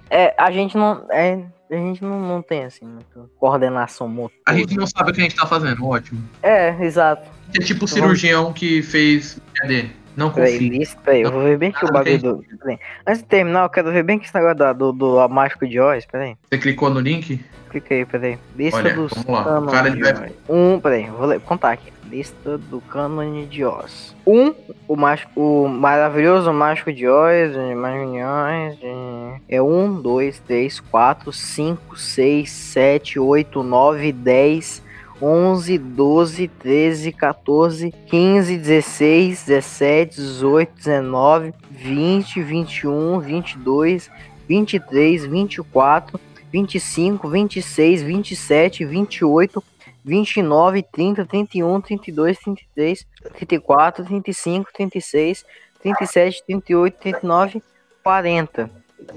É, 0.09 0.33
a 0.37 0.49
gente 0.49 0.77
não... 0.77 1.05
É, 1.11 1.43
a 1.69 1.75
gente 1.75 2.01
não, 2.03 2.19
não 2.19 2.41
tem, 2.41 2.63
assim, 2.63 2.97
coordenação 3.37 4.07
motora. 4.07 4.41
A 4.47 4.53
gente 4.55 4.75
não 4.75 4.87
sabe 4.87 5.11
o 5.11 5.13
que 5.13 5.19
a 5.19 5.23
gente 5.23 5.35
tá 5.35 5.45
fazendo, 5.45 5.85
ótimo. 5.85 6.27
É, 6.41 6.69
exato. 6.83 7.29
É 7.55 7.59
tipo 7.59 7.85
o 7.85 7.87
cirurgião 7.87 8.53
que 8.53 8.81
fez 8.81 9.39
cadê? 9.55 9.85
Não 10.15 10.29
confio. 10.31 10.69
Peraí, 11.03 11.21
eu 11.21 11.31
vou 11.31 11.43
ver 11.43 11.57
bem 11.57 11.71
que 11.71 11.85
o 11.85 11.91
bagulho 11.91 12.19
do. 12.19 12.45
Peraí. 12.59 12.77
Antes 13.07 13.21
de 13.21 13.27
terminar, 13.29 13.63
eu 13.63 13.69
quero 13.69 13.91
ver 13.91 14.03
bem 14.03 14.19
que 14.19 14.25
esse 14.25 14.35
negócio 14.35 14.57
do, 14.57 14.73
do, 14.73 14.91
do 14.91 15.29
Mágico 15.29 15.65
de 15.65 15.79
Oz, 15.79 16.05
peraí. 16.05 16.35
Você 16.49 16.57
clicou 16.57 16.89
no 16.89 16.99
link? 16.99 17.39
Cliquei, 17.69 18.05
peraí. 18.05 18.37
Lista 18.55 18.79
Olha, 18.79 18.93
dos 18.95 19.13
vamos 19.13 19.45
lá. 19.45 19.59
O 19.59 19.67
cara 19.67 19.87
ele 19.87 20.01
vai... 20.01 20.31
Um, 20.49 20.79
peraí, 20.79 21.05
vou 21.05 21.25
ler, 21.25 21.39
contar 21.39 21.71
aqui. 21.71 21.93
Lista 22.09 22.57
do 22.57 22.81
cânone 22.81 23.45
de 23.45 23.63
Oz. 23.63 24.15
Um, 24.25 24.53
o, 24.87 24.95
mágico, 24.95 25.31
o 25.39 25.69
maravilhoso 25.69 26.51
Mágico 26.51 26.91
de 26.91 27.07
Oz, 27.07 27.53
de 27.53 27.75
Mágico 27.75 28.11
de 28.11 28.23
Oz, 28.23 28.79
de... 28.79 29.41
é 29.47 29.61
um, 29.61 30.01
dois, 30.01 30.39
três, 30.39 30.79
quatro, 30.79 31.31
cinco, 31.31 31.95
seis, 31.97 32.51
sete, 32.51 33.19
oito, 33.19 33.63
nove, 33.63 34.11
dez... 34.11 34.81
11, 35.21 35.77
12, 35.77 36.47
13, 36.47 37.11
14, 37.11 37.93
15, 38.07 38.57
16, 38.57 39.45
17, 39.45 40.15
18, 40.15 40.75
19, 40.75 41.53
20, 41.71 42.41
21, 42.41 43.19
22, 43.19 44.09
23, 44.47 45.25
24, 45.25 46.19
25, 46.51 47.29
26, 47.29 48.01
27, 48.01 48.85
28, 48.85 49.63
29, 50.03 50.83
30, 50.91 51.25
31, 51.25 51.81
32, 51.81 52.39
33, 52.39 53.07
34, 53.33 54.05
35, 54.05 54.73
36, 54.73 55.45
37, 55.81 56.43
38, 56.45 56.97
39, 56.97 57.63
40. 58.03 58.71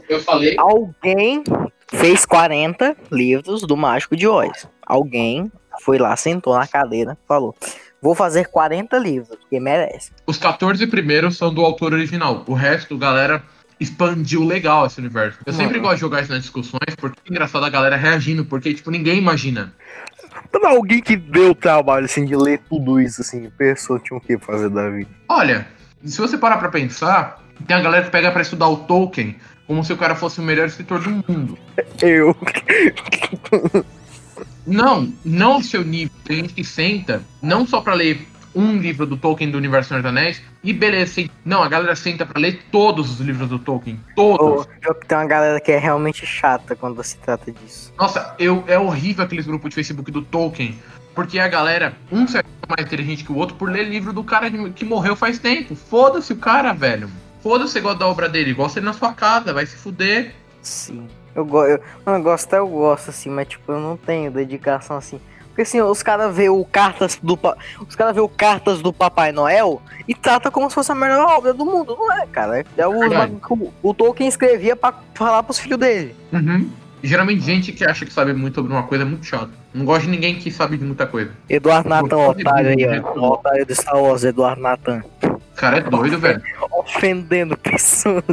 Eu 0.09 0.21
falei. 0.21 0.55
Alguém 0.59 1.43
fez 1.89 2.27
40 2.27 2.97
livros 3.11 3.63
do 3.63 3.77
Mágico 3.77 4.17
de 4.17 4.27
Oz. 4.27 4.69
Alguém 4.85 5.51
foi 5.81 5.99
lá, 5.99 6.17
sentou 6.17 6.55
na 6.59 6.67
cadeira, 6.67 7.17
falou: 7.27 7.55
Vou 8.03 8.17
fazer 8.17 8.49
40 8.49 8.99
livros, 8.99 9.39
porque 9.39 9.61
merece. 9.61 10.11
Os 10.27 10.37
14 10.37 10.85
primeiros 10.89 11.37
são 11.37 11.55
do 11.55 11.61
autor 11.61 11.93
original. 11.93 12.43
O 12.49 12.53
resto, 12.53 12.99
galera, 12.99 13.43
expandiu 13.79 14.45
legal 14.45 14.87
esse 14.87 14.99
universo. 14.99 15.39
Eu 15.47 15.53
sempre 15.53 15.75
Mano. 15.75 15.85
gosto 15.85 15.95
de 15.95 16.01
jogar 16.01 16.23
isso 16.23 16.33
nas 16.33 16.43
discussões, 16.43 16.97
porque 16.97 17.21
é 17.25 17.31
engraçado 17.31 17.65
a 17.65 17.71
galera 17.71 17.97
reagindo, 17.97 18.45
porque, 18.45 18.75
tipo, 18.75 18.91
ninguém 18.91 19.19
imagina. 19.19 19.73
Pra 20.51 20.71
alguém 20.71 21.01
que 21.01 21.17
deu 21.17 21.51
o 21.51 21.55
trabalho, 21.55 22.07
assim, 22.07 22.25
de 22.25 22.35
ler 22.35 22.61
tudo 22.69 23.01
isso, 23.01 23.21
assim, 23.21 23.49
pessoa 23.51 24.01
tinha 24.01 24.17
o 24.17 24.21
que 24.21 24.37
fazer 24.37 24.69
da 24.69 24.91
vida. 24.91 25.11
Olha, 25.29 25.69
se 26.05 26.21
você 26.21 26.37
parar 26.37 26.57
pra 26.57 26.71
pensar, 26.71 27.41
tem 27.67 27.77
a 27.77 27.81
galera 27.81 28.05
que 28.05 28.11
pega 28.11 28.33
pra 28.33 28.43
estudar 28.43 28.69
o 28.69 28.79
Tolkien 28.79 29.37
como 29.67 29.85
se 29.85 29.93
o 29.93 29.97
cara 29.97 30.17
fosse 30.17 30.41
o 30.41 30.43
melhor 30.43 30.67
escritor 30.67 31.01
do 31.01 31.11
mundo. 31.11 31.57
Eu. 32.03 32.37
Não, 34.67 35.13
não 35.25 35.59
o 35.59 35.63
seu 35.63 35.85
nível. 35.85 36.13
Tem 36.25 36.37
gente 36.39 36.55
que 36.55 36.65
senta, 36.65 37.23
não 37.41 37.67
só 37.67 37.81
pra 37.81 37.95
ler 37.95 38.27
um 38.55 38.77
livro 38.77 39.07
do 39.07 39.17
Tolkien 39.17 39.51
do 39.51 39.57
Universo 39.57 39.89
Senhor 39.89 40.03
dos 40.03 40.09
Anéis, 40.11 40.43
e 40.63 40.73
beleza, 40.75 41.15
senta- 41.15 41.33
não, 41.45 41.63
a 41.63 41.69
galera 41.69 41.97
senta 41.97 42.27
pra 42.27 42.39
ler 42.39 42.63
todos 42.71 43.11
os 43.11 43.21
livros 43.21 43.49
do 43.49 43.59
Tolkien. 43.59 43.99
Todos. 44.15 44.67
Que 44.67 45.07
tem 45.07 45.17
uma 45.19 45.27
galera 45.27 45.59
que 45.59 45.73
é 45.73 45.79
realmente 45.79 46.27
chata 46.27 46.77
quando 46.77 47.03
se 47.03 47.17
trata 47.17 47.51
disso. 47.51 47.93
Nossa, 47.99 48.35
eu, 48.39 48.63
é 48.67 48.79
horrível 48.79 49.25
aqueles 49.25 49.47
grupos 49.47 49.71
de 49.71 49.75
Facebook 49.77 50.11
do 50.11 50.21
Tolkien. 50.23 50.79
Porque 51.15 51.39
a 51.39 51.49
galera, 51.49 51.95
um 52.11 52.27
se 52.27 52.39
acha 52.39 52.47
mais 52.69 52.87
inteligente 52.87 53.23
que 53.25 53.33
o 53.33 53.37
outro 53.37 53.55
por 53.57 53.71
ler 53.71 53.85
livro 53.85 54.13
do 54.15 54.25
cara 54.25 54.51
que 54.51 54.85
morreu 54.85 55.15
faz 55.15 55.39
tempo. 55.39 55.75
Foda-se 55.75 56.33
o 56.33 56.37
cara, 56.37 56.73
velho. 56.73 57.11
Foda-se 57.43 57.77
igual 57.77 57.95
da 57.95 58.07
obra 58.07 58.29
dele. 58.31 58.55
Gosta 58.55 58.79
ele 58.79 58.87
na 58.87 58.95
sua 58.95 59.13
casa, 59.13 59.53
vai 59.53 59.67
se 59.67 59.77
fuder. 59.77 60.35
Sim. 60.63 61.07
Eu, 61.35 61.47
eu, 61.67 61.81
mano, 62.05 62.23
gostar 62.23 62.59
eu 62.59 62.69
gosto, 62.69 63.11
assim, 63.11 63.31
mas 63.31 63.49
tipo, 63.49 63.73
eu 63.73 63.81
não 63.81 63.97
tenho 63.97 64.31
dedicação 64.31 64.97
assim. 64.97 65.21
Porque 65.49 65.63
assim, 65.63 65.83
os 65.83 66.03
caras 66.03 66.35
vê 66.35 66.49
o 66.49 66.65
cartas 66.65 67.19
do 67.23 67.39
os 67.87 67.95
caras 67.95 68.15
vê 68.15 68.23
o 68.23 68.29
cartas 68.29 68.81
do 68.81 68.91
Papai 68.91 69.33
Noel 69.33 69.83
e 70.09 70.15
trata 70.15 70.51
como 70.51 70.69
se 70.71 70.75
fosse 70.75 70.91
a 70.91 70.95
melhor 70.95 71.27
obra 71.29 71.53
do 71.53 71.67
mundo, 71.67 71.95
não 71.99 72.11
é, 72.11 72.27
cara? 72.27 72.65
É 72.77 72.87
o, 72.87 72.99
Verdade. 72.99 73.37
o, 73.51 73.73
o 73.83 73.93
Tolkien 73.95 74.29
escrevia 74.29 74.75
pra 74.75 74.95
falar 75.15 75.43
pros 75.43 75.59
filhos 75.59 75.79
dele. 75.79 76.17
Uhum. 76.33 76.71
Geralmente, 77.03 77.43
gente 77.43 77.73
que 77.73 77.85
acha 77.85 78.07
que 78.07 78.13
sabe 78.13 78.33
muito 78.33 78.55
sobre 78.55 78.73
uma 78.73 78.85
coisa 78.85 79.05
é 79.05 79.07
muito 79.07 79.27
chato. 79.27 79.51
Não 79.75 79.85
gosto 79.85 80.05
de 80.05 80.11
ninguém 80.11 80.37
que 80.37 80.51
sabe 80.51 80.79
de 80.79 80.85
muita 80.85 81.07
coisa. 81.07 81.33
Eduardo 81.49 81.89
Natan, 81.89 82.17
otário 82.29 82.71
aí, 82.71 83.01
ó. 83.01 83.19
O 83.19 83.33
otário 83.33 83.67
do 83.67 83.75
Star 83.75 84.01
Wars, 84.01 84.25
Eduardo 84.25 84.63
Natan. 84.63 85.03
O 85.23 85.57
cara 85.57 85.79
é 85.79 85.81
doido, 85.81 86.19
velho. 86.19 86.41
Ofendendo 86.71 87.57
pessoas. 87.59 88.25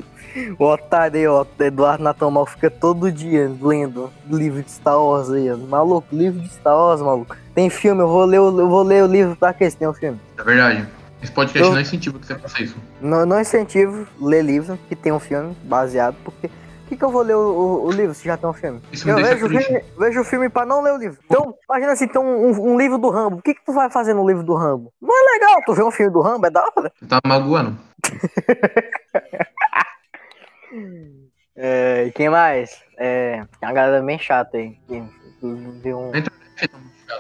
O 0.60 0.66
otário 0.66 1.18
aí, 1.18 1.28
ó. 1.28 1.46
Eduardo 1.60 2.04
Natan 2.04 2.30
mal 2.30 2.46
fica 2.46 2.70
todo 2.70 3.12
dia 3.12 3.52
lendo 3.62 4.12
livro 4.30 4.62
de 4.64 4.72
Star 4.72 5.02
Wars 5.02 5.30
aí, 5.32 5.52
ó. 5.52 5.58
Maluco, 5.58 6.08
livro 6.16 6.40
de 6.40 6.50
Star 6.50 6.76
Wars, 6.76 7.02
maluco. 7.02 7.36
Tem 7.56 7.70
filme, 7.70 8.02
eu 8.02 8.08
vou 8.08 8.26
ler 8.26 8.40
o, 8.40 8.60
eu 8.60 8.70
vou 8.70 8.84
ler 8.84 9.04
o 9.04 9.08
livro 9.08 9.36
pra 9.36 9.54
quê 9.54 9.70
se 9.70 9.78
tem 9.78 9.88
um 9.88 9.94
filme? 9.94 10.20
É 10.38 10.44
verdade. 10.44 10.88
Esse 11.22 11.32
podcast 11.34 11.68
Eu- 11.68 11.74
não 11.74 11.82
incentiva 11.82 12.18
que 12.18 12.26
você 12.28 12.36
faça 12.36 12.62
isso. 12.64 12.78
Não, 13.02 13.26
não 13.26 13.40
incentivo 13.42 14.08
ler 14.22 14.42
livro 14.44 14.80
que 14.88 14.96
tem 14.96 15.12
um 15.12 15.20
filme 15.20 15.56
baseado, 15.64 16.16
porque. 16.24 16.50
Por 16.50 16.94
que, 16.94 16.98
que 16.98 17.06
eu 17.06 17.12
vou 17.12 17.22
ler 17.22 17.36
o, 17.36 17.40
o- 17.40 17.86
o 17.86 17.92
livro 17.92 18.16
se 18.16 18.26
já 18.26 18.36
tem 18.36 18.50
um 18.50 18.54
filme? 18.54 18.82
Isso 18.92 19.08
Eu 19.08 19.18
vejo 19.18 19.46
o, 19.46 19.50
filme, 19.50 19.84
vejo 20.00 20.22
o 20.22 20.24
filme 20.24 20.50
pra 20.50 20.66
não 20.66 20.82
ler 20.82 20.94
o 20.94 20.98
livro. 20.98 21.20
Então, 21.24 21.54
imagina 21.70 21.96
se 21.96 22.08
tem 22.08 22.20
um, 22.20 22.50
um- 22.72 22.80
livro 22.80 22.98
do 22.98 23.12
Rambo. 23.12 23.36
O 23.38 23.42
que, 23.44 23.54
que 23.54 23.64
tu 23.64 23.72
vai 23.74 23.92
fazer 23.92 24.16
no 24.16 24.28
livro 24.28 24.42
do 24.42 24.56
Rambo? 24.56 24.92
Não 25.00 25.14
é 25.16 25.34
legal, 25.34 25.62
tu 25.68 25.76
vê 25.76 25.84
um 25.84 25.92
filme 25.92 26.12
do 26.12 26.20
Rambo, 26.20 26.48
é 26.48 26.50
da 26.50 26.62
hora. 26.76 26.92
Você 27.00 27.06
tá 27.06 27.20
magoando. 27.24 27.78
É, 31.56 32.06
e 32.08 32.12
quem 32.12 32.30
mais? 32.30 32.82
É, 32.98 33.44
tem 33.60 33.68
uma 33.70 33.74
galera 33.74 34.02
bem 34.04 34.18
chata 34.20 34.58
aí. 34.58 34.78
Que 34.88 35.04
viu 35.42 36.00
um 36.00 36.12
Você 36.12 36.12
muito 36.12 36.32
chato. 36.56 36.72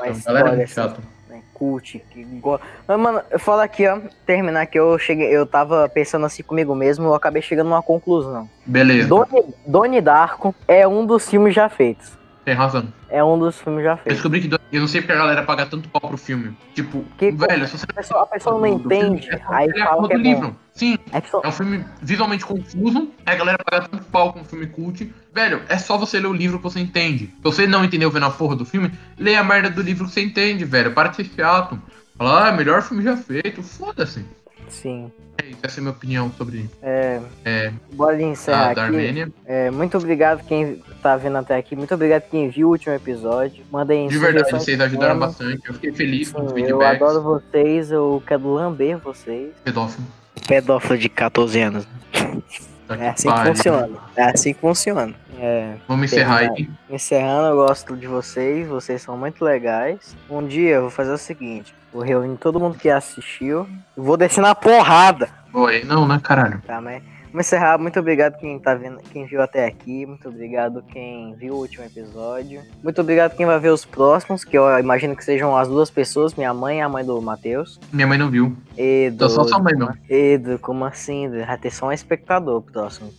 Mas 0.02 0.28
A 0.28 0.34
galera 0.34 0.62
é 0.64 0.68
chata. 0.68 1.02
né, 1.28 1.42
cult 1.54 2.00
que 2.12 2.24
gosta. 2.24 2.66
Mas, 2.88 3.00
mano, 3.00 3.22
eu 3.32 3.40
falo 3.40 3.62
aqui, 3.62 3.88
ó. 3.88 4.00
Terminar 4.26 4.66
que 4.68 4.80
eu 4.80 4.98
cheguei. 5.00 5.28
Eu 5.36 5.46
tava 5.46 5.90
pensando 5.90 6.26
assim 6.26 6.44
comigo 6.44 6.74
mesmo, 6.76 7.08
eu 7.08 7.14
acabei 7.16 7.42
chegando 7.42 7.68
numa 7.70 7.82
conclusão. 7.84 8.50
Beleza, 8.66 9.08
Doni, 9.08 9.54
Doni 9.66 10.02
Darko 10.02 10.54
é 10.68 10.88
um 10.88 11.06
dos 11.06 11.28
filmes 11.30 11.54
já 11.56 11.68
feitos. 11.68 12.18
Tem 12.50 12.56
razão. 12.58 12.92
É 13.10 13.24
um 13.24 13.38
dos 13.38 13.60
filmes 13.62 13.84
já 13.84 13.92
Eu 13.92 13.98
feitos. 13.98 14.14
descobri 14.14 14.42
que 14.42 14.56
eu 14.72 14.82
não 14.82 14.88
sei 14.88 15.02
porque 15.02 15.14
a 15.14 15.18
galera 15.18 15.44
paga 15.44 15.66
tanto 15.68 15.88
pau 15.90 16.02
pro 16.10 16.18
filme. 16.18 16.58
Tipo, 16.74 17.06
Que- 17.18 17.32
velho, 17.32 17.68
se 17.68 17.78
você 17.78 17.86
A 17.90 17.94
pessoa, 17.94 18.24
a 18.24 18.26
pessoa 18.26 18.60
não 18.60 18.78
do- 18.78 18.84
do 18.84 18.94
entende, 18.94 19.30
é 19.30 19.42
aí 19.50 19.70
é 19.70 19.84
fala 19.84 20.08
que 20.08 20.14
é 20.14 20.18
do 20.18 20.24
livro. 20.24 20.56
Sim, 20.74 20.98
a 21.14 21.22
pessoa- 21.22 21.44
é 21.46 21.48
um 21.48 21.52
filme 21.52 21.86
visualmente 22.02 22.46
confuso, 22.46 23.12
a 23.26 23.36
galera 23.36 23.58
paga 23.64 23.88
tanto 23.88 24.04
pau 24.06 24.34
com 24.34 24.40
um 24.40 24.44
filme 24.44 24.66
cult. 24.68 25.14
Velho, 25.34 25.62
é 25.70 25.78
só 25.78 25.96
você 25.98 26.20
ler 26.20 26.28
o 26.28 26.34
livro 26.34 26.58
que 26.58 26.64
você 26.64 26.80
entende. 26.80 27.28
Se 27.28 27.44
você 27.44 27.68
não 27.68 27.86
entendeu 27.86 28.10
vendo 28.10 28.26
a 28.26 28.32
porra 28.32 28.56
do 28.56 28.66
filme, 28.66 28.92
lê 29.18 29.36
a 29.36 29.44
merda 29.44 29.70
do 29.70 29.82
livro 29.84 30.06
que 30.06 30.12
você 30.14 30.22
entende, 30.22 30.66
velho. 30.66 30.92
Para 30.94 31.10
de 31.10 31.18
ser 31.18 31.26
chato. 31.36 31.80
Fala, 32.18 32.48
ah, 32.50 32.52
melhor 32.52 32.82
filme 32.82 33.04
já 33.04 33.16
feito. 33.16 33.62
Foda-se. 33.62 34.26
Sim. 34.68 35.12
É 35.42 35.46
isso, 35.48 35.60
essa 35.64 35.78
é 35.78 35.80
a 35.80 35.82
minha 35.84 35.94
opinião 35.94 36.32
sobre 36.38 36.70
É, 36.82 37.22
é, 37.46 37.74
bora 37.94 38.22
encerrar 38.22 38.72
a 38.72 38.74
da 38.74 38.86
aqui. 38.86 38.96
Armênia. 38.96 39.32
É, 39.46 39.72
muito 39.72 39.98
obrigado 39.98 40.46
quem 40.46 40.84
tá 41.02 41.16
vendo 41.16 41.38
até 41.38 41.56
aqui. 41.56 41.76
Muito 41.76 41.94
obrigado 41.94 42.24
quem 42.30 42.50
viu 42.50 42.68
o 42.68 42.72
último 42.72 42.94
episódio. 42.94 43.64
Mandem 43.72 44.08
De 44.10 44.18
verdade, 44.18 44.52
vocês 44.52 44.80
ajudaram 44.82 45.14
tema. 45.16 45.28
bastante. 45.28 45.62
Eu 45.68 45.74
fiquei 45.76 45.94
feliz 45.94 46.32
com 46.32 46.42
os 46.44 46.52
Sim, 46.52 46.60
eu 46.60 46.66
feedbacks. 46.80 47.02
adoro 47.02 47.22
vocês, 47.24 47.90
eu 47.92 48.22
quero 48.28 48.54
lamber 48.54 48.98
vocês. 48.98 49.52
Pedófilo. 49.64 50.06
Pedófilo 50.48 50.98
de 50.98 51.10
14 51.10 51.62
anos. 51.62 51.88
Tá 52.90 52.98
que 52.98 53.04
É 53.04 53.10
assim 53.10 53.30
que 53.30 53.36
pariu. 53.36 53.56
funciona. 53.56 53.90
É 54.16 54.24
assim 54.24 54.54
que 54.54 54.60
funciona. 54.60 55.14
É, 55.38 55.74
Vamos 55.88 56.12
encerrar 56.12 56.38
aí. 56.40 56.70
encerrando, 56.90 57.48
eu 57.50 57.56
gosto 57.68 57.96
de 57.96 58.08
vocês, 58.08 58.68
vocês 58.68 59.02
são 59.02 59.16
muito 59.16 59.46
legais. 59.46 60.16
Um 60.30 60.46
dia 60.46 60.76
eu 60.76 60.82
vou 60.82 60.90
fazer 60.90 61.12
o 61.12 61.18
seguinte: 61.18 61.74
vou 61.94 62.02
reunir 62.04 62.36
todo 62.38 62.60
mundo 62.60 62.78
que 62.78 62.90
assistiu 62.90 63.68
e 63.96 64.02
vou 64.02 64.18
descer 64.18 64.42
na 64.42 64.56
porrada. 64.56 65.30
Oi, 65.54 65.84
não, 65.84 66.08
né, 66.08 66.20
caralho. 66.22 66.62
Tá, 66.66 66.82
mas 66.82 67.02
vamos 67.32 67.48
encerrar. 67.48 67.78
Muito 67.78 68.00
obrigado 68.00 68.38
quem 68.40 68.60
tá 68.60 68.74
vendo, 68.76 69.00
quem 69.12 69.26
viu 69.26 69.42
até 69.42 69.66
aqui. 69.66 70.06
Muito 70.06 70.30
obrigado 70.30 70.84
quem 70.84 71.34
viu 71.36 71.56
o 71.56 71.58
último 71.58 71.86
episódio. 71.86 72.62
Muito 72.84 73.00
obrigado 73.02 73.36
quem 73.36 73.46
vai 73.46 73.60
ver 73.60 73.70
os 73.70 73.86
próximos, 73.86 74.44
que 74.44 74.58
eu 74.58 74.80
imagino 74.80 75.16
que 75.16 75.24
sejam 75.24 75.56
as 75.56 75.68
duas 75.68 75.90
pessoas, 75.90 76.36
minha 76.36 76.54
mãe 76.54 76.80
e 76.80 76.82
a 76.82 76.90
mãe 76.90 77.06
do 77.06 77.22
Matheus. 77.22 77.80
Minha 77.92 78.08
mãe 78.08 78.18
não 78.18 78.30
viu. 78.30 78.56
Edu. 78.78 79.18
Tô 79.18 79.30
só 79.30 79.44
sua 79.44 79.60
mãe, 79.60 79.76
meu. 79.76 79.90
Edu, 80.10 80.60
como 80.60 80.86
assim? 80.86 81.30
Vai 81.30 81.58
ter 81.58 81.72
só 81.72 81.88
um 81.88 81.92
espectador 81.92 82.62
próximo. 82.62 83.12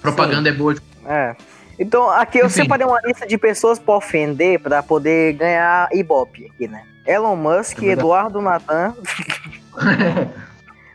Propaganda 0.02 0.48
é 0.48 0.52
boa 0.52 0.74
de 0.74 0.80
É. 1.06 1.34
Então, 1.78 2.08
aqui 2.10 2.38
eu 2.38 2.46
Enfim. 2.46 2.62
separei 2.62 2.86
uma 2.86 3.00
lista 3.04 3.26
de 3.26 3.36
pessoas 3.36 3.78
pra 3.78 3.94
ofender 3.96 4.58
pra 4.60 4.82
poder 4.82 5.34
ganhar 5.34 5.88
Ibope 5.92 6.46
aqui, 6.46 6.66
né? 6.66 6.82
Elon 7.06 7.36
Musk, 7.36 7.82
É. 7.82 7.88
Eduardo 7.88 8.40
Natan, 8.40 8.94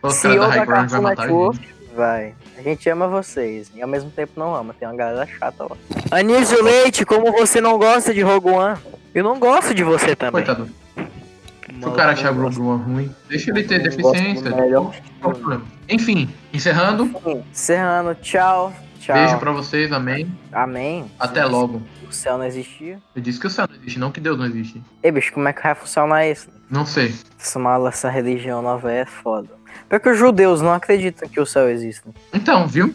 Os 0.02 0.18
caras 0.18 0.36
CEO 0.36 0.40
da 0.48 0.56
da 0.56 0.66
Cartoon 0.66 1.02
matar 1.02 1.22
a 1.22 1.26
Network. 1.26 1.56
gente. 1.58 1.72
Vai. 1.94 2.34
A 2.56 2.62
gente 2.62 2.88
ama 2.88 3.06
vocês. 3.06 3.70
E 3.74 3.82
ao 3.82 3.88
mesmo 3.88 4.10
tempo 4.10 4.32
não 4.36 4.54
ama. 4.54 4.74
Tem 4.78 4.88
uma 4.88 4.96
galera 4.96 5.26
chata 5.26 5.64
lá. 5.64 5.76
Anísio 6.10 6.62
Leite, 6.62 7.04
como 7.04 7.30
você 7.32 7.60
não 7.60 7.78
gosta 7.78 8.14
de 8.14 8.22
Rogue 8.22 8.48
One? 8.50 8.78
Eu 9.14 9.22
não 9.22 9.38
gosto 9.38 9.74
de 9.74 9.84
você 9.84 10.16
também. 10.16 10.42
Coitado. 10.44 10.68
Se 10.96 11.88
o 11.88 11.92
cara 11.92 12.12
achar 12.12 12.32
o 12.32 12.40
Rogue 12.42 12.60
One 12.60 12.82
ruim, 12.82 13.14
deixa 13.28 13.50
ele 13.50 13.64
ter 13.64 13.82
deficiência. 13.82 14.50
do 14.50 14.56
melhor 14.56 14.94
Qual 15.20 15.32
é 15.34 15.36
o 15.36 15.38
problema? 15.38 15.64
Enfim, 15.88 16.30
encerrando. 16.52 17.10
Encerrando, 17.50 18.14
tchau. 18.16 18.72
Tchau. 19.00 19.16
Beijo 19.16 19.36
pra 19.38 19.50
vocês, 19.52 19.90
amém. 19.92 20.30
Amém. 20.52 21.10
Até 21.18 21.44
logo. 21.44 21.82
O 22.08 22.12
céu 22.12 22.38
não 22.38 22.44
existia. 22.44 22.98
Eu 23.16 23.20
disse 23.20 23.40
que 23.40 23.46
o 23.48 23.50
céu 23.50 23.66
não 23.68 23.76
existe, 23.76 23.98
não 23.98 24.12
que 24.12 24.20
Deus 24.20 24.38
não 24.38 24.46
existe. 24.46 24.80
Ei, 25.02 25.10
bicho, 25.10 25.32
como 25.32 25.48
é 25.48 25.52
que 25.52 25.62
vai 25.62 25.74
funcionar 25.74 26.26
isso? 26.26 26.48
Não 26.70 26.86
sei. 26.86 27.12
Essa 27.38 27.58
mala, 27.58 27.88
essa 27.88 28.08
religião 28.08 28.62
nova 28.62 28.92
é 28.92 29.04
foda. 29.04 29.48
Porque 29.92 30.08
os 30.08 30.18
judeus 30.18 30.62
não 30.62 30.72
acreditam 30.72 31.28
que 31.28 31.38
o 31.38 31.44
céu 31.44 31.68
existe. 31.68 32.02
Então, 32.32 32.66
viu? 32.66 32.94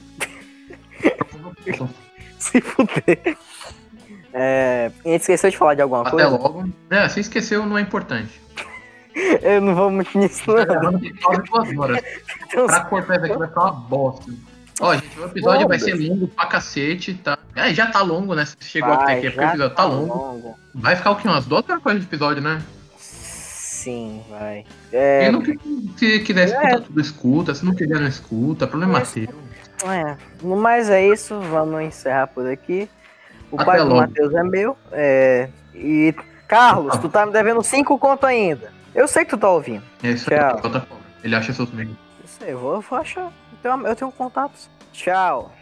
Se 2.40 2.60
fuder. 2.60 3.38
É, 4.34 4.92
a 5.06 5.08
gente 5.10 5.22
esqueceu 5.22 5.52
de 5.52 5.58
falar 5.58 5.76
de 5.76 5.82
alguma 5.84 6.02
Até 6.02 6.10
coisa? 6.12 6.30
logo. 6.30 6.68
É, 6.90 7.08
se 7.08 7.20
esqueceu, 7.20 7.66
não 7.68 7.78
é 7.78 7.82
importante. 7.82 8.42
Eu 9.44 9.62
não 9.62 9.76
vou 9.76 9.92
muito 9.92 10.18
nisso, 10.18 10.44
Tá 10.46 10.66
não. 10.82 11.00
tem 11.00 11.14
quase 11.16 11.42
duas 11.44 11.78
horas. 11.78 12.02
Pra 12.52 12.80
cortar 12.86 13.16
isso 13.18 13.26
aqui 13.26 13.38
vai 13.38 13.48
ficar 13.48 13.62
uma 13.62 13.72
bosta. 13.74 14.32
Ó, 14.80 14.94
gente, 14.96 15.20
o 15.20 15.26
episódio 15.26 15.68
vai 15.68 15.80
ser 15.80 15.94
longo 15.94 16.28
pra 16.28 16.46
cacete, 16.48 17.14
tá? 17.16 17.38
É, 17.56 17.74
já 17.76 17.88
tá 17.88 18.02
longo, 18.02 18.34
né? 18.34 18.44
Se 18.46 18.56
chegou 18.62 18.92
até 18.94 19.06
Vai, 19.06 19.18
aqui, 19.18 19.28
é 19.28 19.30
porque 19.32 19.46
o 19.46 19.50
episódio 19.50 19.76
tá 19.76 19.84
longo. 19.86 20.56
Vai 20.74 20.96
ficar 20.96 21.12
o 21.12 21.16
quê? 21.16 21.28
Umas 21.28 21.46
duas 21.46 21.64
horas 21.68 22.00
de 22.00 22.06
episódio, 22.08 22.42
né? 22.42 22.62
Sim, 23.88 24.22
vai. 24.30 24.66
É, 24.92 25.32
não 25.32 25.42
que- 25.42 25.58
se 25.98 26.20
quiser 26.20 26.46
escutar 26.50 26.72
É. 26.74 26.80
tudo, 26.80 27.00
escuta. 27.00 27.56
Se 27.56 27.64
não 27.66 27.74
quiser, 27.74 27.98
não 28.02 28.08
escuta. 28.08 28.68
Problema 28.68 29.00
Mas- 29.00 29.08
seu. 29.08 29.24
é, 29.90 30.18
no 30.44 30.58
mais 30.58 30.90
é 30.90 31.08
isso, 31.08 31.40
vamos 31.40 31.82
encerrar 31.84 32.28
por 32.28 32.46
aqui. 32.46 32.90
O 33.50 33.56
Até 33.56 33.64
pai 33.66 33.78
do 33.80 33.86
logo. 33.86 34.02
Matheus 34.02 34.34
é 34.34 34.44
meu. 34.44 34.78
É, 34.92 35.48
e 35.74 36.14
Carlos, 36.50 36.98
tu 36.98 37.08
tá 37.08 37.26
me 37.26 37.32
devendo 37.32 37.64
cinco 37.64 37.98
conto 37.98 38.26
ainda. 38.26 38.74
Eu 38.94 39.08
sei 39.08 39.24
que 39.24 39.30
tu 39.30 39.38
tá 39.38 39.50
ouvindo. 39.50 39.84
É 40.04 40.10
isso 40.10 40.30
aí. 40.34 40.82
Ele 41.24 41.34
acha 41.36 41.54
seus 41.54 41.72
amigos. 41.72 41.96
Isso 42.26 42.44
aí, 42.44 42.52
eu 42.52 42.60
vou, 42.60 42.82
vou 42.82 43.00
achar. 43.00 43.32
Eu 43.64 43.72
tenho, 43.78 43.88
eu 43.88 43.96
tenho 43.96 44.12
contatos. 44.12 44.70
Tchau. 44.92 45.54